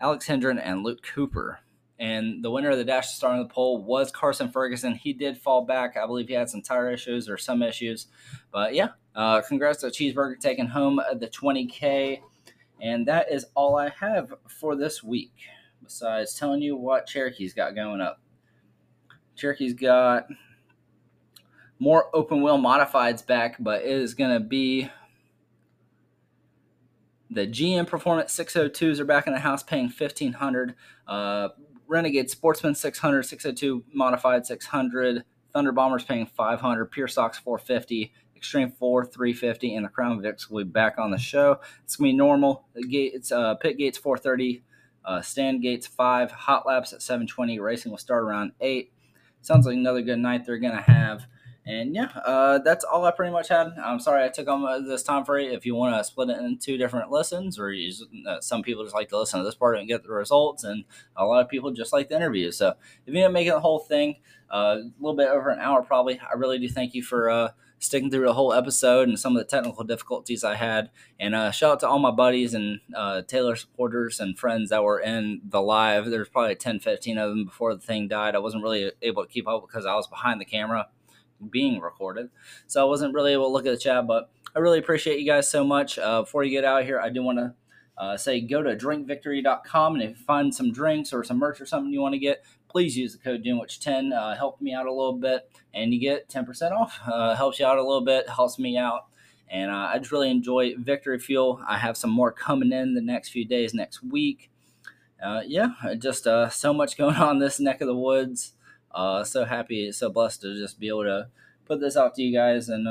Alex 0.01 0.27
Hendren, 0.27 0.59
and 0.59 0.83
Luke 0.83 1.03
Cooper. 1.03 1.61
And 2.01 2.45
the 2.45 2.51
winner 2.51 2.71
of 2.71 2.79
the 2.79 2.85
dash 2.85 3.09
to 3.09 3.15
star 3.15 3.33
on 3.33 3.41
the 3.41 3.49
pole 3.49 3.83
was 3.83 4.11
Carson 4.11 4.51
Ferguson. 4.51 4.95
He 4.95 5.13
did 5.13 5.39
fall 5.39 5.65
back. 5.65 5.97
I 5.97 6.07
believe 6.07 6.29
he 6.29 6.35
had 6.35 6.49
some 6.49 6.63
tire 6.63 6.91
issues 6.91 7.29
or 7.29 7.37
some 7.37 7.63
issues. 7.63 8.07
But 8.53 8.75
yeah, 8.75 8.89
uh, 9.15 9.43
congrats 9.43 9.81
to 9.81 9.89
Cheeseburger 9.89 10.39
taking 10.39 10.69
home 10.69 11.01
the 11.15 11.27
20K. 11.27 12.21
And 12.81 13.07
that 13.07 13.31
is 13.31 13.47
all 13.55 13.77
I 13.77 13.91
have 14.01 14.33
for 14.47 14.77
this 14.77 15.03
week, 15.03 15.33
besides 15.83 16.35
telling 16.35 16.63
you 16.63 16.77
what 16.77 17.07
Cherokee's 17.07 17.55
got 17.55 17.75
going 17.75 18.01
up. 18.01 18.21
Cherokee's 19.35 19.75
got 19.75 20.29
more 21.79 22.15
open 22.15 22.43
wheel 22.43 22.59
modifieds 22.59 23.25
back, 23.25 23.57
but 23.59 23.83
it 23.83 23.91
is 23.91 24.15
going 24.15 24.33
to 24.33 24.41
be 24.41 24.91
the 27.31 27.47
GM 27.47 27.87
Performance 27.87 28.37
602s 28.37 29.01
are 29.01 29.05
back 29.05 29.27
in 29.27 29.33
the 29.33 29.39
house 29.39 29.63
paying 29.63 29.85
1500 29.85 30.75
uh, 31.07 31.49
Renegade 31.87 32.31
Sportsman 32.31 32.75
600, 32.75 33.23
602 33.23 33.85
Modified 33.93 34.47
600, 34.47 35.25
Thunder 35.53 35.73
Bombers 35.73 36.05
paying 36.05 36.27
500, 36.27 36.87
Pure 36.87 37.09
Stocks 37.09 37.39
450, 37.39 38.13
Extreme 38.39 38.71
4 38.79 39.05
350, 39.05 39.75
and 39.75 39.85
the 39.85 39.89
Crown 39.91 40.23
Vics 40.23 40.49
will 40.49 40.65
be 40.65 40.71
back 40.71 40.97
on 40.97 41.11
the 41.11 41.19
show. 41.19 41.61
It's 41.83 41.97
going 41.97 42.11
to 42.11 42.13
be 42.13 42.17
normal. 42.17 42.65
It's 42.75 43.33
uh, 43.33 43.57
Pit 43.57 43.79
Gates 43.79 43.99
430, 43.99 44.63
uh, 45.05 45.21
Stand 45.21 45.61
Gates 45.61 45.89
5, 45.89 46.31
Hot 46.31 46.65
Laps 46.65 46.93
at 46.93 47.03
720, 47.03 47.59
Racing 47.59 47.91
will 47.91 47.99
start 47.99 48.23
around 48.23 48.53
8. 48.61 48.93
Sounds 49.41 49.67
like 49.67 49.75
another 49.75 50.03
good 50.03 50.21
night 50.21 50.47
they're 50.47 50.59
going 50.59 50.77
to 50.77 50.81
have. 50.81 51.27
And 51.67 51.95
yeah, 51.95 52.11
uh, 52.25 52.59
that's 52.59 52.83
all 52.83 53.05
I 53.05 53.11
pretty 53.11 53.33
much 53.33 53.49
had. 53.49 53.75
I'm 53.85 54.01
sorry 54.01 54.25
I 54.25 54.29
took 54.29 54.49
on 54.49 54.89
this 54.89 55.03
time 55.03 55.27
for 55.27 55.39
you. 55.39 55.53
If 55.53 55.67
you 55.67 55.75
want 55.75 55.95
to 55.95 56.03
split 56.05 56.31
it 56.31 56.39
into 56.39 56.59
two 56.59 56.79
different 56.79 57.11
listens, 57.11 57.59
or 57.59 57.71
use, 57.71 58.03
uh, 58.27 58.41
some 58.41 58.63
people 58.63 58.85
just 58.85 58.95
like 58.95 59.11
to 59.11 59.19
listen 59.19 59.39
to 59.41 59.45
this 59.45 59.55
part 59.55 59.77
and 59.77 59.87
get 59.87 60.03
the 60.03 60.11
results, 60.11 60.65
and 60.65 60.85
a 61.15 61.27
lot 61.27 61.43
of 61.43 61.51
people 61.51 61.71
just 61.71 61.93
like 61.93 62.09
the 62.09 62.17
interviews. 62.17 62.57
So 62.57 62.75
if 63.05 63.13
you 63.13 63.17
end 63.17 63.27
up 63.27 63.33
making 63.33 63.53
the 63.53 63.61
whole 63.61 63.81
thing 63.81 64.17
uh, 64.51 64.77
a 64.79 64.91
little 64.99 65.17
bit 65.17 65.29
over 65.29 65.51
an 65.51 65.59
hour, 65.59 65.83
probably, 65.83 66.19
I 66.21 66.37
really 66.37 66.59
do 66.59 66.71
thank 66.71 66.95
you 66.95 67.03
for 67.03 67.29
uh, 67.29 67.49
sticking 67.79 68.11
through 68.11 68.27
the 68.27 68.33
whole 68.33 68.53
episode 68.53 69.09
and 69.09 69.19
some 69.19 69.37
of 69.37 69.41
the 69.41 69.49
technical 69.49 69.85
difficulties 69.85 70.45
I 70.45 70.57
had. 70.57 70.91
And 71.19 71.35
uh, 71.35 71.51
shout 71.51 71.73
out 71.73 71.81
to 71.81 71.89
all 71.89 71.99
my 71.99 72.11
buddies 72.11 72.55
and 72.55 72.81
uh, 72.95 73.23
Taylor 73.23 73.57
supporters 73.57 74.21
and 74.21 74.39
friends 74.39 74.71
that 74.71 74.83
were 74.83 75.01
in 75.01 75.41
the 75.45 75.63
live. 75.63 76.07
There's 76.07 76.29
probably 76.29 76.55
10, 76.55 76.81
15 76.81 77.19
of 77.19 77.31
them 77.31 77.45
before 77.45 77.75
the 77.75 77.81
thing 77.81 78.09
died. 78.09 78.35
I 78.35 78.39
wasn't 78.39 78.63
really 78.63 78.91
able 79.03 79.25
to 79.25 79.33
keep 79.33 79.47
up 79.47 79.67
because 79.67 79.87
I 79.87 79.95
was 79.95 80.07
behind 80.07 80.41
the 80.41 80.45
camera 80.45 80.89
being 81.51 81.81
recorded. 81.81 82.31
So 82.67 82.81
I 82.81 82.89
wasn't 82.89 83.15
really 83.15 83.33
able 83.33 83.47
to 83.47 83.53
look 83.53 83.67
at 83.67 83.71
the 83.71 83.79
chat, 83.79 84.07
but 84.07 84.31
I 84.55 84.59
really 84.59 84.79
appreciate 84.79 85.21
you 85.21 85.27
guys 85.27 85.49
so 85.49 85.65
much. 85.65 85.99
Uh, 85.99 86.23
before 86.23 86.45
you 86.45 86.51
get 86.51 86.65
out 86.65 86.85
here, 86.85 87.01
I 87.01 87.11
do 87.11 87.23
want 87.23 87.39
to 87.39 87.55
uh, 87.97 88.17
say 88.17 88.41
go 88.41 88.63
to 88.63 88.77
drinkvictory.com 88.77 89.95
and 89.95 90.03
if 90.03 90.11
you 90.11 90.25
find 90.25 90.55
some 90.55 90.73
drinks 90.73 91.13
or 91.13 91.25
some 91.25 91.39
merch 91.39 91.61
or 91.61 91.67
something 91.67 91.93
you 91.93 92.01
want 92.01 92.15
to 92.15 92.19
get, 92.19 92.45
please 92.69 92.97
use 92.97 93.13
the 93.13 93.19
code 93.19 93.45
DoomWitch10. 93.45 94.17
Uh, 94.17 94.37
help 94.37 94.61
me 94.61 94.75
out 94.75 94.87
a 94.87 94.93
little 94.93 95.15
bit 95.15 95.51
and 95.75 95.93
you 95.93 96.01
get 96.01 96.29
10% 96.29 96.73
off. 96.73 97.01
Uh, 97.07 97.35
helps 97.35 97.59
you 97.59 97.67
out 97.67 97.79
a 97.79 97.83
little 97.83 98.05
bit, 98.05 98.29
helps 98.29 98.59
me 98.59 98.77
out. 98.77 99.07
And 99.51 99.71
uh, 99.71 99.89
I 99.93 99.99
just 99.99 100.13
really 100.13 100.31
enjoy 100.31 100.75
Victory 100.77 101.19
Fuel. 101.19 101.63
I 101.67 101.79
have 101.79 101.97
some 101.97 102.11
more 102.11 102.33
coming 102.33 102.73
in 102.73 102.95
the 102.95 103.01
next 103.01 103.31
few 103.31 103.47
days, 103.47 103.73
next 103.73 104.03
week. 104.03 104.51
Uh, 105.23 105.41
yeah, 105.47 105.71
just 105.99 106.27
uh, 106.27 106.49
so 106.51 106.73
much 106.73 106.99
going 106.99 107.17
on 107.17 107.39
this 107.39 107.59
neck 107.59 107.81
of 107.81 107.89
the 107.89 107.97
woods. 107.97 108.53
Uh, 108.93 109.25
so 109.25 109.45
happy, 109.45 109.91
so 109.93 110.11
blessed 110.11 110.43
to 110.43 110.59
just 110.59 110.79
be 110.79 110.89
able 110.89 111.05
to 111.05 111.29
put 111.67 111.81
this 111.81 111.97
out 111.97 112.15
to 112.15 112.23
you 112.23 112.37
guys 112.37 112.69
and 112.69 112.87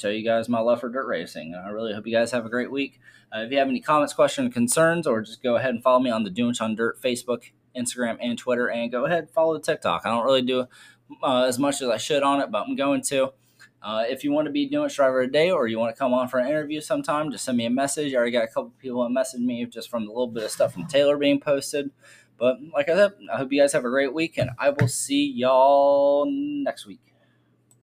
show 0.00 0.08
you 0.08 0.24
guys 0.24 0.48
my 0.48 0.60
love 0.60 0.80
for 0.80 0.88
dirt 0.88 1.06
racing. 1.06 1.54
I 1.54 1.68
really 1.70 1.92
hope 1.92 2.06
you 2.06 2.12
guys 2.12 2.30
have 2.32 2.46
a 2.46 2.48
great 2.48 2.70
week. 2.70 3.00
Uh, 3.34 3.40
if 3.40 3.52
you 3.52 3.58
have 3.58 3.68
any 3.68 3.80
comments, 3.80 4.14
questions, 4.14 4.52
concerns, 4.52 5.06
or 5.06 5.20
just 5.20 5.42
go 5.42 5.56
ahead 5.56 5.74
and 5.74 5.82
follow 5.82 6.00
me 6.00 6.10
on 6.10 6.24
the 6.24 6.30
Doing 6.30 6.54
on 6.60 6.74
Dirt 6.74 7.00
Facebook, 7.00 7.50
Instagram, 7.76 8.18
and 8.20 8.38
Twitter, 8.38 8.68
and 8.68 8.90
go 8.90 9.06
ahead 9.06 9.28
follow 9.30 9.54
the 9.54 9.60
TikTok. 9.60 10.02
I 10.04 10.10
don't 10.10 10.24
really 10.24 10.42
do 10.42 10.66
uh, 11.22 11.44
as 11.44 11.58
much 11.58 11.82
as 11.82 11.88
I 11.88 11.96
should 11.96 12.22
on 12.22 12.40
it, 12.40 12.50
but 12.50 12.66
I'm 12.66 12.76
going 12.76 13.02
to. 13.02 13.32
Uh, 13.82 14.04
if 14.06 14.24
you 14.24 14.30
want 14.30 14.44
to 14.44 14.52
be 14.52 14.66
doing 14.66 14.90
driver 14.90 15.22
a 15.22 15.30
day 15.30 15.50
or 15.50 15.66
you 15.66 15.78
want 15.78 15.94
to 15.94 15.98
come 15.98 16.12
on 16.12 16.28
for 16.28 16.38
an 16.38 16.46
interview 16.46 16.82
sometime, 16.82 17.30
just 17.30 17.44
send 17.44 17.56
me 17.56 17.64
a 17.64 17.70
message. 17.70 18.12
I 18.12 18.16
already 18.16 18.32
got 18.32 18.44
a 18.44 18.48
couple 18.48 18.74
people 18.78 19.02
that 19.02 19.10
messaged 19.10 19.42
me 19.42 19.64
just 19.64 19.88
from 19.88 20.04
the 20.04 20.10
little 20.10 20.28
bit 20.28 20.44
of 20.44 20.50
stuff 20.50 20.74
from 20.74 20.86
Taylor 20.86 21.16
being 21.16 21.40
posted. 21.40 21.90
But 22.38 22.58
like 22.74 22.90
I 22.90 22.94
said, 22.94 23.12
I 23.32 23.38
hope 23.38 23.52
you 23.52 23.60
guys 23.60 23.72
have 23.72 23.86
a 23.86 23.90
great 23.90 24.12
week, 24.12 24.36
and 24.36 24.50
I 24.58 24.70
will 24.70 24.88
see 24.88 25.32
y'all 25.34 26.26
next 26.28 26.86
week. 26.86 27.09